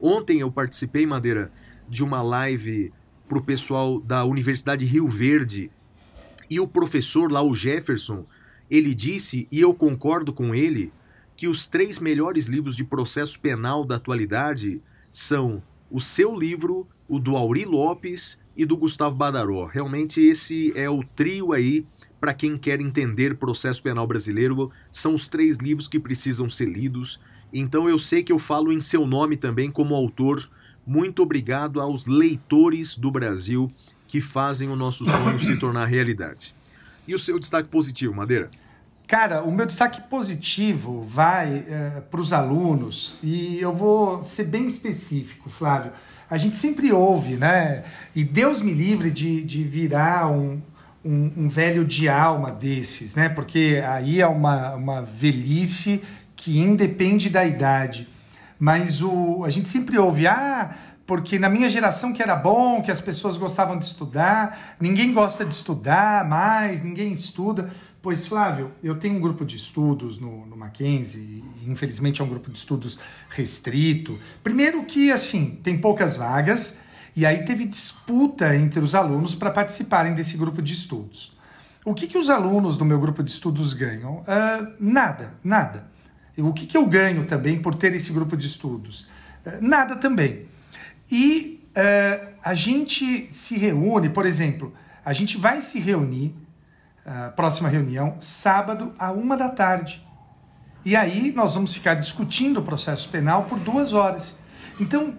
Ontem 0.00 0.40
eu 0.40 0.50
participei, 0.50 1.06
Madeira, 1.06 1.52
de 1.88 2.02
uma 2.02 2.20
live 2.20 2.92
pro 3.28 3.40
pessoal 3.40 4.00
da 4.00 4.24
Universidade 4.24 4.84
Rio 4.84 5.06
Verde 5.06 5.70
e 6.48 6.60
o 6.60 6.66
professor 6.68 7.30
lá, 7.30 7.42
o 7.42 7.54
Jefferson, 7.54 8.26
ele 8.70 8.94
disse, 8.94 9.46
e 9.50 9.60
eu 9.60 9.74
concordo 9.74 10.32
com 10.32 10.54
ele, 10.54 10.92
que 11.36 11.48
os 11.48 11.66
três 11.66 11.98
melhores 11.98 12.46
livros 12.46 12.76
de 12.76 12.84
processo 12.84 13.38
penal 13.40 13.84
da 13.84 13.96
atualidade 13.96 14.80
são 15.10 15.62
o 15.90 16.00
seu 16.00 16.36
livro, 16.36 16.86
o 17.08 17.18
do 17.18 17.36
Auri 17.36 17.64
Lopes 17.64 18.38
e 18.56 18.64
do 18.64 18.76
Gustavo 18.76 19.16
Badaró. 19.16 19.66
Realmente 19.66 20.20
esse 20.20 20.72
é 20.76 20.88
o 20.88 21.02
trio 21.02 21.52
aí 21.52 21.84
para 22.20 22.32
quem 22.32 22.56
quer 22.56 22.80
entender 22.80 23.36
processo 23.36 23.82
penal 23.82 24.06
brasileiro. 24.06 24.70
São 24.90 25.14
os 25.14 25.28
três 25.28 25.58
livros 25.58 25.88
que 25.88 25.98
precisam 25.98 26.48
ser 26.48 26.66
lidos. 26.66 27.20
Então 27.52 27.88
eu 27.88 27.98
sei 27.98 28.22
que 28.22 28.32
eu 28.32 28.38
falo 28.38 28.72
em 28.72 28.80
seu 28.80 29.06
nome 29.06 29.36
também 29.36 29.70
como 29.70 29.94
autor. 29.94 30.48
Muito 30.86 31.22
obrigado 31.22 31.80
aos 31.80 32.06
leitores 32.06 32.96
do 32.96 33.10
Brasil 33.10 33.70
que 34.14 34.20
fazem 34.20 34.68
o 34.68 34.76
nosso 34.76 35.04
sonho 35.04 35.40
se 35.40 35.56
tornar 35.56 35.86
realidade. 35.86 36.54
E 37.04 37.16
o 37.16 37.18
seu 37.18 37.36
destaque 37.36 37.68
positivo, 37.68 38.14
Madeira? 38.14 38.48
Cara, 39.08 39.42
o 39.42 39.50
meu 39.50 39.66
destaque 39.66 40.00
positivo 40.02 41.02
vai 41.02 41.64
para 42.12 42.20
os 42.20 42.32
alunos 42.32 43.16
e 43.20 43.58
eu 43.60 43.72
vou 43.72 44.22
ser 44.22 44.44
bem 44.44 44.68
específico, 44.68 45.50
Flávio. 45.50 45.90
A 46.30 46.36
gente 46.36 46.56
sempre 46.56 46.92
ouve, 46.92 47.34
né? 47.34 47.82
E 48.14 48.22
Deus 48.22 48.62
me 48.62 48.72
livre 48.72 49.10
de, 49.10 49.42
de 49.42 49.64
virar 49.64 50.30
um, 50.30 50.62
um, 51.04 51.32
um 51.36 51.48
velho 51.48 51.84
de 51.84 52.08
alma 52.08 52.52
desses, 52.52 53.16
né? 53.16 53.28
Porque 53.28 53.82
aí 53.84 54.20
é 54.20 54.26
uma, 54.28 54.76
uma 54.76 55.02
velhice 55.02 56.00
que 56.36 56.60
independe 56.60 57.28
da 57.28 57.44
idade. 57.44 58.08
Mas 58.60 59.02
o, 59.02 59.42
a 59.44 59.50
gente 59.50 59.68
sempre 59.68 59.98
ouve, 59.98 60.28
ah, 60.28 60.72
porque 61.06 61.38
na 61.38 61.48
minha 61.48 61.68
geração 61.68 62.12
que 62.12 62.22
era 62.22 62.34
bom, 62.34 62.80
que 62.82 62.90
as 62.90 63.00
pessoas 63.00 63.36
gostavam 63.36 63.78
de 63.78 63.84
estudar, 63.84 64.76
ninguém 64.80 65.12
gosta 65.12 65.44
de 65.44 65.54
estudar 65.54 66.26
mais, 66.26 66.82
ninguém 66.82 67.12
estuda. 67.12 67.70
Pois, 68.00 68.26
Flávio, 68.26 68.70
eu 68.82 68.96
tenho 68.96 69.16
um 69.16 69.20
grupo 69.20 69.44
de 69.44 69.56
estudos 69.56 70.18
no, 70.18 70.44
no 70.46 70.56
Mackenzie, 70.56 71.42
e 71.62 71.70
infelizmente 71.70 72.20
é 72.20 72.24
um 72.24 72.28
grupo 72.28 72.50
de 72.50 72.58
estudos 72.58 72.98
restrito. 73.30 74.18
Primeiro 74.42 74.84
que, 74.84 75.10
assim, 75.10 75.58
tem 75.62 75.78
poucas 75.78 76.16
vagas, 76.16 76.78
e 77.16 77.24
aí 77.24 77.44
teve 77.44 77.64
disputa 77.64 78.54
entre 78.56 78.80
os 78.80 78.94
alunos 78.94 79.34
para 79.34 79.50
participarem 79.50 80.14
desse 80.14 80.36
grupo 80.36 80.60
de 80.60 80.72
estudos. 80.72 81.34
O 81.84 81.94
que, 81.94 82.06
que 82.06 82.18
os 82.18 82.30
alunos 82.30 82.76
do 82.76 82.84
meu 82.84 82.98
grupo 82.98 83.22
de 83.22 83.30
estudos 83.30 83.74
ganham? 83.74 84.20
Uh, 84.20 84.74
nada, 84.80 85.34
nada. 85.42 85.86
O 86.38 86.52
que, 86.52 86.66
que 86.66 86.76
eu 86.76 86.86
ganho 86.86 87.24
também 87.26 87.60
por 87.60 87.74
ter 87.74 87.94
esse 87.94 88.12
grupo 88.12 88.36
de 88.36 88.46
estudos? 88.46 89.02
Uh, 89.46 89.60
nada 89.60 89.96
também. 89.96 90.46
E 91.10 91.66
uh, 91.70 92.34
a 92.42 92.54
gente 92.54 93.28
se 93.32 93.56
reúne, 93.56 94.08
por 94.08 94.26
exemplo, 94.26 94.72
a 95.04 95.12
gente 95.12 95.36
vai 95.36 95.60
se 95.60 95.78
reunir 95.78 96.34
a 97.04 97.28
próxima 97.28 97.68
reunião, 97.68 98.16
sábado, 98.18 98.94
a 98.98 99.12
uma 99.12 99.36
da 99.36 99.48
tarde. 99.48 100.02
E 100.84 100.96
aí 100.96 101.32
nós 101.32 101.54
vamos 101.54 101.74
ficar 101.74 101.94
discutindo 101.94 102.60
o 102.60 102.62
processo 102.62 103.08
penal 103.08 103.44
por 103.44 103.58
duas 103.58 103.92
horas. 103.92 104.36
Então, 104.80 105.14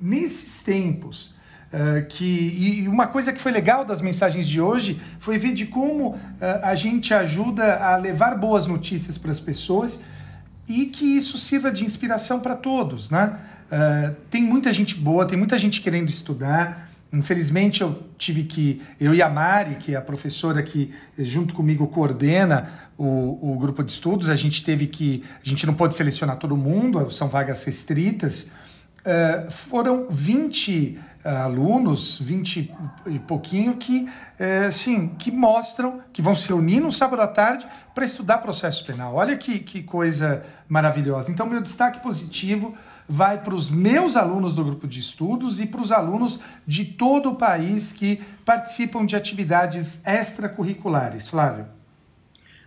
nesses 0.00 0.62
tempos, 0.62 1.34
uh, 1.72 2.06
que. 2.08 2.24
E 2.24 2.88
uma 2.88 3.06
coisa 3.06 3.32
que 3.32 3.40
foi 3.40 3.52
legal 3.52 3.84
das 3.84 4.00
mensagens 4.00 4.48
de 4.48 4.60
hoje 4.60 5.00
foi 5.18 5.38
ver 5.38 5.52
de 5.52 5.66
como 5.66 6.14
uh, 6.14 6.18
a 6.62 6.74
gente 6.74 7.12
ajuda 7.12 7.76
a 7.84 7.96
levar 7.96 8.36
boas 8.36 8.66
notícias 8.66 9.18
para 9.18 9.30
as 9.30 9.40
pessoas 9.40 10.00
e 10.68 10.86
que 10.86 11.04
isso 11.04 11.36
sirva 11.36 11.70
de 11.70 11.84
inspiração 11.84 12.40
para 12.40 12.54
todos, 12.54 13.10
né? 13.10 13.38
Uh, 13.70 14.14
tem 14.28 14.42
muita 14.42 14.72
gente 14.72 14.96
boa, 14.96 15.24
tem 15.24 15.38
muita 15.38 15.56
gente 15.56 15.80
querendo 15.80 16.08
estudar. 16.08 16.90
Infelizmente 17.12 17.82
eu 17.82 18.02
tive 18.16 18.44
que, 18.44 18.82
eu 19.00 19.14
e 19.14 19.22
a 19.22 19.28
Mari, 19.28 19.76
que 19.76 19.94
é 19.94 19.96
a 19.96 20.02
professora 20.02 20.62
que 20.62 20.92
junto 21.18 21.54
comigo 21.54 21.86
coordena 21.88 22.72
o, 22.96 23.52
o 23.54 23.58
grupo 23.58 23.82
de 23.82 23.92
estudos, 23.92 24.28
a 24.28 24.36
gente 24.36 24.62
teve 24.62 24.86
que, 24.86 25.24
a 25.44 25.48
gente 25.48 25.66
não 25.66 25.74
pôde 25.74 25.94
selecionar 25.94 26.36
todo 26.36 26.56
mundo, 26.56 27.10
são 27.10 27.28
vagas 27.28 27.64
restritas, 27.64 28.50
uh, 29.00 29.50
foram 29.50 30.06
20 30.10 30.98
uh, 31.24 31.28
alunos, 31.28 32.20
20 32.20 32.74
e 33.06 33.18
pouquinho, 33.20 33.76
que, 33.76 34.02
uh, 34.06 34.70
sim, 34.70 35.08
que 35.18 35.32
mostram, 35.32 36.00
que 36.12 36.22
vão 36.22 36.34
se 36.34 36.46
reunir 36.46 36.80
no 36.80 36.92
sábado 36.92 37.22
à 37.22 37.26
tarde 37.26 37.66
para 37.92 38.04
estudar 38.04 38.38
processo 38.38 38.84
penal. 38.84 39.14
Olha 39.14 39.36
que, 39.36 39.58
que 39.58 39.82
coisa 39.82 40.44
maravilhosa. 40.68 41.32
Então, 41.32 41.46
meu 41.46 41.60
destaque 41.60 42.00
positivo 42.00 42.76
vai 43.10 43.42
para 43.42 43.56
os 43.56 43.68
meus 43.68 44.14
alunos 44.16 44.54
do 44.54 44.64
grupo 44.64 44.86
de 44.86 45.00
estudos 45.00 45.60
e 45.60 45.66
para 45.66 45.80
os 45.80 45.90
alunos 45.90 46.38
de 46.64 46.84
todo 46.84 47.30
o 47.30 47.34
país 47.34 47.90
que 47.90 48.22
participam 48.44 49.04
de 49.04 49.16
atividades 49.16 50.00
extracurriculares. 50.06 51.28
Flávio. 51.28 51.66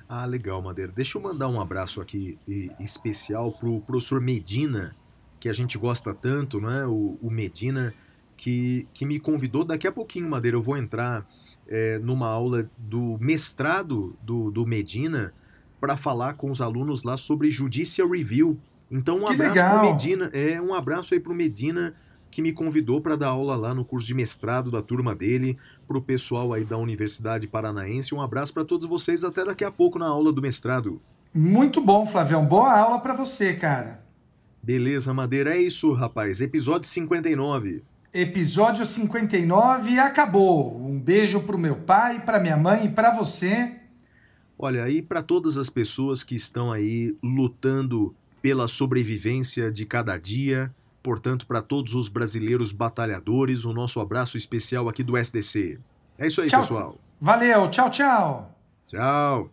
Ah, 0.07 0.25
legal, 0.25 0.61
Madeira. 0.61 0.91
Deixa 0.93 1.17
eu 1.17 1.21
mandar 1.21 1.47
um 1.47 1.61
abraço 1.61 2.01
aqui 2.01 2.37
especial 2.77 3.53
pro 3.53 3.79
professor 3.79 4.19
Medina, 4.19 4.93
que 5.39 5.47
a 5.47 5.53
gente 5.53 5.77
gosta 5.77 6.13
tanto, 6.13 6.59
né? 6.59 6.85
O, 6.85 7.17
o 7.21 7.31
Medina, 7.31 7.93
que, 8.35 8.85
que 8.93 9.05
me 9.05 9.21
convidou. 9.21 9.63
Daqui 9.63 9.87
a 9.87 9.93
pouquinho, 9.93 10.29
Madeira, 10.29 10.57
eu 10.57 10.61
vou 10.61 10.75
entrar 10.75 11.25
é, 11.65 11.97
numa 11.99 12.27
aula 12.27 12.69
do 12.77 13.17
mestrado 13.17 14.13
do, 14.21 14.51
do 14.51 14.65
Medina 14.65 15.33
para 15.79 15.95
falar 15.95 16.33
com 16.33 16.51
os 16.51 16.61
alunos 16.61 17.03
lá 17.03 17.15
sobre 17.15 17.49
Judicial 17.49 18.09
Review. 18.09 18.59
Então, 18.95 19.15
um 19.17 19.25
Que 19.25 19.33
abraço 19.33 19.53
legal. 19.55 19.79
pro 19.79 19.89
Medina. 19.89 20.29
É, 20.31 20.61
um 20.61 20.71
abraço 20.71 21.15
aí 21.15 21.19
pro 21.19 21.33
Medina 21.33 21.95
que 22.29 22.43
me 22.43 22.53
convidou 22.53 23.01
para 23.01 23.15
dar 23.15 23.29
aula 23.29 23.55
lá 23.55 23.73
no 23.73 23.83
curso 23.83 24.05
de 24.05 24.13
mestrado 24.13 24.69
da 24.71 24.81
turma 24.81 25.13
dele, 25.15 25.57
pro 25.87 26.01
pessoal 26.01 26.53
aí 26.53 26.63
da 26.63 26.77
Universidade 26.77 27.47
Paranaense. 27.47 28.13
Um 28.13 28.21
abraço 28.21 28.53
para 28.53 28.63
todos 28.63 28.87
vocês 28.87 29.23
até 29.23 29.43
daqui 29.43 29.63
a 29.63 29.71
pouco 29.71 29.97
na 29.97 30.07
aula 30.07 30.31
do 30.31 30.41
mestrado. 30.41 31.01
Muito 31.33 31.81
bom, 31.81 32.05
Flavião. 32.05 32.45
Boa 32.45 32.71
aula 32.71 32.99
para 32.99 33.13
você, 33.15 33.53
cara. 33.53 34.03
Beleza, 34.61 35.13
Madeira, 35.13 35.55
é 35.55 35.61
isso, 35.61 35.91
rapaz. 35.93 36.39
Episódio 36.39 36.87
59. 36.87 37.83
Episódio 38.13 38.85
59 38.85 39.97
acabou. 39.99 40.79
Um 40.79 40.99
beijo 40.99 41.41
pro 41.41 41.57
meu 41.57 41.75
pai, 41.77 42.19
pra 42.23 42.39
minha 42.39 42.55
mãe 42.57 42.85
e 42.85 42.89
pra 42.89 43.11
você. 43.11 43.73
Olha, 44.57 44.83
aí 44.83 45.01
para 45.01 45.21
todas 45.23 45.57
as 45.57 45.69
pessoas 45.69 46.23
que 46.23 46.35
estão 46.35 46.71
aí 46.71 47.15
lutando 47.23 48.15
pela 48.43 48.67
sobrevivência 48.67 49.71
de 49.71 49.85
cada 49.85 50.17
dia, 50.17 50.69
portanto, 51.01 51.47
para 51.47 51.61
todos 51.61 51.95
os 51.95 52.09
brasileiros 52.09 52.73
batalhadores, 52.73 53.63
o 53.63 53.71
nosso 53.71 54.01
abraço 54.01 54.35
especial 54.37 54.89
aqui 54.89 55.01
do 55.01 55.15
SDC. 55.15 55.79
É 56.19 56.27
isso 56.27 56.41
aí, 56.41 56.49
Tchau. 56.49 56.59
pessoal. 56.59 56.97
Valeu, 57.21 57.71
tchau, 57.71 57.89
tchau. 57.89 58.53
Tchau. 58.85 59.49